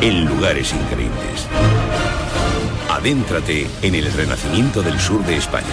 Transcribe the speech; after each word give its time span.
en 0.00 0.24
lugares 0.26 0.72
increíbles. 0.72 1.46
Adéntrate 2.88 3.66
en 3.82 3.94
el 3.94 4.12
renacimiento 4.12 4.82
del 4.82 4.98
sur 4.98 5.24
de 5.24 5.36
España, 5.36 5.66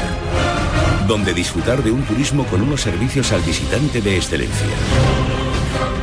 donde 1.08 1.34
disfrutar 1.34 1.84
de 1.84 1.92
un 1.92 2.04
turismo 2.04 2.46
con 2.46 2.62
unos 2.62 2.82
servicios 2.82 3.32
al 3.32 3.42
visitante 3.42 4.02
de 4.02 4.16
excelencia. 4.18 4.76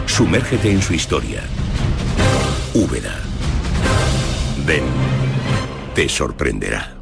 Sumérgete 0.07 0.71
en 0.71 0.83
su 0.83 0.95
historia. 0.95 1.43
Úbeda. 2.75 3.21
Ven, 4.67 4.85
te 5.95 6.09
sorprenderá. 6.09 6.97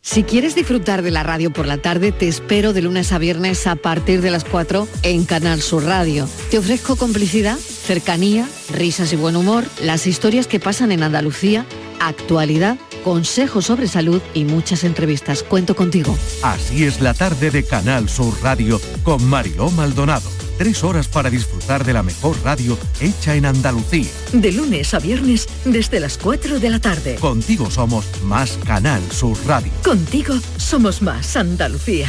Si 0.00 0.22
quieres 0.22 0.54
disfrutar 0.54 1.00
de 1.02 1.10
la 1.10 1.22
radio 1.22 1.50
por 1.50 1.66
la 1.66 1.78
tarde, 1.78 2.12
te 2.12 2.28
espero 2.28 2.74
de 2.74 2.82
lunes 2.82 3.10
a 3.12 3.18
viernes 3.18 3.66
a 3.66 3.74
partir 3.74 4.20
de 4.20 4.30
las 4.30 4.44
4 4.44 4.86
en 5.02 5.24
Canal 5.24 5.62
Sur 5.62 5.84
Radio. 5.84 6.28
Te 6.50 6.58
ofrezco 6.58 6.96
complicidad, 6.96 7.58
cercanía, 7.84 8.48
risas 8.72 9.12
y 9.12 9.16
buen 9.16 9.36
humor, 9.36 9.64
las 9.82 10.06
historias 10.06 10.46
que 10.46 10.58
pasan 10.58 10.90
en 10.90 11.02
Andalucía, 11.02 11.66
actualidad, 12.00 12.78
consejos 13.04 13.66
sobre 13.66 13.86
salud 13.86 14.20
y 14.32 14.44
muchas 14.44 14.82
entrevistas. 14.84 15.42
Cuento 15.42 15.76
contigo. 15.76 16.16
Así 16.42 16.84
es 16.84 17.00
la 17.00 17.14
tarde 17.14 17.50
de 17.50 17.64
Canal 17.64 18.08
Sur 18.08 18.34
Radio 18.42 18.80
con 19.02 19.22
Mariló 19.24 19.70
Maldonado. 19.70 20.28
Tres 20.58 20.84
horas 20.84 21.08
para 21.08 21.30
disfrutar 21.30 21.84
de 21.84 21.92
la 21.92 22.02
mejor 22.02 22.36
radio 22.44 22.78
hecha 23.00 23.34
en 23.34 23.44
Andalucía. 23.44 24.10
De 24.32 24.52
lunes 24.52 24.94
a 24.94 25.00
viernes 25.00 25.48
desde 25.64 26.00
las 26.00 26.16
4 26.16 26.60
de 26.60 26.70
la 26.70 26.80
tarde. 26.80 27.16
Contigo 27.16 27.70
somos 27.70 28.06
más 28.22 28.58
Canal 28.64 29.02
Sur 29.10 29.36
Radio. 29.46 29.72
Contigo 29.82 30.34
somos 30.56 31.02
más 31.02 31.36
Andalucía. 31.36 32.08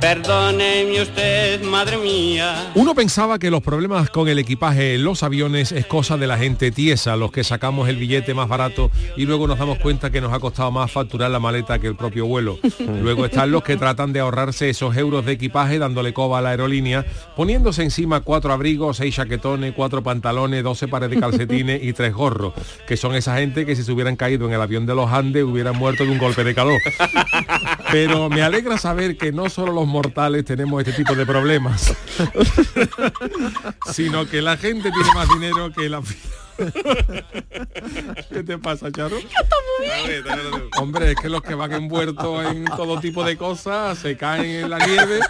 Perdóneme 0.00 1.02
usted, 1.02 1.60
madre 1.64 1.96
mía. 1.96 2.70
Uno 2.76 2.94
pensaba 2.94 3.40
que 3.40 3.50
los 3.50 3.62
problemas 3.62 4.10
con 4.10 4.28
el 4.28 4.38
equipaje 4.38 4.94
en 4.94 5.02
los 5.02 5.24
aviones 5.24 5.72
es 5.72 5.86
cosa 5.86 6.16
de 6.16 6.28
la 6.28 6.38
gente 6.38 6.70
tiesa, 6.70 7.16
los 7.16 7.32
que 7.32 7.42
sacamos 7.42 7.88
el 7.88 7.96
billete 7.96 8.32
más 8.32 8.48
barato 8.48 8.92
y 9.16 9.24
luego 9.24 9.48
nos 9.48 9.58
damos 9.58 9.78
cuenta 9.78 10.10
que 10.10 10.20
nos 10.20 10.32
ha 10.32 10.38
costado 10.38 10.70
más 10.70 10.92
facturar 10.92 11.32
la 11.32 11.40
maleta 11.40 11.80
que 11.80 11.88
el 11.88 11.96
propio 11.96 12.26
vuelo. 12.26 12.58
Luego 13.02 13.26
están 13.26 13.50
los 13.50 13.64
que 13.64 13.76
tratan 13.76 14.12
de 14.12 14.20
ahorrarse 14.20 14.70
esos 14.70 14.96
euros 14.96 15.24
de 15.24 15.32
equipaje 15.32 15.80
dándole 15.80 16.12
coba 16.12 16.38
a 16.38 16.42
la 16.42 16.50
aerolínea, 16.50 17.04
poniéndose 17.34 17.82
encima 17.82 18.20
cuatro 18.20 18.52
abrigos, 18.52 18.98
seis 18.98 19.16
chaquetones, 19.16 19.72
cuatro 19.74 20.04
pantalones, 20.04 20.62
doce 20.62 20.86
pares 20.86 21.10
de 21.10 21.18
calcetines 21.18 21.82
y 21.82 21.92
tres 21.92 22.14
gorros, 22.14 22.54
que 22.86 22.96
son 22.96 23.16
esa 23.16 23.36
gente 23.36 23.66
que 23.66 23.74
si 23.74 23.82
se 23.82 23.90
hubieran 23.90 24.14
caído 24.14 24.46
en 24.46 24.52
el 24.52 24.60
avión 24.60 24.86
de 24.86 24.94
los 24.94 25.10
Andes 25.10 25.42
hubieran 25.42 25.76
muerto 25.76 26.04
de 26.04 26.10
un 26.10 26.18
golpe 26.18 26.44
de 26.44 26.54
calor. 26.54 26.80
Pero 27.90 28.28
me 28.28 28.42
alegra 28.42 28.78
saber 28.78 29.16
que 29.16 29.32
no 29.32 29.48
solo 29.48 29.72
los 29.72 29.87
mortales 29.88 30.44
tenemos 30.44 30.80
este 30.80 30.92
tipo 30.92 31.14
de 31.14 31.26
problemas, 31.26 31.94
sino 33.92 34.26
que 34.26 34.42
la 34.42 34.56
gente 34.56 34.90
tiene 34.90 35.14
más 35.14 35.28
dinero 35.28 35.72
que 35.72 35.88
la... 35.88 36.02
¿Qué 38.30 38.42
te 38.42 38.58
pasa, 38.58 38.90
Charo? 38.90 39.16
Hombre, 40.78 41.12
es 41.12 41.16
que 41.16 41.28
los 41.28 41.42
que 41.42 41.54
van 41.54 41.72
envueltos 41.72 42.44
en 42.46 42.64
todo 42.64 43.00
tipo 43.00 43.24
de 43.24 43.36
cosas 43.36 43.98
se 43.98 44.16
caen 44.16 44.64
en 44.64 44.70
la 44.70 44.78
nieve 44.78 45.20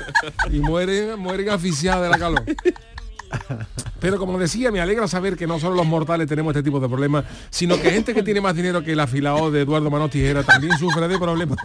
y 0.50 0.60
mueren, 0.60 1.18
mueren 1.18 1.50
asfixiados 1.50 2.04
de 2.04 2.10
la 2.10 2.18
calor. 2.18 2.44
Pero 4.00 4.18
como 4.18 4.38
decía, 4.38 4.70
me 4.70 4.80
alegra 4.80 5.08
saber 5.08 5.36
que 5.36 5.46
no 5.46 5.58
solo 5.58 5.76
los 5.76 5.86
mortales 5.86 6.28
tenemos 6.28 6.52
este 6.52 6.62
tipo 6.62 6.80
de 6.80 6.88
problemas, 6.88 7.24
sino 7.50 7.80
que 7.80 7.90
gente 7.90 8.14
que 8.14 8.22
tiene 8.22 8.40
más 8.40 8.54
dinero 8.54 8.82
que 8.82 8.92
el 8.92 9.00
afilado 9.00 9.50
de 9.50 9.62
Eduardo 9.62 9.90
Manos 9.90 10.10
Tijera 10.10 10.42
también 10.42 10.78
sufre 10.78 11.08
de 11.08 11.18
problemas 11.18 11.58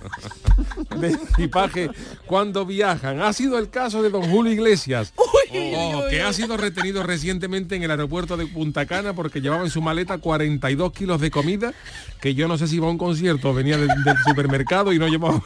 de 1.00 1.12
equipaje 1.12 1.90
cuando 2.26 2.66
viajan. 2.66 3.22
Ha 3.22 3.34
sido 3.34 3.60
el 3.60 3.70
caso 3.70 4.02
de 4.02 4.10
don 4.10 4.24
Julio 4.24 4.52
Iglesias, 4.52 5.14
oh, 5.16 6.04
que 6.10 6.22
ha 6.22 6.34
sido 6.34 6.58
retenido 6.58 7.04
recientemente 7.04 7.76
en 7.76 7.84
el 7.84 7.92
aeropuerto 7.92 8.36
de 8.38 8.48
Punta 8.48 8.86
Cana 8.86 9.14
porque 9.14 9.42
llevaba 9.42 9.64
en 9.64 9.70
su 9.70 9.82
maleta 9.82 10.18
42 10.18 10.92
kilos 10.92 11.22
de 11.22 11.30
comida, 11.30 11.74
que 12.20 12.34
yo 12.34 12.48
no 12.48 12.58
sé 12.58 12.68
si 12.68 12.78
iba 12.78 12.88
a 12.88 12.92
un 12.92 12.98
concierto 12.98 13.54
venía 13.54 13.78
del, 13.78 13.90
del 14.04 14.18
supermercado 14.26 14.92
y 14.92 15.00
no 15.00 15.08
llevaba 15.08 15.42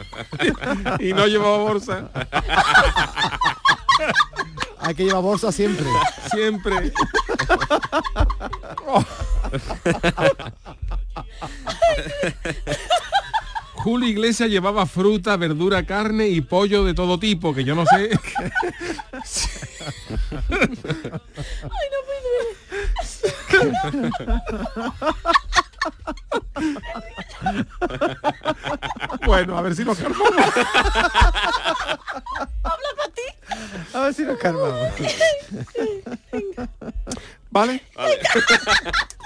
y 1.00 1.12
no 1.12 1.26
llevaba 1.26 1.58
bolsa. 1.58 2.10
Hay 4.82 4.94
que 4.94 5.04
llevar 5.04 5.22
bolsa 5.22 5.50
siempre. 5.52 5.86
Siempre. 6.30 6.92
Julio 13.74 14.08
Iglesias 14.08 14.48
llevaba 14.48 14.86
fruta, 14.86 15.36
verdura, 15.36 15.84
carne 15.84 16.28
y 16.28 16.40
pollo 16.40 16.84
de 16.84 16.94
todo 16.94 17.18
tipo, 17.18 17.52
que 17.52 17.64
yo 17.64 17.74
no 17.74 17.84
sé. 17.86 18.10
Ay, 21.62 21.88
no 21.90 22.02
Bueno, 29.26 29.58
a 29.58 29.62
ver 29.62 29.74
si 29.74 29.84
nos 29.84 29.98
calmamos. 29.98 30.30
Habla 34.12 34.12
para 34.12 34.12
ti. 34.12 34.12
A 34.12 34.14
ver 34.14 34.14
si 34.14 34.24
nos 34.24 34.38
calmamos. 34.38 34.92
¿Vale? 37.50 37.82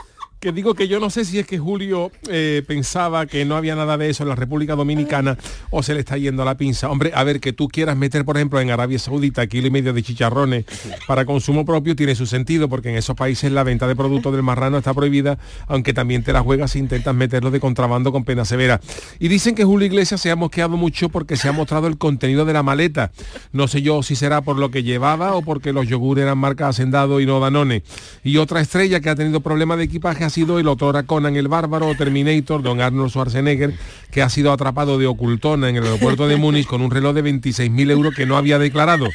digo 0.53 0.75
que 0.75 0.89
yo 0.89 1.01
no 1.01 1.11
sé 1.11 1.25
si 1.25 1.39
es 1.39 1.47
que 1.47 1.59
Julio 1.59 2.11
eh, 2.29 2.63
pensaba 2.67 3.27
que 3.27 3.45
no 3.45 3.57
había 3.57 3.75
nada 3.75 3.97
de 3.97 4.11
eso 4.11 4.23
en 4.23 4.29
la 4.29 4.35
República 4.35 4.75
Dominicana 4.75 5.37
o 5.71 5.83
se 5.83 5.95
le 5.95 6.01
está 6.01 6.17
yendo 6.17 6.43
a 6.43 6.45
la 6.45 6.57
pinza. 6.57 6.91
Hombre, 6.91 7.13
a 7.15 7.25
ver, 7.25 7.41
que 7.41 7.53
tú 7.53 7.69
quieras 7.69 7.97
meter, 7.97 8.25
por 8.25 8.37
ejemplo, 8.37 8.61
en 8.61 8.71
Arabia 8.71 8.99
Saudita 8.99 9.47
kilo 9.47 9.67
y 9.67 9.71
medio 9.71 9.93
de 9.93 10.03
chicharrones 10.03 10.65
para 11.07 11.25
consumo 11.25 11.65
propio 11.65 11.97
tiene 11.97 12.15
su 12.15 12.27
sentido, 12.27 12.69
porque 12.69 12.91
en 12.91 12.97
esos 12.97 13.17
países 13.17 13.51
la 13.53 13.63
venta 13.63 13.87
de 13.87 13.97
productos 13.97 14.33
del 14.33 14.43
marrano 14.43 14.79
está 14.79 14.95
prohibida, 14.95 15.39
aunque 15.67 15.93
también 15.93 16.23
te 16.23 16.33
la 16.33 16.43
juegas 16.43 16.73
si 16.73 16.79
intentas 16.79 17.15
meterlo 17.15 17.51
de 17.51 17.61
contrabando 17.61 18.13
con 18.13 18.25
pena 18.25 18.45
severa. 18.45 18.81
Y 19.19 19.29
dicen 19.29 19.55
que 19.55 19.65
Julio 19.65 19.87
Iglesias 19.87 20.21
se 20.21 20.31
ha 20.31 20.37
mosqueado 20.37 20.77
mucho 20.77 21.09
porque 21.09 21.37
se 21.37 21.49
ha 21.49 21.53
mostrado 21.53 21.87
el 21.87 21.99
contenido 21.99 22.45
de 22.45 22.53
la 22.53 22.63
maleta. 22.63 23.13
No 23.53 23.69
sé 23.69 23.83
yo 23.83 24.03
si 24.03 24.17
será 24.17 24.41
por 24.43 24.59
lo 24.59 24.71
que 24.71 24.83
llevaba 24.83 25.35
o 25.35 25.43
porque 25.43 25.73
los 25.73 25.89
yogures 25.89 26.23
eran 26.23 26.39
marca 26.39 26.69
Hacendado 26.69 27.21
y 27.21 27.27
no 27.27 27.41
Danone. 27.41 27.83
Y 28.25 28.39
otra 28.39 28.61
estrella 28.61 29.01
que 29.01 29.11
ha 29.11 29.15
tenido 29.15 29.41
problemas 29.41 29.79
de 29.79 29.85
equipaje 29.85 30.25
ha 30.25 30.31
sido 30.37 30.59
el 30.59 30.69
otrora 30.69 31.05
Conan 31.05 31.35
el 31.35 31.49
Bárbaro 31.49 31.89
o 31.89 31.95
Terminator, 31.95 32.63
don 32.63 32.83
Arnold 32.83 33.09
Schwarzenegger, 33.09 33.73
que 34.11 34.21
ha 34.21 34.29
sido 34.29 34.53
atrapado 34.53 34.99
de 34.99 35.07
ocultona 35.07 35.71
en 35.71 35.77
el 35.77 35.85
aeropuerto 35.85 36.29
de 36.29 36.37
Múnich 36.45 36.67
con 36.67 36.83
un 36.83 36.91
reloj 36.91 37.15
de 37.15 37.25
26.000 37.25 37.91
euros 37.91 38.15
que 38.15 38.27
no 38.27 38.37
había 38.37 38.59
declarado. 38.59 39.09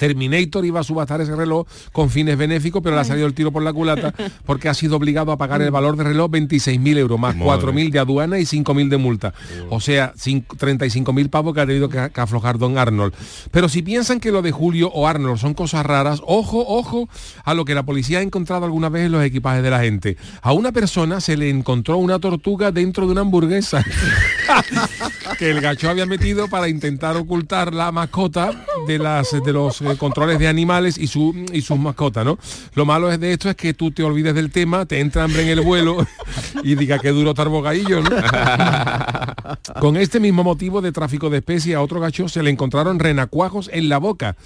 Terminator 0.00 0.64
iba 0.64 0.80
a 0.80 0.82
subastar 0.82 1.20
ese 1.20 1.36
reloj 1.36 1.66
con 1.92 2.08
fines 2.08 2.38
benéficos, 2.38 2.80
pero 2.82 2.94
le 2.94 3.02
ha 3.02 3.04
salido 3.04 3.26
el 3.26 3.34
tiro 3.34 3.52
por 3.52 3.62
la 3.62 3.70
culata 3.72 4.14
porque 4.46 4.70
ha 4.70 4.74
sido 4.74 4.96
obligado 4.96 5.30
a 5.30 5.36
pagar 5.36 5.60
el 5.60 5.70
valor 5.70 5.94
del 5.96 6.06
reloj 6.06 6.30
26.000 6.30 6.96
euros, 6.96 7.20
más 7.20 7.36
4.000 7.36 7.90
de 7.90 7.98
aduana 7.98 8.38
y 8.38 8.44
5.000 8.44 8.88
de 8.88 8.96
multa. 8.96 9.34
O 9.68 9.78
sea, 9.78 10.14
cin- 10.14 10.46
35.000 10.46 11.28
pavos 11.28 11.52
que 11.54 11.60
ha 11.60 11.66
tenido 11.66 11.90
que, 11.90 12.10
que 12.12 12.20
aflojar 12.20 12.56
don 12.56 12.78
Arnold. 12.78 13.12
Pero 13.50 13.68
si 13.68 13.82
piensan 13.82 14.20
que 14.20 14.32
lo 14.32 14.40
de 14.40 14.52
Julio 14.52 14.90
o 14.90 15.06
Arnold 15.06 15.38
son 15.38 15.52
cosas 15.52 15.84
raras, 15.84 16.22
ojo, 16.24 16.64
ojo 16.66 17.08
a 17.44 17.52
lo 17.52 17.66
que 17.66 17.74
la 17.74 17.82
policía 17.82 18.20
ha 18.20 18.22
encontrado 18.22 18.64
alguna 18.64 18.88
vez 18.88 19.04
en 19.04 19.12
los 19.12 19.22
equipajes 19.22 19.62
de 19.62 19.70
la 19.70 19.80
gente. 19.80 20.16
A 20.40 20.52
una 20.52 20.72
persona 20.72 21.20
se 21.20 21.36
le 21.36 21.50
encontró 21.50 21.98
una 21.98 22.18
tortuga 22.18 22.72
dentro 22.72 23.04
de 23.04 23.12
una 23.12 23.20
hamburguesa 23.20 23.84
que 25.38 25.50
el 25.50 25.60
gacho 25.60 25.90
había 25.90 26.06
metido 26.06 26.48
para 26.48 26.68
intentar 26.68 27.16
ocultar 27.16 27.72
la 27.74 27.92
mascota 27.92 28.64
de 28.86 28.98
las 28.98 29.30
de 29.30 29.52
los 29.52 29.80
eh, 29.82 29.96
controles 29.98 30.38
de 30.38 30.48
animales 30.48 30.98
y 30.98 31.06
su 31.06 31.34
y 31.52 31.62
sus 31.62 31.78
mascotas, 31.78 32.24
¿no? 32.24 32.38
Lo 32.74 32.84
malo 32.84 33.10
es 33.10 33.20
de 33.20 33.32
esto 33.32 33.48
es 33.48 33.56
que 33.56 33.74
tú 33.74 33.90
te 33.90 34.02
olvides 34.02 34.34
del 34.34 34.50
tema, 34.50 34.86
te 34.86 35.00
entra 35.00 35.24
hambre 35.24 35.42
en 35.42 35.48
el 35.48 35.60
vuelo 35.60 36.06
y 36.62 36.74
diga 36.74 36.98
que 36.98 37.10
duro 37.10 37.30
estar 37.30 37.48
bocaillo, 37.48 38.02
¿no? 38.02 38.10
Con 39.80 39.96
este 39.96 40.20
mismo 40.20 40.44
motivo 40.44 40.80
de 40.80 40.92
tráfico 40.92 41.30
de 41.30 41.38
especies 41.38 41.76
a 41.76 41.82
otro 41.82 42.00
gacho 42.00 42.28
se 42.28 42.42
le 42.42 42.50
encontraron 42.50 42.98
renacuajos 42.98 43.70
en 43.72 43.88
la 43.88 43.98
boca. 43.98 44.36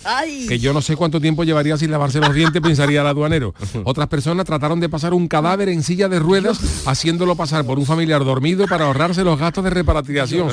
Que 0.49 0.59
yo 0.59 0.73
no 0.73 0.83
sé 0.83 0.97
cuánto 0.97 1.21
tiempo 1.21 1.45
llevaría 1.45 1.77
sin 1.77 1.91
lavarse 1.91 2.21
los 2.21 2.35
dientes, 2.35 2.63
pensaría 2.63 3.01
el 3.01 3.07
aduanero. 3.07 3.55
Otras 3.85 4.09
personas 4.09 4.47
trataron 4.47 4.81
de 4.81 4.89
pasar 4.89 5.15
un 5.15 5.29
cadáver 5.29 5.69
en 5.69 5.83
silla 5.83 6.09
de 6.09 6.19
ruedas, 6.19 6.87
haciéndolo 6.87 7.37
pasar 7.37 7.65
por 7.65 7.79
un 7.79 7.87
familiar 7.87 8.25
dormido 8.25 8.67
para 8.67 8.87
ahorrarse 8.87 9.25
los 9.25 9.39
gastos 9.39 9.65
de 9.65 9.71
repatriación. 9.71 10.51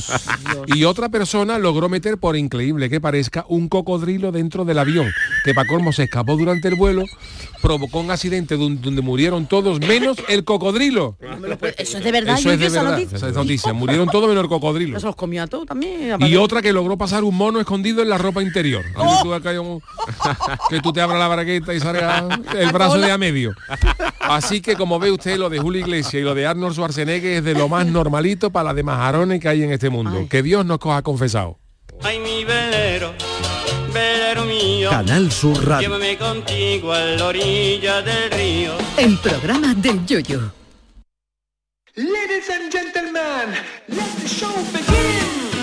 Y 0.68 0.84
otra 0.84 1.10
persona 1.10 1.58
logró 1.60 1.90
meter, 1.90 2.18
por 2.18 2.36
increíble 2.36 2.90
que 2.90 3.02
parezca, 3.02 3.46
un 3.48 3.70
cocodrilo 3.70 4.32
dentro 4.32 4.66
del 4.66 4.80
avión, 4.80 5.12
que 5.44 5.54
para 5.54 5.68
colmo 5.68 5.92
se 5.92 6.04
escapó 6.04 6.38
durante 6.38 6.68
el 6.68 6.76
vuelo, 6.76 7.06
provocó 7.62 8.00
un 8.00 8.12
accidente 8.12 8.58
donde, 8.58 9.02
murieron 9.02 9.46
todos, 9.48 9.80
menos 9.80 10.18
el 10.28 10.44
cocodrilo. 10.44 11.18
Eso 11.78 11.98
es 11.98 12.04
de 12.04 12.12
verdad, 12.12 12.38
Eso 12.38 12.52
es 12.52 12.60
de 12.60 12.70
verdad, 12.70 12.92
noticia. 12.92 13.18
esa 13.18 13.30
es 13.30 13.36
noticia. 13.36 13.74
Murieron 13.74 14.08
todos 14.10 14.28
menos 14.28 14.44
el 14.44 14.50
cocodrilo. 14.50 14.98
Eso 14.98 15.08
los 15.08 15.16
comió 15.16 15.44
a 15.44 15.48
todos 15.48 15.66
también. 15.68 16.22
Y 16.22 16.36
otra 16.36 16.62
que 16.62 16.74
logró 16.74 16.98
pasar 16.98 17.24
un 17.24 17.36
mono 17.36 17.60
escondido 17.60 18.02
en 18.02 18.10
la 18.10 18.18
ropa 18.18 18.42
interior. 18.42 18.84
Oh. 18.96 19.22
Que 20.70 20.80
tú 20.80 20.94
te 20.94 21.02
abras 21.02 21.20
la 21.20 21.28
bragueta 21.28 21.74
y 21.74 21.80
salga 21.80 22.28
el 22.58 22.72
brazo 22.72 22.98
de 22.98 23.12
a 23.12 23.18
medio. 23.18 23.54
Así 24.20 24.62
que 24.62 24.76
como 24.76 25.00
ve 25.00 25.12
usted, 25.12 25.38
lo 25.38 25.50
de 25.50 25.60
Julio 25.60 25.82
Iglesias 25.82 26.22
y 26.22 26.22
lo 26.22 26.34
de 26.34 26.46
Arnold 26.48 26.74
Schwarzenegger 26.74 27.38
es 27.38 27.44
de 27.44 27.54
lo 27.54 27.68
más 27.68 27.86
normalito 27.86 28.52
para 28.52 28.66
las 28.66 28.76
demás 28.76 28.98
jarones 28.98 29.40
que 29.40 29.48
hay 29.48 29.64
en 29.64 29.72
este 29.72 29.90
mundo. 29.90 30.11
Que 30.30 30.42
Dios 30.44 30.66
nos 30.66 30.80
coja 30.80 31.02
confesado. 31.02 31.58
Ay, 32.04 32.20
mi 32.20 32.44
velero, 32.44 33.14
velero 33.94 34.46
mío. 34.46 34.90
Canal 34.90 35.32
Sur 35.32 35.66
Radio. 35.68 35.90
Llévame 35.90 36.18
contigo 36.18 36.94
a 36.94 37.00
la 37.00 37.26
orilla 37.26 38.02
del 38.02 38.32
río. 38.32 38.74
El 38.98 39.18
programa 39.18 39.74
del 39.76 40.06
yoyo. 40.06 40.52
Ladies 41.96 42.50
and 42.50 42.72
gentlemen, 42.72 43.54
let 43.88 44.10
the 44.22 44.28
show 44.28 44.54
begin. 44.72 45.61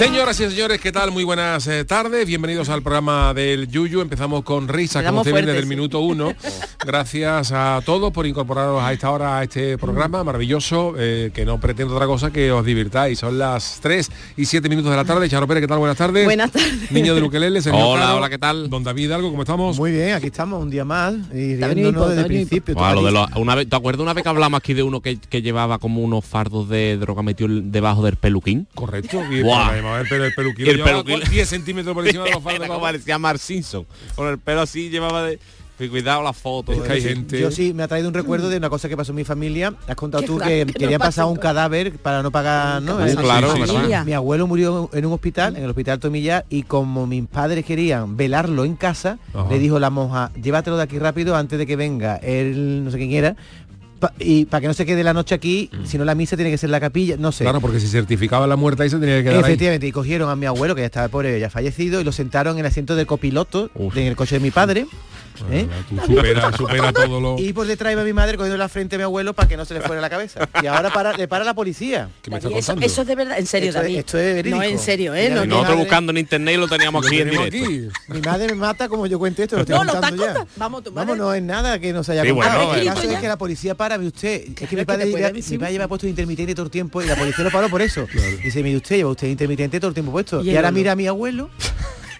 Señoras 0.00 0.40
y 0.40 0.48
señores, 0.48 0.80
¿qué 0.80 0.92
tal? 0.92 1.10
Muy 1.10 1.24
buenas 1.24 1.66
eh, 1.66 1.84
tardes. 1.84 2.26
Bienvenidos 2.26 2.70
al 2.70 2.80
programa 2.80 3.34
del 3.34 3.68
Yuyu. 3.68 4.00
Empezamos 4.00 4.44
con 4.44 4.66
risa, 4.66 5.04
como 5.04 5.20
usted 5.20 5.34
ven 5.34 5.44
desde 5.44 5.58
el 5.58 5.66
minuto 5.66 6.00
uno. 6.00 6.32
Gracias 6.86 7.52
a 7.52 7.82
todos 7.84 8.10
por 8.10 8.26
incorporaros 8.26 8.82
a 8.82 8.94
esta 8.94 9.10
hora 9.10 9.36
a 9.36 9.42
este 9.42 9.76
programa 9.76 10.24
maravilloso, 10.24 10.94
eh, 10.96 11.30
que 11.34 11.44
no 11.44 11.60
pretendo 11.60 11.94
otra 11.94 12.06
cosa 12.06 12.30
que 12.30 12.50
os 12.50 12.64
divirtáis. 12.64 13.18
Son 13.18 13.38
las 13.38 13.78
3 13.82 14.10
y 14.38 14.46
7 14.46 14.70
minutos 14.70 14.90
de 14.90 14.96
la 14.96 15.04
tarde. 15.04 15.28
Charo 15.28 15.46
Pérez, 15.46 15.60
¿qué 15.60 15.68
tal? 15.68 15.80
Buenas 15.80 15.98
tardes. 15.98 16.24
Buenas 16.24 16.50
tardes. 16.50 16.90
Niño 16.90 17.14
de 17.14 17.20
Luquelele, 17.20 17.60
señor 17.60 17.82
Hola, 17.84 18.04
Caro. 18.06 18.16
hola, 18.16 18.30
¿qué 18.30 18.38
tal? 18.38 18.70
Don 18.70 18.82
David 18.82 19.12
Algo, 19.12 19.28
¿cómo 19.28 19.42
estamos? 19.42 19.76
Muy 19.78 19.90
bien, 19.92 20.14
aquí 20.14 20.28
estamos 20.28 20.62
un 20.62 20.70
día 20.70 20.86
más 20.86 21.12
y 21.34 21.56
riéndonos 21.56 22.08
desde 22.08 22.22
el 22.22 22.26
principio. 22.26 22.74
Buah, 22.74 22.94
lo 22.94 23.04
de 23.04 23.12
los- 23.12 23.28
una 23.36 23.54
vez, 23.54 23.68
¿Te 23.68 23.76
acuerdas 23.76 24.00
una 24.00 24.14
vez 24.14 24.22
que 24.22 24.30
hablamos 24.30 24.56
aquí 24.56 24.72
de 24.72 24.82
uno 24.82 25.02
que, 25.02 25.18
que 25.18 25.42
llevaba 25.42 25.78
como 25.78 26.00
unos 26.00 26.24
fardos 26.24 26.70
de 26.70 26.96
droga 26.96 27.22
metido 27.22 27.50
debajo 27.50 28.02
del 28.02 28.16
peluquín? 28.16 28.66
Correcto. 28.74 29.22
Y 29.30 29.42
Buah. 29.42 29.89
El, 29.96 30.02
el, 30.02 30.08
pelo- 30.08 30.24
el 30.24 30.34
peluquín 30.34 30.66
Y 30.66 30.70
el 30.70 30.78
lo 30.78 30.84
llevaba 30.86 31.04
peluquín- 31.04 31.28
10 31.28 31.48
centímetros 31.48 31.94
por 31.94 32.06
encima 32.06 32.24
de 32.24 32.30
los. 32.32 32.46
Era 32.46 32.66
como 32.68 32.80
parecía 32.80 33.18
Mark 33.18 33.38
Simpson. 33.38 33.86
Con 34.14 34.28
el 34.28 34.38
pelo 34.38 34.62
así 34.62 34.90
llevaba 34.90 35.24
de... 35.24 35.38
Cuidado 35.88 36.22
la 36.22 36.34
foto. 36.34 36.72
Es 36.72 36.82
que 36.82 36.92
hay 36.92 37.00
gente... 37.00 37.40
Yo 37.40 37.50
sí, 37.50 37.72
me 37.72 37.82
ha 37.82 37.88
traído 37.88 38.06
un 38.06 38.12
recuerdo 38.12 38.50
de 38.50 38.58
una 38.58 38.68
cosa 38.68 38.86
que 38.86 38.98
pasó 38.98 39.12
en 39.12 39.16
mi 39.16 39.24
familia. 39.24 39.72
Has 39.88 39.96
contado 39.96 40.20
Qué 40.20 40.26
tú 40.26 40.36
que 40.38 40.66
que 40.66 40.74
querían 40.74 40.98
pasar 40.98 41.24
un 41.24 41.36
cadáver 41.36 41.94
para 41.96 42.22
no 42.22 42.30
pagar, 42.30 42.82
¿no? 42.82 42.98
claro. 43.16 43.54
Mi 44.04 44.12
abuelo 44.12 44.46
murió 44.46 44.90
en 44.92 45.06
un 45.06 45.12
hospital, 45.14 45.56
en 45.56 45.64
el 45.64 45.70
hospital 45.70 45.98
Tomillar, 45.98 46.44
y 46.50 46.64
como 46.64 47.06
mis 47.06 47.26
padres 47.26 47.64
querían 47.64 48.14
velarlo 48.18 48.66
en 48.66 48.76
casa, 48.76 49.18
Ajá. 49.32 49.46
le 49.50 49.58
dijo 49.58 49.78
la 49.78 49.88
monja, 49.88 50.30
llévatelo 50.34 50.76
de 50.76 50.82
aquí 50.82 50.98
rápido 50.98 51.34
antes 51.34 51.58
de 51.58 51.66
que 51.66 51.76
venga 51.76 52.16
él, 52.16 52.84
no 52.84 52.90
sé 52.90 52.98
quién 52.98 53.12
era, 53.12 53.36
pa- 54.00 54.12
y 54.18 54.46
para 54.46 54.62
que 54.62 54.66
no 54.66 54.74
se 54.74 54.84
quede 54.86 55.04
la 55.04 55.12
noche 55.14 55.34
aquí, 55.34 55.70
si 55.84 55.96
no 55.98 56.04
la 56.04 56.14
misa 56.16 56.36
tiene 56.36 56.50
que 56.50 56.58
ser 56.58 56.68
en 56.68 56.72
la 56.72 56.80
capilla, 56.80 57.16
no 57.18 57.30
sé. 57.30 57.44
Claro, 57.44 57.60
porque 57.60 57.78
si 57.78 57.86
certificaba 57.86 58.46
la 58.46 58.56
muerte 58.56 58.82
ahí 58.82 58.90
se 58.90 58.98
tenía 58.98 59.18
que 59.18 59.22
quedar 59.24 59.36
ahí. 59.36 59.40
Efectivamente, 59.42 59.86
y 59.86 59.92
cogieron 59.92 60.28
a 60.30 60.36
mi 60.36 60.46
abuelo, 60.46 60.74
que 60.74 60.80
ya 60.80 60.86
estaba 60.86 61.08
pobre, 61.08 61.38
ya 61.38 61.50
fallecido, 61.50 62.00
y 62.00 62.04
lo 62.04 62.12
sentaron 62.12 62.54
en 62.54 62.60
el 62.60 62.66
asiento 62.66 62.96
del 62.96 63.06
copiloto 63.06 63.70
Uf. 63.74 63.96
en 63.96 64.06
el 64.08 64.16
coche 64.16 64.36
de 64.36 64.40
mi 64.40 64.50
padre. 64.50 64.86
¿eh? 65.50 65.66
Tú 65.88 65.96
supera, 66.14 66.52
supera 66.54 66.92
todo 66.92 67.18
lo... 67.18 67.38
Y 67.38 67.54
por 67.54 67.66
detrás 67.66 67.92
iba 67.94 68.04
mi 68.04 68.12
madre 68.12 68.36
cogiendo 68.36 68.58
la 68.58 68.68
frente 68.68 68.96
a 68.96 68.98
mi 68.98 69.04
abuelo 69.04 69.32
para 69.32 69.48
que 69.48 69.56
no 69.56 69.64
se 69.64 69.72
le 69.72 69.80
fuera 69.80 69.98
la 70.02 70.10
cabeza. 70.10 70.46
Y 70.62 70.66
ahora 70.66 70.90
para, 70.92 71.16
le 71.16 71.28
para 71.28 71.44
la 71.46 71.54
policía. 71.54 72.10
me 72.30 72.36
está 72.36 72.48
eso, 72.84 73.00
es 73.02 73.06
de 73.08 73.14
verdad, 73.14 73.38
en 73.38 73.46
serio, 73.46 73.68
Esto 73.70 73.78
es- 73.80 73.84
David. 73.84 73.98
esto 74.00 74.18
es 74.18 74.34
verídico. 74.34 74.56
No, 74.58 74.62
en 74.64 74.78
serio, 74.78 75.14
¿eh? 75.14 75.30
No. 75.30 75.46
Nosotros 75.46 75.62
madre- 75.70 75.76
buscando 75.80 76.10
en 76.12 76.18
internet 76.18 76.54
y 76.54 76.58
lo 76.58 76.68
teníamos 76.68 77.02
Lo 77.02 77.08
aquí 77.08 77.20
en 77.20 77.28
tenemos 77.30 77.50
directo. 77.50 77.90
aquí. 78.04 78.12
Mi 78.12 78.20
madre 78.20 78.46
me 78.48 78.54
mata 78.56 78.88
como 78.90 79.06
yo 79.06 79.18
cuente 79.18 79.44
esto, 79.44 79.56
lo 79.56 79.62
estoy 79.62 79.76
No, 79.78 79.84
lo 79.84 79.92
ya. 80.16 80.46
Vamos, 80.56 80.84
tu 80.84 80.92
madre- 80.92 81.06
Vamos, 81.06 81.16
no 81.16 81.32
es 81.32 81.42
nada 81.42 81.78
que 81.78 81.92
no 81.94 82.04
se 82.04 82.12
haya 82.12 82.22
Sí, 82.24 82.30
contado. 82.32 82.66
bueno, 82.66 82.74
el 82.82 82.86
caso 82.88 83.10
es 83.10 83.18
que 83.18 83.28
la 83.28 83.38
policía 83.38 83.74
para, 83.74 83.89
ve 83.98 84.06
usted. 84.08 84.42
es 84.48 84.54
que 84.54 84.66
Claro, 84.66 84.76
mi 84.76 84.76
que 84.76 84.84
padre, 84.86 85.04
lleva, 85.06 85.18
mi 85.32 85.40
padre 85.42 85.56
mucho. 85.58 85.70
lleva 85.70 85.88
puesto 85.88 86.06
intermitente 86.06 86.54
todo 86.54 86.66
el 86.66 86.70
tiempo 86.70 87.02
y 87.02 87.06
la 87.06 87.16
policía 87.16 87.44
lo 87.44 87.50
paró 87.50 87.68
por 87.68 87.82
eso. 87.82 88.06
Dice, 88.44 88.62
mire 88.62 88.76
usted, 88.76 88.96
lleva 88.96 89.10
usted 89.10 89.28
intermitente 89.28 89.78
todo 89.80 89.88
el 89.88 89.94
tiempo 89.94 90.12
puesto. 90.12 90.42
Y 90.42 90.54
ahora 90.56 90.70
mira 90.70 90.92
a 90.92 90.96
mi 90.96 91.06
abuelo 91.06 91.50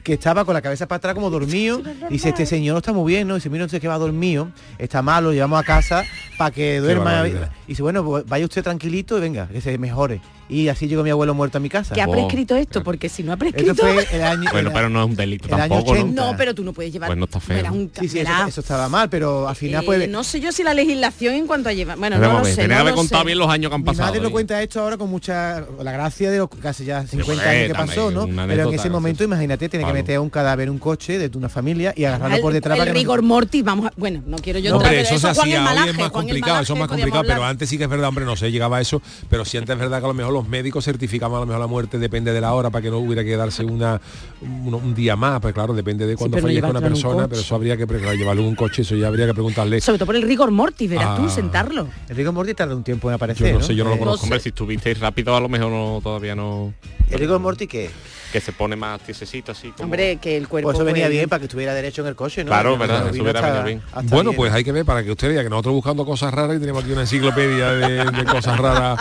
que 0.03 0.15
estaba 0.15 0.45
con 0.45 0.55
la 0.55 0.63
cabeza 0.63 0.89
para 0.89 0.97
atrás 0.97 1.15
como 1.15 1.29
dormido 1.29 1.83
y 2.09 2.15
dice 2.15 2.31
este 2.31 2.47
señor 2.47 2.73
no 2.73 2.79
está 2.79 2.95
muy 2.95 3.13
bien 3.13 3.29
no 3.29 3.35
dice 3.35 3.51
mira 3.51 3.67
usted 3.67 3.83
que 3.83 3.87
va 3.89 3.99
dormido 3.99 4.51
está 4.79 5.03
malo 5.03 5.29
lo 5.29 5.35
llevamos 5.35 5.61
a 5.61 5.63
casa 5.63 6.05
para 6.39 6.51
que 6.51 6.81
duerma 6.81 7.29
y 7.29 7.35
dice 7.69 7.83
bueno 7.83 8.03
pues 8.03 8.25
vaya 8.25 8.47
usted 8.47 8.63
tranquilito 8.63 9.19
y 9.19 9.21
venga 9.21 9.47
que 9.49 9.61
se 9.61 9.77
mejore 9.77 10.23
y 10.51 10.69
así 10.69 10.89
llegó 10.89 11.03
mi 11.03 11.11
abuelo 11.11 11.33
muerto 11.35 11.59
a 11.59 11.61
mi 11.61 11.69
casa 11.69 11.95
Que 11.95 12.03
ha 12.03 12.09
Oh. 12.09 12.13
prescrito 12.13 12.57
esto, 12.57 12.83
porque 12.83 13.09
si 13.09 13.23
no 13.23 13.33
ha 13.33 13.37
prescrito... 13.37 13.71
esto 13.73 13.87
fue 13.87 14.07
el 14.13 14.23
año 14.23 14.51
Bueno, 14.53 14.69
el- 14.71 14.75
pero 14.75 14.89
no 14.91 15.01
es 15.03 15.07
un 15.09 15.17
delito 15.17 15.49
tampoco, 15.49 15.93
80. 15.93 16.13
¿no? 16.23 16.31
No, 16.33 16.37
pero 16.37 16.55
tú 16.55 16.65
no 16.65 16.73
puedes 16.73 16.93
llevar... 16.93 17.09
Pues 17.09 17.19
no 17.19 17.25
está 17.27 17.41
feo. 17.41 17.73
Un 17.73 17.91
sí 18.01 18.09
sí 18.09 18.19
eso, 18.21 18.61
estaba 18.61 18.89
mal 18.89 19.09
pero 19.09 19.49
al 19.49 19.57
final 19.57 19.83
eh, 19.83 19.87
pues 19.87 20.09
no 20.09 20.25
sé 20.25 20.41
yo 20.41 20.51
si 20.53 20.63
la 20.63 20.75
legislación 20.75 21.35
en 21.35 21.47
cuanto 21.47 21.69
a 21.69 21.73
llevar... 21.73 21.97
Bueno, 21.99 22.17
Pero 22.19 22.33
no 22.33 22.39
lo 22.41 22.45
sé, 22.45 22.57
tenía 22.57 22.69
no 22.69 22.75
que 22.75 22.81
haber 22.81 22.95
contado 22.95 23.23
sé. 23.23 23.27
bien 23.27 23.39
los 23.39 23.49
años 23.49 23.71
que 23.71 23.75
han 23.75 23.81
Mi 23.81 23.87
pasado. 23.87 24.09
madre 24.09 24.21
lo 24.21 24.29
¿eh? 24.29 24.33
cuenta 24.33 24.63
esto 24.63 24.81
ahora 24.81 24.97
con 24.97 25.09
mucha 25.11 25.65
la 25.83 25.93
gracia 25.93 26.31
de 26.31 26.39
los 26.39 26.49
casi 26.49 26.85
ya 26.85 27.07
50 27.07 27.33
hombre, 27.33 27.49
años 27.49 27.67
que 27.69 27.75
pasó, 27.75 28.11
¿no? 28.11 28.27
Pero 28.47 28.69
en 28.69 28.75
ese 28.75 28.91
momento, 28.91 29.23
imagínate, 29.25 29.69
tiene 29.69 29.87
que 29.87 29.93
meter 29.93 30.19
un 30.19 30.31
cadáver 30.31 30.67
en 30.69 30.71
un 30.75 30.79
coche 30.79 31.19
de 31.19 31.31
una 31.39 31.49
familia 31.49 31.93
y 31.97 32.05
agarrarlo 32.05 32.41
por 32.41 32.53
detrás 32.53 32.79
el 32.79 32.93
rigor 32.95 33.23
mortis, 33.23 33.63
vamos 33.63 33.87
a... 33.87 33.93
Bueno, 33.97 34.23
no 34.27 34.37
quiero 34.39 34.59
yo 34.59 34.73
No, 34.73 34.79
pero 34.81 35.01
eso 35.01 35.19
se 35.19 35.29
hacía, 35.29 35.65
hoy 35.83 35.89
es 35.91 35.99
más 35.99 36.11
complicado, 36.11 36.61
eso 36.63 36.73
es 36.75 36.79
más 36.79 36.89
complicado, 36.89 37.25
pero 37.27 37.45
antes 37.45 37.69
sí 37.69 37.79
que 37.79 37.85
es 37.85 37.91
verdad, 37.91 38.09
hombre, 38.09 38.25
no 38.25 38.37
se 38.37 38.51
llegaba 38.51 38.79
a 38.79 38.81
eso, 38.81 39.01
pero 39.29 39.45
sí 39.45 39.57
antes 39.57 39.75
es 39.75 39.79
verdad 39.81 39.99
que 40.01 40.05
a 40.05 40.09
lo 40.09 40.15
mejor 40.15 40.33
los 40.41 40.49
médicos 40.49 40.85
certificaban 40.85 41.37
a 41.37 41.41
lo 41.41 41.47
mejor 41.47 41.61
la 41.61 41.67
muerte 41.67 41.99
depende 41.99 42.33
de 42.33 42.41
la 42.41 42.53
hora 42.55 42.71
para 42.71 42.83
que 42.83 42.91
no 42.91 42.99
hubiera 42.99 43.23
que 43.23 43.37
darse 43.37 43.65
una 43.65 44.01
un, 44.41 44.73
un 44.75 44.95
día 44.95 45.17
más, 45.17 45.41
pues 45.41 45.53
claro, 45.55 45.75
depende 45.75 46.07
de 46.07 46.17
cuándo 46.17 46.37
no 46.39 46.43
fallezca 46.43 46.69
una 46.71 46.79
un 46.79 46.85
persona, 46.85 47.29
pero 47.29 47.41
eso 47.41 47.55
habría 47.55 47.77
que 47.77 47.87
claro, 47.87 48.15
llevarlo 48.15 48.43
en 48.43 48.49
un 48.49 48.55
coche, 48.57 48.83
eso 48.83 48.97
ya 48.97 49.09
habría 49.09 49.27
que 49.27 49.35
preguntarle. 49.35 49.81
Sobre 49.81 49.99
todo 49.99 50.07
por 50.07 50.17
el 50.17 50.23
rigor 50.23 50.51
mortis, 50.51 50.89
verás 50.91 51.17
tú, 51.17 51.27
Ah. 51.27 51.31
sentarlo. 51.31 51.89
El 52.09 52.17
rigor 52.17 52.33
mortis 52.33 52.57
tarda 52.57 52.75
un 52.75 52.83
tiempo 52.85 53.09
en 53.11 53.15
aparecer, 53.15 53.53
Yo 53.53 53.59
no 53.59 53.65
sé, 53.65 53.75
yo 53.75 53.85
no 53.85 53.91
lo 53.91 53.97
Eh, 53.97 53.99
conozco. 54.01 54.27
Si 54.41 54.49
estuvisteis 54.49 54.99
rápido 54.99 55.37
a 55.37 55.41
lo 55.41 55.49
mejor 55.49 55.71
no, 55.71 56.01
todavía 56.03 56.35
no... 56.35 56.73
¿El 57.11 57.19
rigor 57.19 57.41
mortis 57.41 57.69
qué? 57.69 57.91
Que 58.33 58.41
se 58.41 58.53
pone 58.53 58.77
más 58.77 59.01
tiesecito 59.01 59.51
así. 59.53 59.71
como- 59.73 59.85
Hombre, 59.85 60.17
que 60.19 60.37
el 60.37 60.47
cuerpo... 60.47 60.69
Pues 60.69 60.77
eso 60.79 60.85
venía 60.85 61.09
bien 61.09 61.29
para 61.29 61.41
que 61.41 61.47
estuviera 61.47 61.75
derecho 61.75 62.03
en 62.03 62.09
el 62.09 62.15
coche, 62.15 62.45
¿no? 62.45 62.49
Claro, 62.51 62.79
verdad, 62.79 63.01
no 63.01 63.05
eso 63.07 63.13
vino 63.13 63.25
hubiera 63.25 63.41
hasta- 63.41 63.51
venido 63.63 63.67
bien. 63.67 63.83
hasta 63.93 64.15
Bueno, 64.15 64.31
bien. 64.31 64.37
pues 64.37 64.53
hay 64.53 64.63
que 64.65 64.73
ver 64.73 64.85
para 64.85 65.03
que 65.03 65.11
usted 65.11 65.29
vea 65.29 65.43
que 65.43 65.51
nosotros 65.51 65.75
buscando 65.75 66.05
cosas 66.07 66.33
raras 66.33 66.57
y 66.57 66.61
tenemos 66.61 66.83
aquí 66.85 66.93
una 66.93 67.01
enciclopedia 67.03 67.73
de, 67.73 68.05
de 68.05 68.25
cosas 68.25 68.57
raras 68.59 69.01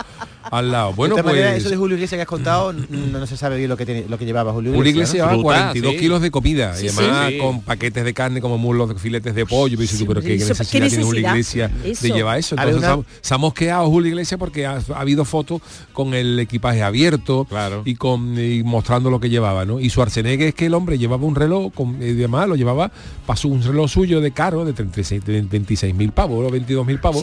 al 0.50 0.70
lado. 0.72 0.92
Bueno, 0.94 1.14
de 1.14 1.20
esta 1.20 1.30
manera, 1.30 1.48
pues 1.50 1.60
eso 1.60 1.70
de 1.70 1.76
Julio 1.76 1.96
Iglesias 1.96 2.16
que 2.18 2.22
has 2.22 2.28
contado, 2.28 2.72
no, 2.72 3.18
no 3.18 3.26
se 3.26 3.36
sabe 3.36 3.56
bien 3.58 3.68
lo 3.68 3.76
que, 3.76 3.86
tiene- 3.86 4.06
lo 4.08 4.18
que 4.18 4.24
llevaba 4.24 4.52
Julio 4.52 4.72
Julio 4.72 4.90
Iglesias. 4.90 5.14
Iglesias 5.16 5.30
¿no? 5.32 5.36
llevaba 5.42 5.42
42 5.72 5.94
kilos 6.00 6.22
de 6.22 6.30
comida 6.30 6.74
Sí, 6.74 6.86
y 6.86 6.88
sí, 6.88 6.96
además 6.98 7.28
sí. 7.30 7.38
con 7.38 7.60
paquetes 7.62 8.04
de 8.04 8.14
carne 8.14 8.40
como 8.40 8.58
muslos 8.58 8.88
de 8.88 8.94
filetes 8.96 9.34
de 9.34 9.46
pollo. 9.46 9.80
Y 9.82 9.86
tú, 9.86 10.06
pero 10.06 10.20
qué 10.20 10.34
eso- 10.34 10.48
necesidad, 10.48 10.82
¿qué 10.82 10.88
tiene 10.88 11.04
Julio? 11.04 11.28
Iglesias 11.28 11.70
de 11.82 12.10
llevar 12.10 12.38
eso. 12.38 12.54
Entonces 12.56 12.78
una- 12.78 12.86
se 12.94 13.00
ha- 13.00 13.04
se 13.20 13.34
ha 13.34 13.38
mosqueado 13.38 13.88
Julio 13.90 14.08
Iglesias 14.10 14.38
porque 14.38 14.66
ha, 14.66 14.78
ha 14.94 15.00
habido 15.00 15.24
fotos 15.24 15.60
con 15.92 16.14
el 16.14 16.38
equipaje 16.38 16.82
abierto 16.82 17.46
y 17.84 17.94
con 17.96 18.38
y 18.38 18.62
mostrando 18.62 19.10
lo 19.10 19.20
que 19.20 19.28
llevaba, 19.30 19.64
¿no? 19.64 19.78
Y 19.80 19.88
su 19.90 20.00
Schwarzenegger 20.00 20.48
es 20.48 20.54
que 20.54 20.66
el 20.66 20.74
hombre 20.74 20.96
llevaba 20.98 21.24
un 21.26 21.34
reloj 21.34 21.72
con, 21.74 21.96
y 22.02 22.12
demás, 22.14 22.48
lo 22.48 22.56
llevaba, 22.56 22.90
pasó 23.26 23.48
un 23.48 23.62
reloj 23.62 23.90
suyo 23.90 24.20
de 24.20 24.30
caro 24.32 24.64
de 24.64 24.72
36 24.72 25.24
de 25.24 25.42
26 25.42 25.94
mil 25.94 26.12
pavos 26.12 26.46
o 26.46 26.50
22 26.50 26.86
mil 26.86 26.98
pavos. 26.98 27.20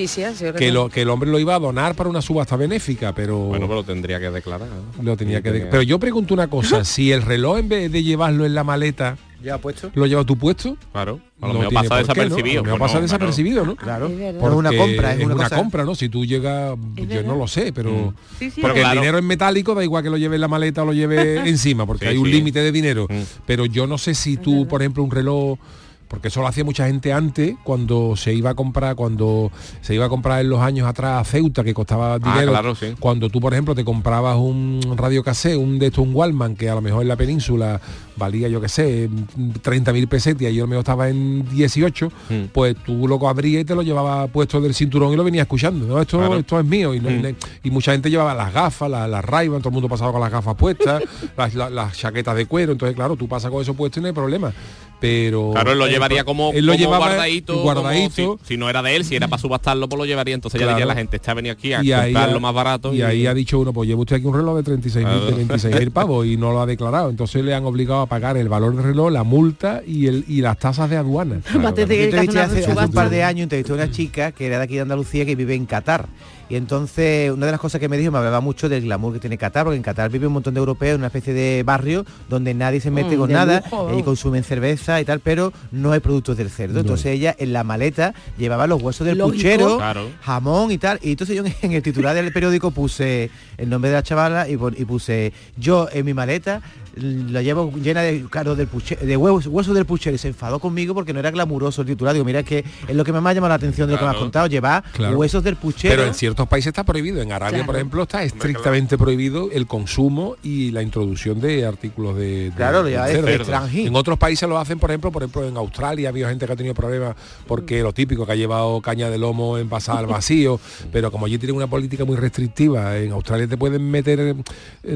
Que, 0.58 0.72
lo, 0.72 0.90
que 0.90 1.02
el 1.02 1.10
hombre 1.10 1.30
lo 1.32 1.40
iba 1.40 1.56
a 1.56 1.60
donar 1.60 1.96
para 1.96 2.10
una 2.10 2.22
subasta 2.22 2.56
benéfica, 2.56 3.07
pero 3.14 3.38
Bueno, 3.38 3.66
pero 3.68 3.80
lo 3.80 3.84
tendría 3.84 4.20
que 4.20 4.30
declarar. 4.30 4.68
¿no? 4.98 5.04
lo 5.04 5.18
tenía 5.18 5.38
Sí, 5.38 5.44
que 5.44 5.52
tenía- 5.52 5.70
Pero 5.70 5.84
yo 5.84 6.00
pregunto 6.00 6.34
una 6.34 6.48
cosa, 6.48 6.84
si 6.86 7.12
el 7.12 7.22
reloj 7.22 7.58
en 7.60 7.70
vez 7.70 7.92
de 7.92 8.04
llevarlo 8.04 8.46
en 8.46 8.54
la 8.56 8.64
maleta, 8.64 9.18
¿Ya 9.44 9.60
puesto? 9.60 9.92
¿lo 9.94 10.08
lleva 10.08 10.24
tú 10.24 10.36
puesto? 10.36 10.76
Claro. 10.92 11.20
A 11.40 11.48
No 11.48 11.54
lo 11.54 11.60
mejor 11.60 11.70
tiene 11.70 11.84
pasa 11.90 11.94
¿no? 11.94 12.00
desapercibido. 12.08 12.54
A 12.54 12.56
lo 12.56 12.64
mejor 12.64 12.80
Pues 12.80 12.90
pasa 12.90 12.96
no, 12.98 13.02
desapercibido, 13.04 13.66
¿no? 13.66 13.76
Claro. 13.76 14.12
Por 14.40 14.54
una 14.56 14.72
compra, 14.76 15.14
es 15.14 15.24
una 15.24 15.36
cosa- 15.36 15.56
compra, 15.56 15.86
¿no? 15.86 15.94
Si 15.94 16.10
tú 16.10 16.26
llegas, 16.26 16.76
yo 16.96 17.22
no 17.24 17.36
lo 17.36 17.48
sé, 17.48 17.72
pero 17.72 18.16
Sí, 18.40 18.50
sí, 18.50 18.62
porque 18.62 18.80
claro. 18.80 18.94
el 18.94 19.00
dinero 19.00 19.18
es 19.20 19.24
metálico, 19.24 19.76
da 19.76 19.84
igual 19.84 20.02
que 20.04 20.10
lo 20.10 20.18
lleve 20.18 20.36
en 20.36 20.42
la 20.42 20.48
maleta 20.48 20.82
o 20.82 20.86
lo 20.88 20.94
lleve 20.94 21.36
encima, 21.50 21.86
porque 21.86 22.06
Sí, 22.06 22.12
hay 22.12 22.18
un 22.18 22.26
sí. 22.26 22.32
límite 22.32 22.60
de 22.62 22.72
dinero. 22.72 23.08
Pero 23.46 23.68
yo 23.68 23.86
no 23.86 24.00
sé 24.00 24.16
si 24.16 24.38
tú, 24.38 24.68
por 24.68 24.82
ejemplo, 24.82 25.04
un 25.04 25.12
reloj 25.12 25.60
porque 26.08 26.30
eso 26.30 26.42
lo 26.42 26.48
hacía 26.48 26.64
mucha 26.64 26.88
gente 26.88 27.12
antes 27.14 27.56
cuando 27.64 28.16
se 28.16 28.34
iba 28.34 28.50
a 28.52 28.56
comprar 28.56 28.96
cuando 28.96 29.52
se 29.82 29.94
iba 29.96 30.06
a 30.06 30.10
comprar 30.10 30.42
en 30.42 30.50
los 30.50 30.60
años 30.62 30.88
atrás 30.88 31.22
a 31.22 31.24
Ceuta 31.30 31.64
que 31.64 31.74
costaba 31.74 32.18
dinero 32.20 32.52
claro, 32.52 32.76
sí. 32.76 32.94
cuando 33.00 33.30
tú 33.30 33.40
por 33.42 33.54
ejemplo 33.54 33.76
te 33.76 33.84
comprabas 33.84 34.38
un 34.38 34.80
radio 34.96 35.24
cassé 35.24 35.56
un 35.58 35.80
de 35.80 35.88
estos 35.88 36.06
un 36.06 36.16
Wallman 36.16 36.56
que 36.56 36.70
a 36.70 36.76
lo 36.76 36.82
mejor 36.82 37.02
en 37.02 37.08
la 37.10 37.16
península 37.16 37.80
valía 38.16 38.48
yo 38.48 38.60
qué 38.62 38.70
sé 38.70 39.10
30.000 39.10 40.08
pesetas 40.08 40.42
y 40.44 40.56
yo 40.56 40.64
lo 40.64 40.68
mejor 40.68 40.82
estaba 40.82 41.10
en 41.10 41.48
18 41.50 42.12
pues 42.54 42.76
tú 42.86 43.08
lo 43.08 43.28
abrías 43.28 43.62
y 43.62 43.66
te 43.66 43.76
lo 43.76 43.82
llevaba 43.82 44.28
puesto 44.28 44.62
del 44.62 44.74
cinturón 44.74 45.14
y 45.14 45.16
lo 45.16 45.24
venías 45.24 45.44
escuchando 45.44 45.86
¿no? 45.86 46.02
esto, 46.02 46.18
Claro. 46.18 46.38
esto 46.38 46.60
es 46.60 46.66
mío 46.66 46.94
y, 46.94 47.00
no- 47.00 47.08
Mm. 47.18 47.36
y 47.64 47.72
mucha 47.72 47.92
gente 47.94 48.10
llevaba 48.10 48.34
las 48.36 48.54
gafas 48.54 48.90
las, 48.90 49.10
las 49.10 49.26
todo 49.26 49.70
el 49.70 49.72
mundo 49.72 49.90
pasaba 49.90 50.12
con 50.12 50.22
las 50.22 50.32
gafas 50.32 50.56
puestas 50.56 51.02
las, 51.38 51.54
las- 51.56 51.72
las 51.72 51.98
chaquetas 51.98 52.36
de 52.36 52.46
cuero 52.46 52.72
entonces 52.74 52.96
claro 52.96 53.16
tú 53.16 53.28
pasas 53.28 53.52
con 53.52 53.62
eso 53.62 53.74
puesto 53.74 54.00
y 54.00 54.02
no 54.04 54.08
hay 54.08 54.14
problema 54.14 54.54
pero 55.00 55.51
Claro, 55.51 55.72
él 55.74 55.77
lo 55.80 55.86
eh, 55.88 55.89
llevaría 55.92 56.24
como, 56.24 56.51
él 56.54 56.66
lo 56.66 56.74
como 56.74 56.84
llevaba 56.84 57.06
guardadito, 57.08 57.54
como 57.54 57.63
guardadito 57.63 58.39
si, 58.44 58.48
si 58.54 58.58
no 58.58 58.70
era 58.70 58.82
de 58.82 58.96
él, 58.96 59.06
si 59.06 59.16
era 59.16 59.27
para 59.27 59.39
subastarlo, 59.42 59.88
pues 59.88 59.98
lo 60.00 60.06
llevaría. 60.06 60.36
Entonces 60.36 60.60
ya 60.60 60.68
diría 60.70 60.86
la 60.86 60.96
gente, 60.96 61.18
está 61.18 61.34
venido 61.34 61.54
aquí 61.54 61.74
a 61.74 61.84
y 61.84 61.92
comprarlo 61.92 62.38
ha- 62.38 62.39
más 62.39 62.54
barato. 62.54 62.94
y 62.94 63.01
ahí 63.01 63.27
ha 63.27 63.34
dicho 63.34 63.60
uno, 63.60 63.74
pues 63.74 63.88
lleva 63.88 64.01
usted 64.01 64.16
aquí 64.18 64.25
un 64.25 64.34
reloj 64.36 64.58
de 64.58 64.63
36 64.63 65.06
mil 65.06 65.13
Claro. 65.16 65.25
de 65.27 65.36
26 65.36 65.75
mil 65.80 65.92
pavos 65.92 66.25
y 66.25 66.38
no 66.38 66.51
lo 66.51 66.62
ha 66.62 66.66
declarado. 66.66 67.10
Entonces 67.10 67.44
le 67.44 67.54
han 67.54 67.66
obligado 67.66 68.01
a 68.01 68.06
pagar 68.08 68.38
el 68.38 68.50
valor 68.50 68.75
del 68.75 68.84
reloj, 68.84 69.12
la 69.12 69.24
multa 69.24 69.82
y 69.86 70.08
el 70.08 70.25
y 70.27 70.42
las 70.42 70.58
tasas 70.58 70.89
de 70.89 70.98
aduana. 70.98 71.42
Hace, 71.48 72.39
hace 72.39 72.72
un 72.86 72.92
par 72.92 73.10
de 73.10 73.24
años 73.24 73.44
entrevisté 73.44 73.72
a 73.72 73.75
una 73.75 73.92
chica 73.92 74.32
que 74.32 74.48
era 74.48 74.58
de 74.58 74.63
aquí 74.63 74.75
de 74.75 74.82
Andalucía 74.82 75.25
que 75.25 75.36
vive 75.36 75.54
en 75.56 75.66
Qatar. 75.66 76.08
Y 76.50 76.56
entonces 76.56 77.30
una 77.32 77.46
de 77.46 77.51
las 77.51 77.60
cosas 77.60 77.82
que 77.82 77.89
me 77.89 77.98
dijo 77.98 78.10
me 78.12 78.20
hablaba 78.20 78.39
mucho 78.39 78.70
del 78.70 78.84
glamour 78.84 79.13
que 79.13 79.20
tiene 79.20 79.38
Qatar, 79.38 79.66
porque 79.66 79.75
en 79.75 79.84
Qatar 79.84 80.10
vive 80.10 80.27
un 80.27 80.34
montón 80.34 80.54
de 80.54 80.60
europeos 80.60 80.94
en 80.96 81.01
una 81.01 81.08
especie 81.08 81.34
de 81.34 81.62
barrio 81.63 82.06
donde 82.30 82.54
nadie 82.54 82.80
se 82.80 82.89
mete 82.89 83.18
Mm, 83.18 83.20
con 83.20 83.32
nada, 83.32 83.63
lujo. 83.70 83.98
y 84.00 84.04
consumen 84.04 84.44
cerveza 84.46 84.87
y 85.01 85.06
tal, 85.06 85.20
pero 85.20 85.51
no 85.72 85.91
hay 85.91 86.00
productos 86.00 86.38
del 86.38 86.50
cerdo. 86.50 86.75
No. 86.75 86.79
Entonces 86.82 87.08
ella 87.08 87.36
en 87.38 87.53
la 87.53 87.63
maleta 87.63 88.13
llevaba 88.38 88.67
los 88.67 88.82
huesos 88.82 89.06
del 89.06 89.17
Lógico. 89.17 89.36
puchero, 89.38 89.77
Claro. 89.77 90.10
jamón 90.22 90.72
y 90.72 90.77
tal. 90.77 91.00
Y 91.01 91.12
entonces 91.12 91.36
yo 91.36 91.44
en 91.62 91.72
el 91.74 91.82
titular 91.82 92.15
del 92.15 92.32
periódico 92.32 92.72
puse 92.72 93.29
el 93.58 93.70
nombre 93.70 93.89
de 93.89 93.96
la 93.98 94.03
chavala 94.03 94.48
y, 94.50 94.56
puse 94.58 95.34
yo 95.58 95.88
en 95.91 96.06
mi 96.06 96.13
maleta 96.13 96.62
la 97.00 97.44
llevo 97.44 97.72
llena 97.75 98.01
de 98.01 98.25
claro, 98.27 98.56
del 98.56 98.67
puche- 98.67 98.98
de 98.98 99.15
huevos, 99.17 99.46
huesos 99.46 99.75
del 99.75 99.86
puchero 99.86 100.15
y 100.15 100.17
se 100.17 100.29
enfadó 100.29 100.58
conmigo 100.60 100.96
porque 100.96 101.13
no 101.13 101.20
era 101.20 101.29
glamuroso 101.29 101.82
el 101.82 101.88
titular. 101.88 102.13
Digo, 102.13 102.25
mira, 102.25 102.39
es 102.39 102.46
que 102.46 102.65
es 102.88 102.96
lo 102.96 103.03
que 103.03 103.12
me 103.12 103.20
ha 103.20 103.34
llamado 103.34 103.50
la 103.50 103.53
atención 103.56 103.88
de 103.88 103.94
lo 103.94 104.00
que 104.00 104.06
me 104.06 104.12
has 104.12 104.17
contado, 104.17 104.48
llevar 104.48 104.84
Claro. 104.94 105.15
huesos 105.15 105.44
del 105.44 105.58
puchero. 105.58 105.94
Pero 105.96 106.08
en 106.08 106.15
ciertos 106.15 106.48
países 106.48 106.67
está 106.70 106.84
prohibido. 106.84 107.22
En 107.22 107.32
Arabia, 107.32 107.58
Claro. 107.60 107.65
por 107.67 107.75
ejemplo, 107.75 108.01
está 108.03 108.24
estrictamente 108.24 108.98
prohibido 108.98 109.50
el 109.51 109.67
consumo 109.67 110.38
y 110.41 110.72
la 110.72 110.82
introducción 110.82 111.39
de 111.39 111.67
artículos 111.67 112.15
de, 112.15 112.46
de- 112.46 112.51
Claro, 112.56 112.82
lo 112.82 112.88
de 112.89 113.36
extranjero. 113.36 113.88
En 113.88 113.96
otros 113.96 114.17
países 114.17 114.50
lo 114.50 114.58
hacen, 114.58 114.77
por 114.80 114.92
ejemplo, 114.92 115.12
por 115.12 115.24
ejemplo, 115.24 115.48
en 115.48 115.58
Australia 115.58 116.10
ha 116.10 116.12
habido 116.12 116.30
gente 116.30 116.46
que 116.46 116.54
ha 116.54 116.56
tenido 116.56 116.76
problemas 116.76 117.16
porque 117.48 117.82
lo 117.82 117.94
típico 117.94 118.26
que 118.26 118.32
ha 118.32 118.36
llevado 118.36 118.82
caña 118.82 119.10
de 119.10 119.18
lomo 119.18 119.58
envasada 119.58 120.00
al 120.00 120.08
vacío, 120.08 120.60
pero 120.92 121.12
como 121.12 121.26
allí 121.26 121.38
tienen 121.38 121.56
una 121.56 121.68
política 121.68 122.06
muy 122.06 122.16
restrictiva, 122.16 122.98
en 122.98 123.12
Australia 123.12 123.48
te 123.48 123.58
pueden 123.58 123.90
meter, 123.90 124.36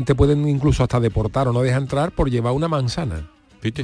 te 0.06 0.16
pueden 0.16 0.48
incluso 0.48 0.84
hasta 0.84 1.00
deportar 1.00 1.48
o 1.48 1.54
no 1.54 1.62
deja 1.62 1.78
entrar 1.78 2.12
por 2.12 2.30
llevar 2.30 2.54
una 2.54 2.68
manzana. 2.68 3.30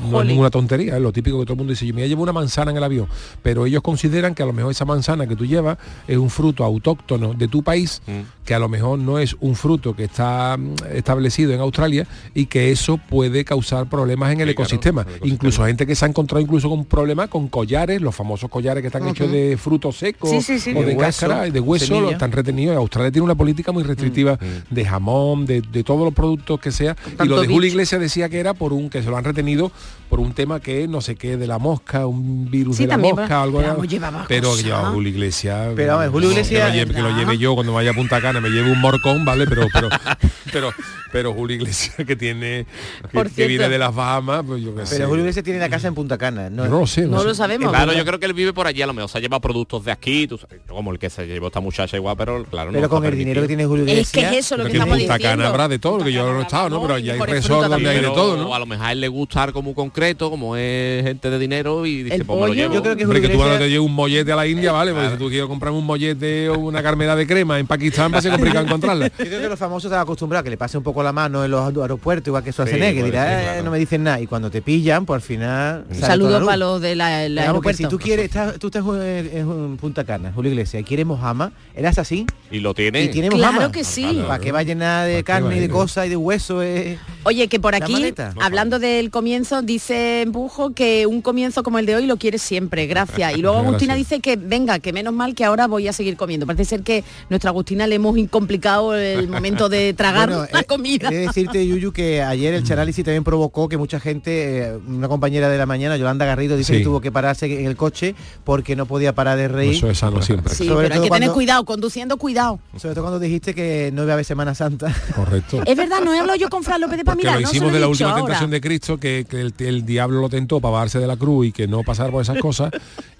No 0.10 0.22
es 0.22 0.27
ninguna 0.27 0.50
tontería, 0.50 0.96
es 0.96 1.01
lo 1.01 1.12
típico 1.12 1.39
que 1.39 1.46
todo 1.46 1.53
el 1.53 1.57
mundo 1.57 1.72
dice, 1.72 1.86
yo 1.86 1.93
me 1.93 2.07
llevo 2.07 2.24
una 2.24 2.34
manzana 2.34 2.72
en 2.72 2.77
el 2.77 2.84
avión, 2.84 3.07
pero 3.43 3.65
ellos 3.65 3.81
consideran 3.81 4.34
que 4.36 4.43
a 4.43 4.46
lo 4.46 4.53
mejor 4.53 4.72
esa 4.72 4.86
manzana 4.86 5.27
que 5.27 5.36
tú 5.36 5.46
llevas 5.46 5.77
es 6.07 6.17
un 6.17 6.29
fruto 6.29 6.63
autóctono 6.63 7.34
de 7.34 7.48
tu 7.48 7.63
país, 7.63 8.01
que 8.46 8.53
a 8.53 8.60
lo 8.60 8.69
mejor 8.69 8.98
no 9.00 9.19
es 9.19 9.36
un 9.39 9.55
fruto 9.55 9.96
que 9.96 10.05
está 10.05 10.55
mm, 10.57 10.75
establecido 10.93 11.51
en 11.53 11.60
Australia 11.60 12.07
y 12.34 12.46
que 12.46 12.72
eso 12.72 12.98
puede 12.98 13.43
causar 13.46 13.88
problemas 13.89 14.31
en 14.31 14.41
el 14.41 14.48
Sí, 14.48 14.51
ecosistema. 14.51 15.01
en 15.01 15.07
el 15.07 15.13
ecosistema. 15.15 15.34
Incluso 15.34 15.65
gente 15.65 15.86
que 15.86 15.96
se 15.96 16.05
ha 16.05 16.07
encontrado 16.07 16.41
incluso 16.41 16.69
con 16.69 16.86
problemas 16.86 17.27
con 17.29 17.48
collares, 17.50 18.01
los 18.01 18.15
famosos 18.15 18.50
collares 18.50 18.81
que 18.81 18.88
están 18.88 19.07
hechos 19.07 19.29
de 19.31 19.57
frutos 19.57 19.98
secos 19.98 20.29
Sí, 20.29 20.41
sí, 20.41 20.60
sí. 20.60 20.72
o 20.72 20.79
de, 20.79 20.86
De 20.88 20.93
hueso, 20.96 21.00
cáscara, 21.00 21.50
de 21.50 21.60
hueso, 21.60 22.10
están 22.10 22.31
retenidos. 22.31 22.77
Australia 22.77 23.12
tiene 23.12 23.25
una 23.25 23.36
política 23.36 23.72
muy 23.72 23.84
restrictiva 23.84 24.39
de 24.69 24.86
jamón, 24.86 25.46
de, 25.46 25.62
de 25.62 25.84
todos 25.84 26.03
los 26.05 26.13
productos 26.13 26.60
que 26.60 26.72
sea. 26.72 26.96
Y 27.24 27.27
lo 27.27 27.41
de 27.41 27.48
Julio. 27.48 27.67
Iglesias 27.69 28.00
decía 28.00 28.29
que 28.29 28.39
era 28.39 28.53
por 28.53 28.72
un 28.74 28.89
que 28.89 29.03
se 29.03 29.10
lo 29.10 29.17
han 29.17 29.24
retenido 29.25 29.66
por 30.09 30.19
un 30.21 30.33
tema 30.33 30.59
que 30.62 30.88
no 30.88 31.01
sé 31.01 31.15
qué 31.15 31.36
de 31.38 31.47
la 31.47 31.57
mosca, 31.59 32.05
un 32.07 32.50
virus 32.50 32.77
Sí, 32.77 32.83
de 32.83 32.88
la 32.88 32.93
también, 32.93 33.15
mosca, 33.15 33.27
pero- 33.27 33.41
algo 33.41 33.57
pero 33.59 33.83
llevaba 33.83 34.25
que 34.27 34.41
lleva 34.63 34.89
Julio 34.91 35.09
Iglesias. 35.09 35.69
Pero, 35.75 35.97
vamos, 35.97 36.12
Julio 36.13 36.31
Iglesias- 36.31 36.62
que 36.63 36.67
lo, 36.69 36.74
lleve, 36.75 36.93
que 36.95 37.01
lo 37.01 37.17
lleve 37.17 37.38
yo 37.38 37.53
cuando 37.55 37.74
vaya 37.74 37.91
a 37.91 37.93
Punta 37.93 38.21
Cana, 38.21 38.39
me 38.39 38.50
lleve 38.50 38.71
un 38.71 38.79
morcón, 38.79 39.25
¿vale? 39.25 39.45
Pero 39.47 39.67
pero 39.74 39.89
pero 40.53 40.71
pero 41.12 41.33
Julio 41.33 41.55
Iglesias 41.57 41.95
que 42.05 42.15
tiene 42.15 42.65
que, 43.01 43.07
Por 43.09 43.29
que 43.31 43.47
viene 43.47 43.67
de 43.69 43.77
las 43.77 43.93
Bahamas, 43.95 44.43
pues 44.45 44.62
yo 44.62 44.75
qué 44.75 44.86
sé. 44.86 44.95
Pero 44.97 45.07
Julio 45.09 45.24
Iglesias 45.24 45.43
tiene 45.43 45.59
la 45.59 45.69
casa 45.69 45.88
en 45.88 45.95
Punta 45.95 46.17
Cana. 46.17 46.50
No, 46.50 46.65
no 46.67 46.79
lo 46.81 46.88
sé, 46.88 47.01
no 47.03 47.12
No 47.12 47.19
sé. 47.21 47.27
lo 47.27 47.36
sabemos. 47.36 47.69
Claro, 47.69 47.88
¿verdad? 47.88 48.00
yo 48.01 48.05
creo 48.05 48.19
que 48.19 48.25
él 48.27 48.33
vive 48.33 48.53
por 48.53 48.67
allí, 48.67 48.81
a 48.81 48.88
lo 48.88 48.93
mejor 48.93 49.09
se 49.09 49.19
lleva 49.19 49.39
productos 49.41 49.83
de 49.86 49.91
aquí, 49.91 50.27
tú 50.27 50.38
sabes, 50.38 50.62
como 50.67 50.91
el 50.91 51.00
que 51.00 51.09
se 51.09 51.25
llevó 51.27 51.47
esta 51.47 51.59
muchacha 51.59 51.95
igual, 51.97 52.15
pero 52.17 52.43
claro, 52.45 52.71
Pero 52.71 52.81
no 52.83 52.89
con 52.89 53.03
el 53.05 53.17
dinero 53.17 53.41
que 53.41 53.47
tiene 53.47 53.65
Julio 53.65 53.86
Es 53.88 54.12
que 54.12 54.19
Iglesias. 54.21 54.31
es 54.33 54.38
eso 54.45 54.57
lo 54.57 54.65
que 54.65 54.71
estamos 54.74 54.97
Punta 54.97 55.13
diciendo. 55.17 55.38
Cana 55.43 55.50
habrá 55.50 55.67
de 55.67 55.79
todo, 55.79 56.03
que 56.03 56.12
yo 56.13 56.31
no 56.31 56.39
he 56.39 56.43
estado, 56.43 56.69
¿no? 56.69 56.81
Pero 56.81 56.93
allá 56.95 57.13
hay 57.13 57.19
resort 57.19 57.67
donde 57.69 57.89
hay 57.89 58.00
de 58.01 58.07
todo, 58.07 58.38
¿no? 58.38 58.53
a 58.53 58.59
lo 58.59 58.65
mejor 58.65 58.86
a 58.86 58.91
él 58.91 59.01
le 59.01 59.07
gusta 59.07 59.43
algo 59.57 59.63
muy 59.63 59.73
concreto, 59.73 60.29
como 60.29 60.55
es 60.55 61.03
gente 61.03 61.29
de 61.31 61.39
dinero 61.39 61.85
y 61.85 62.03
dice, 62.03 62.23
pues 62.23 62.39
me 62.39 62.47
lo 62.47 62.53
llevo. 62.53 62.73
yo 62.75 62.81
creo 62.83 62.95
que 62.95 63.03
Hombre, 63.05 63.21
que 63.21 63.29
tú 63.29 63.37
cuando 63.37 63.57
te 63.57 63.69
lleves 63.69 63.85
un 63.85 63.93
mollete 63.93 64.31
a 64.31 64.35
la 64.35 64.45
India, 64.45 64.71
vale, 64.71 64.93
porque 64.93 65.09
si 65.11 65.17
tú 65.17 65.29
quieres 65.29 65.47
comprar 65.47 65.71
un 65.73 65.83
mollete 65.85 66.49
o 66.49 66.59
una 66.59 66.83
carmela 66.83 67.15
de 67.15 67.25
crema 67.25 67.57
en 67.59 67.65
Pakistán 67.65 68.13
va 68.13 68.19
a 68.19 68.21
ser 68.21 68.31
complicado 68.31 68.65
encontrarla. 68.67 69.07
Yo 69.07 69.25
creo 69.25 69.41
que 69.41 69.49
los 69.49 69.57
famosos 69.59 69.85
están 69.85 70.01
acostumbrados 70.01 70.41
a 70.41 70.43
que 70.43 70.49
le 70.51 70.57
pase 70.57 70.77
un 70.77 70.83
poco 70.83 71.01
la 71.01 71.11
mano 71.11 71.43
en 71.43 71.49
los 71.51 71.75
aeropuertos, 71.75 72.27
igual 72.27 72.43
que 72.43 72.51
Schwarzenegger, 72.51 72.93
puede 73.01 73.05
dirá, 73.05 73.23
ser, 73.27 73.39
"Eh, 73.39 73.43
claro. 73.43 73.63
no 73.63 73.71
me 73.71 73.79
dicen 73.79 74.03
nada. 74.03 74.21
Y 74.21 74.27
cuando 74.27 74.51
te 74.51 74.61
pillan, 74.61 75.05
pues 75.05 75.15
al 75.15 75.21
final. 75.27 75.85
Saludos 75.91 76.43
para 76.43 76.57
los 76.57 76.79
de 76.81 76.95
la, 76.95 77.25
el 77.25 77.33
que 77.35 77.41
aeropuerto. 77.41 77.77
si 77.77 77.87
tú 77.89 77.97
quieres, 77.97 78.25
estás- 78.25 78.59
tú 78.59 78.67
estás 78.67 78.83
en, 78.85 79.29
en 79.37 79.77
Punta 79.77 80.03
Cana, 80.03 80.31
Julio 80.33 80.51
Iglesias, 80.51 80.81
y 80.81 80.83
quieres 80.83 81.05
mojama, 81.05 81.51
eras 81.75 81.97
así, 81.97 82.25
Y 82.51 82.59
lo 82.59 82.73
tiene. 82.73 83.03
y 83.03 83.07
tiene 83.09 83.29
Claro 83.29 83.53
mojama. 83.53 83.71
que 83.71 83.83
sí. 83.83 84.21
¿Para 84.27 84.39
qué 84.39 84.51
va 84.51 84.61
llena 84.63 85.03
de 85.05 85.23
carne 85.23 85.57
y 85.57 85.59
de 85.59 85.69
cosas 85.69 86.05
y 86.05 86.09
de 86.09 86.15
hueso? 86.17 86.61
eh? 86.61 86.99
Oye, 87.23 87.47
que 87.47 87.59
por 87.59 87.73
aquí, 87.75 88.13
hablando 88.39 88.79
del 88.79 89.09
comienzo, 89.09 89.47
dice 89.63 90.22
Empujo 90.22 90.74
que 90.74 91.06
un 91.08 91.22
comienzo 91.22 91.63
como 91.63 91.80
el 91.80 91.86
de 91.86 91.96
hoy 91.96 92.06
lo 92.06 92.18
quiere 92.18 92.38
siempre, 92.38 92.86
gracias. 92.88 93.36
Y 93.38 93.42
luego 93.42 93.58
Agustina 93.60 93.94
Gracias. 93.96 94.10
dice 94.10 94.22
que 94.22 94.36
venga, 94.36 94.80
que 94.80 94.94
menos 94.94 95.13
mal 95.13 95.34
que 95.36 95.46
ahora 95.46 95.68
voy 95.68 95.88
a 95.88 95.94
seguir 95.94 96.18
comiendo. 96.18 96.46
Parece 96.46 96.66
ser 96.66 96.84
que 96.84 97.04
nuestra 97.30 97.50
Agustina 97.50 97.88
le 97.88 97.96
hemos 97.96 98.18
incomplicado 98.18 98.96
el 98.96 99.27
momento 99.30 99.70
de 99.70 99.94
tragar 99.94 100.30
Bueno, 100.30 100.48
la 100.51 100.60
eh, 100.62 100.63
comida. 100.66 101.10
He 101.10 101.16
de 101.16 101.20
decirte, 101.27 101.66
Yuyu, 101.68 101.92
que 101.92 102.22
ayer 102.22 102.54
el 102.54 102.63
chanálisis 102.63 103.04
también 103.06 103.24
provocó 103.24 103.68
que 103.70 103.77
mucha 103.77 104.00
gente, 104.00 104.60
eh, 104.60 104.77
una 104.88 105.08
compañera 105.08 105.50
de 105.50 105.58
la 105.58 105.66
mañana, 105.66 105.98
Yolanda 105.98 106.25
Garrido, 106.25 106.56
dice 106.58 106.74
Sí. 106.74 106.80
que 106.80 106.84
tuvo 106.84 107.00
que 107.01 107.12
pararse 107.12 107.46
en 107.62 107.66
el 107.66 107.75
coche 107.77 108.13
porque 108.44 108.75
no 108.75 108.86
podía 108.86 109.13
parar 109.16 109.38
de 109.38 109.48
reír. 109.48 109.75
Eso 109.75 109.89
es 109.89 109.98
sano 110.00 110.22
siempre. 110.22 110.54
Sí, 110.54 110.68
sobre 110.68 110.89
pero 110.89 110.96
hay 111.01 111.08
que 111.08 111.13
tener 111.13 111.32
cuidado, 111.32 111.63
conduciendo 111.66 112.18
cuidado. 112.18 112.60
Sobre 112.77 112.94
todo 112.96 113.06
cuando 113.06 113.20
dijiste 113.20 113.54
que 113.56 113.89
no 113.94 114.04
iba 114.04 114.12
a 114.12 114.16
haber 114.16 114.25
Semana 114.25 114.54
Santa. 114.54 114.94
Correcto. 115.16 115.62
Es 115.66 115.77
verdad, 115.77 116.01
no 116.04 116.13
he 116.13 116.20
hablado 116.20 116.38
yo 116.38 116.50
con 116.50 116.63
Fran 116.63 116.82
López 116.82 116.98
de 116.98 117.06
Porque 117.06 117.24
Pamira, 117.24 117.36
lo 117.36 117.42
no 117.42 117.48
se 117.48 117.56
hicimos 117.56 117.68
lo 117.68 117.74
de 117.74 117.77
he 117.77 117.82
la 117.82 117.88
última 117.88 118.10
ahora. 118.12 118.24
tentación 118.25 118.51
de 118.51 118.62
Cristo, 118.62 118.98
que, 118.98 119.25
que 119.30 119.37
el, 119.38 119.53
el 119.60 119.86
diablo 119.86 120.22
lo 120.22 120.29
tentó 120.29 120.60
para 120.60 120.74
bajarse 120.74 121.00
de 121.00 121.08
la 121.08 121.17
cruz 121.17 121.48
y 121.48 121.51
que 121.51 121.67
no 121.67 121.84
pasar 121.84 122.12
por 122.12 122.22
esas 122.22 122.39
cosas, 122.39 122.72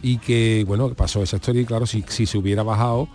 y 0.02 0.18
que, 0.18 0.64
bueno, 0.68 0.90
pasó 0.94 1.24
esa 1.24 1.38
historia 1.38 1.62
y 1.62 1.66
claro, 1.66 1.86
si, 1.86 2.04
si 2.08 2.26
se 2.26 2.38
hubiera 2.38 2.64
bajado, 2.64 3.08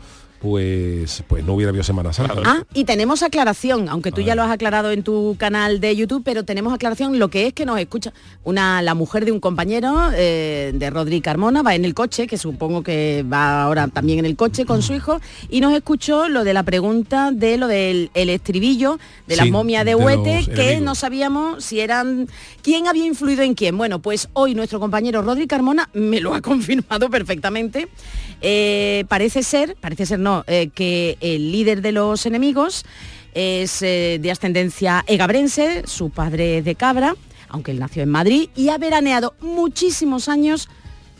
pues 0.42 1.22
pues 1.28 1.44
no 1.44 1.54
hubiera 1.54 1.70
habido 1.70 1.84
Semana 1.84 2.12
Santa. 2.12 2.34
Ah, 2.44 2.64
y 2.75 2.84
tenemos 2.84 3.22
aclaración, 3.22 3.88
aunque 3.88 4.11
tú 4.11 4.20
ya 4.22 4.34
lo 4.34 4.42
has 4.42 4.50
aclarado 4.50 4.90
en 4.90 5.04
tu 5.04 5.37
canal 5.38 5.78
de 5.80 5.94
YouTube, 5.94 6.22
pero 6.25 6.44
tenemos 6.44 6.75
aclaración 6.75 7.20
lo 7.20 7.28
que 7.28 7.46
es 7.46 7.52
que 7.52 7.64
nos 7.64 7.78
escucha 7.78 8.12
una 8.42 8.82
la 8.82 8.94
mujer 8.94 9.25
de 9.25 9.30
un 9.30 9.38
compañero 9.38 10.11
eh, 10.14 10.72
de 10.75 10.90
Rodri 10.90 11.20
Carmona, 11.20 11.62
va 11.62 11.76
en 11.76 11.84
el 11.84 11.94
coche, 11.94 12.26
que 12.26 12.37
supongo 12.38 12.82
que 12.82 13.25
va 13.32 13.62
ahora 13.62 13.87
también 13.87 14.18
en 14.18 14.26
el 14.26 14.34
coche 14.34 14.64
con 14.66 14.82
su 14.82 14.94
hijo, 14.94 15.20
y 15.49 15.61
nos 15.61 15.72
escuchó 15.72 16.28
lo 16.28 16.42
de 16.42 16.54
la 16.54 16.64
pregunta 16.64 17.30
de 17.32 17.56
lo 17.56 17.68
del 17.68 18.11
el 18.14 18.28
estribillo 18.28 18.99
de 19.28 19.37
la 19.37 19.44
Sí, 19.44 19.50
momia 19.52 19.84
de 19.84 19.92
de 19.92 19.94
Huete, 19.96 20.44
que 20.46 20.62
enemigos. 20.62 20.82
no 20.82 20.94
sabíamos 20.94 21.62
si 21.64 21.80
eran 21.80 22.26
quién 22.62 22.88
había 22.88 23.04
influido 23.04 23.42
en 23.42 23.54
quién. 23.54 23.76
Bueno, 23.76 24.00
pues 24.00 24.28
hoy 24.32 24.54
nuestro 24.54 24.80
compañero 24.80 25.20
Rodri 25.20 25.46
Carmona 25.46 25.88
me 25.92 26.18
lo 26.20 26.34
ha 26.34 26.40
confirmado 26.50 27.11
perfectamente. 27.11 27.88
Eh, 28.40 29.04
parece 29.08 29.42
ser, 29.42 29.76
parece 29.80 30.06
ser 30.06 30.18
no, 30.18 30.31
eh, 30.46 30.70
que 30.74 31.16
el 31.20 31.52
líder 31.52 31.82
de 31.82 31.92
los 31.92 32.26
enemigos 32.26 32.84
es 33.34 33.82
eh, 33.82 34.18
de 34.20 34.30
ascendencia 34.30 35.04
egabrense, 35.06 35.82
su 35.86 36.10
padre 36.10 36.62
de 36.62 36.74
Cabra, 36.74 37.14
aunque 37.48 37.70
él 37.70 37.78
nació 37.78 38.02
en 38.02 38.10
Madrid 38.10 38.48
y 38.56 38.68
ha 38.68 38.78
veraneado 38.78 39.34
muchísimos 39.40 40.28
años 40.28 40.68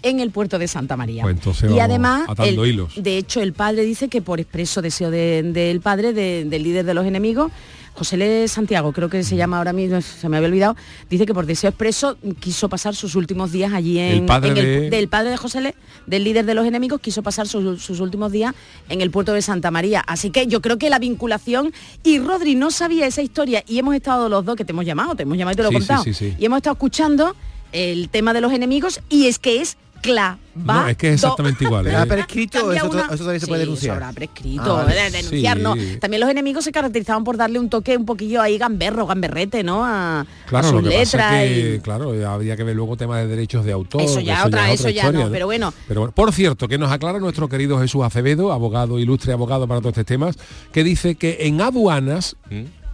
en 0.03 0.21
el 0.21 0.31
puerto 0.31 0.59
de 0.59 0.69
Santa 0.69 0.97
María. 0.97 1.23
Pues 1.23 1.37
entonces 1.37 1.71
y 1.71 1.79
además, 1.79 2.25
atando 2.29 2.65
el- 2.65 2.71
hilos. 2.71 2.93
de 2.97 3.19
hecho, 3.19 3.41
el 3.41 3.53
padre 3.53 3.85
dice 3.85 4.09
que 4.09 4.21
por 4.23 4.41
expreso 4.41 4.83
deseo 4.83 5.11
de- 5.11 5.43
del 5.43 5.81
padre, 5.81 6.13
de- 6.13 6.45
del 6.45 6.63
líder 6.63 6.85
de 6.85 6.95
los 6.95 7.07
enemigos, 7.07 7.51
José 7.95 8.17
L. 8.17 8.49
Santiago, 8.49 8.93
creo 8.93 9.11
que 9.11 9.23
se 9.23 9.37
llama 9.37 9.59
ahora 9.59 9.75
mismo, 9.75 10.01
se 10.01 10.27
me 10.31 10.39
había 10.39 10.49
olvidado, 10.49 10.77
dice 11.11 11.27
que 11.27 11.35
por 11.35 11.45
deseo 11.45 11.69
expreso 11.69 12.17
quiso 12.41 12.71
pasar 12.71 12.95
sus 12.95 13.15
últimos 13.17 13.53
días 13.53 13.75
allí 13.75 13.99
en, 13.99 14.13
El 14.13 14.25
padre 14.25 14.49
en 14.49 14.55
de- 14.55 14.91
del 14.91 15.09
padre 15.09 15.29
de 15.29 15.37
José 15.37 15.59
L., 15.59 15.75
del 16.07 16.25
líder 16.25 16.47
de 16.47 16.55
los 16.55 16.67
enemigos, 16.67 17.01
quiso 17.03 17.23
pasar 17.23 17.47
sus, 17.47 17.83
sus 17.83 18.01
últimos 18.01 18.33
días 18.33 18.55
en 18.89 19.03
el 19.03 19.11
puerto 19.11 19.35
de 19.35 19.43
Santa 19.43 19.71
María. 19.71 20.01
Así 20.07 20.31
que 20.31 20.47
yo 20.47 20.63
creo 20.63 20.79
que 20.79 20.89
la 20.89 20.99
vinculación, 20.99 21.71
y 22.03 22.19
Rodri 22.19 22.55
no 22.55 22.71
sabía 22.71 23.07
esa 23.07 23.21
historia, 23.21 23.63
y 23.69 23.79
hemos 23.79 23.95
estado 23.95 24.31
los 24.31 24.43
dos, 24.43 24.57
que 24.57 24.65
te 24.65 24.73
hemos 24.73 24.87
llamado, 24.87 25.15
te 25.15 25.25
hemos 25.25 25.37
llamado 25.37 25.53
y 25.53 25.57
te 25.57 25.63
lo 25.63 25.69
he 25.69 25.73
sí, 25.73 25.79
contado, 25.79 26.03
sí, 26.05 26.15
sí. 26.15 26.35
y 26.39 26.45
hemos 26.47 26.57
estado 26.57 26.73
escuchando 26.73 27.37
el 27.73 28.09
tema 28.09 28.33
de 28.33 28.41
los 28.41 28.53
enemigos, 28.55 29.01
y 29.11 29.27
es 29.27 29.39
que 29.39 29.61
es 29.61 29.77
clavado. 30.03 30.39
No, 30.55 30.87
es 30.87 30.97
que 30.99 31.09
es 31.09 31.15
exactamente 31.15 31.65
igual. 31.65 31.85
¿Pero 31.87 31.97
ha 31.99 32.03
¿eh? 32.03 32.07
prescrito 32.07 32.73
eso, 32.73 32.91
una- 32.91 33.07
eso 33.07 33.17
todavía 33.17 33.41
se 33.41 33.47
Sí, 33.47 33.51
puede 33.51 33.63
eso 33.63 33.71
denunciar? 33.71 33.95
habrá 33.95 34.13
prescrito, 34.13 34.77
Ah, 34.77 34.85
de- 34.85 35.11
denunciar, 35.11 35.57
Sí. 35.57 35.63
no. 35.63 35.75
También 35.99 36.21
los 36.21 36.29
enemigos 36.29 36.65
se 36.65 36.73
caracterizaban 36.73 37.25
por 37.25 37.39
darle 37.39 37.59
un 37.59 37.71
toque 37.71 37.97
un 37.97 38.05
poquillo 38.05 38.43
ahí 38.43 38.59
gamberro, 38.59 39.07
gamberrete, 39.07 39.63
¿no? 39.63 39.83
A, 39.83 40.21
a 40.21 40.27
Claro, 40.47 40.69
sus 40.69 40.83
lo 40.83 40.91
que 40.91 40.99
pasa 40.99 41.17
letras 41.17 41.35
es 41.45 41.49
que, 41.51 41.75
y- 41.77 41.81
claro, 41.81 42.29
habría 42.29 42.55
que 42.57 42.65
ver 42.65 42.77
luego 42.77 42.99
temas 42.99 43.23
de 43.23 43.29
derechos 43.29 43.65
de 43.65 43.73
autor. 43.73 44.03
Eso 44.03 44.21
ya 44.21 44.45
otra- 44.45 44.71
eso 44.73 44.91
ya 44.91 45.05
historia, 45.07 45.25
no, 45.25 45.31
pero 45.33 45.47
bueno. 45.47 45.73
Pero 45.89 46.01
bueno, 46.03 46.13
por 46.15 46.31
cierto, 46.35 46.69
que 46.69 46.77
nos 46.77 46.93
aclara 46.93 47.19
nuestro 47.19 47.49
querido 47.49 47.79
Jesús 47.81 48.03
Acevedo, 48.05 48.53
abogado, 48.53 48.99
ilustre 48.99 49.33
abogado 49.33 49.67
para 49.67 49.81
todos 49.81 49.93
estos 49.93 50.05
temas, 50.07 50.37
que 50.73 50.85
dice 50.85 51.15
que 51.15 51.39
en 51.41 51.63
aduanas 51.63 52.37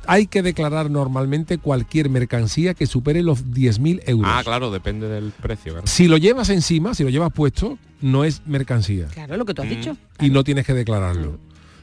hay 0.09 0.27
que 0.27 0.43
declarar 0.43 0.91
normalmente 0.91 1.59
cualquier 1.59 2.09
mercancía 2.09 2.73
que 2.73 2.87
supere 2.87 3.23
los 3.23 3.45
10.000 3.45 4.03
euros. 4.07 4.33
Ah, 4.33 4.41
claro, 4.43 4.71
depende 4.71 5.07
del 5.07 5.33
precio. 5.33 5.73
claro. 5.73 5.87
Si 5.87 6.09
lo 6.09 6.17
llevas 6.17 6.49
encima, 6.49 6.95
si 6.95 7.05
lo 7.05 7.11
llevas 7.11 7.31
puesto, 7.31 7.79
no 8.01 8.25
es 8.25 8.41
mercancía. 8.47 9.07
Claro, 9.09 9.37
lo 9.37 9.45
que 9.45 9.53
tú 9.53 9.61
has 9.61 9.69
dicho. 9.69 9.99
Y 10.19 10.31
no 10.31 10.45
tienes 10.45 10.65
que 10.65 10.73
declararlo. 10.73 11.39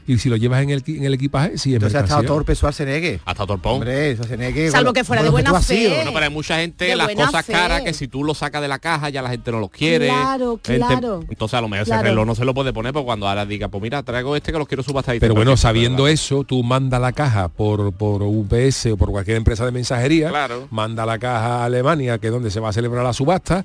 Y 0.06 0.18
si 0.18 0.28
lo 0.28 0.36
llevas 0.36 0.62
en 0.62 0.70
el, 0.70 0.82
en 0.86 1.04
el 1.04 1.14
equipaje, 1.14 1.58
sí 1.58 1.70
es 1.70 1.74
Entonces 1.76 1.96
ha 1.96 2.04
estado 2.04 2.20
mercancía. 2.22 2.28
torpe 2.36 2.54
Schwarzenegger. 2.54 3.20
Hasta 3.24 3.46
torpón. 3.46 3.72
Hombre, 3.74 4.14
Schwarzenegger. 4.14 4.70
Salvo 4.70 4.84
bueno, 4.84 4.92
que 4.94 5.04
fuera 5.04 5.22
de 5.22 5.30
buena 5.30 5.60
sido. 5.60 5.90
fe. 5.90 5.96
Bueno, 5.96 6.12
pero 6.12 6.24
hay 6.26 6.30
mucha 6.32 6.58
gente, 6.58 6.84
De 6.86 6.96
las 6.96 7.08
cosas 7.14 7.44
fe. 7.46 7.52
caras, 7.52 7.82
que 7.82 7.92
si 7.92 8.08
tú 8.08 8.22
lo 8.24 8.34
sacas 8.34 8.62
de 8.62 8.68
la 8.68 8.78
caja 8.78 9.08
ya 9.10 9.22
la 9.22 9.30
gente 9.30 9.50
no 9.52 9.60
los 9.60 9.70
quiere. 9.70 10.08
Claro, 10.08 10.60
Gente- 10.64 10.86
claro. 10.86 11.24
entonces 11.28 11.58
a 11.58 11.60
lo 11.60 11.68
mejor 11.68 11.86
Claro. 11.86 12.00
ese 12.02 12.08
reloj 12.10 12.26
no 12.26 12.34
se 12.34 12.44
lo 12.44 12.54
puede 12.54 12.72
poner, 12.72 12.92
porque 12.92 13.06
cuando 13.06 13.28
ahora 13.28 13.44
diga, 13.46 13.68
pues 13.68 13.82
mira, 13.82 14.02
traigo 14.02 14.36
este 14.36 14.52
que 14.52 14.58
los 14.58 14.68
quiero 14.68 14.82
subastar. 14.82 15.16
Pero 15.18 15.34
bueno, 15.34 15.56
sabiendo 15.56 16.04
¿verdad? 16.04 16.14
eso, 16.14 16.44
tú 16.44 16.62
manda 16.62 16.98
la 16.98 17.12
caja 17.12 17.48
por, 17.48 17.92
por 17.92 18.22
UPS 18.22 18.92
o 18.92 18.96
por 18.96 19.10
cualquier 19.10 19.36
empresa 19.36 19.64
de 19.64 19.72
mensajería, 19.72 20.28
Claro. 20.30 20.68
manda 20.70 21.04
la 21.06 21.18
caja 21.18 21.62
a 21.62 21.64
Alemania, 21.64 22.18
que 22.18 22.28
es 22.28 22.32
donde 22.32 22.50
se 22.50 22.60
va 22.60 22.68
a 22.68 22.72
celebrar 22.72 23.04
la 23.04 23.12
subasta, 23.12 23.64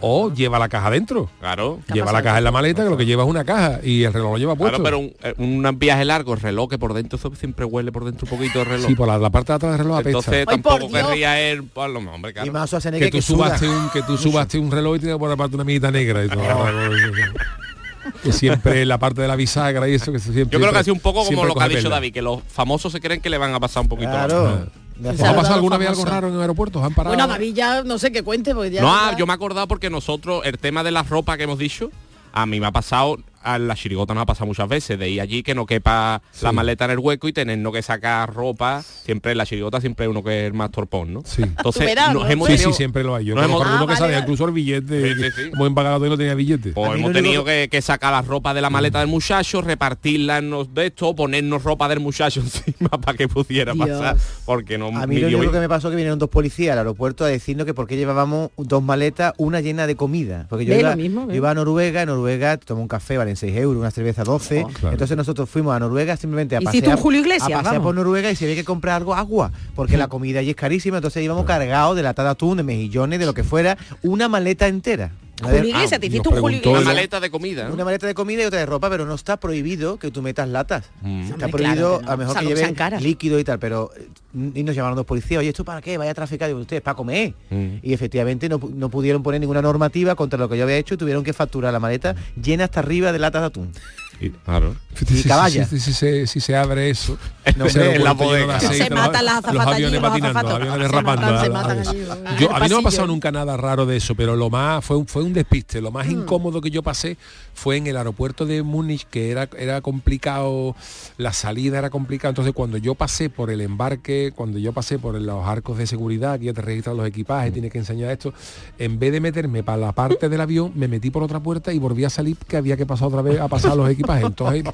o 0.00 0.32
lleva 0.32 0.58
la 0.58 0.68
caja 0.68 0.90
dentro. 0.90 1.24
Mm. 1.24 1.40
Claro. 1.40 1.80
Lleva 1.92 2.12
la 2.12 2.22
caja 2.22 2.38
en 2.38 2.44
la 2.44 2.50
maleta, 2.50 2.84
que 2.84 2.90
lo 2.90 2.96
que 2.96 3.06
lleva 3.06 3.22
es 3.24 3.28
una 3.28 3.44
caja 3.44 3.80
y 3.82 4.04
el 4.04 4.12
reloj 4.12 4.32
lo 4.32 4.38
lleva 4.38 4.54
puesto. 4.56 4.78
Claro, 4.80 4.84
pero 4.84 4.98
un, 4.98 5.12
eh, 5.22 5.34
viaje 5.78 6.04
largo, 6.04 6.34
el 6.34 6.40
reloj 6.40 6.68
que 6.70 6.78
por 6.78 6.94
dentro 6.94 7.16
eso 7.18 7.32
siempre 7.34 7.64
huele 7.64 7.92
por 7.92 8.04
dentro 8.04 8.26
un 8.30 8.36
poquito 8.38 8.60
el 8.60 8.66
reloj. 8.66 8.86
Sí, 8.86 8.94
por 8.94 9.08
la, 9.08 9.18
la 9.18 9.30
parte 9.30 9.52
de 9.52 9.56
atrás 9.56 9.72
del 9.72 9.78
reloj 9.80 9.96
apesta. 9.98 10.08
Entonces 10.18 10.34
Ay, 10.40 10.46
tampoco 10.46 10.90
querría 10.90 11.40
él, 11.40 11.64
pues, 11.64 11.90
lo- 11.90 11.98
hombre, 12.00 12.32
claro. 12.32 12.48
Y 12.48 12.50
más 12.50 12.70
que 12.70 12.80
tú 13.06 13.10
que 13.10 13.22
suda. 13.22 13.46
subaste 13.58 13.68
un 13.68 13.90
que 13.90 14.02
tú 14.02 14.16
subaste 14.18 14.58
un 14.58 14.70
reloj 14.70 14.96
y 14.96 14.98
tiene 15.00 15.18
por 15.18 15.28
la 15.30 15.36
parte 15.36 15.54
una 15.56 15.64
mijita 15.64 15.90
negra 15.90 16.24
y 16.24 16.28
todo. 16.28 16.42
que 18.22 18.32
siempre 18.32 18.84
la 18.84 18.98
parte 18.98 19.22
de 19.22 19.28
la 19.28 19.36
bisagra 19.36 19.88
y 19.88 19.94
eso 19.94 20.12
que 20.12 20.18
siempre 20.18 20.46
Yo 20.50 20.58
creo 20.60 20.72
que 20.72 20.78
ha 20.78 20.84
sido 20.84 20.94
un 20.94 21.00
poco 21.00 21.24
como 21.24 21.44
lo 21.44 21.54
que 21.54 21.62
ha 21.64 21.68
dicho. 21.68 21.88
David, 21.88 22.12
que 22.12 22.22
los 22.22 22.40
famosos 22.48 22.92
se 22.92 23.00
creen 23.00 23.20
que 23.20 23.30
le 23.30 23.38
van 23.38 23.54
a 23.54 23.60
pasar 23.60 23.82
un 23.82 23.88
poquito 23.88 24.10
Claro. 24.10 24.44
más. 24.44 24.58
Me 24.96 25.08
¿Os 25.10 25.20
ha 25.22 25.34
pasado 25.34 25.54
alguna 25.56 25.76
vez 25.76 25.88
algo 25.88 26.04
raro 26.04 26.28
en 26.28 26.38
aeropuertos? 26.40 26.80
¿Han 26.84 26.94
parado? 26.94 27.16
Bueno, 27.16 27.26
David 27.26 27.52
ya 27.54 27.82
no 27.82 27.98
sé 27.98 28.12
qué 28.12 28.22
cuente, 28.22 28.54
porque 28.54 28.70
ya... 28.70 28.80
No, 28.80 28.86
ya- 28.88 29.08
ah, 29.08 29.16
yo 29.16 29.26
me 29.26 29.32
he 29.32 29.34
acordado 29.34 29.66
porque 29.66 29.90
nosotros, 29.90 30.42
el 30.44 30.56
tema 30.58 30.84
de 30.84 30.92
la 30.92 31.02
ropa 31.02 31.36
que 31.36 31.42
hemos 31.44 31.58
dicho, 31.58 31.90
a 32.32 32.46
mí 32.46 32.60
me 32.60 32.66
ha 32.66 32.70
pasado, 32.70 33.18
a 33.44 33.58
la 33.58 33.74
chirigota 33.74 34.14
nos 34.14 34.22
ha 34.22 34.26
pasado 34.26 34.46
muchas 34.46 34.68
veces, 34.68 34.98
de 34.98 35.08
ir 35.10 35.20
allí 35.20 35.42
que 35.42 35.54
no 35.54 35.66
quepa 35.66 36.22
la 36.42 36.52
maleta 36.52 36.86
en 36.86 36.92
el 36.92 36.98
hueco 36.98 37.28
y 37.28 37.32
tenernos 37.32 37.72
que 37.72 37.82
sacar 37.82 38.32
ropa, 38.34 38.82
siempre 38.82 39.32
en 39.32 39.38
la 39.38 39.46
chirigota 39.46 39.80
siempre 39.80 40.04
hay 40.06 40.10
uno 40.10 40.22
que 40.24 40.40
es 40.40 40.46
el 40.46 40.54
más 40.54 40.70
torpón, 40.70 41.12
¿no? 41.12 41.22
Sí. 41.24 41.42
Entonces, 41.42 41.84
verás, 41.84 42.12
nos 42.14 42.24
¿no? 42.24 42.30
hemos 42.30 42.48
Sí, 42.48 42.54
tenido- 42.54 42.70
sí, 42.72 42.76
siempre 42.76 43.04
lo 43.04 43.14
hay. 43.14 43.26
Yo 43.26 43.34
nos 43.34 43.44
conozco 43.44 43.62
hemos- 43.62 43.72
alguno 43.74 43.92
Ah, 43.92 43.94
que 43.96 44.00
vale, 44.02 44.12
vale. 44.14 44.22
incluso 44.24 44.44
el 44.46 44.52
billete, 44.52 45.14
Sí, 45.14 45.22
sí, 45.22 45.30
sí. 45.44 45.50
como 45.50 45.66
empagado 45.66 46.06
y 46.06 46.08
no 46.08 46.16
tenía 46.16 46.34
billete. 46.34 46.72
Pues 46.72 46.94
hemos 46.94 47.12
tenido 47.12 47.44
que, 47.44 47.68
que 47.70 47.82
sacar 47.82 48.12
la 48.12 48.22
ropa 48.22 48.54
de 48.54 48.60
la 48.62 48.70
maleta 48.70 48.98
del 49.00 49.08
muchacho, 49.08 49.60
repartirla 49.62 50.38
en 50.38 50.50
los 50.50 50.72
de 50.74 50.86
esto, 50.86 51.14
ponernos 51.14 51.62
ropa 51.62 51.88
del 51.88 52.00
muchacho 52.00 52.40
encima 52.40 52.88
para 52.88 53.16
que 53.16 53.28
pudiera 53.28 53.72
Dios. 53.74 53.88
pasar, 53.88 54.16
porque 54.44 54.78
no 54.78 54.86
A 54.88 55.06
mí 55.06 55.18
lo 55.18 55.38
único 55.38 55.52
que 55.52 55.60
me 55.60 55.68
pasó 55.68 55.90
que 55.90 55.96
vinieron 55.96 56.18
dos 56.18 56.30
policías 56.30 56.72
al 56.72 56.78
aeropuerto 56.78 57.24
a 57.24 57.28
decirnos 57.28 57.66
que 57.66 57.74
por 57.74 57.86
qué 57.86 57.96
llevábamos 57.96 58.50
dos 58.56 58.82
maletas, 58.82 59.32
una 59.36 59.60
llena 59.60 59.86
de 59.86 59.96
comida. 59.96 60.46
Porque 60.48 60.64
yo 60.64 60.74
iba, 60.74 60.90
lo 60.90 60.96
mismo, 60.96 61.28
iba 61.32 61.50
a 61.50 61.54
Noruega, 61.54 62.02
en 62.02 62.08
Noruega 62.08 62.56
tomé 62.56 62.80
un 62.82 62.88
café, 62.88 63.16
valen 63.34 63.36
6 63.36 63.56
euros, 63.56 63.80
una 63.80 63.90
cerveza 63.90 64.24
12. 64.24 64.64
Oh, 64.64 64.68
claro. 64.68 64.92
Entonces 64.92 65.16
nosotros 65.16 65.48
fuimos 65.48 65.74
a 65.74 65.80
Noruega 65.80 66.16
simplemente 66.16 66.56
a 66.56 66.60
pasear, 66.60 66.96
un 66.96 67.02
Julio 67.02 67.20
Iglesias, 67.20 67.52
a 67.52 67.62
pasear 67.62 67.82
por 67.82 67.94
Noruega 67.94 68.30
y 68.30 68.36
se 68.36 68.44
había 68.44 68.56
que 68.56 68.64
comprar 68.64 68.96
algo, 68.96 69.14
agua, 69.14 69.52
porque 69.74 69.96
la 69.96 70.08
comida 70.08 70.40
allí 70.40 70.50
es 70.50 70.56
carísima, 70.56 70.98
entonces 70.98 71.22
íbamos 71.22 71.44
cargados 71.44 71.96
de 71.96 72.02
latada 72.02 72.30
atún, 72.30 72.56
de 72.56 72.62
mejillones, 72.62 73.18
de 73.18 73.26
lo 73.26 73.34
que 73.34 73.44
fuera, 73.44 73.76
una 74.02 74.28
maleta 74.28 74.68
entera. 74.68 75.10
Julio 75.42 75.64
Iglesias, 75.64 76.00
te 76.00 76.06
hiciste 76.06 76.28
un 76.28 76.36
Julio 76.36 76.60
preguntó 76.60 76.80
Una 76.82 76.92
maleta 76.92 77.20
de 77.20 77.30
comida, 77.30 77.68
¿no? 77.68 77.74
Una 77.74 77.84
maleta 77.84 78.06
de 78.06 78.14
comida 78.14 78.42
y 78.42 78.46
otra 78.46 78.60
de 78.60 78.66
ropa, 78.66 78.88
pero 78.88 79.04
no 79.04 79.14
está 79.14 79.36
prohibido 79.38 79.98
que 79.98 80.10
tú 80.10 80.22
metas 80.22 80.48
latas. 80.48 80.90
Mm. 81.02 81.22
Está 81.22 81.34
Hombre, 81.34 81.48
prohibido 81.50 81.98
claro 81.98 81.98
que 81.98 82.04
no, 82.04 82.08
a 82.08 82.12
lo 82.12 82.18
mejor 82.18 82.34
salvo 82.34 82.48
que 82.50 82.54
lleven 82.54 82.74
caras. 82.74 83.02
líquido 83.02 83.38
y 83.38 83.44
tal, 83.44 83.58
pero 83.58 83.90
eh, 83.96 84.08
y 84.54 84.62
nos 84.62 84.76
llamaron 84.76 84.96
dos 84.96 85.06
policías, 85.06 85.40
oye, 85.40 85.48
¿esto 85.48 85.64
para 85.64 85.80
qué? 85.82 85.98
Vaya 85.98 86.12
a 86.12 86.14
traficar, 86.14 86.48
digo, 86.48 86.60
ustedes, 86.60 86.82
para 86.82 86.94
comer. 86.94 87.34
Mm. 87.50 87.76
Y 87.82 87.92
efectivamente 87.92 88.48
no, 88.48 88.60
no 88.74 88.88
pudieron 88.88 89.22
poner 89.22 89.40
ninguna 89.40 89.60
normativa 89.62 90.14
contra 90.14 90.38
lo 90.38 90.48
que 90.48 90.56
yo 90.56 90.64
había 90.64 90.76
hecho 90.76 90.94
y 90.94 90.96
tuvieron 90.96 91.24
que 91.24 91.32
facturar 91.32 91.72
la 91.72 91.80
maleta 91.80 92.14
llena 92.40 92.64
hasta 92.64 92.80
arriba 92.80 93.12
de 93.12 93.18
latas 93.18 93.42
de 93.42 93.46
atún. 93.46 93.72
Y- 94.20 94.30
claro. 94.30 94.76
Y 95.00 95.04
si- 95.06 95.28
caballa. 95.28 95.64
Si, 95.66 95.78
si- 95.80 95.86
si 95.86 95.92
se, 95.92 96.26
si 96.28 96.40
se 96.40 96.56
abre 96.56 96.88
eso, 96.88 97.18
No, 97.56 97.66
ese 97.66 97.80
hombre, 97.80 97.96
aeropuerto 97.98 97.98
en 97.98 98.04
la 98.04 98.12
lleno 98.14 98.14
de 98.14 98.24
bodega. 98.24 98.56
aceite, 98.56 98.84
Se 98.84 98.90
los- 98.90 98.98
matan 99.00 99.24
las 99.24 99.34
los 99.34 99.44
azafatas 99.44 99.74
aviones 99.74 99.92
allí, 99.94 100.00
los 100.02 100.10
patinando, 100.10 100.38
azafatos. 100.38 100.60
aviones 100.60 100.76
Se 100.76 100.82
derrapando. 100.82 101.52
matan, 101.52 101.84
se 101.84 101.90
a- 101.90 102.36
Yo, 102.38 102.48
mí 102.48 102.68
no 102.68 102.76
me 102.76 102.80
ha 102.80 102.82
pasado 102.82 103.06
nunca 103.08 103.32
nada 103.32 103.56
raro 103.56 103.86
de 103.86 103.96
eso, 103.96 104.14
pero 104.14 104.36
lo 104.36 104.50
más 104.50 104.84
fue 104.84 104.96
un, 104.96 105.06
fue 105.06 105.22
un 105.24 105.32
despiste. 105.32 105.80
Lo 105.80 105.90
Mm. 105.90 105.94
más 105.94 106.06
incómodo 106.08 106.60
que 106.60 106.70
yo 106.70 106.82
pasé 106.82 107.16
fue 107.54 107.76
en 107.76 107.86
el 107.88 107.96
aeropuerto 107.96 108.46
de 108.46 108.62
Múnich, 108.62 109.04
que 109.10 109.30
era, 109.32 109.48
era 109.58 109.80
complicado, 109.80 110.76
la 111.18 111.32
salida 111.32 111.78
era 111.78 111.90
complicada. 111.90 112.30
Entonces 112.30 112.54
cuando 112.54 112.78
yo 112.78 112.94
pasé 112.94 113.28
por 113.30 113.50
el 113.50 113.60
embarque, 113.60 114.32
cuando 114.34 114.58
yo 114.58 114.72
pasé 114.72 114.98
por 115.00 115.20
los 115.20 115.44
arcos 115.46 115.76
de 115.76 115.86
seguridad, 115.88 116.38
que 116.38 116.46
ya 116.46 116.52
te 116.52 116.62
registran 116.62 116.96
los 116.96 117.06
equipajes, 117.06 117.52
tienes 117.52 117.72
que 117.72 117.78
enseñar 117.78 118.10
esto, 118.12 118.32
en 118.78 118.98
vez 119.00 119.10
de 119.12 119.20
meterme 119.20 119.62
para 119.64 119.78
la 119.78 119.92
parte 119.92 120.28
del 120.28 120.40
avión, 120.40 120.72
me 120.76 120.86
metí 120.88 121.10
por 121.10 121.22
otra 121.24 121.40
puerta 121.40 121.72
y 121.72 121.78
volví 121.80 122.04
a 122.04 122.10
salir 122.10 122.36
que 122.36 122.56
había 122.56 122.76
que 122.76 122.86
pasar 122.86 123.08
otra 123.08 123.22
vez 123.22 123.40
a 123.40 123.48
pasar 123.48 123.76
los 123.76 123.88
equipajes. 123.90 124.03
Entonces 124.08 124.64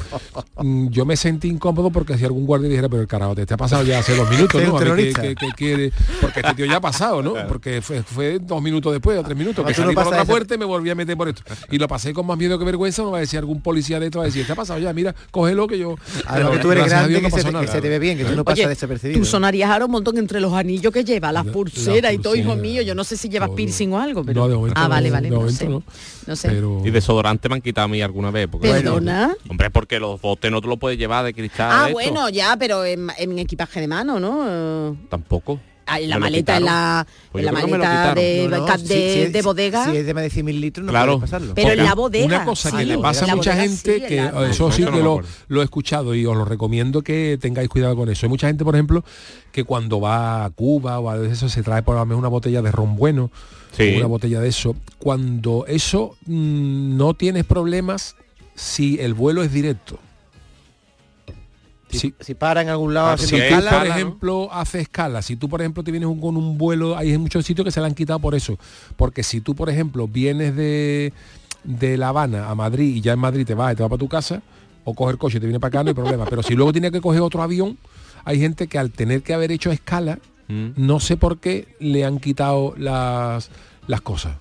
mm, 0.56 0.88
yo 0.88 1.04
me 1.04 1.16
sentí 1.16 1.48
incómodo 1.48 1.90
porque 1.90 2.16
si 2.18 2.24
algún 2.24 2.46
guardia 2.46 2.68
dijera, 2.68 2.88
pero 2.88 3.02
el 3.02 3.08
carajo, 3.08 3.34
te, 3.34 3.46
te 3.46 3.54
ha 3.54 3.56
pasado 3.56 3.82
ya 3.84 3.98
hace 4.00 4.16
dos 4.16 4.28
minutos, 4.30 4.62
¿no? 4.62 4.76
A 4.76 4.80
ver 4.80 4.96
qué, 4.96 5.12
qué- 5.12 5.34
qué 5.34 5.48
quiere, 5.56 5.92
porque 6.20 6.40
este 6.40 6.54
tío 6.54 6.66
ya 6.66 6.76
ha 6.76 6.80
pasado, 6.80 7.22
¿no? 7.22 7.34
Porque 7.48 7.80
fue, 7.82 8.02
fue 8.02 8.38
dos 8.40 8.60
minutos 8.62 8.92
después 8.92 9.18
o 9.18 9.22
tres 9.22 9.36
minutos, 9.36 9.64
que 9.66 9.72
tú 9.74 9.80
no 9.82 9.86
salí 9.86 9.94
por 9.94 10.06
otra 10.06 10.24
puerta 10.24 10.54
y 10.54 10.58
me 10.58 10.64
volví 10.64 10.90
a 10.90 10.94
meter 10.94 11.16
por 11.16 11.28
esto. 11.28 11.42
Y 11.70 11.78
lo 11.78 11.88
pasé 11.88 12.12
con 12.12 12.26
más 12.26 12.36
miedo 12.38 12.58
que 12.58 12.64
vergüenza, 12.64 13.02
no 13.02 13.10
va 13.12 13.18
a 13.18 13.20
decir 13.20 13.38
algún 13.38 13.60
policía 13.60 13.98
de 14.00 14.06
esto, 14.06 14.18
va 14.18 14.24
a 14.24 14.26
decir, 14.26 14.46
te 14.46 14.52
ha 14.52 14.56
pasado 14.56 14.78
ya, 14.78 14.92
mira, 14.92 15.14
cógelo 15.30 15.66
que 15.66 15.78
yo... 15.78 15.96
Además 16.26 16.50
que 16.52 16.56
Pero 16.58 16.62
tú 16.62 16.72
eres 16.72 16.84
a 16.84 16.88
grande, 16.88 17.08
Dios 17.10 17.22
no 17.22 17.28
que, 17.28 17.40
se, 17.40 17.46
que 17.46 17.52
nada. 17.52 17.66
se 17.66 17.80
te 17.80 17.88
ve 17.88 17.98
bien, 17.98 18.18
que 18.18 18.24
tú 18.24 18.34
no 18.36 18.44
pasas 18.44 18.58
Oye, 18.60 18.68
desapercibido. 18.68 19.18
tú 19.20 19.24
sonarías 19.24 19.70
ahora 19.70 19.84
un 19.86 19.90
montón 19.92 20.18
entre 20.18 20.40
los 20.40 20.52
anillos 20.52 20.92
que 20.92 21.04
lleva, 21.04 21.32
las 21.32 21.46
La- 21.46 21.52
pulseras 21.52 22.02
la 22.02 22.12
y 22.12 22.18
todo, 22.18 22.34
hijo 22.34 22.56
mío. 22.56 22.82
Yo 22.82 22.94
no 22.94 23.04
sé 23.04 23.16
si 23.16 23.28
llevas 23.28 23.50
piercing 23.50 23.92
o 23.92 23.98
algo, 24.00 24.24
pero... 24.24 24.42
No, 24.42 24.48
de 24.48 24.54
momento 24.56 24.80
ah, 24.80 24.88
vale, 24.88 25.10
vale, 25.10 25.30
no 25.30 25.48
sé. 25.50 25.68
no. 25.68 25.82
No 26.26 26.36
sé. 26.36 26.48
Pero... 26.48 26.82
Y 26.84 26.90
desodorante 26.90 27.48
me 27.48 27.56
han 27.56 27.60
quitado 27.62 27.86
a 27.86 27.88
mí 27.88 28.00
alguna 28.02 28.30
vez. 28.30 28.48
Porque 28.50 28.68
¿Perdona? 28.68 29.19
Hombre, 29.48 29.70
porque 29.70 29.98
los 30.00 30.20
botes 30.20 30.50
no 30.50 30.60
te 30.60 30.68
los 30.68 30.78
puedes 30.78 30.98
llevar 30.98 31.24
de 31.24 31.34
cristal. 31.34 31.70
Ah, 31.72 31.82
esto. 31.86 31.92
bueno, 31.94 32.28
ya, 32.28 32.56
pero 32.58 32.84
en, 32.84 33.08
en 33.18 33.38
equipaje 33.38 33.80
de 33.80 33.88
mano, 33.88 34.18
¿no? 34.20 34.96
Tampoco. 35.08 35.60
ah, 35.86 35.98
en 35.98 36.08
la 36.08 36.16
Me 36.16 36.20
lo 36.20 36.26
maleta, 36.26 36.56
en 36.58 36.64
la, 36.66 37.06
Pues 37.32 37.42
en 37.42 37.46
la 37.46 37.60
lo 37.60 37.66
maleta 37.68 38.14
de, 38.14 38.22
quitaron. 38.22 38.50
No, 38.50 38.56
no, 38.58 38.66
ca- 38.66 38.78
si- 38.78 38.84
de- 38.86 39.12
si 39.14 39.20
es- 39.22 39.32
de 39.32 39.42
bodega. 39.42 39.84
Si 39.90 39.96
es 39.96 40.06
de 40.06 40.14
más 40.14 40.22
de 40.22 40.30
100 40.30 40.46
mil 40.46 40.60
litros, 40.60 40.86
no 40.86 40.92
Claro. 40.92 41.18
pasarlo. 41.18 41.52
Pero 41.56 41.70
en 41.72 41.82
la 41.84 41.94
bodega, 41.96 42.26
Una 42.26 42.44
cosa 42.44 42.76
que 42.76 42.84
le 42.86 42.96
pasa 42.98 43.24
a 43.24 43.34
mucha 43.34 43.50
bodega 43.50 43.62
gente, 43.68 43.94
sí, 43.98 44.06
que 44.06 44.16
la- 44.22 44.46
eh, 44.46 44.50
eso 44.50 44.70
sí 44.70 44.82
no 44.82 44.92
que 44.92 45.02
lo, 45.02 45.20
lo 45.48 45.60
he 45.60 45.64
escuchado 45.64 46.14
y 46.14 46.24
os 46.26 46.36
lo 46.36 46.44
recomiendo 46.44 47.02
que 47.02 47.38
tengáis 47.40 47.68
cuidado 47.68 47.96
con 47.96 48.08
eso. 48.08 48.26
Hay 48.26 48.30
mucha 48.30 48.46
gente, 48.46 48.62
por 48.64 48.76
ejemplo, 48.76 49.04
que 49.50 49.64
cuando 49.64 50.00
va 50.00 50.44
a 50.44 50.50
Cuba 50.50 51.00
o 51.00 51.10
a 51.10 51.16
eso 51.26 51.48
se 51.48 51.62
trae 51.64 51.82
por 51.82 51.96
lo 51.96 52.06
menos 52.06 52.20
una 52.20 52.28
botella 52.28 52.62
de 52.62 52.70
ron 52.70 52.94
bueno, 52.94 53.32
Sí. 53.76 53.94
una 53.96 54.06
botella 54.06 54.38
de 54.40 54.48
eso. 54.48 54.76
Cuando 54.98 55.64
eso 55.66 56.16
mm, 56.26 56.96
no 56.96 57.14
tienes 57.14 57.44
problemas 57.44 58.14
si 58.54 58.98
el 59.00 59.14
vuelo 59.14 59.42
es 59.42 59.52
directo. 59.52 59.98
Si, 61.88 62.14
si 62.20 62.34
para 62.34 62.62
en 62.62 62.68
algún 62.68 62.94
lado 62.94 63.08
Ah, 63.08 63.18
si 63.18 63.30
tú, 63.30 63.36
escala, 63.36 63.70
por 63.72 63.88
¿no? 63.88 63.94
ejemplo, 63.94 64.48
hace 64.52 64.80
escala, 64.80 65.22
si 65.22 65.34
tú, 65.34 65.48
por 65.48 65.60
ejemplo, 65.60 65.82
te 65.82 65.90
vienes 65.90 66.08
un- 66.08 66.20
con 66.20 66.36
un 66.36 66.56
vuelo, 66.56 66.96
hay 66.96 67.18
muchos 67.18 67.44
sitios 67.44 67.64
que 67.64 67.72
se 67.72 67.80
le 67.80 67.86
han 67.86 67.94
quitado 67.96 68.20
por 68.20 68.36
eso. 68.36 68.56
Porque 68.96 69.24
si 69.24 69.40
tú, 69.40 69.56
por 69.56 69.68
ejemplo, 69.68 70.06
vienes 70.06 70.54
de, 70.54 71.12
de 71.64 71.96
La 71.96 72.10
Habana 72.10 72.48
a 72.48 72.54
Madrid 72.54 72.94
y 72.94 73.00
ya 73.00 73.14
en 73.14 73.18
Madrid 73.18 73.44
te 73.44 73.54
vas 73.54 73.72
y 73.72 73.76
te 73.76 73.82
vas 73.82 73.90
para 73.90 73.98
tu 73.98 74.08
casa, 74.08 74.40
o 74.84 74.94
coger 74.94 75.18
coche 75.18 75.38
y 75.38 75.40
te 75.40 75.46
viene 75.46 75.58
para 75.58 75.68
acá, 75.80 75.82
no 75.82 75.88
hay 75.88 75.94
problema. 75.94 76.26
Pero 76.26 76.44
si 76.44 76.54
luego 76.54 76.70
tienes 76.72 76.92
que 76.92 77.00
coger 77.00 77.22
otro 77.22 77.42
avión, 77.42 77.76
hay 78.24 78.38
gente 78.38 78.68
que 78.68 78.78
al 78.78 78.92
tener 78.92 79.22
que 79.22 79.34
haber 79.34 79.50
hecho 79.52 79.72
escala, 79.72 80.18
Mm. 80.48 80.70
no 80.76 80.98
sé 81.00 81.16
por 81.16 81.38
qué 81.38 81.76
le 81.78 82.04
han 82.04 82.18
quitado 82.18 82.74
las, 82.76 83.50
las 83.86 84.00
cosas. 84.00 84.36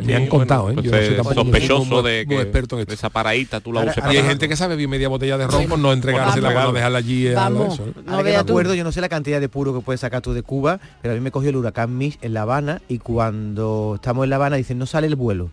Me 0.00 0.14
han 0.16 0.26
contado, 0.26 0.62
bueno, 0.64 0.80
¿eh? 0.80 0.88
pues 0.88 1.10
Yo 1.10 1.16
no 1.18 1.24
soy 1.24 1.34
sospechoso 1.34 1.84
muy- 2.02 2.10
de 2.10 2.24
muy 2.26 2.36
que 2.36 2.42
experto 2.42 2.76
en 2.76 2.80
esto. 2.82 2.94
esa 2.94 3.10
paradita 3.10 3.60
tú 3.60 3.72
la 3.72 3.80
Ahora- 3.80 3.90
uses 3.92 3.98
Y 3.98 4.06
para 4.06 4.12
hay 4.20 4.26
gente 4.26 4.48
que 4.48 4.56
sabe 4.56 4.76
bien 4.76 4.88
media 4.90 5.08
botella 5.08 5.36
de 5.38 5.46
ron 5.46 5.66
por 5.68 5.78
no 5.78 5.92
entregársela 5.92 6.48
Vamos. 6.48 6.54
para 6.54 6.66
no 6.68 6.72
dejarla 6.72 6.98
allí. 6.98 7.26
eh, 7.26 7.36
algo 7.36 7.58
de 7.60 7.64
Vamos. 7.68 7.74
eso, 7.74 7.88
¿eh? 7.88 7.92
No 8.04 8.12
Ahora 8.12 8.24
que 8.24 8.30
me 8.30 8.36
acuerdo, 8.36 8.74
yo 8.74 8.84
no 8.84 8.92
sé 8.92 9.00
la 9.00 9.08
cantidad 9.08 9.40
de 9.40 9.48
puro 9.48 9.74
que 9.74 9.80
puedes 9.80 10.00
sacar 10.00 10.22
tú 10.22 10.32
de 10.32 10.42
Cuba, 10.42 10.80
pero 11.02 11.12
a 11.12 11.14
mí 11.16 11.20
me 11.22 11.30
cogió 11.30 11.50
el 11.50 11.56
huracán 11.56 11.96
Mish 11.96 12.18
en 12.22 12.34
La 12.34 12.42
Habana 12.42 12.80
y 12.88 12.98
cuando 12.98 13.92
estamos 13.96 14.24
en 14.24 14.30
La 14.30 14.36
Habana 14.36 14.56
dicen 14.56 14.78
no 14.78 14.86
sale 14.86 15.06
el 15.06 15.16
vuelo. 15.16 15.50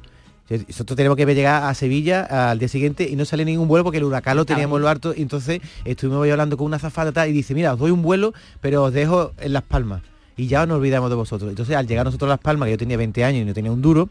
Nosotros 0.50 0.98
tenemos 0.98 1.16
que 1.16 1.28
llegar 1.28 1.64
a 1.66 1.74
Sevilla 1.76 2.50
al 2.50 2.58
día 2.58 2.68
siguiente 2.68 3.08
y 3.08 3.16
no 3.16 3.24
sale 3.24 3.46
ningún 3.46 3.68
vuelo 3.68 3.84
porque 3.84 4.00
el 4.00 4.04
huracán 4.04 4.36
lo 4.36 4.46
teníamos 4.46 4.78
en 4.78 4.82
lo 4.82 4.90
harto 4.90 5.14
y 5.16 5.22
entonces 5.22 5.62
estuvimos 5.86 6.28
hablando 6.28 6.58
con 6.58 6.66
una 6.66 6.78
azafata 6.78 7.12
tal, 7.12 7.30
y 7.30 7.34
dice, 7.34 7.54
mira, 7.54 7.74
os 7.74 7.80
doy 7.80 7.92
un 7.92 8.02
vuelo, 8.02 8.34
pero 8.60 8.84
os 8.86 8.92
dejo 8.92 9.34
en 9.40 9.54
Las 9.54 9.62
Palmas 9.62 10.02
y 10.40 10.48
ya 10.48 10.66
nos 10.66 10.78
olvidamos 10.78 11.10
de 11.10 11.18
vosotros. 11.18 11.50
Entonces 11.50 11.76
al 11.76 11.86
llegar 11.86 12.06
nosotros 12.06 12.28
a 12.30 12.34
Las 12.34 12.40
Palmas, 12.40 12.68
que 12.68 12.72
yo 12.72 12.78
tenía 12.78 12.96
20 12.96 13.24
años 13.26 13.42
y 13.42 13.46
no 13.46 13.54
tenía 13.54 13.72
un 13.72 13.82
duro, 13.82 14.10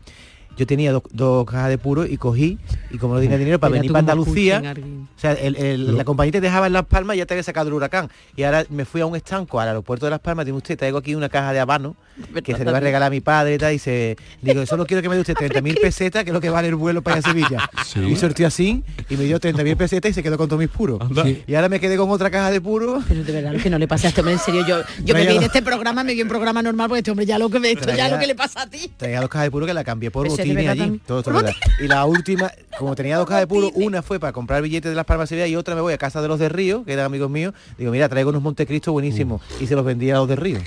yo 0.58 0.66
tenía 0.66 0.92
dos, 0.92 1.02
dos 1.12 1.46
cajas 1.46 1.70
de 1.70 1.78
puro 1.78 2.04
y 2.04 2.16
cogí 2.18 2.58
y 2.90 2.98
como 2.98 3.14
no 3.14 3.20
tenía 3.20 3.38
dinero 3.38 3.58
para 3.58 3.70
Mira 3.70 3.80
venir 3.80 3.92
para 3.92 4.00
Andalucía, 4.00 4.62
o 5.16 5.20
sea, 5.20 5.32
el- 5.32 5.56
el- 5.56 5.96
la 5.96 6.04
compañía 6.04 6.32
te 6.32 6.40
dejaba 6.40 6.66
en 6.66 6.72
Las 6.74 6.84
Palmas 6.84 7.16
y 7.16 7.18
ya 7.20 7.26
te 7.26 7.34
había 7.34 7.42
sacado 7.44 7.68
el 7.68 7.74
huracán. 7.74 8.10
Y 8.36 8.42
ahora 8.42 8.64
me 8.68 8.84
fui 8.84 9.00
a 9.00 9.06
un 9.06 9.16
estanco 9.16 9.60
al 9.60 9.68
aeropuerto 9.68 10.04
de 10.06 10.10
Las 10.10 10.20
Palmas, 10.20 10.44
digo 10.44 10.58
usted, 10.58 10.76
traigo 10.76 10.98
aquí 10.98 11.14
una 11.14 11.28
caja 11.28 11.52
de 11.52 11.60
habano 11.60 11.96
que 12.44 12.54
se 12.56 12.64
le 12.64 12.72
va 12.72 12.78
a 12.78 12.80
regalar 12.80 13.06
a 13.06 13.10
mi 13.10 13.20
padre 13.20 13.54
y 13.54 13.58
tal, 13.58 13.72
y 13.74 13.78
se 13.78 14.16
digo, 14.42 14.66
solo 14.66 14.84
quiero 14.86 15.00
que 15.02 15.08
me 15.08 15.14
dé 15.14 15.20
usted 15.20 15.34
30.000 15.34 15.78
pesetas, 15.80 16.24
que 16.24 16.30
es 16.30 16.34
lo 16.34 16.40
que 16.40 16.50
vale 16.50 16.66
el 16.68 16.74
vuelo 16.74 17.00
para 17.02 17.18
ir 17.18 17.24
a 17.24 17.28
Sevilla. 17.30 17.70
Sí. 17.88 18.00
Y 18.00 18.16
sortió 18.16 18.46
así 18.46 18.82
y 19.08 19.16
me 19.16 19.24
dio 19.24 19.40
30.000 19.40 19.76
pesetas 19.76 20.10
y 20.10 20.14
se 20.14 20.22
quedó 20.22 20.36
con 20.36 20.46
todos 20.48 20.60
mis 20.60 20.68
puros. 20.68 20.98
Sí. 21.24 21.42
Y 21.46 21.54
ahora 21.54 21.68
me 21.70 21.80
quedé 21.80 21.96
con 21.96 22.10
otra 22.10 22.30
caja 22.30 22.50
de 22.50 22.60
puros. 22.60 23.02
Pero 23.08 23.24
de 23.24 23.32
verdad 23.32 23.54
que 23.62 23.70
no 23.70 23.78
le 23.78 23.88
pase 23.88 24.06
a 24.06 24.10
este 24.10 24.20
hombre 24.20 24.34
en 24.34 24.40
serio. 24.40 24.66
Yo, 24.66 24.80
yo 25.04 25.14
me 25.14 25.22
vi 25.24 25.28
en 25.30 25.36
no. 25.36 25.46
este 25.46 25.62
programa, 25.62 26.04
me 26.04 26.12
vi 26.12 26.20
en 26.20 26.28
programa 26.28 26.60
normal 26.62 26.88
porque 26.88 26.98
este 26.98 27.10
hombre 27.10 27.24
ya 27.24 27.38
lo 27.38 27.48
que 27.48 27.58
me 27.60 27.70
esto 27.70 27.86
ya 27.86 27.94
Traía- 27.94 28.10
lo 28.10 28.18
que 28.18 28.26
le 28.26 28.34
pasa 28.34 28.62
a 28.62 28.66
ti. 28.68 28.90
Tenía 28.98 29.20
dos 29.20 29.30
cajas 29.30 29.46
de 29.46 29.50
puro 29.50 29.64
que 29.64 29.72
la 29.72 29.84
cambié 29.84 30.10
por 30.10 30.26
Ese 30.50 30.54
de 30.54 30.62
botines 30.62 30.64
verdad 30.64 30.72
allí. 30.72 30.80
también. 30.80 31.02
Todo, 31.06 31.22
todo 31.22 31.34
verdad. 31.34 31.52
Y 31.80 31.88
la 31.88 32.04
última, 32.04 32.52
como 32.78 32.94
tenía 32.94 33.16
dos 33.16 33.26
cajas 33.26 33.42
de 33.42 33.46
puro, 33.46 33.70
una 33.74 34.02
fue 34.02 34.18
para 34.18 34.32
comprar 34.32 34.62
billetes 34.62 34.90
de 34.90 34.96
Las 34.96 35.04
Palmas 35.04 35.28
Sevilla 35.28 35.46
y 35.46 35.56
otra 35.56 35.74
me 35.74 35.80
voy 35.80 35.92
a 35.92 35.98
casa 35.98 36.22
de 36.22 36.28
los 36.28 36.38
de 36.38 36.48
Río, 36.48 36.84
que 36.84 36.92
eran 36.92 37.06
amigos 37.06 37.30
míos. 37.30 37.54
Digo, 37.76 37.92
mira, 37.92 38.08
traigo 38.08 38.30
unos 38.30 38.42
Montecristo 38.42 38.92
buenísimos. 38.92 39.42
Y 39.60 39.66
se 39.66 39.74
los 39.74 39.84
vendía 39.84 40.16
a 40.16 40.18
los 40.18 40.28
de 40.28 40.36
Río. 40.36 40.58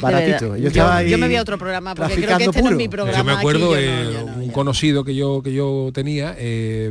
Baratito. 0.00 0.56
Yo, 0.56 0.68
estaba 0.68 0.96
ahí 0.96 1.10
yo 1.10 1.18
me 1.18 1.28
vi 1.28 1.36
a 1.36 1.42
otro 1.42 1.58
programa 1.58 1.94
porque 1.94 2.14
creo 2.14 2.38
que 2.38 2.44
este 2.44 2.62
no 2.62 2.70
es 2.70 2.76
mi 2.76 2.88
programa. 2.88 3.18
yo 3.18 3.24
me 3.24 3.32
aquí, 3.32 3.38
acuerdo 3.38 3.78
yo 3.78 3.90
no, 3.92 4.10
yo 4.12 4.26
no, 4.26 4.42
un 4.42 4.50
conocido 4.50 5.04
que 5.04 5.14
yo 5.14 5.42
que 5.42 5.52
yo 5.52 5.90
tenía 5.92 6.34
eh, 6.38 6.90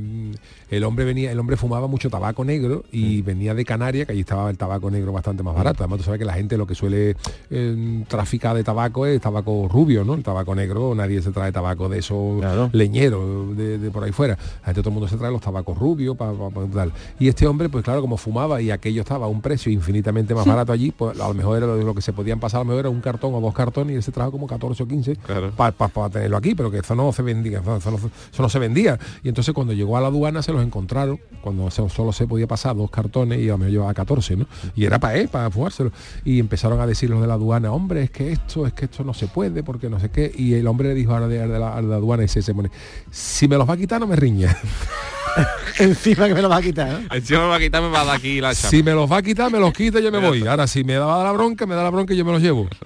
el 0.71 0.83
hombre 0.83 1.05
venía 1.05 1.31
el 1.31 1.39
hombre 1.39 1.55
fumaba 1.57 1.85
mucho 1.87 2.09
tabaco 2.09 2.43
negro 2.43 2.79
Mm. 2.91 2.95
y 2.95 3.21
venía 3.21 3.53
de 3.53 3.63
Canarias 3.65 4.07
que 4.07 4.13
allí 4.13 4.21
estaba 4.21 4.49
el 4.49 4.57
tabaco 4.57 4.89
negro 4.89 5.11
bastante 5.11 5.43
más 5.43 5.53
barato 5.53 5.83
además 5.83 5.99
tú 5.99 6.05
sabes 6.05 6.17
que 6.19 6.25
la 6.25 6.33
gente 6.33 6.57
lo 6.57 6.65
que 6.65 6.73
suele 6.75 7.15
eh, 7.49 8.03
traficar 8.07 8.55
de 8.55 8.63
tabaco 8.63 9.05
es 9.05 9.21
tabaco 9.21 9.67
rubio 9.69 10.03
no 10.03 10.13
el 10.15 10.23
tabaco 10.23 10.55
negro 10.55 10.95
nadie 10.95 11.21
se 11.21 11.31
trae 11.31 11.51
tabaco 11.51 11.89
de 11.89 11.99
esos 11.99 12.39
Claro. 12.39 12.69
leñeros 12.73 13.55
de, 13.57 13.77
de 13.77 13.91
por 13.91 14.03
ahí 14.03 14.11
fuera 14.11 14.37
la 14.61 14.65
gente 14.65 14.81
todo 14.81 14.89
el 14.89 14.93
mundo 14.95 15.07
se 15.07 15.17
trae 15.17 15.31
los 15.31 15.41
tabacos 15.41 15.77
rubios 15.77 16.15
pa- 16.17 16.33
pa- 16.33 16.49
pa- 16.49 16.65
tal. 16.73 16.91
y 17.19 17.27
este 17.27 17.45
hombre 17.47 17.69
pues 17.69 17.83
claro 17.83 18.01
como 18.01 18.17
fumaba 18.17 18.61
y 18.61 18.71
aquello 18.71 19.01
estaba 19.01 19.25
a 19.25 19.29
un 19.29 19.41
precio 19.41 19.71
infinitamente 19.71 20.33
más 20.33 20.45
barato 20.45 20.71
allí 20.71 20.91
pues 20.91 21.19
a 21.19 21.27
lo 21.27 21.33
mejor 21.33 21.57
era 21.57 21.67
lo, 21.67 21.77
lo 21.77 21.93
que 21.95 22.01
se 22.01 22.13
podían 22.13 22.39
pasar 22.39 22.61
a 22.61 22.63
lo 22.63 22.67
mejor 22.69 22.79
era 22.81 22.89
un 22.89 23.01
cartón 23.01 23.33
o 23.33 23.41
dos 23.41 23.53
cartones 23.53 23.93
y 23.93 23.95
él 23.97 24.03
se 24.03 24.11
trajo 24.11 24.31
como 24.31 24.47
14 24.47 24.83
o 24.83 24.87
15 24.87 25.15
Claro. 25.17 25.51
para 25.51 26.09
tenerlo 26.09 26.37
aquí, 26.37 26.55
pero 26.55 26.71
que 26.71 26.77
eso 26.79 26.95
no 26.95 27.11
se 27.11 27.21
vendía, 27.21 27.59
eso 27.59 27.91
no, 27.91 27.97
eso 27.97 28.09
no 28.43 28.49
se 28.49 28.59
vendía. 28.59 28.97
Y 29.23 29.29
entonces 29.29 29.53
cuando 29.53 29.73
llegó 29.73 29.97
a 29.97 30.01
la 30.01 30.07
aduana 30.07 30.41
se 30.41 30.51
los 30.53 30.60
encontraron, 30.61 31.19
cuando 31.41 31.69
solo 31.71 32.11
se 32.13 32.27
podía 32.27 32.47
pasar 32.47 32.75
dos 32.75 32.91
cartones 32.91 33.39
y 33.39 33.49
a 33.49 33.53
lo 33.53 33.57
mejor 33.59 33.71
llevaba 33.71 33.93
14, 33.93 34.35
¿no? 34.35 34.45
Y 34.75 34.85
era 34.85 34.99
para 34.99 35.15
él, 35.17 35.27
para 35.27 35.49
fumárselo. 35.49 35.91
Y 36.23 36.39
empezaron 36.39 36.79
a 36.79 36.85
decir 36.87 37.09
los 37.09 37.19
de 37.21 37.27
la 37.27 37.33
aduana, 37.33 37.71
hombre, 37.71 38.03
es 38.03 38.11
que 38.11 38.31
esto, 38.31 38.67
es 38.67 38.73
que 38.73 38.85
esto 38.85 39.03
no 39.03 39.13
se 39.13 39.27
puede, 39.27 39.63
porque 39.63 39.89
no 39.89 39.99
sé 39.99 40.09
qué. 40.09 40.31
Y 40.35 40.53
el 40.53 40.67
hombre 40.67 40.89
le 40.89 40.93
dijo 40.95 41.13
ahora 41.13 41.27
de, 41.27 41.47
de 41.47 41.59
la, 41.59 41.75
a 41.75 41.81
la 41.81 41.95
aduana 41.95 42.23
ese 42.23 42.41
se 42.41 42.53
pone, 42.53 42.69
si 43.09 43.47
me 43.47 43.57
los 43.57 43.67
va 43.67 43.73
a 43.73 43.77
quitar 43.77 43.99
no 43.99 44.07
me 44.07 44.15
riña. 44.15 44.55
Encima 45.79 46.27
que 46.27 46.33
me 46.33 46.41
lo 46.41 46.49
va 46.49 46.57
a 46.57 46.61
quitar. 46.61 46.91
¿no? 47.01 47.15
Encima 47.15 47.39
me 47.41 47.47
va 47.47 47.55
a 47.55 47.59
quitar, 47.59 47.81
me 47.81 47.87
va 47.89 48.01
a 48.01 48.05
dar 48.05 48.15
aquí 48.17 48.41
la 48.41 48.53
chapa. 48.53 48.69
si 48.69 48.83
me 48.83 48.91
los 48.91 49.09
va 49.11 49.17
a 49.17 49.21
quitar, 49.21 49.49
me 49.51 49.59
los 49.59 49.71
quita 49.73 49.99
y 49.99 50.03
yo 50.03 50.11
me 50.11 50.19
voy. 50.19 50.45
Ahora 50.45 50.67
si 50.67 50.83
me 50.83 50.93
da 50.95 51.23
la 51.23 51.31
bronca, 51.31 51.65
me 51.65 51.73
da 51.75 51.83
la 51.83 51.89
bronca 51.89 52.13
y 52.13 52.17
yo 52.17 52.25
me 52.25 52.33
los 52.33 52.41
llevo. 52.41 52.67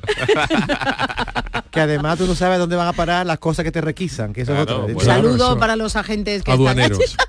Que 1.71 1.81
además 1.81 2.17
tú 2.17 2.25
no 2.25 2.35
sabes 2.35 2.57
dónde 2.57 2.77
van 2.77 2.87
a 2.87 2.93
parar 2.93 3.25
las 3.25 3.37
cosas 3.37 3.65
que 3.65 3.71
te 3.71 3.81
requisan, 3.81 4.31
que 4.31 4.41
eso 4.41 4.53
Claro, 4.53 4.63
es 4.63 4.71
otro. 4.77 4.93
bueno. 4.93 4.99
Saludo 5.01 5.45
eso. 5.49 5.57
para 5.59 5.75
los 5.75 5.97
agentes 5.97 6.41
que 6.41 6.51
Aduaneros. 6.53 6.97
están 7.01 7.25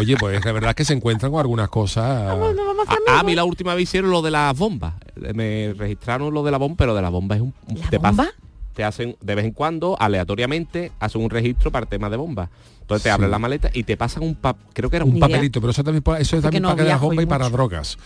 Oye, 0.00 0.16
pues 0.16 0.44
la 0.44 0.52
verdad 0.52 0.70
es 0.70 0.76
que 0.76 0.84
se 0.84 0.92
encuentran 0.94 1.30
con 1.32 1.40
algunas 1.40 1.68
cosas. 1.68 2.04
Ah, 2.06 3.18
a 3.18 3.22
mí 3.22 3.34
la 3.34 3.44
última 3.44 3.74
vez 3.74 3.84
hicieron 3.84 4.10
lo 4.10 4.22
de 4.22 4.30
las 4.30 4.56
bombas. 4.56 4.94
Me 5.34 5.74
registraron 5.76 6.32
lo 6.32 6.42
de 6.42 6.50
la 6.50 6.58
bomba, 6.58 6.76
pero 6.76 6.94
de 6.94 7.02
la 7.02 7.08
bomba 7.08 7.36
es 7.36 7.42
un... 7.42 7.52
te 7.90 7.98
pasa- 7.98 8.22
bomba? 8.24 8.32
te 8.74 8.84
hacen 8.84 9.16
de 9.20 9.34
vez 9.34 9.44
en 9.44 9.50
cuando, 9.50 9.96
aleatoriamente, 9.98 10.92
hacen 11.00 11.20
un 11.22 11.30
registro 11.30 11.72
para 11.72 11.82
el 11.84 11.88
tema 11.88 12.08
de 12.08 12.16
bombas. 12.16 12.48
Entonces 12.80 13.02
te 13.02 13.10
abren 13.10 13.30
la 13.30 13.38
maleta 13.38 13.70
y 13.74 13.82
te 13.82 13.96
pasan 13.96 14.22
un 14.22 14.34
pap 14.36 14.56
creo 14.72 14.88
que 14.88 14.96
era 14.96 15.04
un, 15.04 15.14
un 15.14 15.18
papelito, 15.20 15.60
pero 15.60 15.72
eso 15.72 15.82
también 15.84 16.02
eso 16.20 16.36
es 16.36 16.42
también 16.42 16.62
no 16.62 16.70
para 16.70 16.82
que 16.84 16.88
las 16.88 16.98
y 16.98 17.04
bombas 17.04 17.22
y 17.24 17.26
para 17.26 17.50
drogas. 17.50 17.98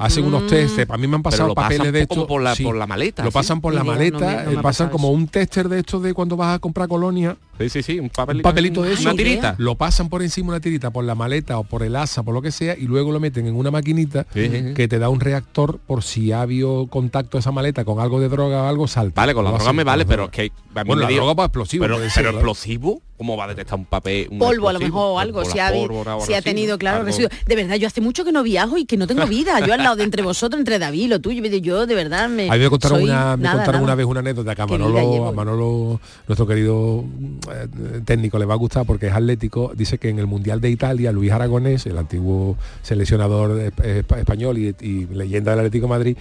Hacen 0.00 0.24
unos 0.24 0.46
test, 0.46 0.78
a 0.90 0.96
mí 0.96 1.06
me 1.06 1.16
han 1.16 1.22
pasado 1.22 1.54
papeles 1.54 1.92
de 1.92 2.02
estos. 2.02 2.26
por 2.26 2.42
la- 2.42 2.54
sí, 2.54 2.64
por 2.64 2.74
la 2.76 2.86
maleta, 2.86 3.22
Lo 3.24 3.30
¿sí? 3.30 3.34
pasan 3.34 3.60
por 3.60 3.74
la 3.74 3.84
maleta, 3.84 4.44
no 4.44 4.50
eh, 4.52 4.58
pasan 4.62 4.88
como 4.88 5.08
eso. 5.08 5.16
un 5.16 5.28
tester 5.28 5.68
de 5.68 5.80
estos 5.80 6.02
de 6.02 6.14
cuando 6.14 6.36
vas 6.36 6.56
a 6.56 6.58
comprar 6.58 6.88
colonia, 6.88 7.36
Sí, 7.58 7.68
sí, 7.68 7.82
sí, 7.82 8.00
un 8.00 8.08
papelito. 8.08 8.48
un 8.48 8.50
papelito 8.52 8.82
de 8.82 8.94
eso, 8.94 9.02
Una 9.02 9.14
tirita. 9.14 9.54
lo 9.58 9.74
pasan 9.74 10.08
por 10.08 10.22
encima 10.22 10.48
una 10.48 10.60
tirita, 10.60 10.90
por 10.90 11.04
la 11.04 11.14
maleta 11.14 11.58
o 11.58 11.64
por 11.64 11.82
el 11.82 11.94
asa, 11.94 12.22
por 12.22 12.32
lo 12.32 12.40
que 12.40 12.50
sea, 12.52 12.74
y 12.78 12.84
luego 12.86 13.12
lo 13.12 13.20
meten 13.20 13.46
en 13.46 13.54
una 13.54 13.70
maquinita 13.70 14.26
Sí, 14.32 14.48
sí, 14.48 14.62
sí. 14.68 14.74
que 14.74 14.88
te 14.88 14.98
da 14.98 15.10
un 15.10 15.20
reactor 15.20 15.78
por 15.86 16.02
si 16.02 16.32
ha 16.32 16.40
habido 16.40 16.86
contacto 16.86 17.36
esa 17.36 17.52
maleta 17.52 17.84
con 17.84 18.00
algo 18.00 18.18
de 18.18 18.30
droga 18.30 18.62
o 18.62 18.66
algo, 18.66 18.88
salta. 18.88 19.20
Vale, 19.20 19.34
con 19.34 19.44
la 19.44 19.50
droga 19.52 19.72
me 19.74 19.84
vale, 19.84 20.06
pero 20.06 20.24
es 20.24 20.30
que 20.30 20.40
a 20.74 20.84
mí 20.84 20.88
Bueno, 20.88 20.94
me 20.96 21.02
la 21.02 21.08
dio- 21.08 21.18
droga 21.18 21.34
para 21.34 21.46
explosivo. 21.48 21.82
Pero, 21.82 21.98
ser, 22.08 22.24
explosivo, 22.26 23.02
¿cómo 23.18 23.36
va 23.36 23.44
a 23.44 23.48
detectar 23.48 23.78
un 23.78 23.84
papel? 23.84 24.28
un 24.30 24.38
polvo 24.38 24.70
a 24.70 24.72
lo 24.72 24.80
mejor 24.80 25.02
o 25.12 25.18
algo, 25.18 25.44
si 25.44 25.58
ha, 25.58 26.40
tenido, 26.42 26.78
claro, 26.78 27.04
residuos. 27.04 27.30
De 27.46 27.56
verdad, 27.56 27.76
yo 27.76 27.86
hace 27.88 28.00
mucho 28.00 28.24
que 28.24 28.32
no 28.32 28.42
viajo 28.42 28.78
y 28.78 28.86
que 28.86 28.96
no 28.96 29.06
tengo 29.06 29.26
vida. 29.26 29.60
Yo 29.66 29.74
al 29.74 29.82
de 29.96 30.04
entre 30.04 30.22
vosotros, 30.22 30.58
entre 30.58 30.78
David, 30.78 31.08
lo 31.08 31.20
tuyo, 31.20 31.42
yo 31.44 31.86
de 31.86 31.94
verdad 31.94 32.28
me. 32.28 32.50
A 32.50 32.54
mí 32.54 32.58
me 32.58 32.70
contaron, 32.70 33.02
una, 33.02 33.36
me 33.36 33.42
nada, 33.42 33.56
contaron 33.56 33.82
nada. 33.82 33.84
una 33.84 33.94
vez 33.94 34.06
una 34.06 34.20
anécdota 34.20 34.54
que 34.54 34.62
a 34.62 34.66
Manolo, 34.66 35.28
a 35.28 35.32
Manolo, 35.32 36.00
nuestro 36.26 36.46
querido 36.46 37.04
eh, 37.52 38.00
técnico, 38.04 38.38
le 38.38 38.44
va 38.44 38.54
a 38.54 38.56
gustar 38.58 38.86
porque 38.86 39.08
es 39.08 39.12
atlético. 39.12 39.72
Dice 39.74 39.98
que 39.98 40.08
en 40.08 40.18
el 40.18 40.26
Mundial 40.26 40.60
de 40.60 40.70
Italia, 40.70 41.12
Luis 41.12 41.32
Aragonés, 41.32 41.86
el 41.86 41.98
antiguo 41.98 42.56
seleccionador 42.82 43.72
español 43.82 44.58
y, 44.58 44.74
y 44.80 45.06
leyenda 45.06 45.52
del 45.52 45.60
Atlético 45.60 45.86
de 45.86 45.90
Madrid, 45.90 46.16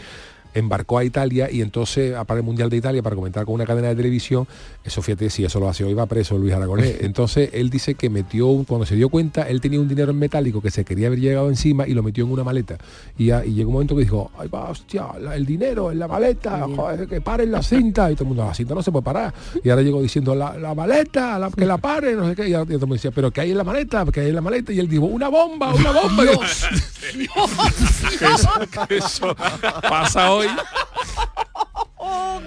embarcó 0.54 0.98
a 0.98 1.04
Italia 1.04 1.50
y 1.52 1.62
entonces 1.62 2.16
para 2.26 2.40
el 2.40 2.46
Mundial 2.46 2.70
de 2.70 2.78
Italia 2.78 3.02
para 3.04 3.16
comentar 3.16 3.46
con 3.46 3.56
una 3.56 3.66
cadena 3.66 3.90
de 3.90 3.96
televisión, 3.96 4.48
eso 4.84 5.02
fíjate, 5.02 5.30
si 5.30 5.46
eso 5.46 5.60
lo 5.60 5.70
hace 5.70 5.84
hoy 5.84 5.94
va 5.94 6.06
preso 6.06 6.38
Luis 6.38 6.54
Aragonés. 6.54 6.98
Entonces 7.02 7.50
él 7.54 7.70
dice 7.70 7.96
que 7.96 8.10
metió, 8.10 8.48
cuando 8.68 8.86
se 8.86 8.96
dio 8.96 9.10
cuenta, 9.10 9.44
él 9.44 9.62
tenía 9.62 9.80
un 9.80 9.88
dinero 9.88 10.12
en 10.12 10.18
metálico 10.20 10.62
que 10.62 10.72
se 10.72 10.84
quería 10.86 11.08
haber 11.08 11.20
llegado 11.20 11.50
encima 11.50 11.88
y 11.88 11.94
lo 11.94 12.02
metió 12.04 12.24
en 12.26 12.32
una 12.32 12.44
maleta. 12.44 12.78
Y, 13.18 13.32
a- 13.32 13.46
y 13.46 13.54
llegó 13.54 13.70
un 13.70 13.74
momento 13.74 13.96
que 13.96 14.02
dijo, 14.04 14.32
ay 14.38 14.48
va, 14.48 14.70
hostia, 14.70 15.06
la- 15.20 15.36
el 15.36 15.46
dinero 15.46 15.92
en 15.92 16.00
la 16.00 16.08
maleta, 16.08 16.66
joder, 16.76 17.08
que 17.08 17.22
paren 17.22 17.52
la 17.52 17.62
cinta. 17.62 18.10
Y 18.12 18.16
todo 18.16 18.24
el 18.24 18.28
mundo, 18.30 18.46
la 18.46 18.54
cinta 18.54 18.74
no 18.76 18.82
se 18.82 18.92
puede 18.92 19.04
parar. 19.04 19.34
Y 19.64 19.70
ahora 19.70 19.82
llegó 19.84 20.02
diciendo, 20.02 20.34
la, 20.36 20.58
la 20.58 20.74
maleta, 20.76 21.38
la- 21.40 21.50
que 21.52 21.66
la 21.66 21.78
paren, 21.78 22.18
no 22.18 22.28
sé 22.30 22.36
qué. 22.36 22.50
Y, 22.50 22.54
ahora- 22.54 22.64
y 22.64 22.74
todo 22.74 22.76
el 22.76 22.82
mundo 22.82 22.96
decía, 22.96 23.12
pero 23.12 23.32
que 23.32 23.42
hay 23.42 23.52
en 23.52 23.58
la 23.58 23.64
maleta, 23.64 24.06
que 24.12 24.22
hay 24.22 24.30
en 24.30 24.36
la 24.36 24.42
maleta. 24.42 24.72
Y 24.74 24.80
él 24.80 24.88
dijo, 24.88 25.06
una 25.06 25.30
bomba, 25.30 25.74
una 25.74 25.92
bomba. 25.92 26.24
Que 26.26 26.32
eso, 28.34 28.50
que 28.88 28.98
eso 28.98 29.36
pasa 29.82 30.32
hoy. 30.32 30.39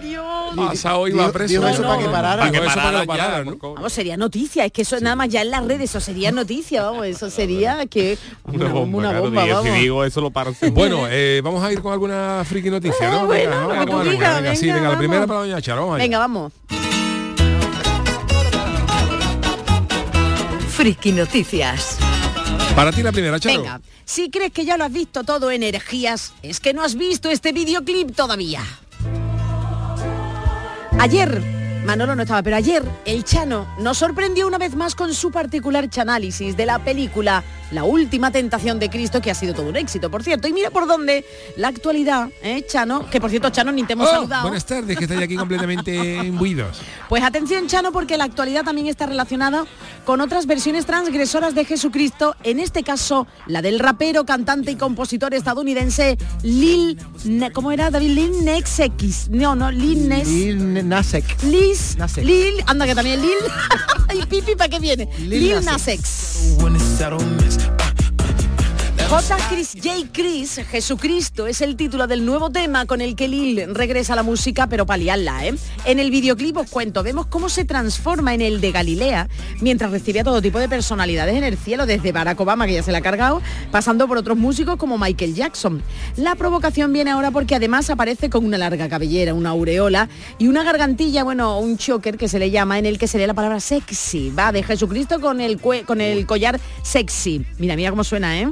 Dios. 0.03 0.25
Pasado 0.57 1.07
iba 1.07 1.21
Digo- 1.25 1.33
preso. 1.33 1.53
digo 1.53 1.69
eso 1.69 1.83
para 1.83 1.99
que 1.99 2.09
parara. 2.09 2.45
Digo 2.47 2.53
Para 2.55 2.61
que 2.65 2.67
eso 2.67 2.75
para 2.75 2.75
que 2.75 2.77
parara 2.77 2.99
lo 2.99 3.05
ya, 3.05 3.07
pararan, 3.07 3.47
¿no? 3.63 3.75
Vamos, 3.75 3.93
sería 3.93 4.17
noticia, 4.17 4.65
es 4.65 4.73
que 4.73 4.83
eso 4.83 4.99
nada 5.01 5.15
más 5.17 5.29
ya 5.29 5.43
en 5.43 5.51
las 5.51 5.65
redes, 5.65 5.91
eso 5.91 6.01
sería 6.01 6.33
noticia, 6.33 6.83
vamos, 6.83 7.07
eso 7.07 7.31
sería 7.31 7.87
que 7.87 8.19
Una 8.45 8.69
bomba, 8.69 8.99
una 8.99 9.09
claro, 9.11 9.25
bomba, 9.25 9.43
digo, 9.45 9.55
vamos. 9.57 9.73
Si 9.75 9.81
digo 9.81 10.05
eso 10.05 10.21
lo 10.21 10.31
paro. 10.31 10.55
Bueno, 10.73 11.07
eh, 11.09 11.41
vamos 11.45 11.63
a 11.63 11.71
ir 11.73 11.81
con 11.83 11.93
alguna 11.93 12.43
friki 12.45 12.71
noticia, 12.71 13.11
¿no? 13.11 13.27
Bueno, 13.27 13.69
Venga, 13.69 13.87
tú 13.87 14.01
digas, 14.03 14.59
sí, 14.59 14.73
venga, 14.73 14.89
la 14.91 14.99
primera 14.99 15.27
para 15.27 15.41
doña 15.41 15.61
Charo, 15.61 15.83
vamos. 15.83 15.99
Venga, 15.99 16.19
vamos. 16.19 16.53
Friki 20.71 21.13
Noticias. 21.13 21.99
Para 22.75 22.91
ti 22.91 23.03
la 23.03 23.13
primera, 23.13 23.39
Charo. 23.39 23.63
Venga, 23.63 23.81
si 24.05 24.31
crees 24.31 24.53
que 24.53 24.65
ya 24.65 24.77
lo 24.77 24.85
has 24.85 24.93
visto 24.93 25.25
todo 25.25 25.51
energías, 25.51 26.33
es 26.43 26.59
que 26.59 26.73
no 26.73 26.83
has 26.83 26.95
visto 26.95 27.31
este 27.31 27.53
videoclip 27.53 28.15
todavía. 28.15 28.63
Ayer, 30.99 31.62
Manolo 31.85 32.15
no 32.15 32.23
estaba, 32.23 32.43
pero 32.45 32.55
ayer 32.57 32.83
el 33.05 33.25
Chano 33.25 33.67
nos 33.79 33.99
sorprendió 33.99 34.47
una 34.47 34.57
vez 34.59 34.77
más 34.77 34.95
con 34.95 35.13
su 35.15 35.33
particular 35.33 35.91
chanálisis 35.91 36.57
de 36.57 36.65
la 36.65 36.79
película 36.79 37.43
La 37.73 37.83
Última 37.83 38.31
Tentación 38.31 38.79
de 38.79 38.89
Cristo, 38.89 39.21
que 39.21 39.33
ha 39.33 39.35
sido 39.35 39.53
todo 39.53 39.69
un 39.69 39.77
éxito, 39.77 40.09
por 40.09 40.23
cierto. 40.23 40.47
Y 40.47 40.53
mira 40.53 40.71
por 40.71 40.87
dónde 40.87 41.25
la 41.57 41.69
actualidad, 41.69 42.29
¿eh, 42.43 42.65
Chano? 42.69 43.11
Que 43.11 43.21
por 43.21 43.31
cierto, 43.31 43.51
Chano, 43.51 43.73
ni 43.73 43.83
te 43.83 43.95
hemos 43.95 44.09
Oh, 44.09 44.13
saludado. 44.13 44.43
buenas 44.43 44.65
tardes, 44.65 44.97
que 44.97 45.05
estáis 45.05 45.23
aquí 45.23 45.35
completamente 45.37 46.17
imbuidos. 46.25 46.81
Pues 47.09 47.25
atención, 47.25 47.67
Chano, 47.67 47.91
porque 47.91 48.17
la 48.17 48.25
actualidad 48.25 48.63
también 48.65 48.87
está 48.87 49.07
relacionada 49.07 49.65
con 50.05 50.21
otras 50.21 50.47
versiones 50.47 50.87
transgresoras 50.87 51.55
de 51.55 51.65
Jesucristo, 51.65 52.37
en 52.45 52.61
este 52.61 52.85
caso 52.85 53.27
la 53.47 53.61
del 53.61 53.81
rapero, 53.81 54.25
cantante 54.25 54.71
y 54.71 54.77
compositor 54.77 55.35
estadounidense 55.35 56.17
Lil... 56.43 56.97
Ne- 57.25 57.51
¿Cómo 57.53 57.73
era, 57.73 57.91
David? 57.91 58.11
Lil 58.11 58.45
Nex 58.45 58.79
X. 58.81 59.29
No, 59.31 59.57
no, 59.57 59.71
Lil 59.73 60.09
Nes... 60.09 60.29
Lil 60.29 60.89
Nasek. 60.89 61.43
Liz. 61.73 61.97
Lil, 62.19 62.63
anda 62.67 62.87
que 62.87 62.95
también 62.95 63.23
Lil, 63.23 63.39
y 64.23 64.27
Pipi, 64.27 64.55
¿para 64.55 64.69
qué 64.69 64.79
viene? 64.79 65.09
Lil 65.19 65.41
Lil, 65.41 65.65
Nas 65.65 65.65
Nas 65.65 65.89
X. 65.89 66.57
J. 69.13 69.37
Chris 69.51 69.75
J. 69.75 70.09
Chris, 70.11 70.61
Jesucristo, 70.71 71.47
es 71.47 71.61
el 71.61 71.77
título 71.77 72.07
del 72.07 72.25
nuevo 72.25 72.49
tema 72.49 72.87
con 72.87 73.03
el 73.03 73.15
que 73.15 73.29
Lil 73.29 73.63
regresa 73.75 74.15
a 74.15 74.17
la 74.17 74.23
música, 74.23 74.69
pero 74.69 74.87
para 74.87 74.97
liarla, 74.97 75.45
¿eh? 75.45 75.55
En 75.85 75.99
el 75.99 76.11
videoclip 76.11 76.57
os 76.57 76.71
cuento, 76.71 77.03
vemos 77.03 77.27
cómo 77.27 77.51
se 77.51 77.67
transforma 77.67 78.33
en 78.33 78.41
el 78.41 78.63
de 78.63 78.73
Galilea, 78.73 79.29
mientras 79.61 79.91
recibe 79.91 80.21
a 80.21 80.25
todo 80.25 80.41
tipo 80.41 80.59
de 80.59 80.67
personalidades 80.67 81.37
en 81.37 81.45
el 81.45 81.59
cielo, 81.59 81.85
desde 81.85 82.11
Barack 82.11 82.41
Obama, 82.41 82.67
que 82.67 82.73
ya 82.73 82.83
se 82.83 82.91
la 82.91 82.99
ha 82.99 83.03
cargado, 83.03 83.43
pasando 83.71 84.09
por 84.09 84.17
otros 84.17 84.39
músicos 84.39 84.77
como 84.77 84.97
Michael 84.97 85.35
Jackson. 85.35 85.83
La 86.17 86.35
provocación 86.35 86.91
viene 86.95 87.11
ahora 87.11 87.31
porque 87.31 87.55
además 87.55 87.91
aparece 87.91 88.31
con 88.31 88.47
una 88.47 88.57
larga 88.57 88.89
cabellera, 88.89 89.35
una 89.35 89.51
aureola 89.51 90.09
y 90.39 90.49
una 90.49 90.65
gargantilla, 90.65 91.23
bueno, 91.23 91.59
un 91.59 91.77
choker 91.77 92.17
que 92.17 92.29
se 92.29 92.39
le 92.39 92.51
llama, 92.51 92.79
en 92.79 92.87
el 92.87 92.99
que 92.99 93.09
se 93.09 93.19
lee 93.19 93.27
la 93.27 93.35
palabra 93.35 93.61
sexy. 93.61 94.31
Va 94.31 94.53
de 94.53 94.63
Jesucristo 94.63 95.21
con 95.21 95.43
el, 95.43 95.61
con 95.61 96.01
el 96.01 96.25
collar 96.25 96.59
sexy. 96.83 97.45
Mira, 97.59 97.77
mira 97.77 97.91
cómo 97.91 98.05
suena, 98.05 98.41
¿eh? 98.41 98.49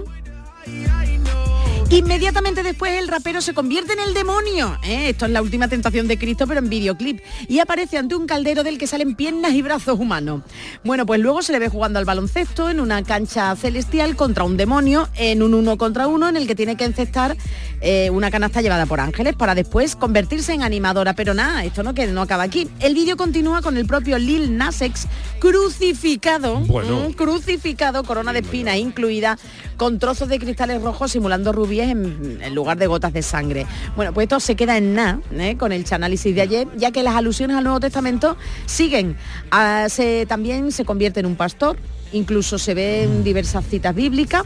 I, 0.67 1.17
know. 1.17 1.50
Inmediatamente 1.93 2.63
después 2.63 2.93
el 2.93 3.09
rapero 3.09 3.41
se 3.41 3.53
convierte 3.53 3.95
en 3.95 3.99
el 3.99 4.15
demonio. 4.15 4.79
¿eh? 4.85 5.09
Esto 5.09 5.27
es 5.27 5.33
la 5.33 5.43
última 5.43 5.67
tentación 5.67 6.07
de 6.07 6.19
Cristo, 6.19 6.47
pero 6.47 6.61
en 6.61 6.69
videoclip. 6.69 7.21
Y 7.49 7.59
aparece 7.59 7.99
ante 7.99 8.15
un 8.15 8.29
caldero 8.29 8.63
del 8.63 8.79
que 8.79 8.87
salen 8.87 9.17
piernas 9.17 9.55
y 9.55 9.63
brazos 9.63 9.99
humanos. 9.99 10.43
Bueno, 10.85 11.05
pues 11.05 11.19
luego 11.19 11.43
se 11.43 11.51
le 11.51 11.59
ve 11.59 11.69
jugando 11.69 11.99
al 11.99 12.05
baloncesto 12.05 12.71
en 12.71 12.79
una 12.79 13.03
cancha 13.03 13.57
celestial 13.57 14.15
contra 14.15 14.45
un 14.45 14.57
demonio, 14.57 15.09
en 15.17 15.43
un 15.43 15.53
uno 15.53 15.79
contra 15.79 16.07
uno, 16.07 16.29
en 16.29 16.37
el 16.37 16.47
que 16.47 16.55
tiene 16.55 16.77
que 16.77 16.85
encestar 16.85 17.37
eh, 17.81 18.09
una 18.11 18.31
canasta 18.31 18.63
llevada 18.63 18.87
por 18.87 19.01
ángeles 19.01 19.35
para 19.35 19.57
después 19.57 19.97
convertirse 19.97 20.53
en 20.53 20.63
animadora. 20.63 21.15
Pero 21.15 21.35
nada, 21.35 21.65
esto 21.65 21.83
no, 21.83 21.93
que 21.93 22.07
no 22.07 22.23
acaba 22.23 22.45
aquí. 22.45 22.69
El 22.79 22.95
vídeo 22.95 23.17
continúa 23.17 23.63
con 23.63 23.77
el 23.77 23.87
propio 23.87 24.17
Lil 24.17 24.57
Nas 24.57 24.81
X 24.81 25.09
crucificado. 25.41 26.61
Bueno. 26.61 27.09
mm, 27.09 27.13
crucificado, 27.15 28.05
corona 28.05 28.33
de 28.33 28.41
espinas 28.41 28.77
incluida, 28.77 29.39
con 29.77 29.99
trozos 29.99 30.29
de 30.29 30.39
cristales 30.39 30.81
rojos 30.83 31.11
simulando 31.11 31.51
en, 31.89 32.55
lugar 32.55 32.79
de 32.79 32.87
gotas 32.87 33.13
de 33.13 33.23
sangre. 33.23 33.67
Bueno, 33.97 34.13
pues 34.13 34.25
esto 34.25 34.41
se 34.41 34.57
queda 34.57 34.77
en 34.77 34.95
nada 34.95 35.21
¿eh? 35.33 35.57
con 35.57 35.73
el 35.73 35.85
análisis 35.91 36.35
de 36.35 36.43
ayer, 36.43 36.69
ya 36.77 36.91
que 36.91 37.03
las 37.03 37.15
alusiones 37.15 37.57
al 37.57 37.65
Nuevo 37.65 37.81
Testamento 37.81 38.37
siguen. 38.67 39.17
Ah, 39.51 39.87
también 40.29 40.73
se 40.73 40.85
convierte 40.85 41.21
en 41.21 41.27
un 41.27 41.37
pastor, 41.37 41.77
incluso 42.13 42.59
se 42.59 42.75
ven 42.75 43.23
diversas 43.25 43.65
citas 43.67 43.95
bíblicas, 43.95 44.45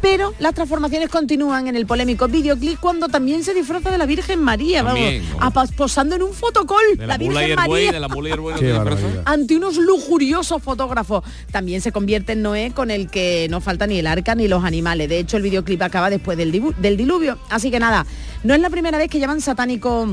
pero 0.00 0.34
las 0.38 0.54
transformaciones 0.54 1.08
continúan 1.08 1.68
en 1.68 1.76
el 1.76 1.86
polémico 1.86 2.28
videoclip 2.28 2.78
cuando 2.80 3.08
también 3.08 3.42
se 3.44 3.54
disfraza 3.54 3.90
de 3.90 3.98
la 3.98 4.06
Virgen 4.06 4.42
María, 4.42 4.82
También, 4.84 5.22
vamos, 5.38 5.42
apa- 5.42 5.66
posando 5.76 6.14
en 6.16 6.22
un 6.22 6.32
fotocol, 6.32 6.82
De 6.96 7.06
la, 7.06 7.16
Virgen 7.16 7.56
María 7.56 7.92
de 7.92 8.00
la 8.00 8.08
no 8.08 9.22
ante 9.24 9.56
unos 9.56 9.76
lujuriosos 9.76 10.62
fotógrafos. 10.62 11.24
También 11.50 11.80
se 11.80 11.92
convierte 11.92 12.32
en 12.32 12.42
Noé 12.42 12.72
con 12.74 12.90
el 12.90 13.08
que 13.10 13.46
no 13.50 13.60
falta 13.60 13.86
ni 13.86 13.98
el 13.98 14.06
arca 14.06 14.34
ni 14.34 14.48
los 14.48 14.64
animales. 14.64 15.08
De 15.08 15.18
hecho, 15.18 15.36
el 15.36 15.42
videoclip 15.42 15.80
acaba 15.82 16.10
después 16.10 16.36
del, 16.38 16.52
del 16.78 16.96
diluvio. 16.96 17.38
Así 17.50 17.70
que 17.70 17.78
nada, 17.78 18.06
no 18.44 18.54
es 18.54 18.60
la 18.60 18.70
primera 18.70 18.98
vez 18.98 19.08
que 19.10 19.18
llaman 19.18 19.40
satánico 19.40 20.06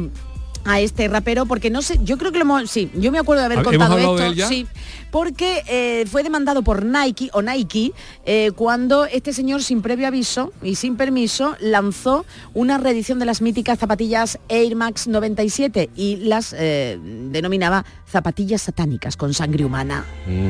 a 0.65 0.79
este 0.79 1.07
rapero 1.07 1.45
porque 1.45 1.69
no 1.69 1.81
sé, 1.81 1.99
yo 2.03 2.17
creo 2.17 2.31
que 2.31 2.37
lo 2.39 2.43
hemos, 2.43 2.69
sí, 2.69 2.89
yo 2.95 3.11
me 3.11 3.19
acuerdo 3.19 3.41
de 3.41 3.45
haber 3.45 3.59
¿Hemos 3.59 3.69
contado 3.71 3.97
esto, 3.97 4.47
sí, 4.47 4.67
porque 5.11 5.63
eh, 5.67 6.05
fue 6.07 6.23
demandado 6.23 6.63
por 6.63 6.85
Nike 6.85 7.29
o 7.33 7.41
Nike 7.41 7.93
eh, 8.25 8.51
cuando 8.55 9.05
este 9.05 9.33
señor 9.33 9.63
sin 9.63 9.81
previo 9.81 10.07
aviso 10.07 10.51
y 10.61 10.75
sin 10.75 10.97
permiso 10.97 11.55
lanzó 11.59 12.25
una 12.53 12.77
reedición 12.77 13.19
de 13.19 13.25
las 13.25 13.41
míticas 13.41 13.79
zapatillas 13.79 14.39
Air 14.49 14.75
Max 14.75 15.07
97 15.07 15.89
y 15.95 16.17
las 16.17 16.55
eh, 16.57 16.99
denominaba 17.01 17.85
zapatillas 18.07 18.61
satánicas 18.61 19.17
con 19.17 19.33
sangre 19.33 19.65
humana. 19.65 20.05
Mm, 20.27 20.49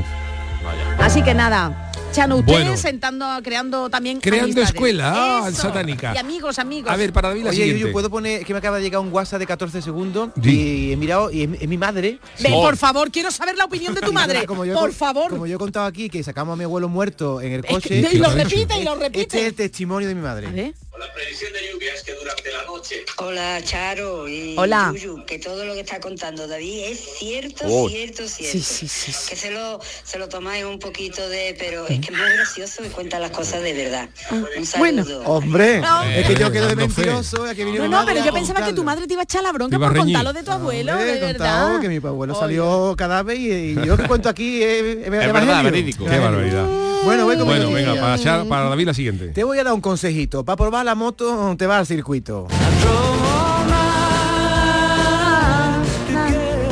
vaya. 0.64 1.06
Así 1.06 1.22
que 1.24 1.34
nada, 1.34 1.92
Chano, 2.14 2.36
ustedes 2.38 2.60
Bueno. 2.62 2.78
sentando, 2.78 3.26
creando 3.44 3.90
también 3.90 4.20
Creando 4.22 4.44
amistades. 4.46 4.70
escuela, 4.70 5.14
ah, 5.46 5.50
Eso. 5.50 5.64
satánica. 5.64 6.14
Y 6.14 6.20
amigos, 6.20 6.60
amigos. 6.60 6.92
A 6.92 6.96
ver, 6.96 7.12
para 7.12 7.30
David 7.30 7.44
la 7.46 7.50
Oye, 7.50 7.58
siguiente. 7.58 7.80
yo 7.88 7.92
puedo 7.92 8.10
poner 8.12 8.42
es 8.42 8.46
que 8.46 8.54
me 8.54 8.60
acaba 8.60 8.78
de 8.78 8.84
llegar 8.84 9.02
un 9.02 9.12
WhatsApp 9.12 9.40
de 9.40 9.48
14 9.48 9.82
segundos 9.82 10.30
Sí. 10.42 10.90
y 10.90 10.92
he 10.94 10.96
mirado 10.98 11.32
y 11.32 11.42
es, 11.42 11.50
es 11.62 11.68
mi 11.68 11.78
madre. 11.78 12.20
Ven, 12.40 12.52
por 12.54 12.78
favor, 12.78 13.10
quiero 13.10 13.32
saber 13.32 13.58
la 13.58 13.66
opinión 13.66 13.96
de 13.96 14.02
tu 14.02 14.14
madre. 14.14 14.46
Como 14.46 14.64
yo 14.64 14.74
he 14.74 14.76
por 14.76 14.94
favor. 14.94 15.30
Como 15.32 15.48
yo 15.48 15.56
he 15.56 15.60
contado 15.60 15.88
aquí 15.88 16.08
que 16.08 16.22
sacamos 16.24 16.54
a 16.54 16.56
mi 16.56 16.66
abuelo 16.66 16.88
muerto 16.88 17.42
en 17.42 17.54
el 17.54 17.60
Es 17.62 17.66
que- 17.66 17.74
coche. 17.74 17.96
y 17.98 18.02
lo 18.04 18.10
¿Qué 18.10 18.18
te 18.20 18.26
ha 18.26 18.44
repite 18.44 18.80
y 18.80 18.84
lo 18.84 18.94
Este 18.94 19.06
es 19.08 19.12
repite. 19.14 19.46
el 19.48 19.54
testimonio 19.56 20.08
de 20.08 20.14
mi 20.16 20.22
madre. 20.22 20.48
A 20.48 20.52
ver. 20.52 20.74
La 21.00 21.12
previsión 21.12 21.52
de 21.54 21.60
lluvia 21.72 21.92
es 21.96 22.04
que 22.04 22.14
durante 22.14 22.52
la 22.52 22.64
noche 22.66 23.04
Hola, 23.18 23.60
Charo 23.64 24.30
y 24.30 24.54
Hola. 24.58 24.92
Yuyu, 24.94 25.26
que 25.26 25.40
todo 25.40 25.66
lo 25.66 25.74
que 25.74 25.80
está 25.80 26.00
contando 26.00 26.48
David 26.48 26.84
es 26.86 27.00
cierto, 27.18 27.66
Oh. 27.68 27.90
cierto, 27.90 28.28
cierto. 28.28 28.52
Sí, 28.60 28.62
sí, 28.62 28.88
sí, 28.88 29.12
sí. 29.12 29.30
Que 29.30 29.36
se 29.36 29.50
lo, 29.52 29.80
se 30.04 30.20
lo 30.20 30.30
tomáis 30.30 30.64
un 30.66 30.78
poquito 30.78 31.28
de, 31.30 31.56
pero 31.58 31.88
es 31.88 32.00
que 32.00 32.14
es 32.14 32.18
muy 32.18 32.30
gracioso 32.36 32.86
y 32.86 32.90
cuenta 32.90 33.18
las 33.20 33.32
cosas 33.32 33.64
de 33.64 33.74
verdad. 33.74 34.08
Un 34.32 34.48
Bueno. 34.78 35.04
saludo. 35.04 35.24
Hombre, 35.26 35.80
No. 35.82 36.04
es 36.04 36.28
que 36.28 36.36
yo 36.36 36.52
quedo 36.52 36.68
de 36.68 36.76
mentiroso. 36.76 37.44
que 37.56 37.66
vino 37.66 37.88
No, 37.88 38.02
no, 38.02 38.06
pero 38.06 38.24
yo 38.24 38.32
pensaba 38.32 38.64
que 38.64 38.74
tu 38.74 38.84
madre 38.84 39.08
te 39.08 39.14
iba 39.14 39.24
a 39.24 39.26
echar 39.26 39.42
la 39.42 39.52
bronca 39.52 39.80
por 39.80 39.92
reñir. 39.94 40.16
contarlo 40.16 40.32
de 40.34 40.44
tu 40.44 40.52
abuelo, 40.52 40.92
Hombre, 40.94 41.14
de 41.16 41.20
contado 41.34 41.68
verdad. 41.70 41.82
que 41.82 41.90
mi 41.90 41.96
abuelo 42.08 42.34
Oye. 42.34 42.40
salió 42.40 42.96
cadáver 42.96 43.36
y, 43.38 43.52
y 43.52 43.76
yo 43.86 43.98
que 43.98 44.04
cuento 44.08 44.30
aquí 44.30 44.62
es, 44.62 45.10
verdad, 45.10 45.64
verídico. 45.64 46.06
Qué 46.06 46.20
barbaridad. 46.20 46.68
Bueno, 47.04 47.26
voy 47.26 47.36
con 47.36 47.46
mi 47.48 47.54
Bueno, 47.56 47.70
venga, 47.72 47.96
para, 48.00 48.46
para 48.46 48.70
David 48.70 48.86
la 48.86 48.94
siguiente. 48.94 49.28
Te 49.28 49.44
voy 49.44 49.60
a 49.60 49.64
dar 49.66 49.74
un 49.74 49.82
consejito. 49.82 50.46
Para 50.46 50.56
probar 50.56 50.83
la 50.84 50.96
moto 50.96 51.56
te 51.58 51.66
vas 51.68 51.80
al 51.80 51.86
circuito. 51.88 52.48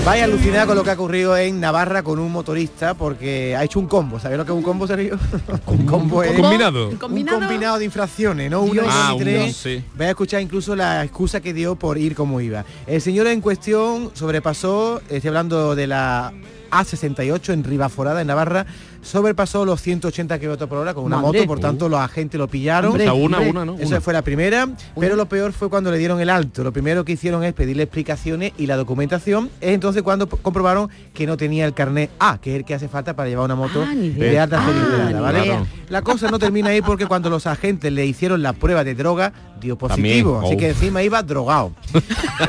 Vaya 0.04 0.24
alucinada 0.24 0.66
con 0.66 0.76
lo 0.76 0.84
que 0.84 0.90
ha 0.90 0.94
ocurrido 0.94 1.38
en 1.38 1.60
Navarra 1.60 2.02
con 2.02 2.18
un 2.18 2.32
motorista 2.32 2.96
porque 2.96 3.56
ha 3.56 3.64
hecho 3.64 3.80
un 3.80 3.86
combo. 3.86 4.20
¿Sabes 4.20 4.36
lo 4.36 4.44
que 4.46 4.52
es 4.52 4.58
un 4.58 4.64
combo, 4.64 4.88
Sergio? 4.88 5.18
un 5.68 5.86
combo 5.86 6.24
es 6.24 6.38
Combinado. 6.40 6.90
¿Un 6.90 6.96
combinado? 6.98 7.78
de 7.78 7.86
infracciones, 7.86 8.50
¿no? 8.50 8.62
Uno, 8.64 8.82
Ah, 8.90 9.14
y 9.16 9.20
tres. 9.20 9.56
sí. 9.56 9.84
Vais 9.96 10.08
a 10.08 10.12
escuchar 10.12 10.42
incluso 10.42 10.76
la 10.76 11.04
excusa 11.04 11.40
que 11.40 11.54
dio 11.54 11.76
por 11.76 12.00
ir 12.00 12.16
como 12.16 12.42
iba. 12.42 12.66
El 12.88 13.00
señor 13.00 13.28
en 13.28 13.42
cuestión 13.42 14.10
sobrepasó, 14.16 15.02
estoy 15.08 15.28
hablando 15.28 15.76
de 15.76 15.86
la 15.86 16.34
A68 16.72 17.54
en 17.54 17.64
Ribaforada, 17.64 18.22
en 18.22 18.28
Navarra, 18.28 18.66
sobrepasó 19.02 19.66
los 19.66 19.82
180 19.82 20.40
km 20.40 20.68
por 20.68 20.78
hora 20.80 20.94
con 20.94 21.04
una 21.04 21.18
Madre. 21.18 21.40
moto, 21.40 21.48
por 21.48 21.60
tanto 21.60 21.90
los 21.90 22.00
agentes 22.00 22.38
lo 22.40 22.48
pillaron. 22.48 22.92
Hombre, 22.92 23.10
una, 23.12 23.40
una, 23.40 23.66
¿no? 23.66 23.78
Esa 23.80 24.00
fue 24.02 24.14
la 24.14 24.22
primera, 24.22 24.68
pero 25.00 25.16
lo 25.16 25.26
peor 25.28 25.54
fue 25.54 25.70
cuando 25.70 25.92
le 25.92 25.98
dieron 25.98 26.20
el 26.22 26.30
alto. 26.30 26.64
Lo 26.64 26.72
primero 26.72 27.04
que 27.06 27.14
hicieron 27.14 27.44
es 27.44 27.54
pedirle 27.54 27.84
explicaciones 27.84 28.54
y 28.58 28.68
la 28.68 28.78
documentación. 28.78 29.50
Es 29.60 29.72
entonces 29.74 30.02
cuando 30.04 30.28
comprobaron 30.30 30.90
que 31.14 31.26
no 31.28 31.38
tenía 31.38 31.66
el 31.66 31.74
carnet 31.74 32.10
A, 32.20 32.40
que 32.40 32.52
es 32.52 32.56
el 32.58 32.66
que 32.66 32.74
hace 32.76 32.88
falta 32.88 33.16
para 33.16 33.30
llevar 33.30 33.46
una 33.46 33.56
moto 33.56 33.84
Ah, 33.88 33.94
de 33.96 34.40
alta 34.40 34.60
Ah. 34.62 35.64
La 35.90 36.02
cosa 36.02 36.30
no 36.30 36.40
termina 36.40 36.70
ahí 36.70 36.82
porque 36.82 37.06
cuando 37.06 37.30
los 37.30 37.48
agentes 37.48 37.92
le 37.92 38.06
hicieron 38.06 38.42
la 38.42 38.54
prueba 38.54 38.84
de 38.84 38.96
droga, 38.96 39.34
dio 39.62 39.78
positivo. 39.78 40.34
También, 40.34 40.46
Así 40.46 40.56
oh. 40.56 40.58
que 40.58 40.70
encima 40.70 41.04
iba 41.04 41.22
drogado. 41.24 41.72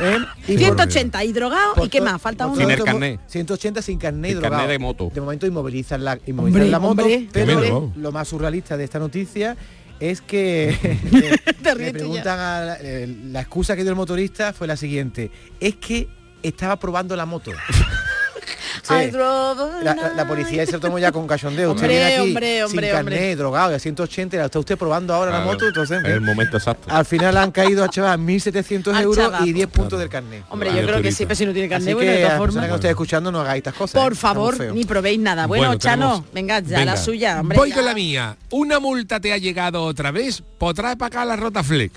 ¿Eh? 0.01 0.17
Y 0.47 0.57
180 0.57 1.23
drogado 1.33 1.73
por 1.75 1.85
y 1.85 1.89
qué 1.89 2.01
más, 2.01 2.21
falta 2.21 2.47
uno. 2.47 2.57
Sin 2.57 2.69
el 2.69 2.83
carnet. 2.83 3.19
180 3.27 3.81
sin 3.81 3.97
carnet 3.97 4.31
y 4.31 4.33
drogado. 4.33 4.55
carnet 4.55 4.71
de 4.71 4.79
moto. 4.79 5.11
De 5.13 5.21
momento 5.21 5.47
inmovilizan 5.47 6.03
la, 6.03 6.19
inmovilizan 6.25 6.63
Hombre, 6.63 6.71
la 6.71 6.79
moto, 6.79 7.03
hombre. 7.03 7.29
pero 7.31 7.91
lo 7.95 8.11
más 8.11 8.27
surrealista 8.27 8.75
de 8.75 8.83
esta 8.83 8.99
noticia 8.99 9.55
es 9.99 10.21
que 10.21 10.75
Te 11.63 11.75
le 11.75 11.93
preguntan 11.93 12.39
a 12.39 12.61
la, 12.61 12.77
eh, 12.81 13.07
la 13.31 13.41
excusa 13.41 13.75
que 13.75 13.83
dio 13.83 13.91
el 13.91 13.95
motorista 13.95 14.51
fue 14.51 14.67
la 14.67 14.75
siguiente 14.75 15.31
es 15.59 15.75
que 15.75 16.09
estaba 16.41 16.75
probando 16.77 17.15
la 17.15 17.25
moto. 17.25 17.51
Sí. 18.83 18.93
La, 19.13 19.95
la- 19.95 20.13
la 20.15 20.27
policía 20.27 20.65
se 20.65 20.73
lo 20.73 20.79
tomó 20.81 20.99
ya 20.99 21.11
con 21.11 21.25
cachondeo. 21.25 21.71
Usted 21.71 21.83
Hombre, 21.83 21.97
viene 21.97 22.13
aquí 22.13 22.21
hombre, 22.29 22.63
hombre, 22.65 22.87
sin 22.87 22.95
hombre. 22.95 23.15
carnet, 23.15 23.37
drogado, 23.37 23.71
y 23.71 23.75
a 23.75 23.79
180, 23.79 24.35
y 24.35 24.39
la 24.39 24.45
está 24.45 24.59
usted 24.59 24.77
probando 24.77 25.13
ahora 25.13 25.31
la 25.31 25.45
moto, 25.45 25.65
entonces... 25.67 25.99
en 25.99 26.05
es 26.05 26.11
el 26.11 26.21
momento 26.21 26.57
exacto. 26.57 26.87
Al 26.93 27.05
final 27.05 27.37
han 27.37 27.51
caído 27.51 27.83
a 27.83 27.87
chaval 27.89 28.19
1.700 28.19 28.93
Al 28.93 29.03
euros 29.03 29.17
chaval. 29.17 29.47
y 29.47 29.53
10 29.53 29.67
puntos 29.69 29.99
del 29.99 30.09
carnet. 30.09 30.43
Hombre, 30.49 30.71
yo 30.75 30.85
creo 30.85 31.01
que 31.01 31.11
sí, 31.11 31.25
pero 31.25 31.35
si 31.35 31.45
no 31.45 31.53
tiene 31.53 31.69
carnet, 31.69 31.87
Así 31.87 31.93
bueno, 31.93 32.11
de 32.11 32.21
todas 32.23 32.37
formas. 32.37 32.79
que 32.81 32.89
escuchando 32.89 33.31
no 33.31 33.39
hagáis 33.41 33.59
estas 33.59 33.73
cosas. 33.73 33.93
Por 34.01 34.11
¿eh? 34.11 34.15
Muy 34.15 34.17
favor, 34.17 34.73
ni 34.73 34.85
probéis 34.85 35.19
nada. 35.19 35.47
Bueno, 35.47 35.65
Bueno, 35.67 35.79
Chano, 35.79 36.05
tenemos- 36.07 36.33
venga, 36.33 36.59
ya 36.59 36.79
Venga. 36.79 36.85
la 36.95 36.97
suya, 36.97 37.39
hombre. 37.39 37.57
Voy 37.57 37.69
ya. 37.69 37.75
con 37.75 37.85
la 37.85 37.93
mía. 37.93 38.37
Una 38.49 38.79
multa 38.79 39.19
te 39.19 39.31
ha 39.31 39.37
llegado 39.37 39.81
otra 39.83 40.11
vez. 40.11 40.43
Podrá 40.57 40.95
para 40.97 41.07
acá 41.07 41.25
la 41.25 41.35
rota 41.37 41.63
flex. 41.63 41.93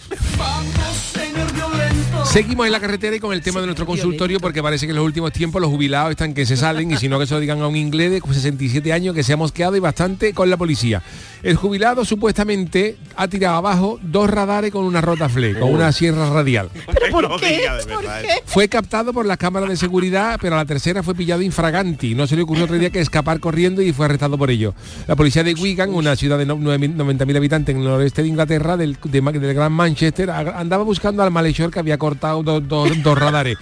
Seguimos 2.27 2.67
en 2.67 2.73
la 2.73 2.81
carretera 2.81 3.17
y 3.17 3.21
con 3.21 3.33
el 3.33 3.41
tema 3.41 3.61
de 3.61 3.67
nuestro 3.67 3.87
consultorio 3.87 4.41
porque 4.41 4.62
parece 4.62 4.85
que 4.87 4.91
en 4.91 4.97
los 4.97 5.05
últimos 5.07 5.33
tiempos 5.33 5.61
los 5.62 5.71
jubilados 5.71 6.11
están 6.11 6.35
que 6.35 6.45
se 6.45 6.57
salen 6.57 6.91
y 6.91 6.97
si 6.97 7.09
no 7.09 7.19
que 7.19 7.27
se 7.27 7.33
lo 7.33 7.41
digan 7.41 7.62
a 7.62 7.67
un 7.69 7.77
inglés 7.77 8.11
de 8.11 8.21
67 8.21 8.93
años 8.93 9.15
que 9.15 9.23
se 9.23 9.33
ha 9.33 9.37
mosqueado 9.39 9.75
y 9.77 9.81
bastante 9.81 10.35
con 10.35 10.51
la 10.51 10.57
policía. 10.59 11.03
El 11.43 11.57
jubilado 11.57 12.05
supuestamente 12.05 12.97
ha 13.17 13.29
tirado 13.29 13.57
abajo 13.57 13.99
dos 14.03 14.29
radares 14.29 14.71
con 14.73 14.85
una 14.85 15.01
rota 15.01 15.29
flex, 15.29 15.59
con 15.59 15.73
una 15.73 15.93
sierra 15.93 16.29
radial. 16.29 16.69
¿Pero 16.87 17.29
por 17.29 17.41
qué? 17.41 17.62
¿Por 17.89 18.03
qué? 18.03 18.29
Fue 18.45 18.69
captado 18.69 19.12
por 19.15 19.25
las 19.25 19.39
cámaras 19.39 19.69
de 19.71 19.77
seguridad, 19.77 20.39
pero 20.41 20.57
a 20.57 20.59
la 20.59 20.65
tercera 20.67 21.03
fue 21.03 21.15
pillado 21.15 21.41
infraganti. 21.43 22.15
No 22.15 22.27
se 22.27 22.37
le 22.37 22.43
ocurrió 22.43 22.65
otro 22.65 22.77
día 22.79 22.91
que 22.91 23.01
escapar 23.01 23.41
corriendo 23.41 23.81
y 23.81 23.93
fue 23.93 24.07
arrestado 24.07 24.37
por 24.37 24.51
ello. 24.51 24.75
La 25.07 25.17
policía 25.17 25.43
de 25.45 25.55
Wigan, 25.55 25.95
una 25.95 26.17
ciudad 26.17 26.37
de 26.37 26.45
no- 26.45 26.59
9.000 26.59 26.97
90.000 26.97 27.37
habitantes 27.37 27.75
en 27.75 27.81
el 27.83 27.89
noreste 27.89 28.23
de 28.23 28.29
Inglaterra, 28.29 28.77
del, 28.77 28.99
de 29.05 29.21
del 29.21 29.55
Gran 29.55 29.73
Manchester, 29.73 30.31
andaba 30.31 30.83
buscando 30.83 31.23
al 31.23 31.31
malhechor 31.31 31.71
que 31.71 31.79
había 31.79 31.97
cortado 31.97 32.15
do- 32.20 32.61
do- 32.61 32.87
dos 33.02 33.18
radares. 33.18 33.57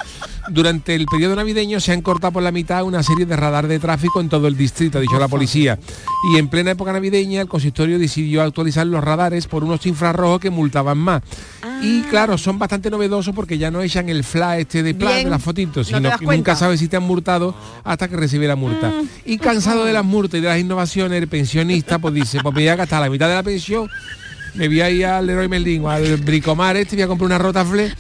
Durante 0.51 0.95
el 0.95 1.07
periodo 1.07 1.37
navideño 1.37 1.81
se 1.81 1.93
han 1.93 2.03
cortado 2.03 2.35
por 2.35 2.43
la 2.43 2.53
mitad 2.53 2.83
una 2.85 3.03
serie 3.03 3.25
de 3.25 3.35
radar 3.35 3.67
de 3.67 3.79
tráfico 3.79 4.21
en 4.21 4.29
todo 4.29 4.47
el 4.47 4.57
distrito, 4.59 4.99
ha 4.99 5.01
dicho 5.01 5.19
la 5.19 5.27
policía. 5.29 5.79
Y 6.33 6.37
en 6.39 6.49
plena 6.49 6.73
época 6.73 6.93
navideña 6.93 7.41
el 7.41 7.49
consistorio 7.49 7.99
decidió 7.99 8.43
actualizar 8.43 8.87
los 8.87 9.03
radares 9.03 9.47
por 9.47 9.65
unos 9.65 9.85
infrarrojos 9.87 10.41
que 10.41 10.51
multaban 10.51 10.99
más. 10.99 11.23
Y 11.83 12.03
claro, 12.03 12.37
son 12.37 12.59
bastante 12.59 12.91
novedosos 12.91 13.35
porque 13.35 13.57
ya 13.57 13.71
no 13.71 13.81
echan 13.81 14.09
el 14.11 14.23
flash 14.23 14.61
este 14.61 14.83
de 14.83 14.95
plan 14.95 15.13
Bien. 15.13 15.25
de 15.25 15.31
las 15.31 15.43
fotitos, 15.43 15.87
sino 15.87 16.03
que 16.03 16.25
cuenta. 16.25 16.35
nunca 16.37 16.57
sabes 16.57 16.79
si 16.81 16.89
te 16.89 16.97
han 16.99 17.03
multado 17.05 17.55
hasta 17.83 18.09
que 18.09 18.17
recibe 18.17 18.47
la 18.47 18.57
multa. 18.57 18.93
Y 19.25 19.39
cansado 19.39 19.85
de 19.87 19.93
las 19.95 20.05
multas 20.05 20.39
y 20.39 20.43
de 20.43 20.49
las 20.49 20.59
innovaciones, 20.59 21.21
el 21.23 21.29
pensionista 21.29 21.99
pues 21.99 22.13
dice, 22.15 22.39
pues 22.43 22.55
me 22.55 22.61
voy 22.61 22.69
a 22.69 22.77
gastar 22.77 23.01
la 23.01 23.09
mitad 23.11 23.29
de 23.29 23.35
la 23.35 23.43
pensión, 23.43 23.89
me 24.55 24.69
voy 24.69 24.81
a 24.83 24.91
ir 24.91 25.07
al 25.07 25.27
Leroy 25.27 25.49
Merlin 25.49 25.83
o 25.85 25.91
al 25.91 26.17
Bricomar 26.19 26.77
este, 26.77 26.97
voy 26.97 27.03
a 27.03 27.09
comprar 27.09 27.27
una 27.27 27.39
rotafle 27.39 27.93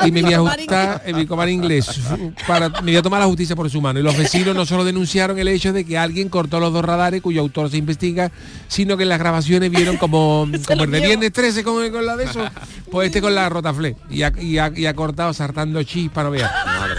y 0.06 0.12
me 0.12 0.22
voy 0.22 0.32
a 0.32 0.36
ajustar 0.36 1.02
el 1.06 1.14
Bricomar 1.14 1.48
inglés. 1.48 2.00
Para, 2.46 2.68
me 2.68 2.80
voy 2.92 2.96
a 2.96 3.02
tomar 3.02 3.20
la 3.20 3.26
justicia 3.26 3.56
por 3.56 3.68
su 3.70 3.80
mano. 3.80 3.98
Y 3.98 4.02
los 4.02 4.16
vecinos 4.16 4.54
no 4.54 4.64
solo 4.66 4.84
denunciaron 4.84 5.38
el 5.38 5.48
hecho 5.48 5.72
de 5.72 5.84
que 5.84 5.98
alguien 5.98 6.28
cortó 6.28 6.60
los 6.60 6.72
dos 6.72 6.84
radares 6.84 7.20
cuyo 7.22 7.40
autor 7.40 7.70
se 7.70 7.76
investiga, 7.78 8.30
sino 8.68 8.96
que 8.96 9.02
en 9.04 9.08
las 9.08 9.18
grabaciones 9.18 9.70
vieron 9.70 9.96
como, 9.96 10.46
como 10.66 10.84
el 10.84 10.90
de 10.90 11.00
viernes 11.00 11.32
13 11.32 11.64
con, 11.64 11.90
con 11.90 12.06
la 12.06 12.16
de 12.16 12.24
eso, 12.24 12.44
pues 12.90 13.06
este 13.06 13.20
con 13.20 13.34
la 13.34 13.48
rotafle. 13.48 13.96
Y 14.10 14.22
ha, 14.22 14.32
y 14.40 14.58
ha- 14.58 14.72
y 14.74 14.86
ha 14.86 14.94
cortado 14.94 15.32
saltando 15.32 15.82
chispa, 15.82 16.22
no 16.22 16.30
veas. 16.30 16.50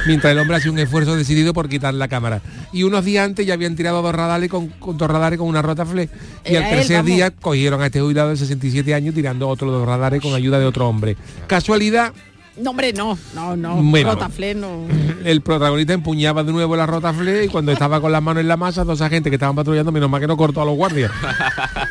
Mientras 0.07 0.31
el 0.31 0.39
hombre 0.39 0.57
hace 0.57 0.69
un 0.69 0.79
esfuerzo 0.79 1.15
decidido 1.15 1.53
por 1.53 1.69
quitar 1.69 1.93
la 1.93 2.07
cámara. 2.07 2.41
Y 2.73 2.83
unos 2.83 3.05
días 3.05 3.25
antes 3.25 3.45
ya 3.45 3.53
habían 3.53 3.75
tirado 3.75 4.01
dos 4.01 4.13
radares 4.13 4.49
con, 4.49 4.67
con 4.67 4.97
dos 4.97 5.09
radares 5.09 5.39
con 5.39 5.47
una 5.47 5.61
rotafle. 5.61 6.09
Y 6.45 6.55
Era 6.55 6.65
al 6.67 6.71
tercer 6.75 7.03
día 7.03 7.31
cogieron 7.31 7.81
a 7.81 7.87
este 7.87 8.01
jubilado 8.01 8.29
de 8.29 8.37
67 8.37 8.93
años 8.93 9.15
tirando 9.15 9.47
otros 9.47 9.71
dos 9.71 9.85
radares 9.87 10.21
con 10.21 10.33
ayuda 10.33 10.59
de 10.59 10.65
otro 10.65 10.87
hombre. 10.87 11.15
Casualidad, 11.47 12.13
No, 12.61 12.71
hombre, 12.71 12.93
no, 12.93 13.17
no, 13.33 13.55
no. 13.55 13.75
Bueno. 13.81 14.11
Rotaflé, 14.13 14.53
no. 14.55 14.85
el 15.23 15.41
protagonista 15.41 15.93
empuñaba 15.93 16.43
de 16.43 16.51
nuevo 16.51 16.75
la 16.75 16.85
rotafle 16.85 17.45
y 17.45 17.47
cuando 17.47 17.71
estaba 17.71 18.01
con 18.01 18.11
las 18.11 18.21
manos 18.21 18.41
en 18.41 18.47
la 18.47 18.57
masa, 18.57 18.83
dos 18.83 19.01
agentes 19.01 19.29
que 19.31 19.35
estaban 19.35 19.55
patrullando, 19.55 19.91
menos 19.91 20.09
mal 20.09 20.19
que 20.21 20.27
no 20.27 20.35
cortó 20.37 20.61
a 20.61 20.65
los 20.65 20.75
guardias. 20.75 21.11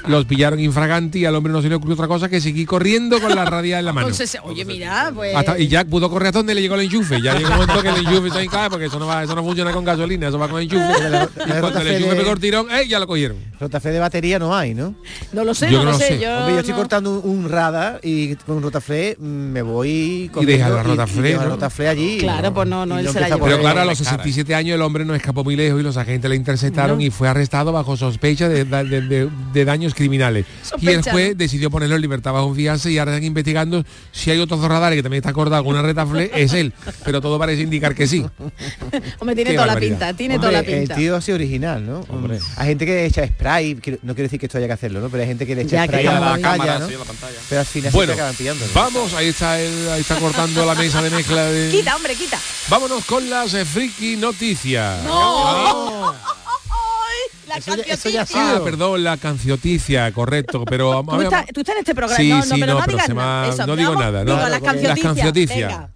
Los 0.07 0.25
pillaron 0.25 0.61
infraganti 0.61 1.21
y 1.21 1.25
al 1.25 1.35
hombre 1.35 1.53
no 1.53 1.61
se 1.63 1.69
le 1.69 1.75
ocurrió 1.75 1.95
otra 1.95 2.09
cosa 2.09 2.29
que 2.29 2.41
seguir 2.41 2.67
corriendo 2.67 3.21
con 3.21 3.35
la 3.35 3.45
radial 3.45 3.81
en 3.81 3.85
la 3.87 3.93
mano. 3.93 4.07
Entonces, 4.09 4.39
oye, 4.43 4.65
mira, 4.65 5.11
pues... 5.15 5.35
Hasta- 5.35 5.59
y 5.59 5.69
ya 5.69 5.85
pudo 5.85 6.09
correr 6.11 6.29
hasta 6.29 6.39
donde 6.41 6.55
le 6.55 6.61
llegó 6.63 6.75
el 6.77 6.83
enchufe. 6.83 7.21
Ya 7.21 7.35
llegó 7.37 7.51
un 7.51 7.57
momento 7.67 7.83
que 7.83 7.89
el 7.89 7.97
enchufe 8.07 8.31
se 8.31 8.47
cae 8.49 8.71
porque 8.71 8.87
eso 8.87 8.99
no 8.99 9.07
va, 9.07 9.23
eso 9.23 9.35
no 9.35 9.43
funciona 9.45 9.73
con 9.73 9.85
gasolina, 9.85 10.29
eso 10.29 10.39
va 10.39 10.49
con 10.49 10.63
enchufe. 10.63 10.85
Y 10.85 11.61
cuando 11.61 11.81
el 11.81 11.89
enchufe 11.89 12.11
de- 12.15 12.17
pegó 12.17 12.33
el 12.33 12.41
tirón, 12.41 12.67
¡eh! 12.71 12.87
ya 12.89 12.99
lo 12.99 13.07
cogieron. 13.07 13.37
Rotafle 13.61 13.91
de 13.91 13.99
batería 13.99 14.39
no 14.39 14.55
hay, 14.57 14.75
¿no? 14.75 14.95
No 15.33 15.45
lo 15.45 15.53
sé, 15.55 15.71
Yo 15.71 15.79
no 15.79 15.85
lo 15.87 15.91
lo 15.93 15.99
sé. 15.99 16.09
sé. 16.09 16.19
Yo, 16.21 16.31
Hombre, 16.39 16.53
yo 16.55 16.59
estoy 16.61 16.73
no. 16.73 16.79
cortando 16.79 17.21
un, 17.21 17.39
un 17.45 17.49
radar 17.51 18.01
y 18.03 18.35
con 18.37 18.57
un 18.59 18.63
rotafle 18.63 19.17
mm, 19.19 19.25
me 19.25 19.63
voy 19.63 20.31
Y 20.41 20.47
deja 20.59 20.69
la 20.71 20.83
rotafle, 20.83 21.23
dejo 21.23 21.41
la 21.43 21.45
¿no? 21.49 21.55
rotafle 21.55 21.89
allí. 21.89 22.19
Claro, 22.19 22.55
pues 22.55 22.69
no, 22.69 22.87
no, 22.87 22.99
él 22.99 23.09
se 23.09 23.21
la 23.21 23.29
llevó. 23.29 23.45
Pero 23.45 23.59
claro, 23.61 23.81
a 23.81 23.85
los 23.85 23.99
67 23.99 24.55
años 24.55 24.75
el 24.75 24.83
hombre 24.83 25.05
no 25.05 25.15
escapó 25.15 25.45
muy 25.45 25.57
lejos 25.57 25.81
y 25.81 25.83
los 25.83 25.97
agentes 25.97 26.29
le 26.29 26.37
interceptaron 26.37 26.99
No. 26.99 27.05
y 27.05 27.11
fue 27.11 27.29
arrestado 27.29 27.73
bajo 27.73 27.97
sospecha 27.97 28.49
de, 28.49 28.65
da- 28.65 28.85
de- 28.85 29.01
de- 29.03 29.29
de 29.53 29.65
daños 29.65 29.95
criminales. 29.95 30.47
y 30.81 30.89
el 30.89 31.03
juez 31.03 31.37
decidió 31.37 31.71
ponerlo 31.71 31.97
en 31.97 32.03
libertad 32.03 32.33
bajo 32.33 32.55
fianza 32.55 32.91
y 32.91 32.99
ahora 32.99 33.13
están 33.13 33.25
investigando 33.25 33.85
si 34.13 34.31
hay 34.31 34.39
otros 34.39 34.61
dos 34.61 34.69
radares 34.69 34.97
que 34.97 35.03
también 35.03 35.19
está 35.21 35.31
acordado 35.31 35.65
con 35.65 35.73
una 35.75 35.83
retafle, 35.83 36.31
es 36.35 36.53
él. 36.53 36.73
Pero 37.05 37.21
todo 37.21 37.39
parece 37.39 37.63
indicar 37.63 37.95
que 37.95 38.07
sí. 38.07 38.25
Hombre, 39.19 39.35
tiene 39.35 39.51
Qué 39.51 39.57
toda 39.57 39.67
la 39.67 39.77
pinta, 39.77 40.13
tiene 40.15 40.35
Hombre, 40.37 40.49
toda 40.51 40.61
la 40.63 40.67
pinta. 40.67 40.95
El 40.95 40.99
tío 41.01 41.17
ha 41.17 41.21
sido 41.21 41.37
original, 41.37 41.85
¿no? 41.87 42.01
Hombre. 42.09 42.39
Hay 42.57 42.69
gente 42.69 42.87
que 42.87 43.07
echa 43.07 43.27
spray, 43.27 43.75
no 43.75 44.15
quiero 44.15 44.23
decir 44.25 44.39
que 44.41 44.47
esto 44.47 44.59
haya 44.59 44.67
que 44.67 44.73
hacerlo, 44.73 45.01
¿no? 45.01 45.09
Pero 45.09 45.23
hay 45.23 45.29
gente 45.29 45.47
que 45.47 45.55
le 45.55 45.63
echa 45.63 45.77
Ya 45.77 45.85
spray 45.87 46.03
que 46.03 46.09
a 46.09 46.21
la 46.21 46.35
ahí. 46.35 46.43
calle, 46.43 46.79
¿no? 46.81 46.89
sí, 46.89 46.95
a 46.95 46.99
la 46.99 47.05
pantalla. 47.05 47.37
Pero 47.49 47.61
al 47.61 47.67
final 47.67 47.93
Bueno, 47.93 48.13
se 48.13 48.19
acaban 48.19 48.35
pillando. 48.35 48.65
vamos, 48.75 49.15
ahí 49.15 49.29
está 49.29 49.53
ahí 49.53 50.01
está 50.01 50.17
cortando 50.17 50.48
la 50.55 50.75
mesa 50.75 51.03
de 51.03 51.11
mezcla 51.11 51.45
de... 51.45 51.71
Quita, 51.71 51.97
hombre, 51.97 52.15
quita. 52.15 52.39
Vámonos 52.69 53.05
con 53.05 53.29
las 53.31 53.55
eh, 53.55 53.65
friki 53.65 54.17
noticias. 54.17 55.03
¡No! 55.05 56.15
La 57.49 57.57
Eso 57.57 57.75
ya- 57.77 57.83
eso 57.95 58.09
ya 58.11 58.23
ha. 58.23 58.57
Ah, 58.57 58.61
perdón, 58.63 59.03
la 59.03 59.17
cancioticia, 59.17 60.13
correcto, 60.13 60.65
pero 60.67 60.91
vamos 60.91 61.07
¿Tú, 61.07 61.15
a 61.15 61.19
ver. 61.19 61.27
estás, 61.27 61.47
tú 61.55 61.61
estás 61.61 61.75
en 61.77 61.79
este 61.81 61.95
programa. 61.95 62.17
Sí, 62.23 62.29
no, 62.29 62.43
sí, 62.43 62.49
no, 62.51 62.57
pero 62.59 62.67
no, 62.67 62.79
no, 62.79 62.85
pero 62.85 62.93
digas 62.93 63.07
se 63.07 63.15
me 63.15 63.21
nada. 63.23 63.49
Eso, 63.49 63.67
no 63.67 63.77
digo 63.77 63.91
vamos, 63.95 64.05
nada, 64.05 64.25
Digo, 64.25 64.37
no. 64.37 64.49
las 64.49 64.61
Las 64.63 64.99
cancioticias. 65.01 65.89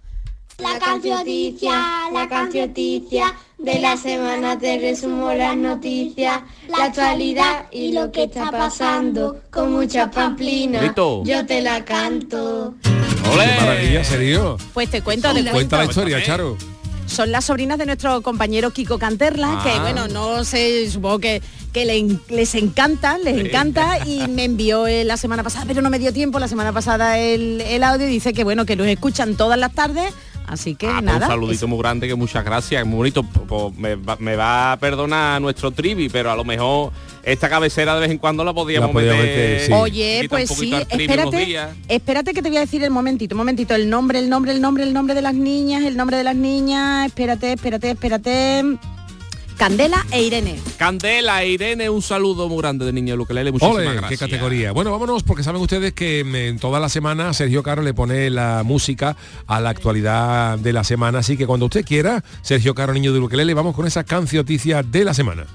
La 0.59 0.79
cancioticia, 0.79 1.73
la 2.13 2.27
cancioticia, 2.29 3.33
de 3.57 3.79
la 3.79 3.97
semana 3.97 4.57
te 4.57 4.77
resumo 4.79 5.33
las 5.33 5.55
noticias, 5.57 6.41
la 6.69 6.85
actualidad 6.85 7.65
y 7.71 7.91
lo 7.91 8.11
que 8.11 8.23
está 8.23 8.51
pasando, 8.51 9.41
con 9.51 9.71
mucha 9.73 10.11
pamplina, 10.11 10.79
Grito. 10.79 11.23
yo 11.25 11.45
te 11.45 11.61
la 11.61 11.83
canto. 11.83 12.75
Qué 12.83 13.59
maravilla, 13.59 14.03
serio. 14.03 14.57
Pues 14.73 14.89
te 14.89 15.01
cuento, 15.01 15.33
te 15.33 15.43
Cuenta 15.49 15.77
la 15.77 15.85
historia, 15.85 16.23
Charo. 16.23 16.57
Son 17.07 17.31
las 17.31 17.45
sobrinas 17.45 17.77
de 17.77 17.85
nuestro 17.85 18.21
compañero 18.21 18.71
Kiko 18.71 18.97
Canterla, 18.97 19.59
Ah. 19.59 19.63
que 19.63 19.79
bueno, 19.81 20.07
no 20.07 20.43
sé, 20.45 20.89
supongo 20.89 21.19
que, 21.19 21.41
que 21.73 21.85
le 21.85 22.17
les 22.29 22.55
encanta, 22.55 23.17
les 23.17 23.37
encanta 23.45 23.99
y 24.07 24.27
me 24.29 24.45
envió 24.45 24.87
eh, 24.87 25.03
la 25.03 25.17
semana 25.17 25.43
pasada, 25.43 25.65
pero 25.67 25.81
no 25.81 25.89
me 25.89 25.99
dio 25.99 26.13
tiempo, 26.13 26.39
la 26.39 26.47
semana 26.47 26.71
pasada 26.71 27.19
el, 27.19 27.59
el 27.61 27.83
audio 27.83 28.07
y 28.07 28.09
dice 28.11 28.33
que 28.33 28.43
bueno, 28.43 28.65
que 28.65 28.75
nos 28.77 28.87
escuchan 28.87 29.35
todas 29.35 29.59
las 29.59 29.73
tardes, 29.73 30.13
así 30.53 30.75
que 30.75 30.87
Ah, 30.87 30.93
pues 30.95 31.03
nada. 31.03 31.25
un 31.27 31.31
saludito 31.31 31.67
muy 31.67 31.79
grande, 31.79 32.07
que 32.07 32.15
muchas 32.15 32.43
gracias, 32.45 32.85
muy 32.85 32.97
bonito. 32.97 33.23
Pues 33.23 33.75
me, 33.77 33.95
va, 33.95 34.15
me 34.19 34.35
va 34.35 34.71
a 34.73 34.77
perdonar 34.77 35.41
nuestro 35.41 35.71
trivi, 35.71 36.09
pero 36.09 36.31
a 36.31 36.35
lo 36.35 36.43
mejor 36.43 36.91
esta 37.23 37.49
cabecera 37.49 37.95
de 37.95 38.01
vez 38.01 38.11
en 38.11 38.17
cuando 38.17 38.43
la 38.43 38.53
podíamos 38.53 38.93
La 38.93 39.01
meter. 39.01 39.17
meter, 39.17 39.59
sí. 39.67 39.71
Oye, 39.73 40.25
pues 40.29 40.49
poquito 40.49 40.77
sí, 40.79 40.85
espérate, 40.89 41.59
espérate 41.87 42.33
que 42.33 42.41
te 42.41 42.49
voy 42.49 42.57
a 42.57 42.61
decir 42.61 42.83
el 42.83 42.91
momentito, 42.91 43.35
un 43.35 43.39
momentito, 43.39 43.73
el 43.75 43.89
nombre, 43.89 44.19
el 44.19 44.29
nombre, 44.29 44.51
el 44.51 44.61
nombre, 44.61 44.83
el 44.83 44.93
nombre 44.93 45.15
de 45.15 45.21
las 45.21 45.33
niñas, 45.33 45.83
el 45.83 45.95
nombre 45.97 46.17
de 46.17 46.23
las 46.23 46.35
niñas, 46.35 47.05
espérate, 47.07 47.53
espérate, 47.53 47.91
espérate. 47.91 48.63
Candela 49.57 50.05
e 50.11 50.23
Irene. 50.23 50.59
Candela, 50.77 51.45
Irene, 51.45 51.89
un 51.89 52.01
saludo 52.01 52.49
muy 52.49 52.57
grande 52.59 52.85
de 52.85 52.93
niño 52.93 53.15
Luquelele, 53.15 53.51
muchísimas 53.51 53.77
Ole, 53.77 53.93
gracias. 53.93 54.09
qué 54.09 54.17
categoría. 54.17 54.71
Bueno, 54.71 54.91
vámonos 54.91 55.23
porque 55.23 55.43
saben 55.43 55.61
ustedes 55.61 55.93
que 55.93 56.23
mm, 56.23 56.35
en 56.35 56.59
toda 56.59 56.79
la 56.79 56.89
semana 56.89 57.33
Sergio 57.33 57.63
Caro 57.63 57.81
le 57.81 57.93
pone 57.93 58.29
la 58.29 58.63
música 58.65 59.15
a 59.47 59.61
la 59.61 59.69
actualidad 59.69 60.57
de 60.59 60.73
la 60.73 60.83
semana, 60.83 61.19
así 61.19 61.37
que 61.37 61.47
cuando 61.47 61.67
usted 61.67 61.85
quiera, 61.85 62.23
Sergio 62.41 62.75
Caro 62.75 62.93
Niño 62.93 63.13
de 63.13 63.19
Luquelele, 63.19 63.53
vamos 63.53 63.75
con 63.75 63.85
esa 63.87 64.03
cancioticia 64.03 64.83
de 64.83 65.03
la 65.05 65.13
semana. 65.13 65.45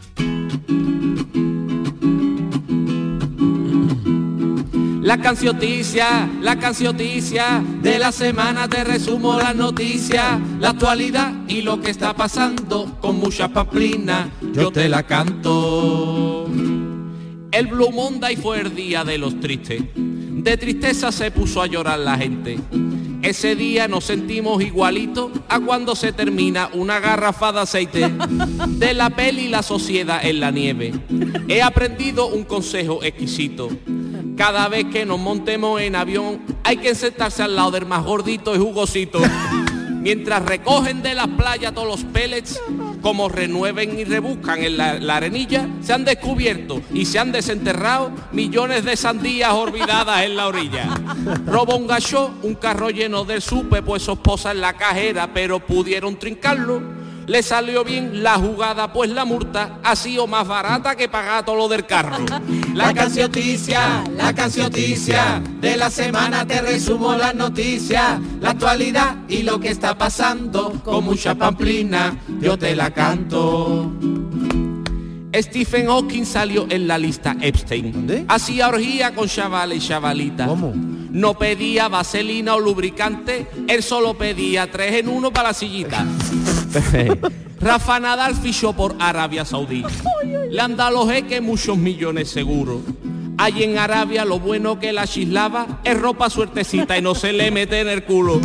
La 5.08 5.16
cancioticia, 5.16 6.28
la 6.42 6.58
cancioticia 6.58 7.64
de 7.80 7.98
la 7.98 8.12
semana 8.12 8.68
te 8.68 8.84
resumo 8.84 9.38
las 9.38 9.56
noticias, 9.56 10.38
la 10.60 10.68
actualidad 10.68 11.32
y 11.48 11.62
lo 11.62 11.80
que 11.80 11.90
está 11.90 12.12
pasando 12.12 12.98
con 13.00 13.18
mucha 13.18 13.48
paplina, 13.48 14.30
yo 14.52 14.70
te 14.70 14.86
la 14.86 15.04
canto. 15.04 16.46
El 17.50 17.66
Blue 17.68 17.90
Monday 17.90 18.36
fue 18.36 18.60
el 18.60 18.74
día 18.74 19.02
de 19.02 19.16
los 19.16 19.40
tristes, 19.40 19.82
de 19.94 20.56
tristeza 20.58 21.10
se 21.10 21.30
puso 21.30 21.62
a 21.62 21.66
llorar 21.66 22.00
la 22.00 22.18
gente. 22.18 22.58
Ese 23.22 23.56
día 23.56 23.88
nos 23.88 24.04
sentimos 24.04 24.62
igualito 24.62 25.32
a 25.48 25.58
cuando 25.58 25.96
se 25.96 26.12
termina 26.12 26.68
una 26.74 27.00
garrafa 27.00 27.50
de 27.52 27.60
aceite 27.60 28.12
de 28.68 28.92
la 28.92 29.08
peli 29.08 29.48
La 29.48 29.62
Sociedad 29.62 30.20
en 30.22 30.40
la 30.40 30.50
nieve. 30.50 30.92
He 31.48 31.62
aprendido 31.62 32.26
un 32.26 32.44
consejo 32.44 33.02
exquisito. 33.02 33.70
Cada 34.38 34.68
vez 34.68 34.84
que 34.84 35.04
nos 35.04 35.18
montemos 35.18 35.80
en 35.80 35.96
avión 35.96 36.40
hay 36.62 36.76
que 36.76 36.94
sentarse 36.94 37.42
al 37.42 37.56
lado 37.56 37.72
del 37.72 37.86
más 37.86 38.04
gordito 38.04 38.54
y 38.54 38.58
jugosito. 38.58 39.18
Mientras 40.00 40.44
recogen 40.44 41.02
de 41.02 41.16
las 41.16 41.26
playas 41.26 41.74
todos 41.74 41.88
los 41.88 42.04
pellets, 42.04 42.62
como 43.02 43.28
renueven 43.28 43.98
y 43.98 44.04
rebuscan 44.04 44.62
en 44.62 44.76
la, 44.76 45.00
la 45.00 45.16
arenilla, 45.16 45.68
se 45.82 45.92
han 45.92 46.04
descubierto 46.04 46.80
y 46.94 47.04
se 47.06 47.18
han 47.18 47.32
desenterrado 47.32 48.12
millones 48.30 48.84
de 48.84 48.96
sandías 48.96 49.52
olvidadas 49.52 50.22
en 50.22 50.36
la 50.36 50.46
orilla. 50.46 50.88
Roba 51.44 51.74
un 51.74 51.88
gacho, 51.88 52.32
un 52.44 52.54
carro 52.54 52.90
lleno 52.90 53.24
de 53.24 53.40
supe, 53.40 53.82
pues 53.82 54.06
esposa 54.06 54.52
en 54.52 54.60
la 54.60 54.74
cajera, 54.74 55.34
pero 55.34 55.58
pudieron 55.58 56.16
trincarlo. 56.16 56.97
Le 57.28 57.42
salió 57.42 57.84
bien 57.84 58.22
la 58.22 58.36
jugada, 58.36 58.90
pues 58.90 59.10
la 59.10 59.26
multa 59.26 59.80
ha 59.84 59.94
sido 59.94 60.26
más 60.26 60.48
barata 60.48 60.96
que 60.96 61.10
pagar 61.10 61.44
todo 61.44 61.56
lo 61.56 61.68
del 61.68 61.84
carro. 61.84 62.16
La 62.72 62.94
cancioticia, 62.94 64.02
la 64.16 64.34
cancioticia, 64.34 65.42
de 65.60 65.76
la 65.76 65.90
semana 65.90 66.46
te 66.46 66.62
resumo 66.62 67.14
las 67.14 67.34
noticias, 67.34 68.18
la 68.40 68.50
actualidad 68.50 69.16
y 69.28 69.42
lo 69.42 69.60
que 69.60 69.68
está 69.68 69.98
pasando, 69.98 70.80
con 70.82 71.04
mucha 71.04 71.34
pamplina 71.34 72.16
yo 72.40 72.56
te 72.56 72.74
la 72.74 72.90
canto. 72.94 73.92
Stephen 75.34 75.86
Hawking 75.86 76.24
salió 76.24 76.66
en 76.70 76.88
la 76.88 76.96
lista 76.96 77.36
Epstein. 77.42 78.24
Hacía 78.28 78.68
orgía 78.68 79.14
con 79.14 79.28
chavales 79.28 79.84
y 79.84 79.88
chavalitas. 79.88 80.48
No 81.10 81.34
pedía 81.34 81.88
vaselina 81.88 82.54
o 82.54 82.60
lubricante, 82.60 83.46
él 83.68 83.82
solo 83.82 84.14
pedía 84.14 84.70
tres 84.70 84.94
en 84.94 85.08
uno 85.08 85.30
para 85.30 85.48
la 85.48 85.54
sillita. 85.54 86.06
Rafa 87.60 87.98
Nadal 87.98 88.34
fichó 88.36 88.72
por 88.72 88.94
Arabia 88.98 89.44
Saudí. 89.44 89.84
Le 90.50 90.60
han 90.60 90.76
dado 90.76 91.04
los 91.04 91.10
jeques 91.12 91.42
muchos 91.42 91.76
millones 91.76 92.30
seguro. 92.30 92.80
Hay 93.36 93.62
en 93.62 93.78
Arabia 93.78 94.24
lo 94.24 94.40
bueno 94.40 94.78
que 94.80 94.92
la 94.92 95.06
chislava 95.06 95.80
es 95.84 95.98
ropa 95.98 96.28
suertecita 96.28 96.98
y 96.98 97.02
no 97.02 97.14
se 97.14 97.32
le 97.32 97.50
mete 97.52 97.80
en 97.80 97.88
el 97.88 98.02
culo. 98.04 98.40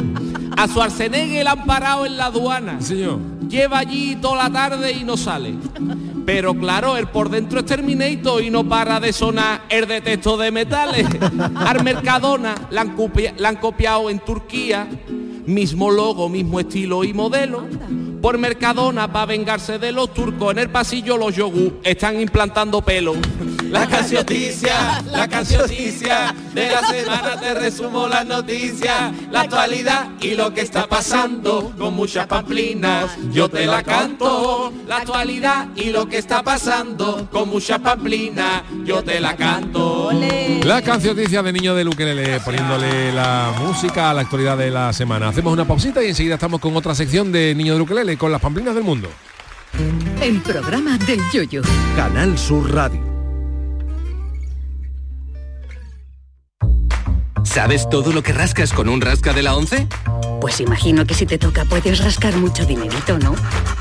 A 0.55 0.67
su 0.67 0.73
Schwarzenegger 0.73 1.43
le 1.43 1.49
han 1.49 1.65
parado 1.65 2.05
en 2.05 2.15
la 2.17 2.25
aduana. 2.25 2.79
Señor. 2.79 3.17
Lleva 3.49 3.79
allí 3.79 4.15
toda 4.17 4.43
la 4.43 4.49
tarde 4.51 4.91
y 4.91 5.03
no 5.03 5.17
sale. 5.17 5.55
Pero 6.25 6.53
claro, 6.53 6.95
él 6.97 7.07
por 7.07 7.29
dentro 7.29 7.59
es 7.59 7.65
Terminator 7.65 8.43
y 8.43 8.49
no 8.51 8.63
para 8.67 8.99
de 8.99 9.11
sonar 9.13 9.63
el 9.69 9.87
detecto 9.87 10.37
de 10.37 10.51
metales. 10.51 11.07
Al 11.55 11.83
Mercadona 11.83 12.53
la 12.69 12.81
han, 12.81 12.95
copia- 12.95 13.33
la 13.37 13.49
han 13.49 13.55
copiado 13.57 14.09
en 14.11 14.19
Turquía, 14.19 14.87
mismo 15.45 15.89
logo, 15.91 16.29
mismo 16.29 16.59
estilo 16.59 17.03
y 17.03 17.13
modelo. 17.13 17.65
Por 18.23 18.37
Mercadona, 18.37 19.11
para 19.11 19.25
vengarse 19.25 19.77
de 19.79 19.91
los 19.91 20.13
turcos, 20.13 20.53
en 20.53 20.59
el 20.59 20.69
pasillo 20.69 21.17
los 21.17 21.35
yogur 21.35 21.81
están 21.83 22.21
implantando 22.21 22.81
pelo. 22.81 23.15
La 23.69 23.85
cancioticia, 23.85 25.03
la 25.11 25.27
cancioticia, 25.27 26.33
de 26.53 26.71
la 26.71 26.87
semana 26.87 27.37
te 27.37 27.53
resumo 27.53 28.07
las 28.07 28.25
noticias, 28.25 29.11
la 29.29 29.41
actualidad 29.41 30.11
y 30.21 30.35
lo 30.35 30.53
que 30.53 30.61
está 30.61 30.87
pasando, 30.87 31.73
con 31.77 31.95
muchas 31.95 32.27
pamplinas 32.27 33.11
yo 33.31 33.49
te 33.49 33.65
la 33.65 33.83
canto. 33.83 34.71
La 34.87 34.97
actualidad 34.97 35.67
y 35.75 35.89
lo 35.89 36.07
que 36.07 36.19
está 36.19 36.43
pasando, 36.43 37.27
con 37.29 37.49
muchas 37.49 37.79
pamplinas 37.79 38.63
yo 38.85 39.03
te 39.03 39.19
la 39.19 39.35
canto. 39.35 40.11
La 40.63 40.81
cancioticia 40.81 41.43
de 41.43 41.51
Niño 41.51 41.75
de 41.75 41.83
Luquelele, 41.83 42.39
poniéndole 42.39 43.11
la 43.11 43.51
música 43.59 44.11
a 44.11 44.13
la 44.13 44.21
actualidad 44.21 44.57
de 44.57 44.69
la 44.69 44.93
semana. 44.93 45.27
Hacemos 45.29 45.51
una 45.51 45.65
pausita 45.65 46.01
y 46.01 46.07
enseguida 46.09 46.35
estamos 46.35 46.61
con 46.61 46.73
otra 46.77 46.95
sección 46.95 47.31
de 47.31 47.53
Niño 47.55 47.73
de 47.73 47.79
Luquelele, 47.79 48.12
con 48.17 48.31
las 48.31 48.41
pamplinas 48.41 48.75
del 48.75 48.83
mundo. 48.83 49.09
El 50.21 50.41
programa 50.41 50.97
del 50.97 51.19
yoyo. 51.31 51.61
Canal 51.95 52.37
Sur 52.37 52.73
Radio. 52.73 53.01
¿Sabes 57.43 57.87
todo 57.89 58.11
lo 58.13 58.23
que 58.23 58.33
rascas 58.33 58.73
con 58.73 58.89
un 58.89 59.01
rasca 59.01 59.33
de 59.33 59.43
la 59.43 59.55
11? 59.55 59.87
Pues 60.41 60.59
imagino 60.59 61.05
que 61.05 61.13
si 61.13 61.25
te 61.25 61.37
toca 61.37 61.65
puedes 61.65 62.03
rascar 62.03 62.35
mucho 62.37 62.65
dinerito, 62.65 63.19
¿no? 63.19 63.35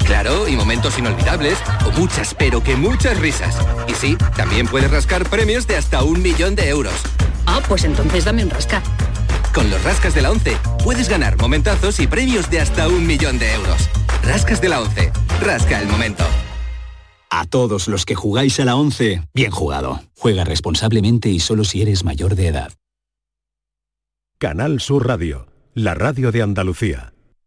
Claro, 0.05 0.47
y 0.47 0.57
momentos 0.57 0.99
inolvidables, 0.99 1.59
o 1.87 1.91
muchas, 1.93 2.35
pero 2.35 2.63
que 2.63 2.77
muchas 2.77 3.19
risas. 3.19 3.57
Y 3.89 3.95
sí, 3.95 4.17
también 4.37 4.67
puedes 4.67 4.91
rascar 4.91 5.29
premios 5.29 5.67
de 5.67 5.77
hasta 5.77 6.03
un 6.03 6.23
millón 6.23 6.55
de 6.55 6.69
euros. 6.69 6.95
Ah, 7.47 7.61
pues 7.67 7.85
entonces 7.85 8.25
dame 8.25 8.45
un 8.45 8.51
rasca. 8.51 8.83
Con 9.55 9.71
los 9.71 9.83
rascas 9.85 10.15
de 10.15 10.23
la 10.23 10.31
11 10.31 10.57
puedes 10.85 11.09
ganar 11.09 11.37
momentazos 11.37 11.99
y 12.01 12.07
premios 12.07 12.51
de 12.51 12.61
hasta 12.61 12.89
un 12.89 13.07
millón 13.07 13.39
de 13.39 13.55
euros. 13.55 13.89
Rascas 14.23 14.61
de 14.61 14.69
la 14.69 14.81
11. 14.81 15.13
Rasca 15.41 15.81
el 15.81 15.89
momento. 15.89 16.25
A 17.31 17.45
todos 17.47 17.89
los 17.89 18.05
que 18.05 18.15
jugáis 18.15 18.61
a 18.61 18.65
la 18.65 18.77
11, 18.77 19.23
bien 19.35 19.51
jugado. 19.51 20.01
Juega 20.17 20.45
responsablemente 20.45 21.29
y 21.29 21.41
solo 21.41 21.65
si 21.65 21.83
eres 21.83 22.05
mayor 22.05 22.35
de 22.35 22.49
edad. 22.49 22.73
Canal 24.39 24.81
Sur 24.81 25.07
Radio, 25.07 25.47
la 25.75 25.95
radio 25.95 26.31
de 26.33 26.43
Andalucía. 26.43 27.13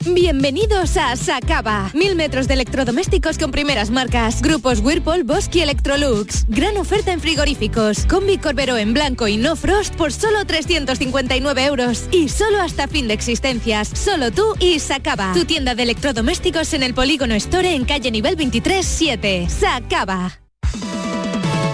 Bienvenidos 0.00 0.98
a 0.98 1.16
Sacaba. 1.16 1.90
Mil 1.94 2.14
metros 2.14 2.46
de 2.46 2.54
electrodomésticos 2.54 3.38
con 3.38 3.50
primeras 3.50 3.90
marcas. 3.90 4.42
Grupos 4.42 4.80
Whirlpool, 4.80 5.24
Bosque 5.24 5.60
y 5.60 5.62
Electrolux. 5.62 6.44
Gran 6.48 6.76
oferta 6.76 7.12
en 7.12 7.20
frigoríficos. 7.20 8.04
Combi 8.04 8.36
Corbero 8.36 8.76
en 8.76 8.92
blanco 8.92 9.28
y 9.28 9.38
no 9.38 9.56
frost 9.56 9.94
por 9.94 10.12
solo 10.12 10.44
359 10.44 11.64
euros. 11.64 12.04
Y 12.10 12.28
solo 12.28 12.60
hasta 12.60 12.86
fin 12.86 13.08
de 13.08 13.14
existencias. 13.14 13.88
Solo 13.94 14.30
tú 14.30 14.54
y 14.60 14.78
Sacaba. 14.78 15.32
Tu 15.32 15.46
tienda 15.46 15.74
de 15.74 15.84
electrodomésticos 15.84 16.74
en 16.74 16.82
el 16.82 16.92
Polígono 16.92 17.34
Store 17.34 17.74
en 17.74 17.86
calle 17.86 18.10
nivel 18.10 18.36
23 18.36 18.84
7. 18.84 19.46
Sacaba. 19.48 20.38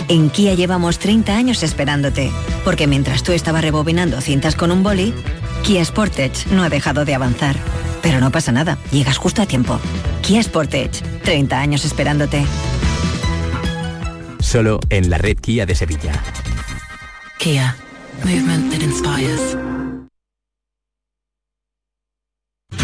En 0.09 0.31
Kia 0.31 0.55
llevamos 0.55 0.99
30 0.99 1.37
años 1.37 1.63
esperándote, 1.63 2.31
porque 2.65 2.87
mientras 2.87 3.23
tú 3.23 3.33
estabas 3.33 3.63
rebobinando 3.63 4.21
cintas 4.21 4.57
con 4.57 4.73
un 4.73 4.83
boli, 4.83 5.15
Kia 5.63 5.85
Sportage 5.85 6.49
no 6.51 6.65
ha 6.65 6.69
dejado 6.69 7.05
de 7.05 7.15
avanzar. 7.15 7.57
Pero 8.03 8.21
no 8.21 8.31
pasa 8.31 8.53
nada, 8.53 8.79
llegas 8.91 9.19
justo 9.19 9.43
a 9.43 9.47
tiempo. 9.47 9.79
Kia 10.23 10.43
Sportage, 10.43 11.03
30 11.25 11.59
años 11.59 11.85
esperándote. 11.85 12.45
Solo 14.41 14.81
en 14.89 15.11
la 15.11 15.19
red 15.19 15.37
Kia 15.39 15.67
de 15.67 15.75
Sevilla. 15.75 16.13
Kia. 17.39 17.77
Movement 18.25 18.71
that 18.71 18.83
inspires. 18.83 19.57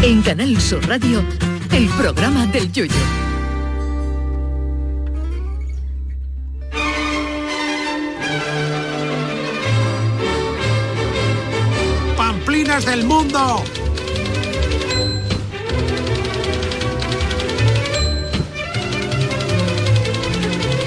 En 0.02 0.22
Canal 0.22 0.60
Sur 0.60 0.86
Radio, 0.86 1.24
el 1.72 1.88
programa 1.90 2.46
del 2.46 2.70
yoyo. 2.72 2.94
¡Pamplinas 12.16 12.86
del 12.86 13.04
mundo! 13.04 13.62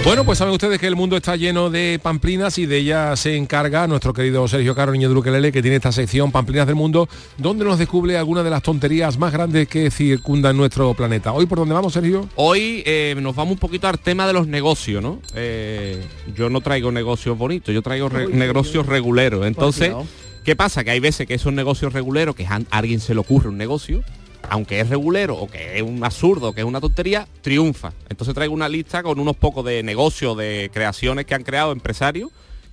Bueno, 0.10 0.26
pues 0.26 0.40
saben 0.40 0.56
ustedes 0.56 0.80
que 0.80 0.88
el 0.88 0.96
mundo 0.96 1.16
está 1.16 1.36
lleno 1.36 1.70
de 1.70 2.00
pamplinas 2.02 2.58
y 2.58 2.66
de 2.66 2.78
ellas 2.78 3.20
se 3.20 3.38
encarga 3.38 3.86
nuestro 3.86 4.12
querido 4.12 4.48
Sergio 4.48 4.74
Caro 4.74 4.92
Niño 4.92 5.08
de 5.08 5.14
Luquelele, 5.14 5.52
que 5.52 5.62
tiene 5.62 5.76
esta 5.78 5.92
sección 5.92 6.32
Pamplinas 6.32 6.66
del 6.66 6.76
Mundo, 6.76 7.08
donde 7.38 7.64
nos 7.64 7.78
descubre 7.78 8.18
algunas 8.18 8.44
de 8.44 8.50
las 8.50 8.64
tonterías 8.64 9.20
más 9.20 9.32
grandes 9.32 9.68
que 9.68 9.92
circundan 9.92 10.58
nuestro 10.58 10.96
planeta. 10.96 11.32
Hoy, 11.32 11.46
¿por 11.46 11.60
dónde 11.60 11.76
vamos, 11.76 11.94
Sergio? 11.94 12.28
Hoy 12.38 12.82
eh, 12.88 13.16
nos 13.22 13.36
vamos 13.36 13.52
un 13.52 13.60
poquito 13.60 13.88
al 13.88 14.00
tema 14.00 14.26
de 14.26 14.34
los 14.34 14.48
negocios, 14.48 15.04
¿no? 15.04 15.22
Eh, 15.36 16.04
yo 16.36 16.50
no 16.50 16.62
traigo 16.62 16.92
negocios 16.92 17.38
bonitos, 17.38 17.72
yo 17.72 17.84
traigo 17.84 18.10
re- 18.10 18.30
negocios 18.30 18.88
reguleros. 18.88 19.46
Entonces, 19.46 19.92
no. 19.92 20.08
¿qué 20.44 20.56
pasa? 20.56 20.84
Que 20.84 20.90
hay 20.90 21.00
veces 21.00 21.28
que 21.28 21.36
esos 21.36 21.54
negocios 21.54 21.94
reguleros, 21.94 22.36
que 22.36 22.48
a 22.48 22.60
alguien 22.72 23.00
se 23.00 23.14
le 23.14 23.20
ocurre 23.20 23.50
un 23.50 23.60
negocio, 23.60 24.02
aunque 24.50 24.80
es 24.80 24.90
regulero 24.90 25.36
o 25.36 25.48
que 25.48 25.78
es 25.78 25.82
un 25.82 26.04
absurdo, 26.04 26.54
que 26.54 26.62
es 26.62 26.68
una 26.68 26.82
tontería, 26.82 27.28
triunfa. 27.42 27.94
Entonces 28.10 28.34
traigo 28.34 28.54
una 28.54 28.70
lista 28.70 29.04
con 29.04 29.20
unos 29.20 29.36
pocos 29.36 29.64
de 29.66 29.84
negocios, 29.84 30.38
de 30.38 30.70
creaciones 30.74 31.26
que 31.26 31.36
han 31.36 31.44
creado 31.44 31.72
empresarios 31.72 32.30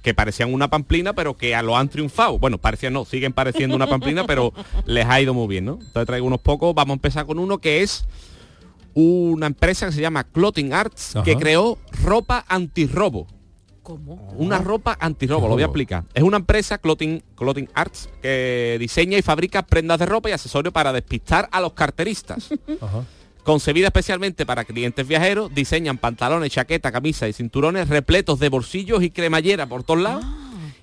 que 0.06 0.14
parecían 0.14 0.54
una 0.54 0.68
pamplina, 0.68 1.14
pero 1.14 1.36
que 1.36 1.56
a 1.56 1.62
lo 1.62 1.76
han 1.76 1.88
triunfado. 1.88 2.38
Bueno, 2.38 2.58
parecían 2.58 2.92
no, 2.92 3.04
siguen 3.04 3.32
pareciendo 3.32 3.74
una 3.74 3.88
pamplina, 3.88 4.24
pero 4.24 4.52
les 4.86 5.04
ha 5.04 5.20
ido 5.20 5.34
muy 5.34 5.48
bien, 5.48 5.64
¿no? 5.64 5.72
Entonces 5.80 6.06
traigo 6.06 6.28
unos 6.28 6.40
pocos, 6.40 6.72
vamos 6.76 6.92
a 6.92 6.94
empezar 6.94 7.26
con 7.26 7.40
uno 7.40 7.58
que 7.58 7.82
es 7.82 8.04
una 8.94 9.48
empresa 9.48 9.86
que 9.86 9.92
se 9.92 10.00
llama 10.00 10.22
Clothing 10.22 10.72
Arts, 10.72 11.14
que 11.24 11.36
creó 11.36 11.76
ropa 12.04 12.44
antirrobo. 12.46 13.26
¿Cómo? 13.86 14.14
Una 14.36 14.58
ropa 14.58 14.96
antirrobo, 14.98 15.46
lo 15.46 15.54
voy 15.54 15.62
a 15.62 15.66
explicar. 15.66 16.02
Es 16.12 16.24
una 16.24 16.38
empresa, 16.38 16.78
Clothing, 16.78 17.22
Clothing 17.36 17.68
Arts, 17.72 18.08
que 18.20 18.76
diseña 18.80 19.16
y 19.16 19.22
fabrica 19.22 19.62
prendas 19.64 20.00
de 20.00 20.06
ropa 20.06 20.28
y 20.28 20.32
accesorios 20.32 20.74
para 20.74 20.92
despistar 20.92 21.48
a 21.52 21.60
los 21.60 21.72
carteristas. 21.74 22.48
Concebida 23.44 23.86
especialmente 23.86 24.44
para 24.44 24.64
clientes 24.64 25.06
viajeros, 25.06 25.54
diseñan 25.54 25.98
pantalones, 25.98 26.50
chaquetas, 26.50 26.90
camisas 26.90 27.28
y 27.28 27.32
cinturones 27.32 27.88
repletos 27.88 28.40
de 28.40 28.48
bolsillos 28.48 29.04
y 29.04 29.10
cremallera 29.10 29.66
por 29.66 29.84
todos 29.84 30.00
lados. 30.00 30.24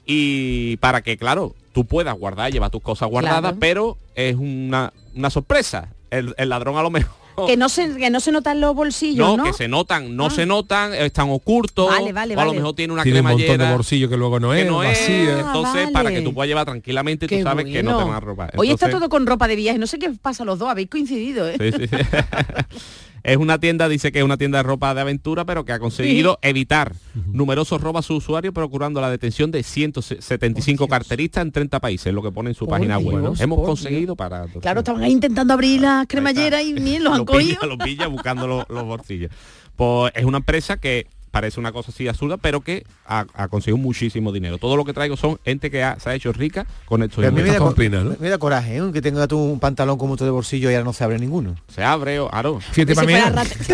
Y 0.06 0.78
para 0.78 1.01
que, 1.01 1.18
claro, 1.18 1.56
tú 1.74 1.84
puedas 1.86 2.18
guardar, 2.18 2.54
llevar 2.54 2.70
tus 2.70 2.82
cosas 2.82 3.10
guardadas, 3.10 3.41
Claro. 3.41 3.58
pero 3.60 3.97
es 4.16 4.36
una, 4.38 4.93
una 5.14 5.30
sorpresa. 5.30 5.89
El, 6.10 6.34
el 6.38 6.47
ladrón 6.47 6.78
a 6.78 6.84
lo 6.84 6.89
mejor... 6.89 7.22
Que 7.47 7.57
no 7.57 7.67
se, 7.69 7.95
que 7.95 8.09
no 8.09 8.19
se 8.19 8.31
notan 8.31 8.61
los 8.61 8.75
bolsillos, 8.75 9.27
No, 9.27 9.38
¿no? 9.38 9.43
que 9.43 9.53
se 9.53 9.67
notan, 9.67 10.15
no 10.15 10.27
Ah. 10.27 10.29
se 10.29 10.45
notan, 10.45 10.93
están 10.93 11.29
ocultos. 11.29 11.88
Vale, 11.89 12.13
vale, 12.13 12.36
o 12.36 12.39
a 12.39 12.43
lo 12.43 12.49
vale. 12.51 12.59
mejor 12.59 12.75
tiene 12.75 12.93
una 12.93 13.03
Tiene 13.03 13.21
un 13.21 13.27
montón 13.27 13.57
de 13.57 13.71
bolsillos 13.71 14.09
que 14.09 14.17
luego 14.17 14.39
no 14.39 14.51
que 14.51 14.61
es, 14.61 14.67
no 14.67 14.84
es, 14.84 14.89
vacía. 14.99 15.39
entonces 15.39 15.86
Ah, 15.88 15.91
para 15.93 16.11
que 16.11 16.21
tú 16.21 16.34
puedas 16.34 16.47
llevar 16.47 16.65
tranquilamente 16.65 17.25
y 17.25 17.29
tú 17.29 17.36
Qué 17.36 17.43
sabes 17.43 17.65
que 17.65 17.81
no 17.84 17.97
te 17.97 18.03
van 18.03 18.13
a 18.13 18.19
robar. 18.19 18.53
Hoy 18.57 18.69
está 18.71 18.89
todo 18.89 19.09
con 19.09 19.25
ropa 19.25 19.47
de 19.47 19.55
viaje. 19.55 19.77
No 19.79 19.88
sé 19.88 19.97
qué 19.99 20.09
pasa 20.21 20.45
los 20.45 20.59
dos. 20.59 20.69
Habéis 20.69 20.89
coincidido, 20.89 21.47
¿eh? 21.49 21.57
sí, 21.59 21.71
sí, 21.71 21.88
sí. 21.88 21.95
es 23.24 23.38
una 23.38 23.57
tienda, 23.57 23.88
dice 23.88 24.11
que 24.11 24.19
es 24.19 24.26
una 24.26 24.38
tienda 24.38 24.59
de 24.59 24.63
ropa 24.63 24.93
de 24.93 25.01
aventura, 25.01 25.45
pero 25.45 25.63
que 25.63 25.71
ha 25.71 25.80
conseguido 25.80 26.39
evitar 26.41 26.93
numerosos 27.32 27.82
robos 27.82 28.05
a 28.05 28.07
sus 28.07 28.17
usuarios, 28.17 28.53
procurando 28.53 28.99
la 28.99 29.09
detención 29.09 29.49
de 29.51 29.63
175 29.63 30.88
carteristas 30.88 31.41
en 31.43 31.51
30 31.51 31.80
países, 31.80 32.13
lo 32.13 32.21
que 32.21 32.32
pone 32.32 32.49
en 32.49 32.55
su 32.55 32.67
página 32.67 32.97
web. 32.97 33.21
Dios, 33.21 33.39
Hemos 33.39 33.65
conseguido 33.65 34.15
para... 34.15 34.45
Claro, 34.61 34.82
estaban 34.82 35.03
ahí 35.03 35.11
intentando 35.13 35.53
abrir 35.53 35.82
las 35.82 36.05
cremalleras 36.07 36.63
y 36.63 36.74
ni 36.74 36.99
los 36.99 37.13
han 37.13 37.19
lo 37.19 37.26
cogido. 37.26 37.59
pilla, 37.61 37.67
lo 37.67 37.78
pilla 37.78 38.07
buscando 38.07 38.45
los, 38.47 38.65
los 38.69 38.84
bolsillos. 38.84 39.32
Pues 39.76 40.11
es 40.15 40.26
una 40.26 40.38
empresa 40.39 40.78
que 40.78 41.07
parece 41.34 41.59
una 41.59 41.71
cosa 41.71 41.89
así 41.91 42.07
absurda, 42.07 42.38
pero 42.38 42.61
que 42.61 42.86
ha, 43.07 43.25
ha 43.34 43.47
conseguido 43.47 43.77
muchísimo 43.77 44.31
dinero. 44.31 44.59
Todo 44.59 44.77
lo 44.77 44.86
que 44.86 44.93
traigo 44.93 45.17
son 45.17 45.39
gente 45.43 45.71
que 45.71 45.81
ha- 45.84 45.99
se 45.99 46.11
ha 46.11 46.13
hecho 46.13 46.31
rica 46.31 46.67
con 46.86 47.01
estos 47.01 47.15
Pero 47.17 47.29
a 47.29 47.31
mí 47.31 47.38
me 47.38 47.41
da, 47.49 47.57
inventos. 47.57 47.73
co- 47.73 48.21
me 48.21 48.29
da 48.29 48.38
coraje, 48.38 48.77
¿eh? 48.77 48.84
que 48.93 49.01
tenga 49.01 49.27
tú 49.27 49.39
un 49.39 49.59
pantalón 49.59 49.97
con 49.97 50.09
mucho 50.09 50.25
de 50.25 50.29
bolsillo 50.29 50.69
y 50.69 50.75
ahora 50.75 50.86
no 50.86 50.93
se 50.93 51.03
abre 51.03 51.17
ninguno. 51.17 51.55
Se 51.73 51.84
abre, 51.84 52.19
o 52.19 52.31
aro. 52.31 52.59
Fíjate 52.59 52.93
Si 52.93 53.73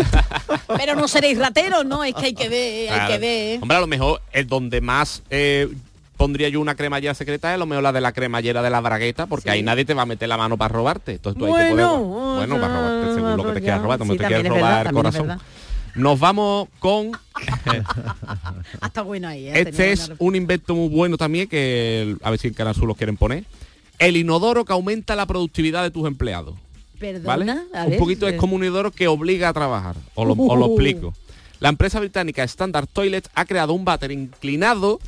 Pero 0.78 0.94
no 0.96 1.06
seréis 1.06 1.38
rateros, 1.38 1.84
¿no? 1.84 2.02
Es 2.02 2.14
que 2.14 2.26
hay 2.26 2.34
que 2.34 2.48
ver, 2.48 2.90
hay 2.92 2.96
Claro. 2.96 3.12
que 3.12 3.18
ver. 3.18 3.58
Hombre, 3.62 3.76
a 3.76 3.80
lo 3.80 3.86
mejor 3.86 4.22
es 4.32 4.48
donde 4.48 4.80
más 4.80 5.22
eh, 5.28 5.68
pondría 6.16 6.48
yo 6.48 6.62
una 6.62 6.74
cremallera 6.76 7.12
secreta 7.12 7.50
es 7.50 7.56
a 7.56 7.58
lo 7.58 7.66
mejor 7.66 7.82
la 7.82 7.92
de 7.92 8.00
la 8.00 8.12
cremallera 8.12 8.62
de 8.62 8.70
la 8.70 8.80
bragueta, 8.80 9.26
porque 9.26 9.50
ahí 9.50 9.62
nadie 9.62 9.84
te 9.84 9.92
va 9.92 10.02
a 10.02 10.06
meter 10.06 10.28
la 10.30 10.38
mano 10.38 10.56
para 10.56 10.72
robarte. 10.72 11.12
Entonces 11.12 11.38
tú 11.38 11.44
ahí 11.44 11.52
te 11.52 11.70
puedes- 11.72 11.86
Bueno, 11.86 11.98
bueno, 12.36 12.54
para 12.58 12.74
robarte 12.74 13.14
según 13.14 13.36
lo 13.36 13.44
que 13.44 13.52
te 13.52 13.60
quieras 13.60 13.82
robar, 13.82 13.98
no 13.98 14.04
Sí, 14.06 14.10
te 14.18 14.24
quieres 14.26 14.48
robar 14.48 14.62
verdad, 14.62 14.86
el 14.86 14.92
corazón. 14.92 15.40
Nos 15.94 16.18
vamos 16.20 16.68
con 16.78 17.12
Ah, 18.26 18.86
está 18.86 19.02
bueno 19.02 19.28
ahí, 19.28 19.48
¿eh? 19.48 19.52
Este 19.54 19.72
Tenía 19.72 19.92
es 19.92 20.12
un 20.18 20.36
invento 20.36 20.74
muy 20.74 20.88
bueno 20.88 21.16
también 21.16 21.48
que 21.48 22.16
a 22.22 22.30
ver 22.30 22.38
si 22.38 22.48
en 22.48 22.54
Canal 22.54 22.74
Sur 22.74 22.86
los 22.86 22.96
quieren 22.96 23.16
poner. 23.16 23.44
El 23.98 24.16
inodoro 24.16 24.64
que 24.64 24.72
aumenta 24.72 25.14
la 25.16 25.26
productividad 25.26 25.82
de 25.82 25.90
tus 25.90 26.06
empleados. 26.06 26.54
Perdona, 26.98 27.26
¿Vale? 27.26 27.52
a 27.74 27.84
Un 27.84 27.90
ver, 27.90 27.98
poquito 27.98 28.28
es 28.28 28.34
eh. 28.34 28.36
como 28.36 28.56
un 28.56 28.64
inodoro 28.64 28.90
que 28.90 29.08
obliga 29.08 29.48
a 29.48 29.52
trabajar. 29.52 29.96
Os 30.14 30.26
lo, 30.26 30.32
os 30.34 30.58
lo 30.58 30.66
Uh. 30.66 30.74
explico. 30.74 31.14
La 31.60 31.68
empresa 31.68 31.98
británica 32.00 32.42
Standard 32.44 32.86
Toilet 32.86 33.28
ha 33.34 33.44
creado 33.44 33.72
un 33.74 33.84
váter 33.84 34.12
inclinado 34.12 34.98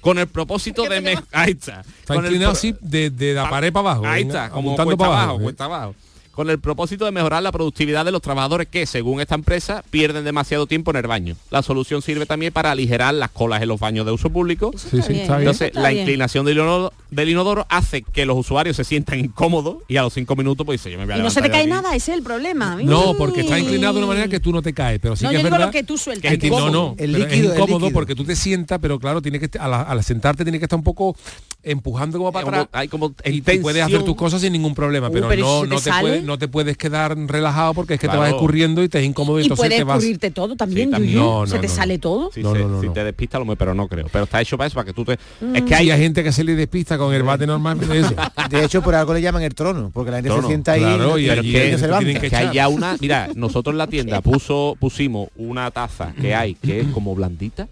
con 0.00 0.18
el 0.18 0.26
propósito 0.26 0.82
de... 0.84 1.00
me- 1.00 1.18
Ahí 1.32 1.52
está. 1.52 1.80
Está 2.00 2.14
Con 2.14 2.24
inclinado 2.24 2.52
así 2.52 2.74
de, 2.80 3.08
de 3.10 3.32
la 3.34 3.48
pared 3.48 3.72
para 3.72 3.90
abajo. 3.92 4.06
Ahí 4.06 4.22
está, 4.22 4.50
como 4.50 4.74
cuesta 4.76 4.96
para 4.96 5.06
abajo, 5.10 5.22
abajo. 5.22 5.40
¿eh? 5.40 5.42
cuesta 5.44 5.64
abajo. 5.64 5.94
Con 6.32 6.48
el 6.48 6.58
propósito 6.58 7.04
de 7.04 7.10
mejorar 7.10 7.42
la 7.42 7.52
productividad 7.52 8.06
de 8.06 8.10
los 8.10 8.22
trabajadores 8.22 8.66
que, 8.66 8.86
según 8.86 9.20
esta 9.20 9.34
empresa, 9.34 9.84
pierden 9.90 10.24
demasiado 10.24 10.66
tiempo 10.66 10.90
en 10.90 10.96
el 10.96 11.06
baño. 11.06 11.36
La 11.50 11.62
solución 11.62 12.00
sirve 12.00 12.24
también 12.24 12.54
para 12.54 12.70
aligerar 12.70 13.12
las 13.12 13.30
colas 13.30 13.60
en 13.60 13.68
los 13.68 13.78
baños 13.78 14.06
de 14.06 14.12
uso 14.12 14.30
público. 14.30 14.72
Sí, 14.74 14.88
sí, 14.90 14.96
está 14.98 15.36
bien. 15.36 15.40
Entonces, 15.40 15.68
está 15.68 15.80
la 15.82 15.92
inclinación 15.92 16.46
del 16.46 16.56
inodoro, 16.56 16.92
del 17.10 17.28
inodoro 17.28 17.66
hace 17.68 18.00
que 18.00 18.24
los 18.24 18.38
usuarios 18.38 18.76
se 18.76 18.84
sientan 18.84 19.18
incómodos 19.20 19.78
y 19.88 19.98
a 19.98 20.02
los 20.02 20.14
cinco 20.14 20.34
minutos 20.34 20.64
pues 20.64 20.80
dice, 20.80 20.90
yo 20.90 20.98
me 20.98 21.04
voy 21.04 21.14
a 21.14 21.18
Y 21.18 21.20
no 21.22 21.28
se 21.30 21.42
te 21.42 21.50
cae 21.50 21.66
de 21.66 21.72
aquí". 21.74 21.82
nada, 21.82 21.94
ese 21.94 22.12
es 22.12 22.16
el 22.18 22.24
problema. 22.24 22.76
No, 22.82 23.14
porque 23.18 23.42
está 23.42 23.58
inclinado 23.58 23.92
de 23.92 23.98
una 23.98 24.08
manera 24.08 24.28
que 24.28 24.40
tú 24.40 24.52
no 24.52 24.62
te 24.62 24.72
caes, 24.72 25.00
pero 25.02 25.16
sí 25.16 25.24
No, 25.24 25.30
que 25.30 25.34
yo 25.34 25.38
es 25.40 25.44
digo 25.44 25.52
verdad 25.54 25.66
lo 25.66 25.72
que 25.72 25.82
tú 25.84 25.98
sueltas, 25.98 26.38
que 26.38 26.48
no, 26.50 26.70
no, 26.70 26.94
El 26.96 27.12
pero 27.12 27.24
líquido, 27.26 27.26
es 27.28 27.32
el 27.40 27.44
incómodo 27.58 27.78
líquido. 27.80 27.92
porque 27.92 28.14
tú 28.14 28.24
te 28.24 28.36
sientas, 28.36 28.78
pero 28.80 28.98
claro, 28.98 29.20
tiene 29.20 29.38
que 29.38 29.50
al 29.58 30.02
sentarte 30.02 30.44
tiene 30.44 30.58
que 30.58 30.64
estar 30.64 30.78
un 30.78 30.82
poco 30.84 31.14
empujando 31.62 32.16
como 32.18 32.32
para 32.32 32.44
Como- 32.46 32.56
atrás. 32.56 32.68
hay 32.72 32.88
como 32.88 33.14
y 33.24 33.40
puedes 33.42 33.82
hacer 33.82 34.02
tus 34.02 34.16
cosas 34.16 34.40
sin 34.40 34.52
ningún 34.52 34.74
problema, 34.74 35.08
Uh, 35.08 35.12
pero, 35.12 35.28
pero 35.28 35.40
¿y 35.40 35.44
no 35.44 35.60
si 35.60 35.68
te 35.68 35.68
no 35.68 35.76
te, 35.76 35.90
sale? 35.90 36.00
puedes, 36.00 36.21
no 36.22 36.38
te 36.38 36.48
puedes 36.48 36.76
quedar 36.76 37.16
relajado 37.16 37.74
porque 37.74 37.94
es 37.94 38.00
que 38.00 38.08
te 38.08 38.16
vas 38.16 38.30
escurriendo 38.30 38.82
y 38.82 38.88
te 38.88 38.98
es 39.00 39.04
incómodo 39.04 39.38
y 39.38 39.42
Y 39.42 39.44
entonces 39.44 39.66
puede 39.66 39.76
te 39.78 39.84
vas 39.84 39.96
escurrirte 39.98 40.30
todo 40.30 40.56
también, 40.56 40.88
Sí, 40.88 40.92
también. 40.92 41.14
Yuyu. 41.14 41.24
No, 41.24 41.40
no, 41.42 41.46
se 41.46 41.58
te 41.58 41.66
no, 41.68 41.72
sale 41.74 41.98
todo. 41.98 42.30
Si, 42.32 42.42
No, 42.42 42.52
se- 42.52 42.58
no, 42.60 42.68
no, 42.68 42.80
si 42.80 42.86
no. 42.86 42.92
te 42.92 43.04
despista 43.04 43.38
lo 43.38 43.56
pero 43.56 43.74
no 43.74 43.88
creo. 43.88 44.06
Pero 44.10 44.24
está 44.24 44.40
hecho 44.40 44.56
para 44.56 44.68
eso, 44.68 44.74
para 44.74 44.86
que 44.86 44.92
tú 44.92 45.04
te... 45.04 45.18
Mm. 45.40 45.56
Es 45.56 45.62
que 45.62 45.74
hay 45.74 45.90
hay... 45.90 46.00
gente 46.00 46.24
que 46.24 46.32
se 46.32 46.44
le 46.44 46.54
despista 46.54 46.96
con 46.98 47.12
el 47.14 47.22
bate 47.22 47.46
normal. 47.46 47.78
De 48.50 48.64
hecho, 48.64 48.82
por 48.82 48.94
algo 48.94 49.14
le 49.14 49.20
llaman 49.20 49.42
el 49.42 49.54
trono, 49.54 49.90
porque 49.92 50.10
la 50.10 50.16
gente 50.18 50.28
Trono. 50.30 50.42
se 50.42 50.48
sienta 50.48 50.72
ahí 50.72 50.80
Claro, 50.80 51.18
y 51.18 51.26
y, 51.26 51.30
allí 51.30 51.52
se 51.52 52.20
que 52.20 52.30
que 52.30 52.36
hay 52.36 52.54
ya 52.54 52.68
una 52.68 52.96
mira 53.00 53.28
nosotros 53.34 53.74
en 53.74 53.78
la 53.78 53.86
tienda 53.86 54.20
puso 54.22 54.76
pusimos 54.78 55.28
una 55.36 55.70
taza 55.70 56.12
que 56.20 56.34
hay 56.34 56.54
que 56.54 56.80
es 56.80 56.86
como 56.88 57.14
blandita 57.14 57.68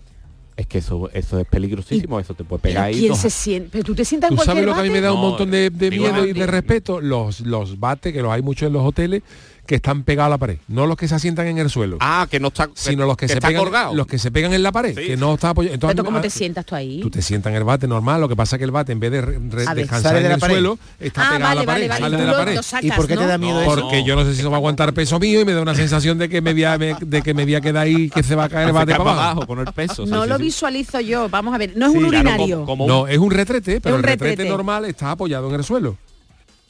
es 0.61 0.67
que 0.67 0.79
eso 0.79 1.09
eso 1.13 1.39
es 1.39 1.47
peligrosísimo 1.47 2.21
eso 2.21 2.35
te 2.35 2.45
puede 2.45 2.61
Pero 2.63 2.73
pegar 2.75 2.85
ahí 2.87 2.95
¿quién 2.99 3.09
dos- 3.11 3.19
se 3.19 3.31
siente? 3.31 3.69
Pero 3.73 3.85
tú 3.85 3.95
te 3.95 4.05
sientas 4.05 4.31
en 4.31 4.37
¿Tú 4.37 4.43
sabes 4.45 4.65
lo 4.65 4.75
que 4.75 4.81
a 4.81 4.83
mí 4.83 4.91
me 4.91 5.01
da 5.01 5.13
un 5.13 5.21
No, 5.21 5.29
montón 5.31 5.51
de, 5.51 5.71
de 5.71 5.91
miedo 5.91 6.27
y 6.27 6.33
de 6.33 6.47
respeto? 6.47 7.01
Los, 7.01 7.41
los 7.41 7.79
bates, 7.81 8.13
que 8.13 8.23
los 8.23 8.31
hay 8.33 8.43
muchos 8.43 8.67
en 8.67 8.73
los 8.75 8.83
hoteles, 8.87 9.23
que 9.67 9.77
están 9.77 10.03
pegados 10.03 10.27
a 10.29 10.31
la 10.31 10.39
pared. 10.39 10.59
No 10.69 10.87
los 10.87 10.97
que 10.97 11.07
se 11.09 11.15
asientan 11.15 11.47
en 11.47 11.59
el 11.59 11.71
suelo. 11.71 11.97
ah 12.01 12.27
que 12.31 12.41
no 12.41 12.49
está 12.49 12.69
sino 12.75 13.07
los 13.07 13.17
que, 13.17 13.29
se 13.29 13.41
pegan 13.41 13.63
colgado 13.63 13.95
los 13.95 14.07
que 14.07 14.19
se 14.19 14.31
pegan 14.31 14.53
en 14.53 14.63
la 14.63 14.73
pared 14.73 14.95
Sí. 14.99 15.07
que 15.07 15.17
no 15.17 15.35
está 15.35 15.51
apoyado 15.51 15.75
entonces 15.75 15.95
Pero 15.95 16.05
¿cómo 16.05 16.19
a- 16.19 16.23
te 16.23 16.31
sientas 16.31 16.65
tú 16.67 16.75
ahí? 16.75 17.01
tú 17.01 17.11
te 17.11 17.23
sientas 17.23 17.51
en 17.51 17.57
el 17.57 17.65
bate 17.65 17.87
normal 17.87 18.21
lo 18.21 18.29
que 18.29 18.37
pasa 18.37 18.57
es 18.57 18.59
que 18.59 18.65
el 18.65 18.71
bate 18.71 18.93
en 18.93 19.01
vez 19.01 19.11
de 19.13 19.21
re- 19.21 19.39
re- 19.51 19.65
A 19.67 19.75
ver. 19.75 19.85
descansar 19.85 20.17
en 20.17 20.23
de 20.25 20.33
el 20.35 20.41
pared. 20.41 20.55
suelo 20.55 20.79
está 20.99 21.23
Ah, 21.29 21.33
pegado 21.35 21.45
a 21.45 21.55
vale, 21.55 21.61
la 21.61 21.67
pared 21.67 21.89
vale, 21.89 21.89
vale. 21.89 22.01
sale 22.01 22.17
de 22.17 22.27
la 22.31 22.37
pared 22.39 22.63
sacas, 22.63 22.85
¿Y 22.85 22.91
por 22.93 23.07
qué 23.07 23.17
te 23.17 23.27
da 23.27 23.39
miedo 23.39 23.55
No, 23.65 23.73
eso? 23.73 23.81
porque 23.83 24.05
yo 24.05 24.17
no 24.17 24.25
sé 24.25 24.35
si 24.35 24.41
eso 24.41 24.51
va 24.51 24.57
a 24.57 24.59
aguantar 24.59 24.93
peso 24.93 25.19
mío 25.21 25.41
y 25.41 25.45
me 25.45 25.53
da 25.53 25.63
una 25.63 25.75
sensación 25.75 26.19
de 26.19 26.29
que 26.29 26.41
me 26.41 26.53
voy 26.53 26.65
a, 26.65 26.79
me- 26.79 26.97
de 27.01 27.23
que 27.23 27.35
me 27.35 27.45
voy 27.45 27.55
a 27.55 27.61
quedar 27.61 27.85
ahí 27.85 28.11
que 28.11 28.23
se 28.23 28.35
va 28.35 28.45
a 28.45 28.49
caer 28.49 28.69
el 28.69 28.73
bate 28.75 28.95
para 28.97 29.11
abajo 29.13 29.47
el 29.61 29.73
peso 29.73 30.07
No 30.07 30.27
lo 30.27 30.39
visualizo 30.39 31.01
yo. 31.01 31.29
Vamos 31.29 31.55
a 31.55 31.59
ver. 31.59 31.73
No 31.77 31.87
es 31.91 31.95
un 31.95 32.05
urinario. 32.07 32.67
no 32.87 33.07
es 33.07 33.19
un 33.19 33.31
retrete 33.31 33.81
pero 33.81 33.95
un 33.97 34.01
el 34.01 34.05
retrete. 34.05 34.49
normal 34.49 34.85
está 34.87 35.13
apoyado 35.13 35.49
en 35.49 35.55
el 35.57 35.65
suelo 35.65 35.97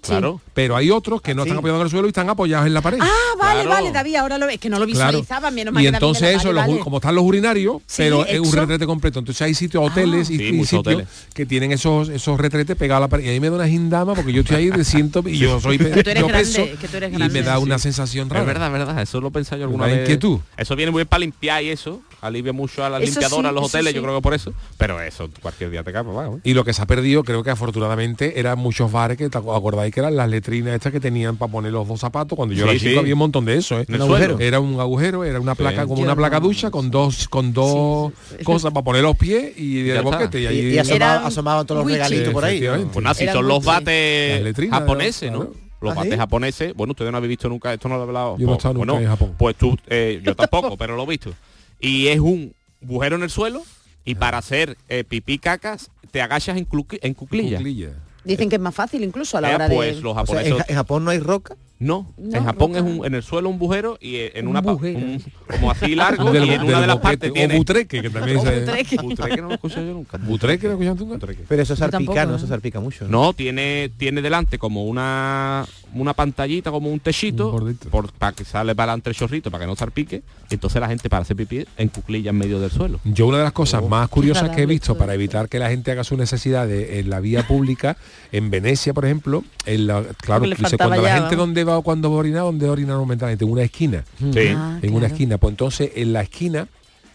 claro 0.00 0.40
pero 0.54 0.76
hay 0.76 0.90
otros 0.90 1.22
que 1.22 1.34
no 1.34 1.42
están 1.42 1.58
apoyados 1.58 1.80
en 1.80 1.84
el 1.86 1.90
suelo 1.90 2.06
y 2.06 2.10
están 2.10 2.28
apoyados 2.28 2.66
en 2.66 2.74
la 2.74 2.82
pared 2.82 2.98
Ah, 3.00 3.08
vale, 3.38 3.62
Claro. 3.62 3.70
vale, 3.70 3.92
David, 3.92 4.14
ahora 4.16 4.36
lo 4.38 4.46
ves, 4.46 4.58
que 4.58 4.68
no 4.68 4.78
lo 4.78 4.86
Claro. 4.86 5.08
visualizaba, 5.08 5.50
menos 5.50 5.72
mal 5.72 5.82
y 5.82 5.86
que 5.86 5.92
David 5.92 6.02
entonces 6.04 6.28
eso, 6.36 6.48
vale, 6.48 6.52
los- 6.60 6.66
vale. 6.68 6.80
como 6.80 6.96
están 6.98 7.14
los 7.14 7.24
urinarios, 7.24 7.76
Sí, 7.86 7.94
pero 8.02 8.26
es 8.26 8.38
un 8.40 8.52
retrete 8.52 8.86
completo. 8.86 9.18
Entonces 9.20 9.40
hay 9.42 9.54
sitios, 9.54 9.84
hoteles 9.90 10.28
y, 10.30 10.36
Sí, 10.36 10.44
y 10.48 10.52
muchos 10.52 10.68
sitios 10.70 10.80
hoteles. 10.94 11.08
que 11.34 11.46
tienen 11.46 11.72
esos 11.72 12.08
esos 12.10 12.38
retretes 12.38 12.76
pegados 12.76 12.98
a 12.98 13.06
la 13.06 13.08
pared. 13.08 13.24
Y 13.24 13.28
ahí 13.28 13.40
me 13.40 13.48
da 13.48 13.56
una 13.56 13.68
gindama 13.68 14.14
porque 14.14 14.32
yo 14.32 14.40
estoy 14.42 14.56
ahí 14.56 14.70
de 14.70 14.84
ciento 14.84 15.22
y 15.26 15.38
yo 15.38 15.60
soy 15.60 15.78
Que 15.78 16.02
tú 16.02 16.10
eres 16.10 16.20
yo 16.20 16.28
grande, 16.28 16.44
peso 16.44 16.78
que 16.80 16.88
tú 16.88 16.96
eres 16.98 17.08
y 17.10 17.12
me 17.12 17.18
grande. 17.18 17.42
da 17.42 17.58
una 17.58 17.78
sensación 17.78 18.28
rara. 18.28 18.40
es 18.42 18.46
verdad 18.46 18.66
es 18.66 18.72
verdad 18.72 19.02
eso 19.02 19.20
lo 19.20 19.28
he 19.28 19.30
pensado 19.30 19.58
yo 19.58 19.64
alguna 19.64 19.84
Una 19.84 19.92
vez 19.94 20.02
inquietud. 20.02 20.40
eso 20.56 20.76
viene 20.76 20.90
muy 20.92 21.00
bien 21.00 21.08
para 21.08 21.20
limpiar 21.20 21.62
y 21.62 21.70
eso 21.70 22.00
alivia 22.20 22.52
mucho 22.52 22.84
a 22.84 22.90
las 22.90 23.00
Eso 23.02 23.12
limpiadoras 23.12 23.44
sí, 23.44 23.48
a 23.48 23.52
los 23.52 23.64
hoteles 23.64 23.90
sí. 23.92 23.96
yo 23.96 24.02
creo 24.02 24.16
que 24.16 24.22
por 24.22 24.34
eso 24.34 24.52
pero 24.76 25.00
eso 25.00 25.28
cualquier 25.40 25.70
día 25.70 25.82
te 25.82 25.90
¿eh? 25.90 26.40
Y 26.44 26.54
lo 26.54 26.64
que 26.64 26.72
se 26.74 26.82
ha 26.82 26.86
perdido, 26.86 27.24
creo 27.24 27.42
que 27.42 27.50
afortunadamente 27.50 28.38
eran 28.38 28.58
muchos 28.58 28.92
bares 28.92 29.16
que 29.16 29.28
te 29.30 29.38
acu- 29.38 29.54
que 29.90 30.00
eran 30.00 30.16
las 30.16 30.28
letrinas 30.28 30.74
estas 30.74 30.92
que 30.92 31.00
tenían 31.00 31.36
para 31.36 31.50
poner 31.50 31.72
los 31.72 31.86
dos 31.86 32.00
zapatos. 32.00 32.36
Cuando 32.36 32.54
yo 32.54 32.64
Sí, 32.64 32.70
era 32.70 32.78
chico 32.78 32.92
sí. 32.92 32.98
había 32.98 33.14
un 33.14 33.18
montón 33.18 33.44
de 33.44 33.56
eso, 33.56 33.78
¿eh? 33.80 33.84
En 33.88 33.94
el 33.94 34.02
suelo. 34.02 34.38
Era 34.38 34.60
un 34.60 34.78
agujero, 34.80 35.24
era 35.24 35.40
una 35.40 35.54
placa, 35.54 35.84
como 35.84 35.96
Yo 35.98 36.04
una 36.04 36.16
placa 36.16 36.40
no. 36.40 36.46
ducha 36.46 36.70
con 36.70 36.90
dos, 36.90 37.28
con 37.28 37.52
dos 37.52 38.12
cosas 38.44 38.72
para 38.72 38.84
poner 38.84 39.02
los 39.02 39.16
pies 39.16 39.52
y 39.56 39.82
de 39.82 40.00
boquete. 40.00 40.40
Y, 40.40 40.44
Y, 40.44 40.46
ahí 40.46 40.74
y 40.74 40.78
asomaban 40.78 41.66
todos 41.66 41.84
los 41.84 41.92
regalitos 41.92 42.32
por 42.32 42.44
ahí. 42.44 42.60
Pues 42.92 43.02
nada, 43.02 43.14
si 43.14 43.26
son 43.26 43.46
los 43.46 43.64
bates 43.64 44.42
letrinas, 44.42 44.80
japoneses, 44.80 45.30
¿no? 45.32 45.38
claro. 45.38 45.54
Los 45.80 45.92
¿Ah, 45.92 45.94
bates 45.96 46.16
japoneses, 46.18 46.74
bueno, 46.74 46.90
ustedes 46.90 47.10
no 47.10 47.16
habéis 47.16 47.30
visto 47.30 47.48
nunca, 47.48 47.72
esto 47.72 47.88
no 47.88 47.94
lo 47.96 48.02
he 48.02 48.04
hablado. 48.04 48.36
Yo 48.36 48.46
no 48.46 48.52
he 48.54 48.58
pues, 48.58 48.74
nunca 48.74 49.00
en 49.00 49.06
Japón. 49.06 49.34
Pues 49.38 49.56
tú, 49.56 49.78
eh, 49.86 50.20
yo 50.22 50.36
tampoco, 50.36 50.76
pero 50.76 50.94
lo 50.94 51.04
he 51.04 51.06
visto. 51.06 51.32
Y 51.80 52.08
es 52.08 52.20
un 52.20 52.52
agujero 52.82 53.16
en 53.16 53.22
el 53.22 53.30
suelo 53.30 53.62
y 54.04 54.14
para 54.14 54.38
hacer 54.38 54.76
eh, 54.90 55.04
pipí 55.04 55.38
cacas 55.38 55.90
te 56.10 56.20
agachas 56.20 56.56
en, 56.58 56.66
en 57.02 57.14
cuclilla. 57.14 57.58
Cuclilla. 57.58 57.92
Dicen 58.24 58.48
que 58.48 58.56
es 58.56 58.60
más 58.62 58.74
fácil 58.74 59.02
incluso 59.04 59.38
a 59.38 59.40
la 59.40 59.50
Eh, 59.52 59.54
hora 59.54 59.68
pues 59.68 59.96
de... 59.96 60.02
los 60.02 60.12
O 60.12 60.14
sea, 60.14 60.24
japoneses... 60.24 60.52
en, 60.52 60.58
Ja- 60.58 60.64
en 60.68 60.74
Japón 60.76 61.04
no 61.04 61.10
hay 61.10 61.18
roca. 61.20 61.56
no, 61.78 62.12
No, 62.18 62.36
en 62.36 62.44
Japón 62.44 62.74
roca. 62.74 62.78
es 62.78 62.84
un, 62.98 63.06
en 63.06 63.14
el 63.14 63.22
suelo 63.22 63.48
un 63.48 63.58
bujero 63.58 63.96
y 64.00 64.16
eh, 64.16 64.32
en 64.34 64.46
Un 64.46 64.56
una 64.56 64.60
un- 64.72 65.22
como 65.46 65.70
así 65.70 65.94
largo 65.94 66.30
Del- 66.30 66.44
y 66.44 66.50
en 66.52 66.62
una 66.64 66.80
de 66.82 66.86
las 66.86 66.96
boquete, 66.96 67.02
partes 67.02 67.30
o 67.30 67.32
tiene 67.32 67.56
butreque, 67.56 68.02
que 68.02 68.10
también 68.10 68.36
O 68.36 68.42
se... 68.42 68.60
butreque. 68.60 68.96
Butreque 69.02 69.36
no 69.40 69.42
lo 69.46 69.50
he 69.52 69.54
escuchado 69.54 69.86
yo 69.86 69.92
nunca. 69.94 70.18
¿Butreque 70.18 70.66
no 70.66 70.72
escuchaste 70.74 71.04
nunca? 71.04 71.26
Pero 71.48 71.62
eso 71.62 71.74
tampoco, 71.76 71.90
salpica, 72.14 72.26
¿no? 72.26 72.32
¿eh? 72.34 72.36
Eso 72.36 72.46
salpica 72.46 72.80
mucho. 72.80 73.08
No, 73.08 73.32
tiene, 73.32 73.90
tiene 73.96 74.20
delante 74.20 74.58
como 74.58 74.84
una 74.84 75.64
una 75.94 76.14
pantallita 76.14 76.70
como 76.70 76.90
un 76.90 77.00
techito 77.00 77.50
por, 77.90 78.12
para 78.12 78.32
que 78.32 78.44
sale 78.44 78.74
para 78.74 78.92
adelante 78.92 79.10
el 79.10 79.16
chorrito 79.16 79.50
para 79.50 79.64
que 79.64 79.66
no 79.68 79.76
salpique 79.76 80.22
y 80.48 80.54
entonces 80.54 80.80
la 80.80 80.88
gente 80.88 81.08
para 81.08 81.22
hacer 81.22 81.36
pipí 81.36 81.64
en 81.76 81.88
cuclilla 81.88 82.30
en 82.30 82.36
medio 82.36 82.60
del 82.60 82.70
suelo 82.70 83.00
Yo 83.04 83.26
una 83.26 83.38
de 83.38 83.44
las 83.44 83.52
cosas 83.52 83.80
Oh, 83.82 83.88
más 83.88 84.08
curiosas 84.08 84.50
que 84.50 84.62
he 84.62 84.66
visto 84.66 84.96
para 84.96 85.14
evitar 85.14 85.48
que 85.48 85.58
la 85.58 85.68
gente 85.68 85.90
haga 85.90 86.04
sus 86.04 86.18
necesidades 86.18 86.98
en 86.98 87.10
la 87.10 87.20
vía 87.20 87.46
pública, 87.46 87.96
en 88.32 88.50
Venecia, 88.50 88.92
por 88.92 89.04
ejemplo, 89.04 89.44
en 89.66 89.86
la, 89.86 90.02
claro, 90.18 90.44
dice, 90.44 90.76
cuando 90.76 91.02
la 91.02 91.14
gente 91.14 91.36
¿no? 91.36 91.42
donde 91.42 91.64
va 91.64 91.80
cuando 91.82 92.10
va 92.10 92.16
a 92.16 92.20
orinar, 92.20 92.42
donde 92.42 92.66
va 92.66 92.70
a 92.70 92.72
orinar 92.72 92.96
momentáneamente, 92.96 93.44
en 93.44 93.50
una 93.50 93.62
esquina. 93.62 94.04
Sí. 94.18 94.48
Ah, 94.54 94.78
en 94.82 94.94
una 94.94 95.06
esquina. 95.06 95.38
Pues 95.38 95.52
entonces 95.52 95.90
en 95.94 96.12
la 96.12 96.22
esquina 96.22 96.68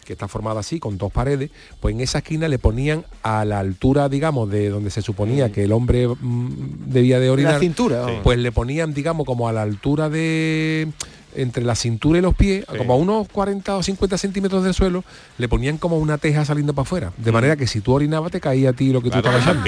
que 0.06 0.14
está 0.14 0.28
formada 0.28 0.60
así, 0.60 0.78
con 0.80 0.96
dos 0.96 1.12
paredes, 1.12 1.50
pues 1.80 1.94
en 1.94 2.00
esa 2.00 2.18
esquina 2.18 2.48
le 2.48 2.58
ponían 2.58 3.04
a 3.22 3.44
la 3.44 3.58
altura, 3.58 4.08
digamos, 4.08 4.48
de 4.50 4.70
donde 4.70 4.90
se 4.90 5.02
suponía 5.02 5.52
que 5.52 5.64
el 5.64 5.72
hombre 5.72 6.08
mm, 6.08 6.48
debía 6.86 7.20
de 7.20 7.28
orinar. 7.28 7.60
cintura, 7.60 7.96
Sí. 7.98 8.02
vamos. 8.06 8.20
Pues 8.22 8.38
le 8.38 8.52
ponían, 8.52 8.94
digamos, 8.94 9.26
como 9.26 9.48
a 9.48 9.52
la 9.52 9.62
altura 9.62 10.08
de 10.08 10.88
entre 11.34 11.64
la 11.64 11.74
cintura 11.74 12.18
y 12.18 12.22
los 12.22 12.34
pies, 12.34 12.64
como 12.78 12.94
a 12.94 12.96
unos 12.96 13.28
40 13.28 13.76
o 13.76 13.82
50 13.82 14.16
centímetros 14.16 14.64
del 14.64 14.72
suelo, 14.72 15.04
le 15.36 15.48
ponían 15.48 15.76
como 15.76 15.98
una 15.98 16.16
teja 16.16 16.46
saliendo 16.46 16.72
para 16.72 16.84
afuera. 16.84 17.12
De 17.18 17.30
manera 17.30 17.56
que 17.56 17.66
si 17.66 17.82
tú 17.82 17.92
orinabas 17.92 18.32
te 18.32 18.40
caía 18.40 18.70
a 18.70 18.72
ti 18.72 18.90
lo 18.90 19.02
que 19.02 19.10
Claro, 19.10 19.30
tú 19.30 19.36
estabas 19.36 19.60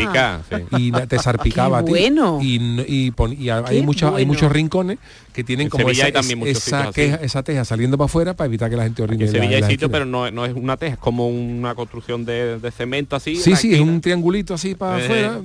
echando. 0.50 0.78
Y 0.78 0.90
te 1.06 1.18
salpicaba 1.22 1.78
Qué 1.78 1.82
a 1.82 1.84
ti. 1.84 1.90
bueno. 1.90 2.38
Y, 2.40 2.56
n- 2.56 2.84
y 2.88 3.10
pon- 3.10 3.34
y 3.38 3.50
hay, 3.50 3.82
muchos 3.82 4.50
rincones 4.50 4.96
que 5.38 5.44
tienen 5.44 5.66
En 5.66 5.70
como 5.70 5.84
Sevilla 5.84 5.98
esa, 6.00 6.06
hay 6.06 6.12
también 6.12 6.38
muchos 6.40 6.66
esa, 6.66 6.90
queja- 6.92 7.20
esa 7.22 7.44
teja 7.44 7.64
saliendo 7.64 7.96
para 7.96 8.06
afuera 8.06 8.34
para 8.34 8.46
evitar 8.46 8.68
que 8.68 8.74
la 8.74 8.82
gente 8.82 9.04
orine. 9.04 9.22
en 9.22 9.28
en 9.28 9.34
la- 9.36 9.40
Sevilla 9.40 9.56
hay 9.64 9.70
sitio 9.72 9.88
pero 9.88 10.04
no, 10.04 10.28
no 10.32 10.44
es 10.44 10.52
una 10.52 10.76
teja 10.76 10.94
es 10.94 10.98
como 10.98 11.28
una 11.28 11.76
construcción 11.76 12.24
de, 12.24 12.58
de 12.58 12.70
cemento 12.72 13.14
así 13.14 13.36
Sí, 13.36 13.54
sí, 13.54 13.72
es 13.72 13.80
un 13.80 14.00
triangulito 14.00 14.54
así 14.54 14.74
para 14.74 14.98
Eh, 15.00 15.04
afuera. 15.04 15.40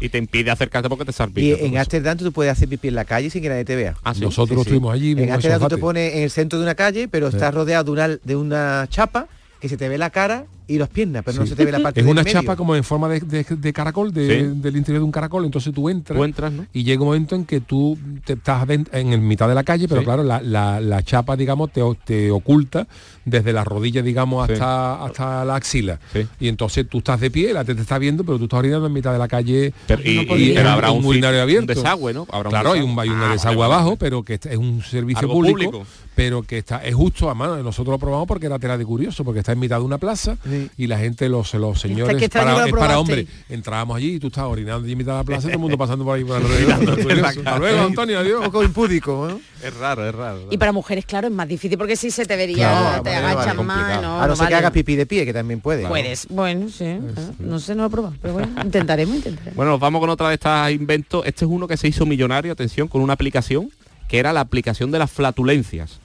y 0.00 0.08
te 0.08 0.18
impide 0.18 0.50
acercarte 0.50 0.88
porque 0.88 1.04
te 1.04 1.12
Y 1.12 1.14
salpica 1.14 1.64
en 1.64 1.78
Ámsterdam 1.78 2.18
tú 2.18 2.32
puedes 2.32 2.50
hacer 2.50 2.68
pipí 2.68 2.88
en 2.88 2.96
la 2.96 3.04
calle 3.04 3.30
sin 3.30 3.40
que 3.40 3.48
nadie 3.48 3.64
te 3.64 3.76
vea. 3.76 3.94
Ah, 4.02 4.14
sí. 4.14 4.20
Nosotros 4.20 4.58
estuvimos 4.62 4.92
allí, 4.92 5.12
En 5.12 5.30
Ámsterdam 5.30 5.60
tú 5.60 5.68
te 5.68 5.78
pones 5.78 6.14
en 6.14 6.22
el 6.24 6.30
centro 6.30 6.58
de 6.58 6.64
una 6.64 6.74
calle, 6.74 7.06
pero 7.06 7.28
estás 7.28 7.54
rodeado 7.54 7.84
de 7.84 7.90
una, 7.92 8.08
de 8.08 8.34
una 8.34 8.88
chapa 8.90 9.28
que 9.60 9.68
se 9.68 9.76
te 9.76 9.88
ve 9.88 9.96
la 9.96 10.10
cara 10.10 10.46
y 10.68 10.78
las 10.78 10.88
piernas, 10.88 11.22
pero 11.24 11.38
no 11.40 11.46
se 11.46 11.54
te 11.54 11.64
ve 11.64 11.72
la 11.72 11.80
parte 11.80 12.00
Es 12.00 12.06
del 12.06 12.12
una 12.12 12.22
medio. 12.22 12.40
chapa 12.40 12.56
como 12.56 12.74
en 12.74 12.82
forma 12.84 13.08
de, 13.08 13.20
de- 13.20 13.44
de 13.44 13.72
caracol, 13.72 14.12
de- 14.12 14.26
Sí. 14.52 14.60
del 14.60 14.76
interior 14.76 15.00
de 15.00 15.04
un 15.04 15.12
caracol, 15.12 15.44
entonces 15.44 15.72
tú 15.72 15.88
entras, 15.88 16.16
Tú 16.18 16.24
entras, 16.24 16.52
¿no? 16.52 16.66
y 16.72 16.82
llega 16.84 17.00
un 17.02 17.06
momento 17.08 17.34
en 17.36 17.44
que 17.44 17.60
tú 17.60 17.96
te 18.24 18.32
estás 18.32 18.66
en 18.68 19.12
el 19.12 19.20
mitad 19.20 19.48
de 19.48 19.54
la 19.54 19.62
calle, 19.64 19.86
pero 19.88 20.00
Sí. 20.00 20.04
claro, 20.04 20.22
la, 20.24 20.40
la- 20.40 20.80
la 20.80 21.02
chapa, 21.02 21.36
digamos, 21.36 21.70
te, 21.72 21.80
te 22.04 22.30
oculta 22.30 22.86
desde 23.24 23.52
la 23.52 23.64
rodilla, 23.64 24.02
digamos, 24.02 24.46
Sí. 24.46 24.52
hasta, 24.54 25.04
hasta 25.04 25.44
la 25.44 25.54
axila. 25.56 25.98
Y 26.40 26.48
entonces 26.48 26.88
tú 26.88 26.98
estás 26.98 27.20
de 27.20 27.30
pie, 27.30 27.52
la 27.52 27.60
gente 27.60 27.76
te 27.76 27.82
está 27.82 27.98
viendo, 27.98 28.24
pero 28.24 28.38
tú 28.38 28.44
estás 28.44 28.58
orinando 28.58 28.86
en 28.86 28.92
mitad 28.92 29.12
de 29.12 29.18
la 29.18 29.28
calle 29.28 29.72
Pero- 29.86 30.02
y- 30.02 30.08
y, 30.08 30.10
y- 30.10 30.20
y 30.20 30.48
pero 30.54 30.60
en 30.60 30.66
habrá 30.66 30.90
un 30.90 31.02
fi- 31.02 31.08
urinario 31.08 31.38
un 31.38 31.42
abierto. 31.42 31.74
desagüe, 31.74 32.12
¿no? 32.12 32.26
Habrá 32.30 32.48
un 32.48 32.52
claro, 32.52 32.72
hay 32.72 32.80
un, 32.80 32.86
desagüe. 32.90 33.02
hay 33.02 33.08
un 33.10 33.22
Ah, 33.22 33.32
desagüe 33.32 33.56
vale, 33.56 33.68
vale. 33.68 33.74
abajo, 33.82 33.96
pero 33.96 34.22
que 34.22 34.34
es 34.34 34.56
un 34.56 34.82
servicio 34.82 35.28
público. 35.28 35.84
pero 36.16 36.42
que 36.42 36.56
está 36.58 36.82
es 36.82 36.94
justo 36.94 37.28
a 37.28 37.34
mano. 37.34 37.58
Nosotros 37.62 37.92
lo 37.92 37.98
probamos 37.98 38.26
porque 38.26 38.46
era 38.46 38.58
tela 38.58 38.78
de 38.78 38.86
curioso, 38.86 39.22
porque 39.22 39.40
está 39.40 39.52
en 39.52 39.58
mitad 39.58 39.76
de 39.78 39.84
una 39.84 39.98
plaza 39.98 40.38
y 40.76 40.86
la 40.86 40.98
gente, 40.98 41.28
los, 41.28 41.52
los 41.54 41.80
señores, 41.80 42.28
para, 42.30 42.66
es 42.66 42.72
para 42.72 42.98
hombres, 42.98 43.26
entrábamos 43.48 43.96
allí 43.96 44.14
y 44.14 44.18
tú 44.18 44.28
estabas 44.28 44.52
orinando 44.52 44.84
allí 44.84 44.92
en 44.92 44.98
mitad 44.98 45.12
de 45.12 45.18
la 45.18 45.24
plaza 45.24 45.48
y 45.48 45.50
todo 45.50 45.52
el 45.52 45.58
mundo 45.58 45.78
pasando 45.78 46.04
por 46.04 46.16
ahí 46.16 46.24
por 46.24 46.36
alrededor. 46.36 47.02
Curioso. 47.02 47.40
Hasta 47.40 47.58
luego, 47.58 47.82
Antonio, 47.82 48.18
adiós. 48.18 48.38
Un 48.38 48.46
poco 48.46 48.64
impúdico, 48.64 49.28
¿no? 49.28 49.40
es 49.62 49.74
raro 49.74 50.06
es 50.08 50.14
raro 50.14 50.48
Y 50.50 50.58
para 50.58 50.72
mujeres, 50.72 51.04
claro, 51.04 51.28
es 51.28 51.32
más 51.32 51.48
difícil 51.48 51.78
porque 51.78 51.96
si 51.96 52.10
se 52.10 52.26
te 52.26 52.36
vería, 52.36 52.56
Claro, 52.56 53.02
te 53.02 53.10
vale, 53.10 53.22
vale, 53.22 53.40
agachas 53.40 53.64
más, 53.64 54.02
no, 54.02 54.20
a 54.20 54.22
no 54.22 54.28
no 54.28 54.36
ser 54.36 54.48
que 54.48 54.54
hagas 54.54 54.70
pipí 54.70 54.96
de 54.96 55.06
pie, 55.06 55.24
que 55.24 55.32
también 55.32 55.60
puede. 55.60 55.86
Puedes, 55.86 56.26
bueno, 56.28 56.68
sí, 56.68 56.98
no 57.38 57.58
sé, 57.58 57.74
no 57.74 57.82
lo 57.82 57.88
he 57.88 57.90
probado, 57.90 58.14
pero 58.20 58.34
bueno, 58.34 58.48
intentaremos, 58.62 59.16
intentaremos. 59.16 59.56
Bueno, 59.56 59.72
nos 59.72 59.80
vamos 59.80 60.00
con 60.00 60.10
otra 60.10 60.28
de 60.28 60.34
estas 60.34 60.70
inventos. 60.70 61.24
Este 61.26 61.44
es 61.44 61.50
uno 61.50 61.66
que 61.66 61.76
se 61.76 61.88
hizo 61.88 62.06
millonario, 62.06 62.52
atención, 62.52 62.88
con 62.88 63.00
una 63.00 63.14
aplicación 63.14 63.70
que 64.08 64.18
era 64.18 64.32
la 64.32 64.40
aplicación 64.40 64.90
de 64.90 64.98
las 64.98 65.10
flatulencias. 65.10 66.00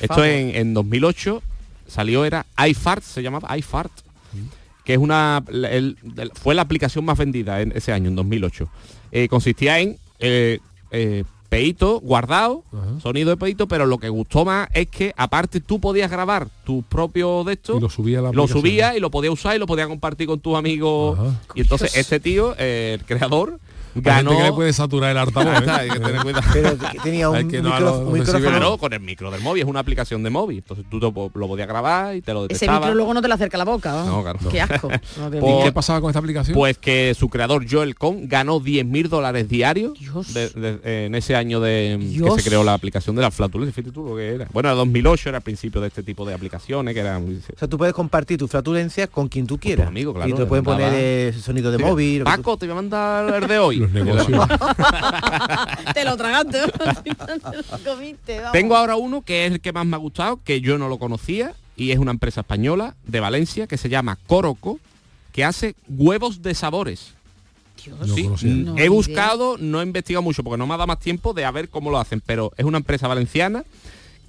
Esto 0.00 0.24
en, 0.24 0.54
en 0.56 0.74
2008 0.74 1.42
salió, 1.88 2.24
era 2.24 2.46
iFart, 2.68 3.02
se 3.02 3.22
llamaba 3.22 3.56
iFart, 3.58 3.92
que 4.84 4.92
es 4.94 4.98
una 4.98 5.42
la- 5.48 5.70
el- 5.70 5.96
el- 6.16 6.30
fue 6.34 6.54
la 6.54 6.62
aplicación 6.62 7.04
más 7.04 7.18
vendida 7.18 7.60
en 7.60 7.72
ese 7.74 7.92
año, 7.92 8.08
en 8.08 8.16
2008. 8.16 8.68
Eh, 9.12 9.28
consistía 9.28 9.78
en 9.80 9.96
eh, 10.18 10.58
eh, 10.90 11.24
peito 11.48 12.00
guardado, 12.00 12.64
sonido 13.02 13.30
de 13.30 13.36
peito, 13.36 13.68
pero 13.68 13.86
lo 13.86 13.98
que 13.98 14.08
gustó 14.08 14.44
más 14.44 14.68
es 14.72 14.88
que 14.88 15.12
aparte 15.16 15.60
tú 15.60 15.80
podías 15.80 16.10
grabar 16.10 16.48
tu 16.64 16.82
propio 16.82 17.44
de 17.44 17.52
esto, 17.54 17.76
Y 17.76 17.80
lo 17.80 17.88
subía 17.88 18.18
a 18.18 18.22
la 18.22 18.32
lo 18.32 18.48
subía 18.48 18.96
y 18.96 19.00
lo 19.00 19.10
podías 19.10 19.32
usar 19.34 19.54
y 19.56 19.58
lo 19.58 19.66
podías 19.66 19.86
compartir 19.88 20.26
con 20.26 20.40
tus 20.40 20.56
amigos. 20.56 21.18
Y 21.54 21.60
entonces 21.62 21.96
este 21.96 22.18
tío, 22.20 22.54
eh, 22.58 22.96
el 22.98 23.04
creador, 23.06 23.60
ganó 24.02 24.30
gente 24.30 24.42
que 24.44 24.48
le 24.50 24.54
puede 24.54 24.72
saturar 24.72 25.10
el 25.10 25.18
altavoz. 25.18 25.54
¿eh? 25.54 25.58
Está, 25.58 25.76
hay 25.78 25.88
que 25.90 26.00
tener 26.00 26.22
cuidado. 26.22 26.46
Pero 26.52 26.78
que 26.78 26.98
tenía 27.02 27.30
un 27.30 27.48
que 27.48 27.62
no 27.62 27.68
un 28.00 28.12
micrófono. 28.12 28.78
con 28.78 28.92
el 28.92 29.00
micro 29.00 29.30
del 29.30 29.40
móvil, 29.42 29.62
es 29.62 29.68
una 29.68 29.80
aplicación 29.80 30.22
de 30.22 30.30
móvil. 30.30 30.58
Entonces 30.58 30.84
tú 30.90 30.98
te 31.00 31.06
lo 31.06 31.12
podías 31.48 31.68
grabar 31.68 32.16
y 32.16 32.22
te 32.22 32.32
lo 32.32 32.44
Ese 32.44 32.54
detectaba. 32.54 32.78
micro 32.80 32.94
luego 32.94 33.14
no 33.14 33.22
te 33.22 33.28
lo 33.28 33.34
acerca 33.34 33.56
a 33.56 33.58
la 33.58 33.64
boca, 33.64 33.92
¿no? 33.92 34.04
No, 34.06 34.22
claro. 34.22 34.38
Qué 34.50 34.60
asco. 34.60 34.88
No, 35.18 35.30
Dios 35.30 35.42
Pues-. 35.44 35.64
¿Qué 35.64 35.72
pasaba 35.72 36.00
con 36.00 36.10
esta 36.10 36.18
aplicación? 36.18 36.54
Pues 36.54 36.78
que 36.78 37.14
su 37.18 37.28
creador 37.28 37.64
Joel 37.70 37.94
Cohn 37.94 38.28
ganó 38.28 38.60
10.000 38.60 39.08
dólares 39.08 39.48
diarios 39.48 39.94
de- 40.34 40.48
de- 40.50 41.06
en 41.06 41.14
ese 41.14 41.34
año 41.36 41.60
de 41.60 41.96
que 42.00 42.06
Dios. 42.06 42.34
se 42.42 42.48
creó 42.48 42.64
la 42.64 42.74
aplicación 42.74 43.16
de 43.16 43.22
la 43.22 43.30
flatulencia. 43.30 43.72
Fíjate 43.74 43.92
tú 43.92 44.04
lo 44.04 44.16
que 44.16 44.34
era. 44.34 44.48
Bueno, 44.52 44.68
era 44.68 44.76
2008 44.76 45.28
era 45.30 45.38
el 45.38 45.44
principio 45.44 45.80
de 45.80 45.88
este 45.88 46.02
tipo 46.02 46.24
de 46.26 46.34
aplicaciones 46.34 46.92
que 46.94 47.00
eran 47.00 47.24
muy- 47.24 47.36
O 47.36 47.58
sea, 47.58 47.68
tú 47.68 47.78
puedes 47.78 47.94
compartir 47.94 48.38
tu 48.38 48.48
flatulencia 48.48 49.06
con 49.06 49.28
quien 49.28 49.46
tú 49.46 49.58
quieras. 49.58 49.88
amigo, 49.88 50.12
claro, 50.14 50.28
y 50.28 50.32
te 50.34 50.44
pueden 50.46 50.64
mandaba- 50.64 50.90
poner 50.90 51.00
eh, 51.02 51.32
sonido 51.40 51.70
de 51.70 51.78
Sí, 51.78 51.84
móvil. 51.84 52.18
que 52.18 52.24
Paco, 52.24 52.56
te 52.56 52.66
voy 52.66 52.72
a 52.72 52.76
mandar 52.76 53.42
el 53.42 53.48
de 53.48 53.58
hoy. 53.58 53.85
Los 53.92 54.06
negocios. 54.06 54.48
te 55.94 56.04
lo 56.04 56.16
tragaste. 56.16 56.58
comiste. 57.84 58.40
Tengo 58.52 58.76
ahora 58.76 58.96
uno 58.96 59.22
que 59.22 59.46
es 59.46 59.52
el 59.52 59.60
que 59.60 59.72
más 59.72 59.86
me 59.86 59.96
ha 59.96 59.98
gustado, 59.98 60.40
que 60.42 60.60
yo 60.60 60.78
no 60.78 60.88
lo 60.88 60.98
conocía, 60.98 61.54
y 61.76 61.90
es 61.90 61.98
una 61.98 62.10
empresa 62.10 62.40
española 62.40 62.94
de 63.06 63.20
Valencia 63.20 63.66
que 63.66 63.76
se 63.76 63.88
llama 63.88 64.18
Coroco, 64.26 64.80
que 65.32 65.44
hace 65.44 65.74
huevos 65.88 66.42
de 66.42 66.54
sabores. 66.54 67.14
Sí, 67.76 68.24
mm, 68.24 68.64
No, 68.64 68.78
he 68.78 68.88
buscado, 68.88 69.56
no 69.58 69.80
he 69.80 69.84
investigado 69.84 70.22
mucho 70.22 70.42
porque 70.42 70.58
no 70.58 70.66
me 70.66 70.74
ha 70.74 70.76
dado 70.76 70.88
más 70.88 70.98
tiempo 70.98 71.32
de 71.34 71.44
a 71.44 71.50
ver 71.50 71.68
cómo 71.68 71.90
lo 71.90 71.98
hacen, 71.98 72.20
pero 72.24 72.52
es 72.56 72.64
una 72.64 72.78
empresa 72.78 73.06
valenciana 73.06 73.64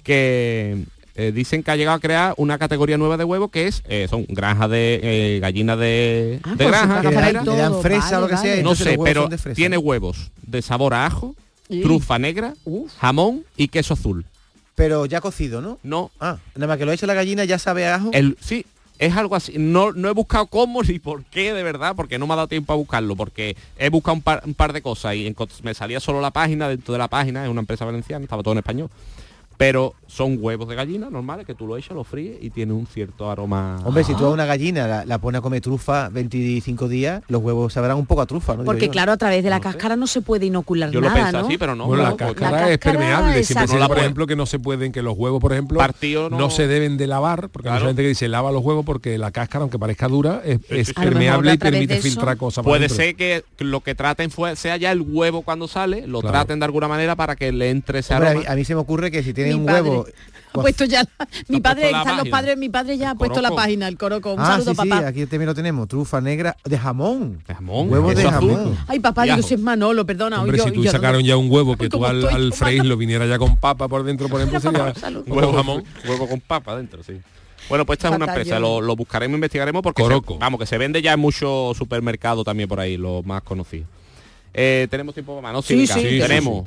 que 0.04 0.84
eh, 1.18 1.32
dicen 1.32 1.62
que 1.62 1.70
ha 1.70 1.76
llegado 1.76 1.96
a 1.96 2.00
crear 2.00 2.32
una 2.38 2.56
categoría 2.58 2.96
nueva 2.96 3.16
de 3.18 3.24
huevos 3.24 3.50
que 3.50 3.66
es 3.66 3.82
eh, 3.88 4.06
son 4.08 4.24
granjas 4.28 4.70
de 4.70 5.00
eh, 5.02 5.40
gallinas 5.40 5.78
de, 5.78 6.40
Ah, 6.44 6.54
de 6.54 6.64
su 6.64 6.70
granja 6.70 7.00
y 7.02 7.12
Le 7.12 7.32
dan 7.32 7.44
todo, 7.44 7.82
fresa 7.82 8.18
o 8.18 8.20
lo 8.22 8.28
que 8.28 8.34
vale, 8.36 8.48
sea. 8.48 8.60
y 8.60 8.62
no 8.62 8.74
sé, 8.74 8.96
pero 9.04 9.28
tiene 9.54 9.76
huevos 9.76 10.30
de 10.46 10.62
sabor 10.62 10.94
a 10.94 11.04
ajo, 11.04 11.34
Sí. 11.68 11.82
trufa 11.82 12.18
negra, 12.18 12.54
jamón 12.98 13.44
y 13.58 13.68
queso 13.68 13.92
azul. 13.92 14.24
Pero 14.74 15.04
ya 15.04 15.20
cocido, 15.20 15.60
¿no? 15.60 15.78
No, 15.82 16.10
Ah, 16.20 16.38
nada 16.54 16.66
más 16.68 16.78
que 16.78 16.86
lo 16.86 16.92
echa 16.92 17.06
la 17.06 17.12
gallina 17.14 17.44
ya 17.44 17.58
sabe 17.58 17.86
a 17.86 17.96
ajo. 17.96 18.10
el 18.14 18.38
sí, 18.40 18.64
es 18.98 19.14
algo 19.16 19.36
así. 19.36 19.52
No, 19.58 19.92
no 19.92 20.08
he 20.08 20.12
buscado 20.12 20.46
cómo 20.46 20.82
ni 20.88 20.98
por 20.98 21.24
qué 21.24 21.52
de 21.52 21.62
verdad, 21.62 21.94
porque 21.94 22.18
no 22.18 22.26
me 22.26 22.32
ha 22.32 22.36
dado 22.36 22.48
tiempo 22.48 22.72
a 22.72 22.76
buscarlo, 22.76 23.16
porque 23.16 23.54
he 23.76 23.90
buscado 23.90 24.14
un 24.14 24.22
par, 24.22 24.42
un 24.46 24.54
par 24.54 24.72
de 24.72 24.80
cosas 24.80 25.14
y 25.16 25.34
me 25.62 25.74
salía 25.74 26.00
solo 26.00 26.20
la 26.22 26.30
página, 26.30 26.68
dentro 26.68 26.92
de 26.92 26.98
la 26.98 27.08
página, 27.08 27.44
es 27.44 27.50
una 27.50 27.60
empresa 27.60 27.84
valenciana, 27.84 28.22
estaba 28.24 28.42
todo 28.42 28.52
en 28.52 28.58
español. 28.58 28.88
Pero 29.58 29.94
son 30.06 30.38
huevos 30.40 30.68
de 30.68 30.76
gallina 30.76 31.10
normales 31.10 31.44
que 31.44 31.54
tú 31.54 31.66
lo 31.66 31.76
echas, 31.76 31.90
lo 31.96 32.04
fríes 32.04 32.38
y 32.40 32.48
tiene 32.50 32.72
un 32.72 32.86
cierto 32.86 33.28
aroma. 33.30 33.80
Hombre, 33.84 34.04
si 34.04 34.14
tú 34.14 34.24
a 34.24 34.30
una 34.30 34.46
gallina 34.46 34.86
la, 34.86 35.04
la 35.04 35.18
pones 35.18 35.40
a 35.40 35.42
comer 35.42 35.60
trufa 35.60 36.08
25 36.10 36.86
días, 36.88 37.22
los 37.28 37.42
huevos 37.42 37.72
sabrán 37.72 37.96
un 37.96 38.06
poco 38.06 38.20
a 38.22 38.26
trufa, 38.26 38.56
¿no? 38.56 38.62
Porque 38.64 38.88
claro, 38.88 39.10
a 39.12 39.16
través 39.16 39.42
de 39.42 39.50
la 39.50 39.60
cáscara 39.60 39.96
no 39.96 40.06
se 40.06 40.22
puede 40.22 40.46
inocular 40.46 40.90
Yo 40.92 41.00
lo 41.00 41.12
pensé 41.12 41.32
¿no? 41.32 41.38
así, 41.40 41.58
pero 41.58 41.74
no. 41.74 41.86
Bueno, 41.86 42.04
la 42.04 42.10
no, 42.10 42.16
cáscara 42.16 42.70
es 42.70 42.78
permeable. 42.78 43.32
Siempre 43.32 43.40
exacto. 43.40 43.68
se 43.72 43.76
dice, 43.78 43.88
por 43.88 43.98
ejemplo, 43.98 44.26
que 44.28 44.36
no 44.36 44.46
se 44.46 44.58
pueden, 44.60 44.92
que 44.92 45.02
los 45.02 45.18
huevos, 45.18 45.40
por 45.40 45.52
ejemplo, 45.52 45.78
Partido 45.78 46.30
no- 46.30 46.38
no 46.38 46.50
se 46.50 46.68
deben 46.68 46.96
de 46.96 47.08
lavar, 47.08 47.48
porque 47.50 47.68
hay 47.68 47.72
Claro. 47.72 47.84
mucha 47.84 47.88
gente 47.90 48.02
que 48.02 48.08
dice 48.08 48.28
lava 48.28 48.52
los 48.52 48.64
huevos 48.64 48.84
porque 48.86 49.18
la 49.18 49.32
cáscara, 49.32 49.62
aunque 49.62 49.78
parezca 49.78 50.06
dura, 50.06 50.40
es, 50.44 50.92
permeable 50.94 51.54
y 51.54 51.58
permite 51.58 52.00
filtrar 52.00 52.36
cosas. 52.36 52.64
Puede 52.64 52.82
dentro. 52.82 52.96
ser 52.96 53.16
que 53.16 53.44
lo 53.58 53.80
que 53.80 53.96
traten 53.96 54.30
fue, 54.30 54.54
sea 54.54 54.76
ya 54.76 54.92
el 54.92 55.00
huevo 55.00 55.42
cuando 55.42 55.66
sale, 55.66 56.06
lo 56.06 56.20
Claro. 56.20 56.32
traten 56.32 56.60
de 56.60 56.64
alguna 56.64 56.86
manera 56.86 57.16
para 57.16 57.34
que 57.34 57.50
le 57.50 57.70
entre 57.70 57.98
ese 57.98 58.14
Hombre, 58.14 58.28
a, 58.28 58.30
aroma. 58.30 58.44
mí, 58.46 58.52
a 58.52 58.56
mí 58.56 58.64
se 58.64 58.74
me 58.76 58.80
ocurre 58.80 59.10
que 59.10 59.22
si 59.24 59.34
Mi 59.48 59.60
un 59.60 59.66
padre. 59.66 59.82
huevo... 59.82 60.06
Ha 60.50 60.62
puesto 60.62 60.86
ya 60.86 61.02
la- 61.02 61.28
mi 61.48 61.58
Ha 61.58 61.60
padre, 61.60 61.86
están 61.90 62.16
los 62.16 62.28
padres, 62.30 62.56
mi 62.56 62.68
padre 62.70 62.96
ya 62.96 63.10
ha 63.10 63.14
puesto 63.14 63.40
la 63.42 63.50
página, 63.50 63.86
el 63.86 63.96
coroco. 63.98 64.32
Un 64.32 64.40
ah, 64.40 64.46
saludo, 64.46 64.74
sí, 64.74 64.80
sí, 64.82 64.88
papá. 64.88 65.06
aquí 65.06 65.26
también 65.26 65.46
lo 65.46 65.54
tenemos. 65.54 65.86
Trufa 65.86 66.20
negra 66.22 66.56
de 66.64 66.78
jamón. 66.78 67.38
De 67.46 67.54
jamón, 67.54 67.90
Huevos 67.92 68.16
de 68.16 68.24
jamón. 68.24 68.76
Ay, 68.88 68.98
papá, 68.98 69.26
Y 69.26 69.30
digo, 69.30 69.42
si 69.46 69.54
es 69.54 69.60
Manolo, 69.60 70.04
perdona. 70.06 70.40
Hombre, 70.40 70.56
yo, 70.58 70.64
si 70.64 70.70
tú 70.72 70.82
yo- 70.84 70.90
sacaron 70.90 71.22
ya 71.22 71.36
un 71.36 71.50
huevo 71.50 71.76
que 71.76 71.88
tú 71.90 71.98
¿Cómo 71.98 72.06
al, 72.08 72.26
al 72.26 72.52
freír 72.54 72.84
lo 72.86 72.96
viniera 72.96 73.26
ya 73.26 73.38
con 73.38 73.56
papa 73.58 73.86
por 73.88 74.02
dentro, 74.04 74.28
por 74.28 74.40
ejemplo, 74.40 74.58
sería 74.58 74.92
huevo 75.26 75.52
jamón. 75.52 75.84
huevo 76.08 76.26
con 76.28 76.40
papa 76.40 76.76
dentro, 76.76 77.04
sí. 77.04 77.20
Bueno, 77.68 77.84
pues 77.84 77.98
esta 77.98 78.08
es 78.08 78.16
una 78.16 78.24
empresa, 78.24 78.58
lo, 78.58 78.80
lo 78.80 78.96
buscaremos, 78.96 79.34
investigaremos 79.36 79.82
porque 79.82 80.02
se- 80.02 80.20
vamos, 80.40 80.58
que 80.58 80.66
se 80.66 80.78
vende 80.78 81.02
ya 81.02 81.12
en 81.12 81.20
muchos 81.20 81.76
supermercados 81.76 82.44
también 82.44 82.68
por 82.68 82.80
ahí, 82.80 82.96
los 82.96 83.24
más 83.24 83.42
conocidos. 83.42 83.86
Eh, 84.54 84.88
tenemos 84.90 85.14
tiempo 85.14 85.32
para 85.36 85.42
más, 85.42 85.52
¿no? 85.52 85.62
Sí, 85.62 85.76
venga, 85.76 85.94
sí, 85.94 86.00
sí, 86.00 86.18
tenemos 86.18 86.66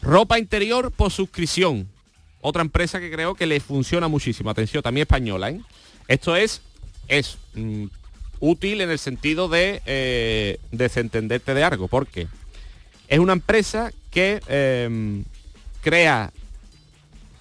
ropa 0.00 0.38
interior 0.38 0.92
por 0.92 1.10
suscripción. 1.10 1.88
Otra 2.40 2.62
empresa 2.62 3.00
que 3.00 3.10
creo 3.10 3.34
que 3.34 3.46
le 3.46 3.60
funciona 3.60 4.08
muchísimo. 4.08 4.50
Atención, 4.50 4.82
también 4.82 5.02
española, 5.02 5.50
¿eh? 5.50 5.60
Esto 6.06 6.36
es, 6.36 6.62
es 7.08 7.36
mm, 7.54 7.86
útil 8.40 8.80
en 8.80 8.90
el 8.90 8.98
sentido 8.98 9.48
de 9.48 9.82
eh, 9.86 10.58
desentenderte 10.70 11.54
de 11.54 11.64
algo, 11.64 11.88
porque 11.88 12.28
es 13.08 13.18
una 13.18 13.32
empresa 13.32 13.92
que 14.10 14.40
eh, 14.48 15.22
crea, 15.82 16.32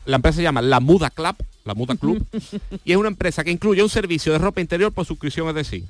la 0.06 0.16
empresa 0.16 0.38
se 0.38 0.44
llama 0.44 0.62
La 0.62 0.80
Muda 0.80 1.10
Club, 1.10 1.36
La 1.64 1.74
Muda 1.74 1.96
Club, 1.96 2.26
y 2.86 2.92
es 2.92 2.98
una 2.98 3.10
empresa 3.10 3.44
que 3.44 3.52
incluye 3.52 3.84
un 3.84 3.90
servicio 3.90 4.32
de 4.32 4.40
ropa 4.40 4.62
interior 4.62 4.92
por 4.92 5.06
suscripción, 5.06 5.48
es 5.50 5.56
decir, 5.56 5.84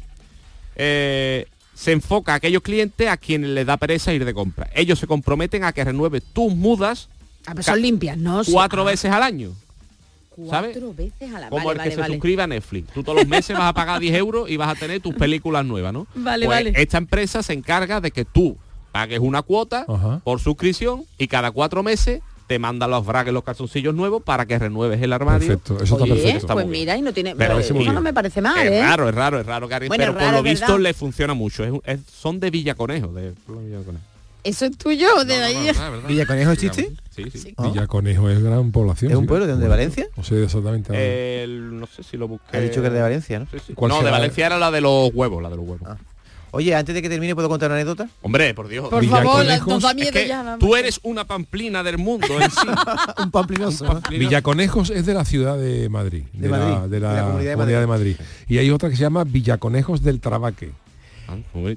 eh, 0.76 1.47
se 1.74 1.91
enfoca 1.91 2.34
a 2.34 2.36
aquellos 2.36 2.64
clientes 2.64 3.08
a 3.08 3.18
quienes 3.18 3.51
les 3.51 3.66
da 3.66 3.78
pereza 3.78 4.14
ir 4.14 4.26
de 4.26 4.34
compra. 4.34 4.70
Ellos 4.74 4.99
se 4.99 5.08
comprometen 5.08 5.64
a 5.64 5.74
que 5.74 5.84
renueve 5.84 6.22
tus 6.22 6.53
mudas 6.55 7.08
Ah, 7.47 7.51
pero 7.53 7.63
son 7.63 7.81
limpias, 7.81 8.17
¿no? 8.17 8.41
Cuatro 8.51 8.81
Ah, 8.83 8.85
veces 8.85 9.11
al 9.11 9.23
año. 9.23 9.51
¿sabes? 10.49 10.71
Cuatro 10.77 10.93
veces 10.93 11.33
a 11.33 11.39
la 11.39 11.49
Como 11.49 11.65
vale, 11.65 11.77
el 11.79 11.83
que 11.83 11.89
vale, 11.89 11.91
se 11.95 12.01
vale. 12.01 12.13
suscribe 12.13 12.43
a 12.43 12.47
Netflix. 12.47 12.93
Tú 12.93 13.01
todos 13.01 13.17
los 13.17 13.27
meses 13.27 13.57
vas 13.57 13.69
a 13.69 13.73
pagar 13.73 13.99
10 13.99 14.13
euros 14.15 14.49
y 14.49 14.57
vas 14.57 14.69
a 14.69 14.79
tener 14.79 15.01
tus 15.01 15.15
películas 15.15 15.65
nuevas, 15.65 15.91
¿no? 15.93 16.05
Vale, 16.15 16.45
Pues 16.45 16.57
vale. 16.65 16.73
Esta 16.75 16.97
empresa 16.99 17.41
se 17.41 17.53
encarga 17.53 18.01
de 18.01 18.11
que 18.11 18.23
tú 18.25 18.55
pagues 18.91 19.19
una 19.19 19.41
cuota 19.41 19.85
por 20.23 20.39
suscripción 20.39 21.05
y 21.17 21.27
cada 21.27 21.49
cuatro 21.51 21.81
meses 21.83 22.21
te 22.47 22.59
manda 22.59 22.87
los 22.87 23.05
bragues, 23.05 23.33
los 23.33 23.43
calzoncillos 23.43 23.93
nuevos 23.95 24.21
para 24.23 24.45
que 24.45 24.57
renueves 24.59 25.01
el 25.01 25.11
armario. 25.11 25.47
Perfecto, 25.47 25.83
eso 25.83 25.95
está 25.95 26.03
Oye, 26.03 26.13
perfecto. 26.13 26.37
Está 26.37 26.53
pues 26.53 26.65
muy 26.65 26.71
bien. 26.73 26.81
mira, 26.85 26.97
y 26.97 27.01
no 27.01 27.11
tiene... 27.13 27.35
Pero 27.35 27.57
eso 27.59 27.73
no 27.73 28.01
me 28.01 28.13
parece 28.13 28.41
mal, 28.41 28.65
Es 28.67 28.71
¿eh? 28.73 28.81
raro, 28.81 29.09
es 29.09 29.15
raro, 29.15 29.39
es 29.39 29.45
raro, 29.45 29.67
Karin, 29.67 29.87
Bueno, 29.89 30.03
pero 30.13 30.17
por 30.19 30.31
lo 30.33 30.43
visto 30.43 30.65
verdad. 30.67 30.79
le 30.81 30.93
funciona 30.93 31.33
mucho. 31.33 31.63
Es 31.65 31.71
un- 31.71 31.81
es- 31.83 31.99
son 32.15 32.39
de 32.39 32.49
Villaconejo, 32.51 33.07
de 33.07 33.33
Villaconejo. 33.47 34.03
Eso 34.43 34.65
es 34.65 34.77
tuyo, 34.77 35.07
de 35.25 35.33
ahí. 35.35 35.71
¿Villaconejo 36.07 36.51
existe? 36.51 36.91
Sí, 37.15 37.25
sí. 37.31 37.53
Villaconejo 37.57 38.29
es 38.29 38.41
gran 38.41 38.71
población. 38.71 39.11
¿Es 39.11 39.17
un 39.17 39.25
pueblo 39.27 39.45
de 39.45 39.53
dónde, 39.53 39.67
Valencia? 39.67 40.07
No 40.15 40.23
sé 40.23 40.43
exactamente. 40.43 40.93
Eh, 40.95 41.43
El- 41.43 41.79
no 41.79 41.88
sé 41.88 42.03
si 42.03 42.15
lo 42.17 42.27
busqué. 42.27 42.55
Ha 42.57 42.61
dicho 42.61 42.81
que 42.81 42.88
es 42.88 42.93
de 42.93 43.01
Valencia, 43.01 43.39
¿no? 43.39 43.47
Sí, 43.51 43.57
sí. 43.65 43.73
¿Cuál 43.73 43.89
No, 43.89 44.01
de? 44.03 44.11
Valencia 44.11 44.45
era 44.45 44.57
la 44.57 44.71
de 44.71 44.81
los 44.81 45.09
huevos, 45.13 45.41
la 45.43 45.49
de 45.49 45.55
los 45.57 45.65
huevos. 45.67 45.97
Oye, 46.51 46.73
antes 46.73 46.95
de 46.95 47.01
que 47.01 47.09
termine, 47.09 47.35
¿puedo 47.35 47.49
contar 47.49 47.69
una 47.69 47.75
anécdota? 47.75 48.07
Hombre, 48.21 48.53
por 48.53 48.69
Dios. 48.69 48.88
Por 48.88 49.03
favor, 49.05 49.43
nos 49.67 49.81
da 49.83 49.89
Es 49.89 49.95
miedo 49.95 50.11
que 50.13 50.27
ya. 50.29 50.43
vamos. 50.43 50.59
tú 50.59 50.77
eres 50.77 50.99
una 51.03 51.25
pamplina 51.25 51.83
del 51.83 51.97
mundo 51.97 52.25
en 52.39 52.49
sí. 52.49 52.57
un 53.21 53.31
pamplinoso. 53.31 53.83
¿no? 53.85 54.01
Villaconejos 54.09 54.89
es 54.91 55.05
de 55.05 55.13
la 55.13 55.25
ciudad 55.25 55.57
de 55.57 55.89
Madrid, 55.89 56.23
de, 56.31 56.39
De 56.43 56.47
la, 56.49 56.57
Madrid, 56.57 56.89
de 56.89 56.99
la 57.01 57.09
de 57.09 57.15
la 57.17 57.23
Comunidad 57.23 57.49
de 57.51 57.55
Comunidad 57.57 57.79
de 57.81 57.88
Madrid. 57.88 58.15
Y 58.47 58.57
hay 58.59 58.71
otra 58.71 58.89
que 58.89 58.95
se 58.95 59.01
llama 59.01 59.25
Villaconejos 59.25 60.01
del 60.01 60.21
Trabaque. 60.21 60.71
Ah. 61.28 61.36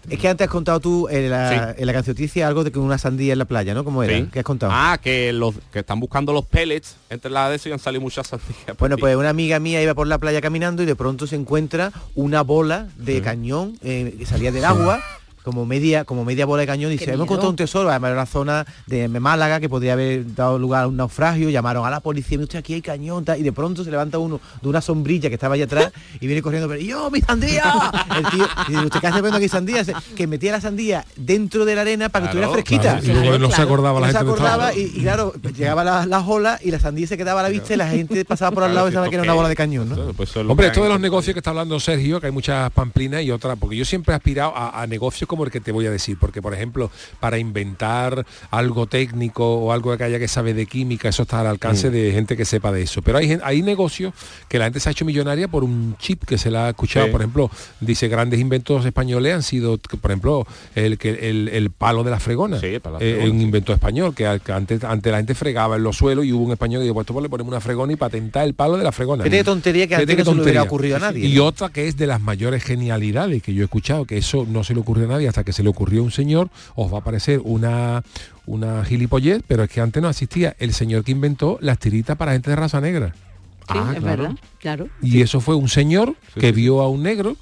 Es 0.09 0.19
que 0.19 0.29
antes 0.29 0.47
has 0.47 0.51
contado 0.51 0.81
tú 0.81 1.09
en 1.09 1.31
la, 1.31 1.75
en 1.77 1.87
la 1.87 1.93
cancioticia 1.93 2.47
algo 2.47 2.65
de 2.65 2.71
que 2.71 2.79
una 2.79 2.99
sandía 2.99 3.33
en 3.33 3.39
la 3.39 3.45
playa, 3.45 3.75
¿no? 3.75 3.85
¿Cómo 3.85 4.03
era? 4.03 4.17
Sí. 4.17 4.29
¿Qué 4.33 4.39
has 4.41 4.45
contado? 4.45 4.73
Ah, 4.75 4.99
que 5.03 5.33
los 5.33 5.55
que 5.73 5.81
están 5.81 6.01
buscando 6.01 6.33
los 6.33 6.45
pellets 6.47 6.97
entre 7.09 7.31
la 7.31 7.51
de 7.51 7.57
eso 7.57 7.69
y 7.69 7.73
han 7.73 7.79
salido 7.79 8.01
muchas 8.01 8.29
sandías. 8.29 8.77
Bueno, 8.79 8.97
pues 8.97 9.17
una 9.17 9.31
amiga 9.31 9.59
mía 9.59 9.83
iba 9.83 9.95
por 9.95 10.07
la 10.07 10.19
playa 10.19 10.41
caminando 10.41 10.83
y 10.83 10.87
de 10.87 10.97
pronto 10.97 11.27
se 11.27 11.37
encuentra 11.37 11.93
una 12.15 12.43
bola 12.43 12.89
de 12.97 13.21
cañón 13.23 13.79
eh, 13.83 14.15
que 14.19 14.27
salía 14.27 14.53
del 14.53 14.65
agua. 14.65 15.03
Como 15.43 15.65
media, 15.65 16.05
como 16.05 16.25
media 16.25 16.45
bola 16.45 16.61
de 16.61 16.67
cañón, 16.67 16.91
y 16.93 16.99
dice, 16.99 17.13
hemos 17.13 17.25
encontrado 17.25 17.49
un 17.51 17.57
tesoro, 17.57 17.89
además 17.91 18.11
era 18.11 18.21
una 18.21 18.27
zona 18.27 18.67
de 18.87 19.09
Málaga 19.09 19.59
que 19.59 19.69
podría 19.71 19.95
haber 19.95 20.35
dado 20.35 20.59
lugar 20.59 20.85
a 20.85 20.87
un 20.89 20.97
naufragio, 20.97 21.49
llamaron 21.49 21.87
a 21.87 21.91
la 21.91 22.01
policía, 22.01 22.37
"Mire 22.37 22.45
usted, 22.45 22.59
aquí 22.59 22.75
hay 22.75 22.83
cañón, 22.83 23.25
tal", 23.25 23.41
y 23.41 23.43
de 23.43 23.53
pronto 23.53 23.83
se 23.83 23.91
levanta 23.91 24.19
uno 24.19 24.39
de 24.61 24.69
una 24.69 24.81
sombrilla 24.83 25.29
que 25.31 25.35
estaba 25.37 25.55
allá 25.55 25.65
atrás 25.65 25.93
y 26.21 26.27
viene 26.27 26.43
corriendo, 26.43 26.69
pero 26.69 26.81
yo, 26.81 27.11
mi 27.11 27.21
sandía. 27.23 27.91
El 28.17 28.27
tío, 28.27 28.47
y 28.69 28.73
dice, 28.73 28.85
¿usted 28.85 29.01
qué 29.01 29.07
hace 29.07 29.21
viendo 29.23 29.39
aquí 29.39 29.49
sandía? 29.49 29.85
Se- 29.85 29.95
Que 30.15 30.27
metía 30.27 30.53
la 30.53 30.61
sandía 30.61 31.05
dentro 31.17 31.65
de 31.65 31.75
la 31.75 31.81
arena 31.83 32.09
para 32.11 32.27
que 32.31 32.37
Claro, 32.39 32.57
estuviera 32.57 32.99
fresquita. 32.99 33.01
Claro, 33.01 33.21
y 33.21 33.23
luego 33.29 33.39
no 33.39 33.51
se 33.51 33.63
acordaba 33.63 34.01
la 34.01 34.07
se 34.09 34.13
gente 34.19 34.25
dónde 34.27 34.43
acordaba 34.47 34.75
y, 34.75 34.81
y 34.95 35.01
claro, 35.03 35.33
llegaba 35.57 35.85
la- 35.85 36.05
las 36.07 36.25
olas 36.27 36.61
y 36.65 36.71
la 36.71 36.79
sandía 36.81 37.07
se 37.07 37.17
quedaba 37.17 37.41
a 37.41 37.45
la 37.45 37.49
vista 37.49 37.73
y 37.73 37.77
la 37.79 37.89
gente 37.89 38.25
pasaba 38.27 38.51
por 38.51 38.65
al 38.65 38.75
lado 38.75 38.89
y 38.89 38.91
pensaba 38.91 39.09
que 39.09 39.15
era 39.15 39.23
¿esto 39.23 39.33
una 39.33 39.37
bola 39.37 39.49
de 39.49 39.57
cañón, 39.57 40.13
pues 40.17 40.37
Hombre, 40.37 40.67
esto 40.67 40.83
de 40.83 40.89
los 40.91 41.01
negocios 41.01 41.33
que 41.35 41.39
está 41.41 41.51
hablando 41.51 41.81
Sergio, 41.81 42.21
que 42.21 42.27
hay 42.27 42.33
muchas 42.33 42.71
pamplinas 42.73 43.23
y 43.23 43.31
otras, 43.31 43.57
porque 43.59 43.77
yo 43.77 43.85
siempre 43.85 44.13
he 44.13 44.17
aspirado 44.17 44.53
a, 44.55 44.83
a 44.83 44.87
negocios 44.87 45.29
como 45.31 45.45
el 45.45 45.51
que 45.53 45.61
te 45.61 45.71
voy 45.73 45.87
a 45.87 45.91
decir, 45.93 46.17
porque 46.21 46.43
por 46.43 46.53
ejemplo, 46.53 46.91
para 47.21 47.39
inventar 47.39 48.27
algo 48.51 48.87
técnico 48.87 49.59
o 49.59 49.73
algo 49.73 49.97
que 49.97 50.03
haya 50.05 50.19
que 50.19 50.27
sabe 50.29 50.55
de 50.55 50.67
química, 50.67 51.09
eso 51.09 51.23
está 51.23 51.41
al 51.41 51.47
alcance 51.47 51.89
Mm. 51.89 51.93
de 51.93 52.13
gente 52.13 52.37
que 52.37 52.45
sepa 52.45 52.73
de 52.73 52.83
eso. 52.83 53.01
Pero 53.03 53.19
hay, 53.19 53.39
hay 53.45 53.63
negocios 53.63 54.13
que 54.49 54.59
la 54.59 54.65
gente 54.65 54.81
se 54.81 54.89
ha 54.89 54.93
hecho 54.93 55.05
millonaria 55.05 55.47
por 55.49 55.63
un 55.65 55.97
chip 55.99 56.25
que 56.25 56.37
se 56.37 56.51
la 56.51 56.67
ha 56.67 56.71
escuchado. 56.71 57.07
Sí. 57.07 57.13
Por 57.13 57.21
ejemplo, 57.21 57.51
dice 57.81 58.09
grandes 58.09 58.41
inventos 58.41 58.85
españoles 58.85 59.35
han 59.35 59.43
sido, 59.45 59.79
por 59.79 60.11
ejemplo, 60.11 60.47
el, 60.75 60.99
que 60.99 61.29
el, 61.31 61.49
el 61.49 61.71
palo 61.71 62.03
de 62.03 62.11
la 62.11 62.19
fregona. 62.21 62.59
Sí, 62.59 62.79
Eh, 63.01 63.29
un 63.31 63.41
invento 63.41 63.73
español, 63.73 64.15
que, 64.15 64.27
antes, 64.27 64.83
antes 64.85 65.11
la 65.13 65.19
gente 65.19 65.35
fregaba 65.35 65.77
en 65.77 65.83
los 65.85 65.97
suelos 65.97 66.25
y 66.25 66.33
hubo 66.33 66.45
un 66.45 66.53
español 66.53 66.81
que 66.81 66.85
dijo, 66.85 66.95
pues 66.95 67.05
esto 67.05 67.15
pues 67.15 67.23
le 67.23 67.29
ponemos 67.29 67.51
una 67.53 67.61
fregona 67.61 67.93
y 67.93 67.97
patentar 67.97 68.45
el 68.47 68.55
palo 68.55 68.77
de 68.77 68.85
la 68.85 68.93
fregona. 68.93 69.23
Qué 69.25 69.45
tontería 69.45 69.87
que 69.87 69.95
antes 69.95 70.19
no 70.19 70.25
se 70.25 70.35
le 70.35 70.43
hubiera 70.43 70.63
ocurrido 70.63 70.97
a 70.97 71.01
nadie, 71.01 71.27
Y 71.27 71.35
¿no? 71.37 71.47
otra 71.47 71.69
que 71.71 71.87
es 71.89 71.97
de 71.97 72.07
las 72.07 72.21
mayores 72.21 72.63
genialidades 72.65 73.43
que 73.43 73.55
yo 73.55 73.63
he 73.63 73.65
escuchado, 73.65 74.05
que 74.05 74.17
eso 74.19 74.47
no 74.49 74.65
se 74.65 74.75
le 74.75 74.81
ocurrió 74.81 75.05
a 75.07 75.09
nadie 75.09 75.20
hasta 75.27 75.45
que 75.45 75.53
se 75.53 75.63
le 75.63 75.69
ocurrió 75.69 76.01
a 76.01 76.05
un 76.05 76.11
señor, 76.11 76.49
os 76.75 76.93
va 76.93 76.99
a 76.99 77.05
parecer 77.05 77.41
una 77.45 78.03
una 78.47 78.85
gilipollez, 78.85 79.43
pero 79.47 79.63
es 79.63 79.71
que 79.71 79.81
antes 79.81 80.03
no 80.03 80.11
existía 80.11 80.57
el 80.59 80.73
señor 80.73 81.05
que 81.05 81.13
inventó 81.13 81.59
las 81.61 81.79
tiritas 81.79 82.17
para 82.17 82.33
gente 82.33 82.51
de 82.51 82.57
raza 82.57 82.81
negra. 82.81 83.15
Sí, 83.15 83.79
Ah, 83.79 83.93
es 83.95 84.01
claro. 84.01 84.23
verdad, 84.25 84.37
claro. 84.59 84.89
Y 85.01 85.21
eso 85.23 85.41
fue 85.41 85.55
un 85.55 85.69
señor 85.69 86.17
Sí, 86.35 86.41
que 86.41 86.47
sí, 86.49 86.53
vio 86.53 86.81
a 86.81 86.89
un 86.89 87.03
negro 87.05 87.37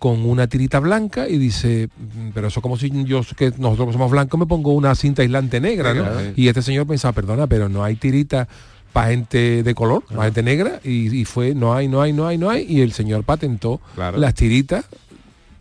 con 0.00 0.24
una 0.26 0.46
tirita 0.48 0.80
blanca 0.80 1.28
y 1.28 1.38
dice, 1.38 1.88
"Mm, 1.96 2.30
pero 2.34 2.48
eso 2.48 2.60
como 2.60 2.76
si 2.76 2.90
yo 3.04 3.20
que 3.36 3.52
nosotros 3.58 3.88
que 3.88 3.92
somos 3.92 4.10
blancos 4.10 4.38
me 4.40 4.46
pongo 4.46 4.72
una 4.72 4.94
cinta 4.96 5.22
aislante 5.22 5.60
negra, 5.60 5.94
¿no? 5.94 6.02
Claro. 6.04 6.20
Y 6.34 6.48
este 6.48 6.62
señor 6.62 6.86
pensaba, 6.88 7.12
perdona, 7.12 7.46
pero 7.46 7.68
no 7.68 7.84
hay 7.84 7.94
tirita 7.96 8.48
para 8.92 9.10
gente 9.10 9.62
de 9.62 9.74
color, 9.74 10.02
para 10.06 10.24
gente 10.24 10.42
negra, 10.42 10.80
y, 10.82 11.14
y 11.16 11.24
fue, 11.24 11.54
no 11.54 11.74
hay, 11.74 11.86
no 11.88 12.00
hay, 12.02 12.12
no 12.12 12.26
hay, 12.26 12.38
no 12.38 12.48
hay, 12.50 12.64
y 12.68 12.80
el 12.80 12.92
señor 12.92 13.22
patentó 13.22 13.80
Claro. 13.94 14.18
las 14.18 14.34
tiritas 14.34 14.86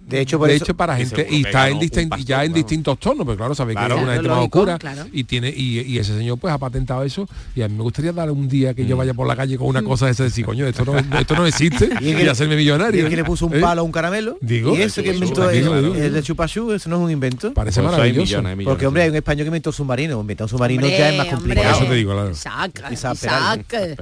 De 0.08 0.22
hecho, 0.22 0.38
por 0.39 0.47
de 0.47 0.55
eso- 0.55 0.64
hecho 0.66 0.74
para 0.76 0.95
gente 0.95 1.28
y 1.30 1.45
está 1.45 1.70
en 1.70 1.80
distin- 1.80 2.16
ya 2.24 2.43
en 2.43 2.51
vamos. 2.51 2.55
distintos 2.55 2.97
tonos 2.99 3.26
pero 3.26 3.38
claro 3.38 3.53
sabe 3.55 3.74
Claro. 3.74 3.95
que 3.95 4.01
es 4.01 4.03
una 4.03 4.14
Claro, 4.14 4.16
gente 4.22 4.30
más 4.30 4.38
lógico, 4.38 4.60
oscura 4.60 4.78
claro. 4.80 5.05
y 5.12 5.24
tiene 5.26 5.49
y, 5.55 5.80
y 5.82 5.99
ese 5.99 6.16
señor 6.18 6.38
pues 6.39 6.53
ha 6.53 6.58
patentado 6.58 7.03
eso 7.03 7.28
y 7.55 7.62
a 7.62 7.68
mí 7.68 7.76
me 7.76 7.84
gustaría 7.84 8.14
dar 8.14 8.32
un 8.32 8.47
día 8.47 8.74
que 8.74 8.86
yo 8.86 8.95
Mm. 8.95 8.99
vaya 8.99 9.14
por 9.14 9.28
la 9.28 9.36
calle 9.36 9.58
con 9.58 9.68
una 9.68 9.84
cosa 9.84 10.05
de 10.05 10.14
esa 10.14 10.24
decir 10.24 10.45
coño 10.45 10.66
esto 10.66 10.86
no, 10.86 10.93
esto 11.20 11.36
no 11.36 11.45
existe 11.45 11.89
Y 12.01 12.10
el 12.12 12.30
hacerme 12.30 12.53
Y 12.55 12.58
millonario 12.58 13.03
el 13.03 13.10
que 13.10 13.16
le 13.18 13.24
puso 13.26 13.45
un 13.47 13.55
¿Eh? 13.55 13.60
palo 13.60 13.82
a 13.82 13.84
un 13.84 13.91
caramelo. 13.91 14.38
Digo, 14.41 14.76
y 14.78 14.82
eso 14.82 15.03
que 15.03 15.14
inventó 15.14 15.49
el, 15.49 15.68
el 15.97 16.14
de 16.14 16.24
chupachú, 16.24 16.72
eso 16.72 16.89
no 16.89 16.95
es 16.97 17.01
un 17.03 17.12
invento. 17.12 17.53
parece 17.53 17.82
Pues 17.82 17.91
hay 17.93 17.97
maravilloso 17.97 18.22
millones, 18.26 18.49
hay 18.51 18.55
millones. 18.55 18.72
Porque 18.74 18.88
hombre, 18.88 19.03
hay 19.03 19.10
un 19.10 19.16
español 19.16 19.43
que 19.43 19.47
inventó 19.47 19.72
submarino. 19.72 20.20
Inventar 20.22 20.45
un 20.45 20.49
submarino 20.49 20.84
Hombre, 20.84 20.97
ya 20.97 21.10
es 21.12 21.18
más 21.18 21.28
complicado. 21.28 21.76
Eso 21.76 21.86
te 21.86 21.93
digo, 21.95 22.14
claro. 22.14 22.32
Espera. 22.32 23.95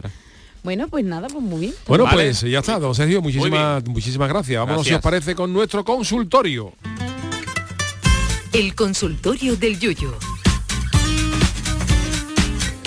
Bueno, 0.66 0.88
pues 0.90 1.06
nada, 1.06 1.28
pues 1.28 1.44
muy 1.44 1.60
bien. 1.62 1.74
bueno 1.88 2.06
Vale. 2.06 2.16
pues 2.16 2.42
ya 2.42 2.60
está 2.60 2.80
don 2.80 2.96
Sergio 2.96 3.22
muchísimas 3.22 3.86
muchísimas 3.86 4.28
gracias 4.28 4.60
vámonos 4.60 4.86
si 4.86 4.94
os 4.96 5.02
parece 5.02 5.36
con 5.36 5.54
nuestro 5.54 5.86
consultorio 5.86 6.74
El 8.52 8.74
consultorio 8.74 9.56
del 9.56 9.78
Yuyu. 9.80 10.12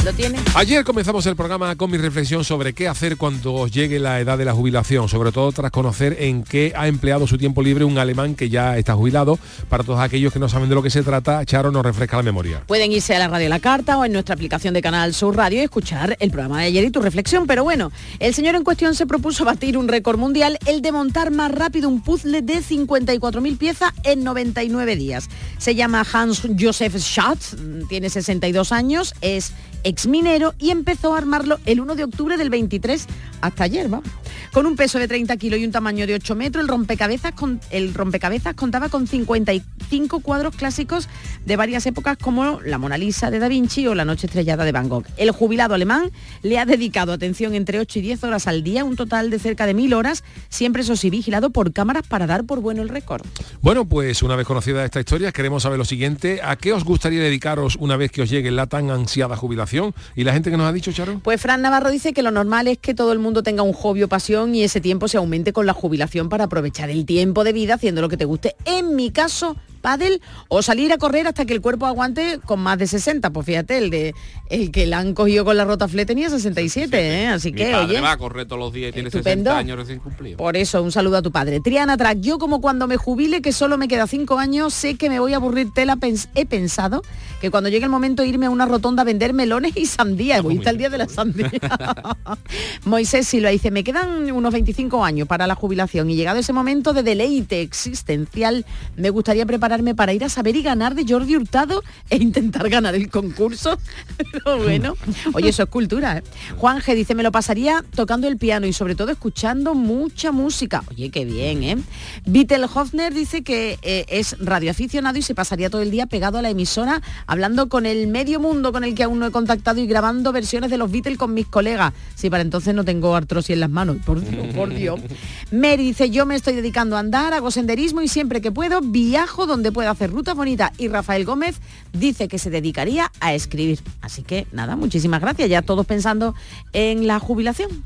¿Lo 0.08 0.14
tiene? 0.14 0.38
Ayer 0.54 0.84
comenzamos 0.84 1.26
el 1.26 1.36
programa 1.36 1.76
con 1.76 1.90
mi 1.90 1.98
reflexión 1.98 2.42
sobre 2.42 2.72
qué 2.72 2.88
hacer 2.88 3.18
cuando 3.18 3.52
os 3.52 3.70
llegue 3.70 3.98
la 3.98 4.18
edad 4.20 4.38
de 4.38 4.46
la 4.46 4.54
jubilación, 4.54 5.06
sobre 5.06 5.32
todo 5.32 5.52
tras 5.52 5.70
conocer 5.70 6.16
en 6.20 6.44
qué 6.44 6.72
ha 6.74 6.88
empleado 6.88 7.26
su 7.26 7.36
tiempo 7.36 7.62
libre 7.62 7.84
un 7.84 7.98
alemán 7.98 8.34
que 8.34 8.48
ya 8.48 8.78
está 8.78 8.94
jubilado. 8.94 9.38
Para 9.68 9.84
todos 9.84 10.00
aquellos 10.00 10.32
que 10.32 10.38
no 10.38 10.48
saben 10.48 10.70
de 10.70 10.74
lo 10.74 10.82
que 10.82 10.88
se 10.88 11.02
trata, 11.02 11.44
Charo 11.44 11.70
nos 11.70 11.84
refresca 11.84 12.16
la 12.16 12.22
memoria. 12.22 12.62
Pueden 12.66 12.90
irse 12.90 13.14
a 13.14 13.18
la 13.18 13.28
radio 13.28 13.50
La 13.50 13.60
Carta 13.60 13.98
o 13.98 14.04
en 14.06 14.12
nuestra 14.12 14.34
aplicación 14.34 14.72
de 14.72 14.80
Canal 14.80 15.12
Sur 15.12 15.36
Radio 15.36 15.60
y 15.60 15.64
escuchar 15.64 16.16
el 16.20 16.30
programa 16.30 16.62
de 16.62 16.68
ayer 16.68 16.84
y 16.84 16.90
tu 16.90 17.02
reflexión. 17.02 17.46
Pero 17.46 17.62
bueno, 17.62 17.92
el 18.18 18.32
señor 18.32 18.54
en 18.54 18.64
cuestión 18.64 18.94
se 18.94 19.06
propuso 19.06 19.44
batir 19.44 19.76
un 19.76 19.88
récord 19.88 20.18
mundial, 20.18 20.58
el 20.64 20.80
de 20.80 20.90
montar 20.90 21.30
más 21.30 21.52
rápido 21.52 21.86
un 21.86 22.00
puzzle 22.00 22.40
de 22.40 22.62
54.000 22.62 23.58
piezas 23.58 23.92
en 24.04 24.24
99 24.24 24.96
días. 24.96 25.28
Se 25.58 25.74
llama 25.74 26.06
Hans 26.10 26.48
Josef 26.58 26.96
Schatz, 26.96 27.56
tiene 27.90 28.08
62 28.08 28.72
años, 28.72 29.12
es 29.20 29.52
exminero 29.98 30.54
y 30.60 30.70
empezó 30.70 31.12
a 31.12 31.18
armarlo 31.18 31.58
el 31.66 31.80
1 31.80 31.96
de 31.96 32.04
octubre 32.04 32.36
del 32.36 32.50
23 32.50 33.04
hasta 33.40 33.64
ayer, 33.64 33.88
vamos. 33.88 34.08
Con 34.52 34.64
un 34.64 34.76
peso 34.76 34.98
de 34.98 35.08
30 35.08 35.36
kilos 35.36 35.60
y 35.60 35.64
un 35.64 35.72
tamaño 35.72 36.06
de 36.06 36.14
8 36.14 36.34
metros, 36.34 36.62
el 36.62 36.68
rompecabezas, 36.68 37.32
con, 37.32 37.60
el 37.70 37.92
rompecabezas 37.94 38.54
contaba 38.54 38.88
con 38.88 39.06
55 39.06 40.20
cuadros 40.20 40.54
clásicos 40.56 41.08
de 41.44 41.56
varias 41.56 41.84
épocas 41.86 42.16
como 42.16 42.60
la 42.62 42.78
Mona 42.78 42.96
Lisa 42.96 43.30
de 43.30 43.38
Da 43.38 43.48
Vinci 43.48 43.86
o 43.86 43.94
la 43.94 44.04
Noche 44.04 44.26
Estrellada 44.26 44.64
de 44.64 44.72
Van 44.72 44.88
Gogh. 44.88 45.04
El 45.16 45.32
jubilado 45.32 45.74
alemán 45.74 46.10
le 46.42 46.58
ha 46.58 46.64
dedicado 46.64 47.12
atención 47.12 47.54
entre 47.54 47.80
8 47.80 47.98
y 47.98 48.02
10 48.02 48.24
horas 48.24 48.46
al 48.46 48.62
día, 48.62 48.84
un 48.84 48.96
total 48.96 49.30
de 49.30 49.38
cerca 49.38 49.66
de 49.66 49.74
1000 49.74 49.94
horas, 49.94 50.24
siempre 50.48 50.82
eso 50.82 50.96
sí 50.96 51.10
vigilado 51.10 51.50
por 51.50 51.72
cámaras 51.72 52.06
para 52.06 52.26
dar 52.26 52.44
por 52.44 52.60
bueno 52.60 52.82
el 52.82 52.88
récord. 52.88 53.26
Bueno, 53.60 53.84
pues 53.84 54.22
una 54.22 54.36
vez 54.36 54.46
conocida 54.46 54.84
esta 54.84 55.00
historia, 55.00 55.32
queremos 55.32 55.64
saber 55.64 55.78
lo 55.78 55.84
siguiente. 55.84 56.40
¿A 56.42 56.56
qué 56.56 56.72
os 56.72 56.84
gustaría 56.84 57.20
dedicaros 57.20 57.76
una 57.76 57.96
vez 57.96 58.10
que 58.10 58.22
os 58.22 58.30
llegue 58.30 58.50
la 58.50 58.66
tan 58.66 58.90
ansiada 58.90 59.36
jubilación? 59.36 59.77
¿Y 60.14 60.24
la 60.24 60.32
gente 60.32 60.50
que 60.50 60.56
nos 60.56 60.66
ha 60.66 60.72
dicho, 60.72 60.92
Charo? 60.92 61.20
Pues 61.22 61.40
Fran 61.40 61.62
Navarro 61.62 61.90
dice 61.90 62.12
que 62.12 62.22
lo 62.22 62.30
normal 62.30 62.68
es 62.68 62.78
que 62.78 62.94
todo 62.94 63.12
el 63.12 63.18
mundo 63.18 63.42
tenga 63.42 63.62
un 63.62 63.72
hobby 63.72 64.02
o 64.02 64.08
pasión 64.08 64.54
y 64.54 64.62
ese 64.62 64.80
tiempo 64.80 65.08
se 65.08 65.16
aumente 65.16 65.52
con 65.52 65.66
la 65.66 65.72
jubilación 65.72 66.28
para 66.28 66.44
aprovechar 66.44 66.90
el 66.90 67.06
tiempo 67.06 67.44
de 67.44 67.52
vida 67.52 67.74
haciendo 67.74 68.00
lo 68.00 68.08
que 68.08 68.16
te 68.16 68.24
guste. 68.24 68.56
En 68.64 68.96
mi 68.96 69.10
caso, 69.10 69.56
pádel 69.78 70.20
o 70.48 70.62
salir 70.62 70.92
a 70.92 70.98
correr 70.98 71.26
hasta 71.26 71.44
que 71.44 71.54
el 71.54 71.60
cuerpo 71.60 71.86
aguante 71.86 72.38
con 72.44 72.60
más 72.60 72.78
de 72.78 72.86
60. 72.86 73.30
Pues 73.30 73.46
fíjate, 73.46 73.78
el 73.78 73.90
de 73.90 74.14
el 74.50 74.70
que 74.70 74.86
la 74.86 74.98
han 74.98 75.14
cogido 75.14 75.44
con 75.44 75.56
la 75.56 75.64
rotafle 75.64 76.06
tenía 76.06 76.30
67, 76.30 77.22
¿eh? 77.22 77.26
Así 77.28 77.52
Mi 77.52 77.58
que, 77.58 77.70
padre 77.70 77.84
oye, 77.86 78.00
va 78.00 78.12
a 78.12 78.16
correr 78.16 78.46
todos 78.46 78.58
los 78.60 78.72
días 78.72 78.90
y 78.90 78.92
tiene 78.92 79.08
Estupendo. 79.08 79.50
60 79.50 79.58
años 79.58 79.76
recién 79.78 79.98
cumplido. 79.98 80.36
por 80.38 80.56
eso 80.56 80.82
un 80.82 80.90
saludo 80.92 81.18
a 81.18 81.22
tu 81.22 81.30
padre. 81.32 81.60
Triana 81.60 81.96
Track, 81.96 82.20
yo 82.20 82.38
como 82.38 82.60
cuando 82.60 82.86
me 82.86 82.96
jubile, 82.96 83.42
que 83.42 83.52
solo 83.52 83.76
me 83.78 83.88
queda 83.88 84.06
cinco 84.06 84.38
años, 84.38 84.72
sé 84.74 84.96
que 84.96 85.08
me 85.10 85.20
voy 85.20 85.32
a 85.34 85.36
aburrir 85.36 85.72
tela, 85.74 85.96
pens- 85.96 86.28
he 86.34 86.46
pensado 86.46 87.02
que 87.40 87.50
cuando 87.50 87.68
llegue 87.68 87.84
el 87.84 87.90
momento 87.90 88.22
de 88.22 88.28
irme 88.28 88.46
a 88.46 88.50
una 88.50 88.66
rotonda 88.66 89.02
a 89.02 89.04
vender 89.04 89.32
melones 89.32 89.76
y 89.76 89.86
sandía, 89.86 90.40
voy 90.42 90.58
hasta 90.58 90.70
el 90.70 90.78
día 90.78 90.88
de 90.90 90.98
la 90.98 91.08
sandía. 91.08 91.50
Moisés 92.84 93.28
Silva 93.28 93.50
dice, 93.50 93.70
me 93.70 93.84
quedan 93.84 94.30
unos 94.32 94.52
25 94.52 95.04
años 95.04 95.28
para 95.28 95.46
la 95.46 95.54
jubilación 95.54 96.10
y 96.10 96.16
llegado 96.16 96.38
ese 96.38 96.52
momento 96.52 96.92
de 96.92 97.02
deleite 97.02 97.60
existencial, 97.60 98.64
me 98.96 99.10
gustaría 99.10 99.46
prepararme 99.68 99.94
para 99.94 100.14
ir 100.14 100.24
a 100.24 100.30
saber 100.30 100.56
y 100.56 100.62
ganar 100.62 100.94
de 100.94 101.04
Jordi 101.06 101.36
Hurtado 101.36 101.84
e 102.08 102.16
intentar 102.16 102.70
ganar 102.70 102.94
el 102.94 103.10
concurso. 103.10 103.78
Pero 104.32 104.62
bueno, 104.62 104.94
oye, 105.34 105.50
eso 105.50 105.62
es 105.62 105.68
cultura. 105.68 106.16
¿eh? 106.16 106.22
Juan 106.56 106.80
G 106.80 106.94
dice, 106.94 107.14
me 107.14 107.22
lo 107.22 107.30
pasaría 107.30 107.84
tocando 107.94 108.28
el 108.28 108.38
piano 108.38 108.66
y 108.66 108.72
sobre 108.72 108.94
todo 108.94 109.12
escuchando 109.12 109.74
mucha 109.74 110.32
música. 110.32 110.84
Oye, 110.90 111.10
qué 111.10 111.26
bien, 111.26 111.62
¿eh? 111.64 111.76
Vittel 112.24 112.64
Hofner 112.64 113.12
dice 113.12 113.42
que 113.42 113.78
eh, 113.82 114.06
es 114.08 114.38
radioaficionado 114.38 115.18
y 115.18 115.22
se 115.22 115.34
pasaría 115.34 115.68
todo 115.68 115.82
el 115.82 115.90
día 115.90 116.06
pegado 116.06 116.38
a 116.38 116.42
la 116.42 116.48
emisora 116.48 117.02
hablando 117.26 117.68
con 117.68 117.84
el 117.84 118.06
medio 118.06 118.40
mundo 118.40 118.72
con 118.72 118.84
el 118.84 118.94
que 118.94 119.02
aún 119.02 119.18
no 119.18 119.26
he 119.26 119.30
contactado 119.30 119.80
y 119.80 119.86
grabando 119.86 120.32
versiones 120.32 120.70
de 120.70 120.78
los 120.78 120.90
Beatles 120.90 121.18
con 121.18 121.34
mis 121.34 121.46
colegas. 121.46 121.92
Sí, 122.14 122.30
para 122.30 122.42
entonces 122.42 122.74
no 122.74 122.86
tengo 122.86 123.14
artrosis 123.14 123.50
en 123.50 123.60
las 123.60 123.70
manos. 123.70 123.98
Por 124.06 124.22
Dios, 124.22 124.46
por 124.54 124.72
Dios. 124.72 124.98
Mary 125.52 125.84
dice, 125.84 126.08
yo 126.08 126.24
me 126.24 126.36
estoy 126.36 126.54
dedicando 126.54 126.96
a 126.96 127.00
andar, 127.00 127.34
hago 127.34 127.50
senderismo 127.50 128.00
y 128.00 128.08
siempre 128.08 128.40
que 128.40 128.50
puedo 128.50 128.80
viajo 128.80 129.46
donde 129.46 129.57
pueda 129.72 129.90
hacer 129.90 130.10
rutas 130.10 130.34
bonitas. 130.34 130.72
Y 130.78 130.88
Rafael 130.88 131.24
Gómez 131.24 131.60
dice 131.92 132.28
que 132.28 132.38
se 132.38 132.50
dedicaría 132.50 133.10
a 133.20 133.34
escribir. 133.34 133.80
Así 134.00 134.22
que 134.22 134.46
nada, 134.52 134.76
muchísimas 134.76 135.20
gracias. 135.20 135.48
Ya 135.48 135.62
todos 135.62 135.86
pensando 135.86 136.34
en 136.72 137.06
la 137.06 137.18
jubilación. 137.18 137.84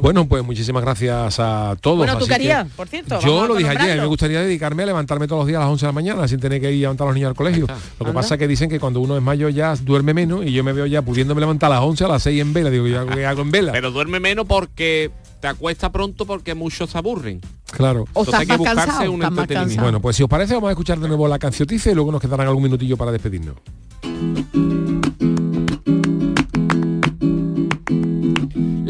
Bueno, 0.00 0.28
pues 0.28 0.44
muchísimas 0.44 0.82
gracias 0.82 1.40
a 1.40 1.76
todos. 1.80 1.98
Bueno, 1.98 2.12
tú 2.12 2.24
así 2.24 2.28
qué 2.28 2.34
harías, 2.34 2.68
que 2.68 2.74
por 2.74 2.88
cierto. 2.88 3.20
Yo 3.20 3.46
lo 3.46 3.56
dije 3.56 3.70
ayer, 3.70 4.00
me 4.00 4.06
gustaría 4.06 4.40
dedicarme 4.40 4.84
a 4.84 4.86
levantarme 4.86 5.26
todos 5.26 5.40
los 5.40 5.48
días 5.48 5.58
a 5.58 5.62
las 5.62 5.70
11 5.70 5.86
de 5.86 5.88
la 5.88 5.92
mañana 5.92 6.28
sin 6.28 6.40
tener 6.40 6.60
que 6.60 6.70
ir 6.70 6.78
a 6.78 6.80
levantar 6.82 7.06
a 7.06 7.08
los 7.10 7.14
niños 7.14 7.28
al 7.30 7.34
colegio. 7.34 7.66
Lo 7.66 7.66
que 7.66 8.10
Anda. 8.10 8.12
pasa 8.12 8.34
es 8.34 8.38
que 8.38 8.48
dicen 8.48 8.70
que 8.70 8.78
cuando 8.78 9.00
uno 9.00 9.16
es 9.16 9.22
mayor 9.22 9.52
ya 9.52 9.74
duerme 9.74 10.14
menos 10.14 10.44
y 10.44 10.52
yo 10.52 10.62
me 10.62 10.72
veo 10.72 10.86
ya 10.86 11.02
pudiéndome 11.02 11.40
levantar 11.40 11.72
a 11.72 11.76
las 11.76 11.84
11 11.84 12.04
a 12.04 12.08
las 12.08 12.22
6 12.22 12.40
en 12.40 12.52
vela. 12.52 12.70
Digo, 12.70 12.86
¿yo 12.86 13.06
qué 13.06 13.26
hago 13.26 13.42
en 13.42 13.50
vela? 13.50 13.72
Pero 13.72 13.90
duerme 13.90 14.20
menos 14.20 14.46
porque 14.46 15.10
te 15.40 15.48
acuesta 15.48 15.90
pronto 15.90 16.26
porque 16.26 16.54
muchos 16.54 16.90
se 16.90 16.98
aburren. 16.98 17.40
Claro. 17.70 18.04
O 18.12 18.20
Entonces 18.20 18.34
hay 18.34 18.42
estás 18.42 18.56
que 18.56 18.56
buscarse 18.58 18.86
cansado, 18.86 19.12
un 19.12 19.22
entretenimiento. 19.22 19.82
Bueno, 19.82 20.00
pues 20.00 20.16
si 20.16 20.22
os 20.22 20.28
parece 20.28 20.54
vamos 20.54 20.68
a 20.68 20.72
escuchar 20.72 20.98
de 20.98 21.08
nuevo 21.08 21.28
la 21.28 21.38
cancioticia 21.38 21.92
y 21.92 21.94
luego 21.94 22.12
nos 22.12 22.20
quedarán 22.20 22.46
algún 22.48 22.62
minutillo 22.62 22.96
para 22.96 23.12
despedirnos. 23.12 23.56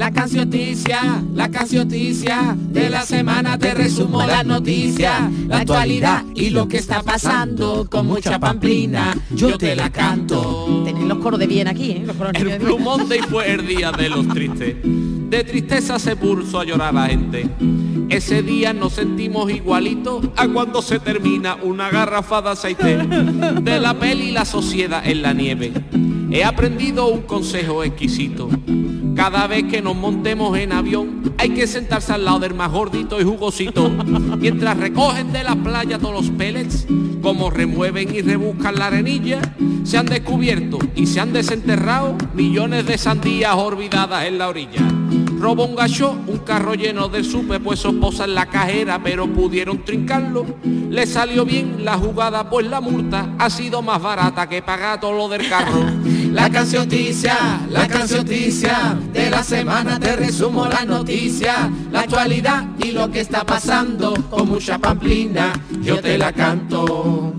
La 0.08 0.14
cancioticia, 0.14 1.22
la 1.34 1.50
cancioticia 1.50 2.56
de 2.58 2.88
la 2.88 3.02
semana 3.02 3.58
te 3.58 3.74
resumo 3.74 4.22
las 4.26 4.46
noticias, 4.46 5.30
la 5.46 5.58
actualidad 5.58 6.24
y 6.34 6.48
lo 6.48 6.66
que 6.66 6.78
está 6.78 7.02
pasando 7.02 7.86
con 7.90 8.06
mucha 8.06 8.38
pamplina. 8.38 9.14
Yo 9.28 9.58
te 9.58 9.76
la 9.76 9.90
canto. 9.90 10.82
Tenéis 10.86 11.04
los 11.04 11.18
coros 11.18 11.38
de 11.38 11.46
bien 11.46 11.68
aquí, 11.68 11.90
¿eh? 11.90 12.04
Los 12.06 12.16
coros 12.16 12.32
El 12.36 12.48
de 12.48 12.58
Blue 12.58 12.78
Monday 12.82 13.18
fue 13.18 13.52
el 13.52 13.66
día 13.66 13.92
de 13.92 14.08
los 14.08 14.26
tristes. 14.28 14.76
De 14.82 15.44
tristeza 15.44 15.98
se 15.98 16.16
puso 16.16 16.58
a 16.58 16.64
llorar 16.64 16.94
la 16.94 17.06
gente. 17.06 17.46
Ese 18.08 18.40
día 18.42 18.72
nos 18.72 18.94
sentimos 18.94 19.50
igualitos 19.50 20.26
a 20.36 20.48
cuando 20.48 20.80
se 20.80 21.00
termina 21.00 21.56
una 21.56 21.90
garrafa 21.90 22.40
de 22.40 22.48
aceite. 22.48 22.96
De 22.96 23.78
la 23.78 23.92
peli 23.92 24.30
La 24.30 24.46
Sociedad 24.46 25.06
en 25.06 25.20
la 25.20 25.34
nieve. 25.34 25.70
He 26.30 26.44
aprendido 26.44 27.08
un 27.08 27.20
consejo 27.22 27.84
exquisito. 27.84 28.48
Cada 29.18 29.48
vez 29.48 29.64
que 29.64 29.82
nos 29.82 29.96
montemos 29.96 30.56
en 30.56 30.72
avión 30.72 31.34
hay 31.38 31.50
que 31.50 31.66
sentarse 31.66 32.12
al 32.12 32.24
lado 32.24 32.38
del 32.38 32.54
más 32.54 32.70
gordito 32.70 33.20
y 33.20 33.24
jugosito. 33.24 33.90
Mientras 34.38 34.76
recogen 34.76 35.32
de 35.32 35.42
la 35.42 35.56
playa 35.56 35.98
todos 35.98 36.14
los 36.14 36.30
pellets, 36.30 36.86
como 37.20 37.50
remueven 37.50 38.14
y 38.14 38.22
rebuscan 38.22 38.76
la 38.76 38.86
arenilla, 38.86 39.40
se 39.82 39.98
han 39.98 40.06
descubierto 40.06 40.78
y 40.94 41.06
se 41.06 41.18
han 41.18 41.32
desenterrado 41.32 42.16
millones 42.32 42.86
de 42.86 42.96
sandías 42.96 43.56
olvidadas 43.56 44.24
en 44.24 44.38
la 44.38 44.48
orilla. 44.48 44.86
Robo 45.40 45.64
un 45.64 45.74
gacho, 45.74 46.16
un 46.26 46.38
carro 46.38 46.74
lleno 46.74 47.08
de 47.08 47.24
supe, 47.24 47.58
pues 47.58 47.80
su 47.80 47.88
esposa 47.88 48.24
en 48.24 48.34
la 48.34 48.46
cajera, 48.46 49.00
pero 49.02 49.26
pudieron 49.26 49.84
trincarlo. 49.84 50.46
Le 50.64 51.06
salió 51.06 51.44
bien 51.44 51.84
la 51.84 51.96
jugada, 51.96 52.48
pues 52.48 52.66
la 52.66 52.80
multa 52.80 53.34
ha 53.38 53.50
sido 53.50 53.82
más 53.82 54.00
barata 54.00 54.48
que 54.48 54.62
pagar 54.62 55.00
todo 55.00 55.12
lo 55.12 55.28
del 55.28 55.48
carro. 55.48 55.84
La 56.28 56.50
cancioticia, 56.50 57.66
la 57.70 57.88
cancioticia 57.88 58.98
de 59.12 59.30
la 59.30 59.42
semana 59.42 59.98
te 59.98 60.16
resumo 60.16 60.66
las 60.66 60.86
noticias, 60.86 61.70
la 61.90 62.00
actualidad 62.00 62.66
y 62.82 62.92
lo 62.92 63.10
que 63.10 63.20
está 63.20 63.44
pasando 63.44 64.14
con 64.30 64.48
mucha 64.48 64.78
pamplina. 64.78 65.52
Yo 65.82 66.00
te 66.00 66.18
la 66.18 66.32
canto. 66.32 67.34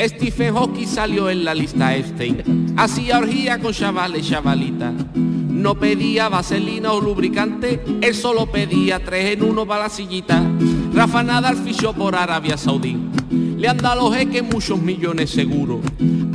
Stephen 0.00 0.54
Hawking 0.54 0.86
salió 0.86 1.30
en 1.30 1.44
la 1.44 1.54
lista 1.54 1.96
Epstein. 1.96 2.74
Hacía 2.76 3.18
orgía 3.18 3.58
con 3.58 3.72
chavales 3.72 4.26
y 4.26 4.30
chavalitas. 4.30 4.92
No 5.14 5.74
pedía 5.74 6.28
vaselina 6.28 6.92
o 6.92 7.00
lubricante, 7.00 7.82
él 8.02 8.14
solo 8.14 8.46
pedía 8.46 9.02
tres 9.02 9.36
en 9.36 9.42
uno 9.42 9.66
para 9.66 9.84
la 9.84 9.88
sillita. 9.88 10.42
Rafa 10.92 11.22
Nadal 11.22 11.56
fichó 11.56 11.94
por 11.94 12.14
Arabia 12.14 12.56
Saudí. 12.58 12.96
Le 13.30 13.68
han 13.68 13.78
dado 13.78 14.08
los 14.08 14.16
jeques 14.16 14.42
muchos 14.42 14.78
millones 14.80 15.30
seguro. 15.30 15.80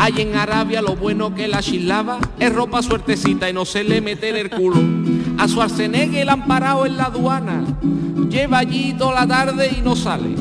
Hay 0.04 0.20
en 0.20 0.36
Arabia 0.36 0.82
lo 0.82 0.96
bueno 0.96 1.36
que 1.36 1.48
la 1.48 1.62
chislava 1.62 2.18
es 2.40 2.52
ropa 2.52 2.82
suertecita 2.82 3.48
y 3.48 3.54
no 3.54 3.66
se 3.66 3.84
le 3.84 4.02
mete 4.02 4.30
en 4.30 4.36
el 4.36 4.50
culo. 4.50 4.78
A 5.38 5.48
su 5.48 5.54
Schwarzenegger 5.54 6.26
le 6.26 6.32
han 6.32 6.48
parado 6.48 6.88
en 6.88 6.98
la 6.98 7.04
aduana. 7.04 7.64
Lleva 8.28 8.58
allí 8.58 8.94
toda 8.94 9.14
la 9.14 9.28
tarde 9.28 9.70
y 9.78 9.82
no 9.82 9.96
sale. 9.96 10.34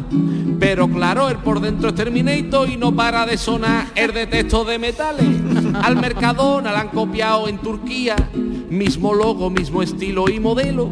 Pero 0.58 0.88
claro, 0.88 1.28
él 1.28 1.36
por 1.44 1.60
dentro 1.60 1.90
es 1.90 1.94
Terminator 1.94 2.70
y 2.70 2.78
no 2.78 2.96
para 2.96 3.26
de 3.26 3.36
sonar 3.36 3.88
el 3.96 4.14
de 4.14 4.26
texto 4.26 4.64
de 4.64 4.78
metales. 4.78 5.26
Al 5.82 5.96
Mercadona 5.96 6.72
la 6.72 6.80
han 6.80 6.88
copiado 6.88 7.46
en 7.46 7.58
Turquía, 7.58 8.16
mismo 8.70 9.12
logo, 9.12 9.50
mismo 9.50 9.82
estilo 9.82 10.30
y 10.30 10.40
modelo. 10.40 10.90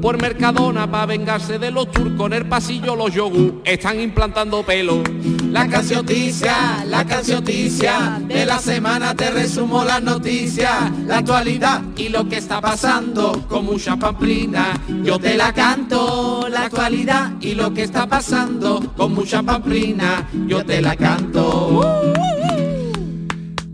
Por 0.00 0.20
Mercadona 0.20 0.90
para 0.90 1.06
vengarse 1.06 1.58
de 1.58 1.70
los 1.70 1.90
turcos 1.90 2.26
en 2.28 2.32
el 2.34 2.46
pasillo 2.46 2.94
los 2.94 3.12
yogur 3.12 3.62
están 3.64 4.00
implantando 4.00 4.62
pelo. 4.62 5.02
La 5.50 5.66
cancioticia, 5.66 6.84
la 6.86 7.04
cancioticia 7.04 8.20
de 8.26 8.46
la 8.46 8.58
semana 8.58 9.14
te 9.14 9.30
resumo 9.30 9.84
las 9.84 10.02
noticias, 10.02 10.92
la 11.04 11.18
actualidad 11.18 11.82
y 11.96 12.10
lo 12.10 12.28
que 12.28 12.36
está 12.36 12.60
pasando 12.60 13.44
con 13.48 13.64
mucha 13.64 13.96
pamplina. 13.96 14.80
Yo 15.02 15.18
te 15.18 15.36
la 15.36 15.52
canto, 15.52 16.48
la 16.48 16.66
actualidad 16.66 17.32
y 17.40 17.54
lo 17.54 17.74
que 17.74 17.82
está 17.82 18.06
pasando 18.06 18.92
con 18.96 19.14
mucha 19.14 19.42
pamplina. 19.42 20.28
Yo 20.46 20.64
te 20.64 20.80
la 20.80 20.94
canto. 20.94 21.82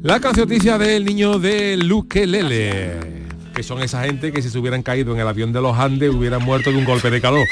La 0.03 0.21
cancioticia 0.21 0.79
del 0.79 1.05
niño 1.05 1.39
de 1.39 1.77
Luquelele. 1.77 3.14
Que 3.55 3.63
son 3.63 3.83
esa 3.83 4.03
gente 4.03 4.33
que 4.33 4.43
si 4.43 4.51
se 4.51 4.59
hubieran 4.59 4.83
caído 4.83 5.15
en 5.15 5.21
el 5.21 5.29
avión 5.29 5.53
de 5.53 5.61
los 5.61 5.79
Andes 5.79 6.11
hubieran 6.11 6.43
muerto 6.43 6.71
de 6.71 6.77
un 6.77 6.85
golpe 6.85 7.11
de 7.11 7.21
calor. 7.21 7.47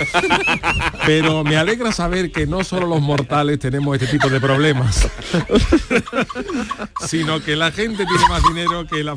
Pero 1.07 1.45
me 1.45 1.57
alegra 1.57 1.93
saber 1.93 2.33
que 2.33 2.47
no 2.47 2.65
solo 2.65 2.87
los 2.87 3.01
mortales 3.01 3.59
tenemos 3.59 3.95
este 3.95 4.07
tipo 4.07 4.29
de 4.29 4.41
problemas, 4.41 5.09
sino 7.07 7.43
que 7.43 7.57
la 7.57 7.71
gente 7.73 8.05
tiene 8.07 8.29
más 8.29 8.43
dinero 8.45 8.87
que 8.87 9.03
la... 9.05 9.17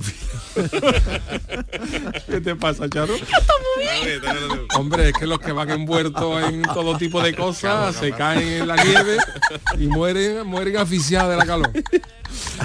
¿Qué 2.27 2.41
te 2.41 2.55
pasa, 2.55 2.89
Charo? 2.89 3.13
Hombre, 4.75 5.09
es 5.09 5.13
que 5.13 5.27
los 5.27 5.39
que 5.39 5.51
van 5.51 5.69
envueltos 5.69 6.43
en 6.43 6.63
todo 6.63 6.97
tipo 6.97 7.21
de 7.21 7.35
cosas 7.35 7.95
se 7.95 8.11
caen 8.11 8.61
en 8.61 8.67
la 8.67 8.75
nieve 8.83 9.17
y 9.79 9.87
mueren, 9.87 10.45
mueren 10.47 10.77
asfixiados 10.77 11.31
de 11.31 11.37
la 11.37 11.45
calor. 11.45 11.71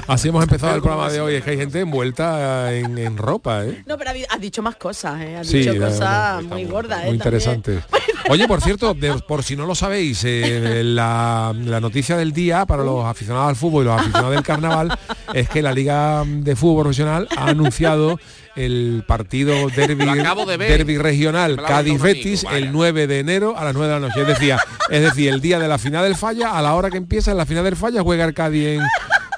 Así 0.07 0.29
hemos 0.29 0.43
empezado 0.43 0.75
el 0.75 0.83
programa 0.83 1.11
de 1.11 1.21
hoy, 1.21 1.35
es 1.35 1.45
que 1.45 1.51
hay 1.51 1.57
gente 1.57 1.81
envuelta 1.81 2.73
en, 2.75 2.97
en 2.99 3.17
ropa, 3.17 3.65
¿eh? 3.65 3.83
No, 3.87 3.97
pero 3.99 4.11
ha- 4.11 4.35
has 4.35 4.41
dicho 4.41 4.63
más 4.63 4.77
cosas, 4.77 5.21
¿eh? 5.21 5.37
Has 5.37 5.47
Sí, 5.47 5.59
dicho 5.59 5.73
la 5.75 5.89
cosas 5.89 6.43
muy 6.45 6.65
gordas, 6.65 7.03
¿eh? 7.03 7.07
Muy 7.07 7.15
interesante. 7.17 7.81
Oye, 8.29 8.47
por 8.47 8.61
cierto, 8.61 8.95
de- 8.95 9.15
por 9.27 9.43
si 9.43 9.57
no 9.57 9.67
lo 9.67 9.75
sabéis, 9.75 10.23
eh, 10.25 10.83
la, 10.85 11.53
la 11.57 11.81
noticia 11.81 12.17
del 12.17 12.33
día 12.33 12.67
para 12.67 12.85
los 12.85 13.05
aficionados 13.05 13.49
al 13.49 13.57
fútbol 13.57 13.83
y 13.85 13.87
los 13.87 14.01
aficionados 14.01 14.31
del 14.35 14.43
carnaval 14.43 14.99
es 15.35 15.49
que 15.49 15.63
la 15.63 15.73
Liga 15.73 16.23
de 16.27 16.55
Fútbol 16.57 16.85
Profesional 16.85 17.29
ha 17.37 17.47
anunciado 17.49 18.19
el 18.57 19.05
partido 19.07 19.55
derby, 19.75 20.05
de 20.05 20.57
ver. 20.57 20.69
derby 20.79 20.99
regional 20.99 21.57
Cádiz-Betis 21.57 22.45
el 22.53 22.73
9 22.73 23.07
de 23.07 23.21
enero 23.21 23.55
a 23.57 23.65
las 23.65 23.75
9 23.75 23.89
de 23.95 24.01
la 24.01 24.07
noche. 24.09 24.21
Es 24.23 24.27
decir, 24.27 24.55
es 24.91 25.03
decir, 25.03 25.29
el 25.33 25.41
día 25.41 25.59
de 25.59 25.69
la 25.69 25.79
final 25.79 26.03
del 26.05 26.17
falla, 26.17 26.57
a 26.59 26.61
la 26.63 26.75
hora 26.75 26.91
que 26.91 26.97
empieza 26.99 27.31
en 27.31 27.37
la 27.39 27.47
final 27.47 27.65
del 27.65 27.77
falla, 27.77 28.03
juega 28.03 28.25
el 28.25 28.35
Cádiz 28.35 28.67
en, 28.67 28.81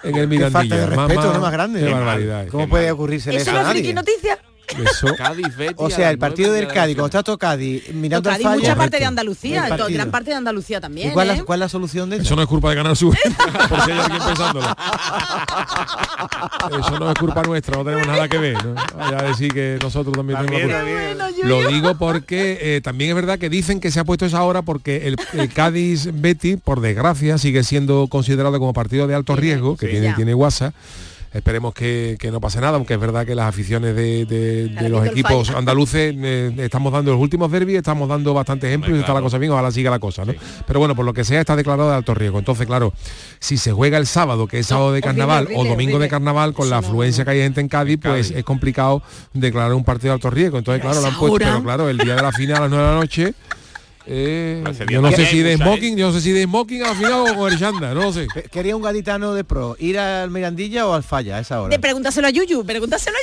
en 0.03 0.17
el 0.17 0.29
Qué 0.29 0.39
falta 0.51 0.63
Mirandilla. 0.63 0.77
de 0.77 0.87
respeto, 0.87 1.33
¿no? 1.35 1.41
Más 1.41 1.53
grande. 1.53 1.81
Qué 1.81 1.87
Qué 1.87 1.93
barbaridad. 1.93 2.47
¿Cómo 2.49 2.69
puede 2.69 2.91
ocurrirse 2.91 3.31
¿Eso 3.31 3.51
eso 3.51 3.53
no 3.53 3.59
a 3.59 3.63
es 3.63 3.69
friki 3.69 3.93
noticia? 3.95 4.39
Eso. 4.79 5.09
Cádiz, 5.17 5.57
Betis, 5.57 5.77
O 5.79 5.91
sea, 5.91 6.11
el 6.11 6.19
partido 6.19 6.53
del 6.53 6.69
Cádiz, 6.69 6.95
cuando 6.97 7.07
está 7.07 7.23
todo 7.23 7.39
Cádiz, 7.39 7.93
mirando 7.93 8.29
Cádiz, 8.31 8.45
falla. 8.45 8.57
mucha 8.61 8.77
parte 8.77 8.99
de 8.99 9.05
Andalucía, 9.05 9.69
gran 9.89 10.11
parte 10.11 10.31
de 10.31 10.37
Andalucía 10.37 10.81
también. 10.81 11.09
¿Y 11.11 11.13
cuál, 11.13 11.31
¿eh? 11.31 11.35
es, 11.35 11.43
cuál 11.45 11.59
es 11.59 11.61
la 11.61 11.69
solución 11.69 12.11
de 12.11 12.17
eso? 12.17 12.25
Eso 12.25 12.37
no 12.37 12.43
es 12.43 12.49
culpa 12.49 12.71
de 12.71 12.77
Canal 12.77 12.97
Sur, 12.97 13.17
por 13.69 13.81
si 13.83 13.91
hay 13.91 13.99
alguien 13.99 14.23
pensándolo. 14.27 14.67
Eso 16.81 16.99
no 16.99 17.11
es 17.11 17.19
culpa 17.19 17.43
nuestra, 17.43 17.77
no 17.77 17.85
tenemos 17.85 18.07
nada 18.07 18.29
que 18.29 18.39
ver. 18.39 18.65
¿no? 18.65 18.75
Vaya 18.97 19.19
a 19.19 19.23
decir 19.25 19.53
que 19.53 19.79
nosotros 19.83 20.15
también 20.17 20.39
tenemos 20.47 20.71
la 20.71 20.81
culpa. 20.81 21.47
Lo 21.49 21.67
digo 21.69 21.95
porque 21.97 22.59
eh, 22.61 22.81
también 22.83 23.11
es 23.11 23.17
verdad 23.17 23.39
que 23.39 23.49
dicen 23.49 23.81
que 23.81 23.91
se 23.91 24.01
ha 24.01 24.05
puesto 24.05 24.27
esa 24.27 24.43
hora 24.43 24.63
porque 24.63 25.09
el, 25.09 25.17
el 25.35 25.49
Cádiz 25.53 26.09
Betty, 26.13 26.57
por 26.57 26.81
desgracia, 26.81 27.39
sigue 27.39 27.63
siendo 27.65 28.07
considerado 28.09 28.59
como 28.59 28.73
partido 28.73 29.07
de 29.07 29.15
alto 29.15 29.37
riesgo, 29.37 29.77
que 29.77 29.87
Sí. 29.87 29.93
tiene, 29.93 30.07
Ya. 30.09 30.15
tiene 30.17 30.35
WhatsApp. 30.35 30.75
Esperemos 31.35 31.73
que, 31.73 32.17
que 32.21 32.31
no 32.31 32.41
pase 32.41 32.61
nada, 32.61 32.77
aunque 32.77 32.95
es 32.95 33.01
verdad 33.01 33.25
que 33.25 33.35
las 33.35 33.47
aficiones 33.49 33.97
de, 33.97 34.27
de- 34.27 34.69
de 34.69 34.89
los 34.91 35.07
equipos 35.07 35.47
falla. 35.47 35.59
andaluces 35.59 36.15
eh, 36.17 36.53
estamos 36.59 36.93
dando 36.93 37.11
los 37.13 37.21
últimos 37.21 37.51
derbis, 37.51 37.77
estamos 37.79 38.09
dando 38.09 38.35
bastantes 38.35 38.69
ejemplos 38.69 38.97
y 38.97 39.01
está 39.01 39.15
la 39.15 39.23
cosa 39.23 39.39
bien, 39.39 39.51
ojalá 39.53 39.71
siga 39.71 39.91
la 39.91 39.99
cosa, 39.99 40.25
¿no? 40.27 40.35
Pero 40.67 40.79
bueno, 40.79 40.95
por 40.95 41.07
lo 41.07 41.15
que 41.15 41.25
sea 41.25 41.41
está 41.41 41.57
declarado 41.57 41.89
de 41.89 41.97
alto 41.97 42.13
riesgo. 42.15 42.39
Entonces, 42.39 42.67
claro, 42.67 42.93
si 43.39 43.57
se 43.57 43.73
juega 43.73 43.97
el 43.99 44.07
sábado, 44.07 44.47
que 44.47 44.59
es 44.59 44.67
sábado 44.67 44.93
de 44.93 45.01
carnaval, 45.01 45.45
horrible, 45.45 45.57
o 45.61 45.65
domingo 45.65 45.77
horrible. 45.93 46.05
de 46.05 46.09
carnaval, 46.11 46.53
con 46.53 46.69
la 46.69 46.79
afluencia 46.79 47.25
que 47.25 47.31
hay 47.31 47.41
gente 47.41 47.61
en 47.63 47.69
Cádiz, 47.69 47.99
pues 48.03 48.31
es 48.31 48.45
complicado 48.45 49.03
declarar 49.33 49.73
un 49.73 49.85
partido 49.85 50.09
de 50.11 50.15
alto 50.15 50.29
riesgo. 50.31 50.59
Entonces, 50.59 50.83
claro, 50.83 51.01
lo 51.01 51.07
han 51.07 51.15
puesto, 51.19 51.39
pero 51.39 51.63
claro, 51.63 51.89
el 51.89 51.97
día 51.99 52.15
de 52.17 52.23
la 52.23 52.33
final 52.33 52.57
a 52.59 52.61
las 52.61 52.71
9 52.71 52.85
de 52.85 52.91
la 52.93 52.97
noche. 53.01 53.35
Eh, 54.07 54.65
yo 54.89 55.01
no 55.01 55.13
sé 55.13 55.27
si 55.27 55.41
de 55.43 55.57
smoking, 55.57 55.97
yo 55.97 56.09
no 56.09 56.13
sé 56.13 56.21
si 56.21 56.33
de 56.33 56.45
smoking 56.45 56.83
al 56.83 56.97
final 56.97 57.13
o 57.13 57.35
con 57.37 57.53
el 57.53 57.59
chanda, 57.59 57.95
no 57.95 58.03
lo 58.03 58.13
sé. 58.13 58.27
Quería 58.51 58.77
un 58.77 58.83
gaditano 58.83 59.35
de 59.35 59.45
pro, 59.45 59.77
ir 59.79 59.99
al 59.99 60.31
Mirandilla 60.31 60.87
o 60.87 60.95
al 60.95 61.03
falla 61.03 61.37
a 61.37 61.41
esa 61.41 61.61
hora. 61.61 61.71
De 61.71 61.79
pregúntaselo 61.79 62.27
a 62.27 62.31
Yuyu, 62.31 62.65
pregúntaselo 62.65 63.17
a 63.17 63.21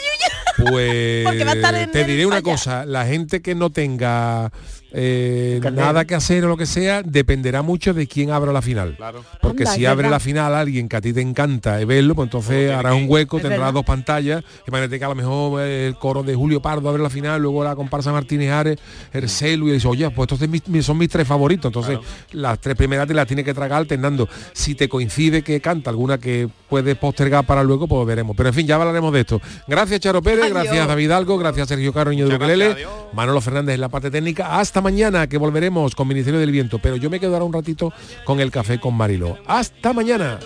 Yuyu. 0.64 0.72
Pues 0.72 1.24
Porque 1.26 1.44
va 1.44 1.52
a 1.52 1.56
estar 1.56 1.76
en 1.76 1.92
te 1.92 2.04
diré 2.04 2.26
una 2.26 2.38
falla. 2.38 2.52
cosa, 2.52 2.86
la 2.86 3.06
gente 3.06 3.42
que 3.42 3.56
no 3.56 3.70
tenga 3.70 4.52
eh, 4.92 5.62
nada 5.74 6.06
que 6.06 6.16
hacer 6.16 6.44
o 6.46 6.48
lo 6.48 6.58
que 6.58 6.66
sea, 6.66 7.04
dependerá 7.04 7.62
mucho 7.62 7.94
de 7.94 8.08
quién 8.08 8.32
abra 8.32 8.52
la 8.52 8.62
final. 8.62 8.98
Porque 9.42 9.64
Anda, 9.64 9.74
si 9.76 9.86
abre 9.86 10.04
verdad. 10.04 10.12
la 10.12 10.20
final 10.20 10.56
alguien 10.56 10.90
que 10.90 10.96
a 10.98 11.02
ti 11.02 11.14
te 11.14 11.22
encanta 11.22 11.78
verlo, 11.86 12.16
pues 12.16 12.28
entonces 12.28 12.72
harás 12.72 12.94
un 12.96 13.06
hueco, 13.08 13.38
Es 13.38 13.44
tendrás 13.44 13.60
verdad. 13.60 13.74
dos 13.74 13.86
pantallas. 13.86 14.44
Imagínate 14.68 15.00
que 15.00 15.06
a 15.06 15.10
lo 15.10 15.16
mejor 15.16 15.62
el 15.62 15.96
coro 15.96 16.24
de 16.24 16.36
Julio 16.36 16.62
Pardo 16.62 16.90
abre 16.90 17.02
la 17.04 17.10
final, 17.10 17.42
luego 17.42 17.64
la 17.64 17.76
comparsa 17.76 18.12
Martínez 18.12 18.52
Ares, 18.52 18.80
Ercelu 19.14 19.68
y 19.70 19.72
dice, 19.74 19.88
oye, 19.88 20.10
pues 20.10 20.32
estos 20.32 20.86
son 20.86 20.98
mis 20.98 21.10
tres 21.10 21.28
favoritos. 21.28 21.70
Entonces 21.70 22.00
las 22.32 22.60
tres 22.60 22.76
primeras 22.76 23.08
te 23.08 23.14
las 23.14 23.28
tienes 23.28 23.46
que 23.46 23.54
tragar 23.54 23.80
alternando. 23.80 24.28
Si 24.54 24.76
te 24.76 24.90
coincide 24.90 25.44
que 25.44 25.62
canta 25.62 25.90
alguna 25.90 26.18
que 26.18 26.50
puedes 26.68 26.96
postergar 26.98 27.46
para 27.46 27.64
luego, 27.64 27.88
pues 27.88 28.06
veremos. 28.08 28.36
Pero 28.36 28.50
en 28.50 28.56
fin, 28.56 28.68
ya 28.68 28.76
hablaremos 28.76 29.14
de 29.14 29.22
esto. 29.22 29.42
Gracias 29.68 30.00
Charo 30.00 30.22
Pérez, 30.22 30.46
Adiós. 30.46 30.64
gracias 30.64 30.88
David 30.88 31.12
Algo, 31.12 31.38
gracias 31.38 31.68
Sergio 31.68 31.94
Caro 31.94 32.12
Ukelele, 32.12 32.76
Manolo 33.14 33.42
Fernández 33.42 33.76
en 33.76 33.82
la 33.82 33.90
parte 33.90 34.10
técnica. 34.12 34.58
Hasta 34.60 34.79
mañana 34.82 35.28
que 35.28 35.38
volveremos 35.38 35.96
con 35.96 36.08
Ministerio 36.08 36.40
del 36.40 36.52
Viento. 36.52 36.80
Pero 36.80 36.96
yo 36.96 37.10
me 37.10 37.20
quedo 37.20 37.34
ahora 37.34 37.46
un 37.46 37.54
ratito 37.54 37.94
con 38.26 38.40
el 38.40 38.52
café 38.52 38.80
con 38.80 38.96
Marilo. 38.96 39.38
Hasta 39.46 39.94
mañana. 39.94 40.40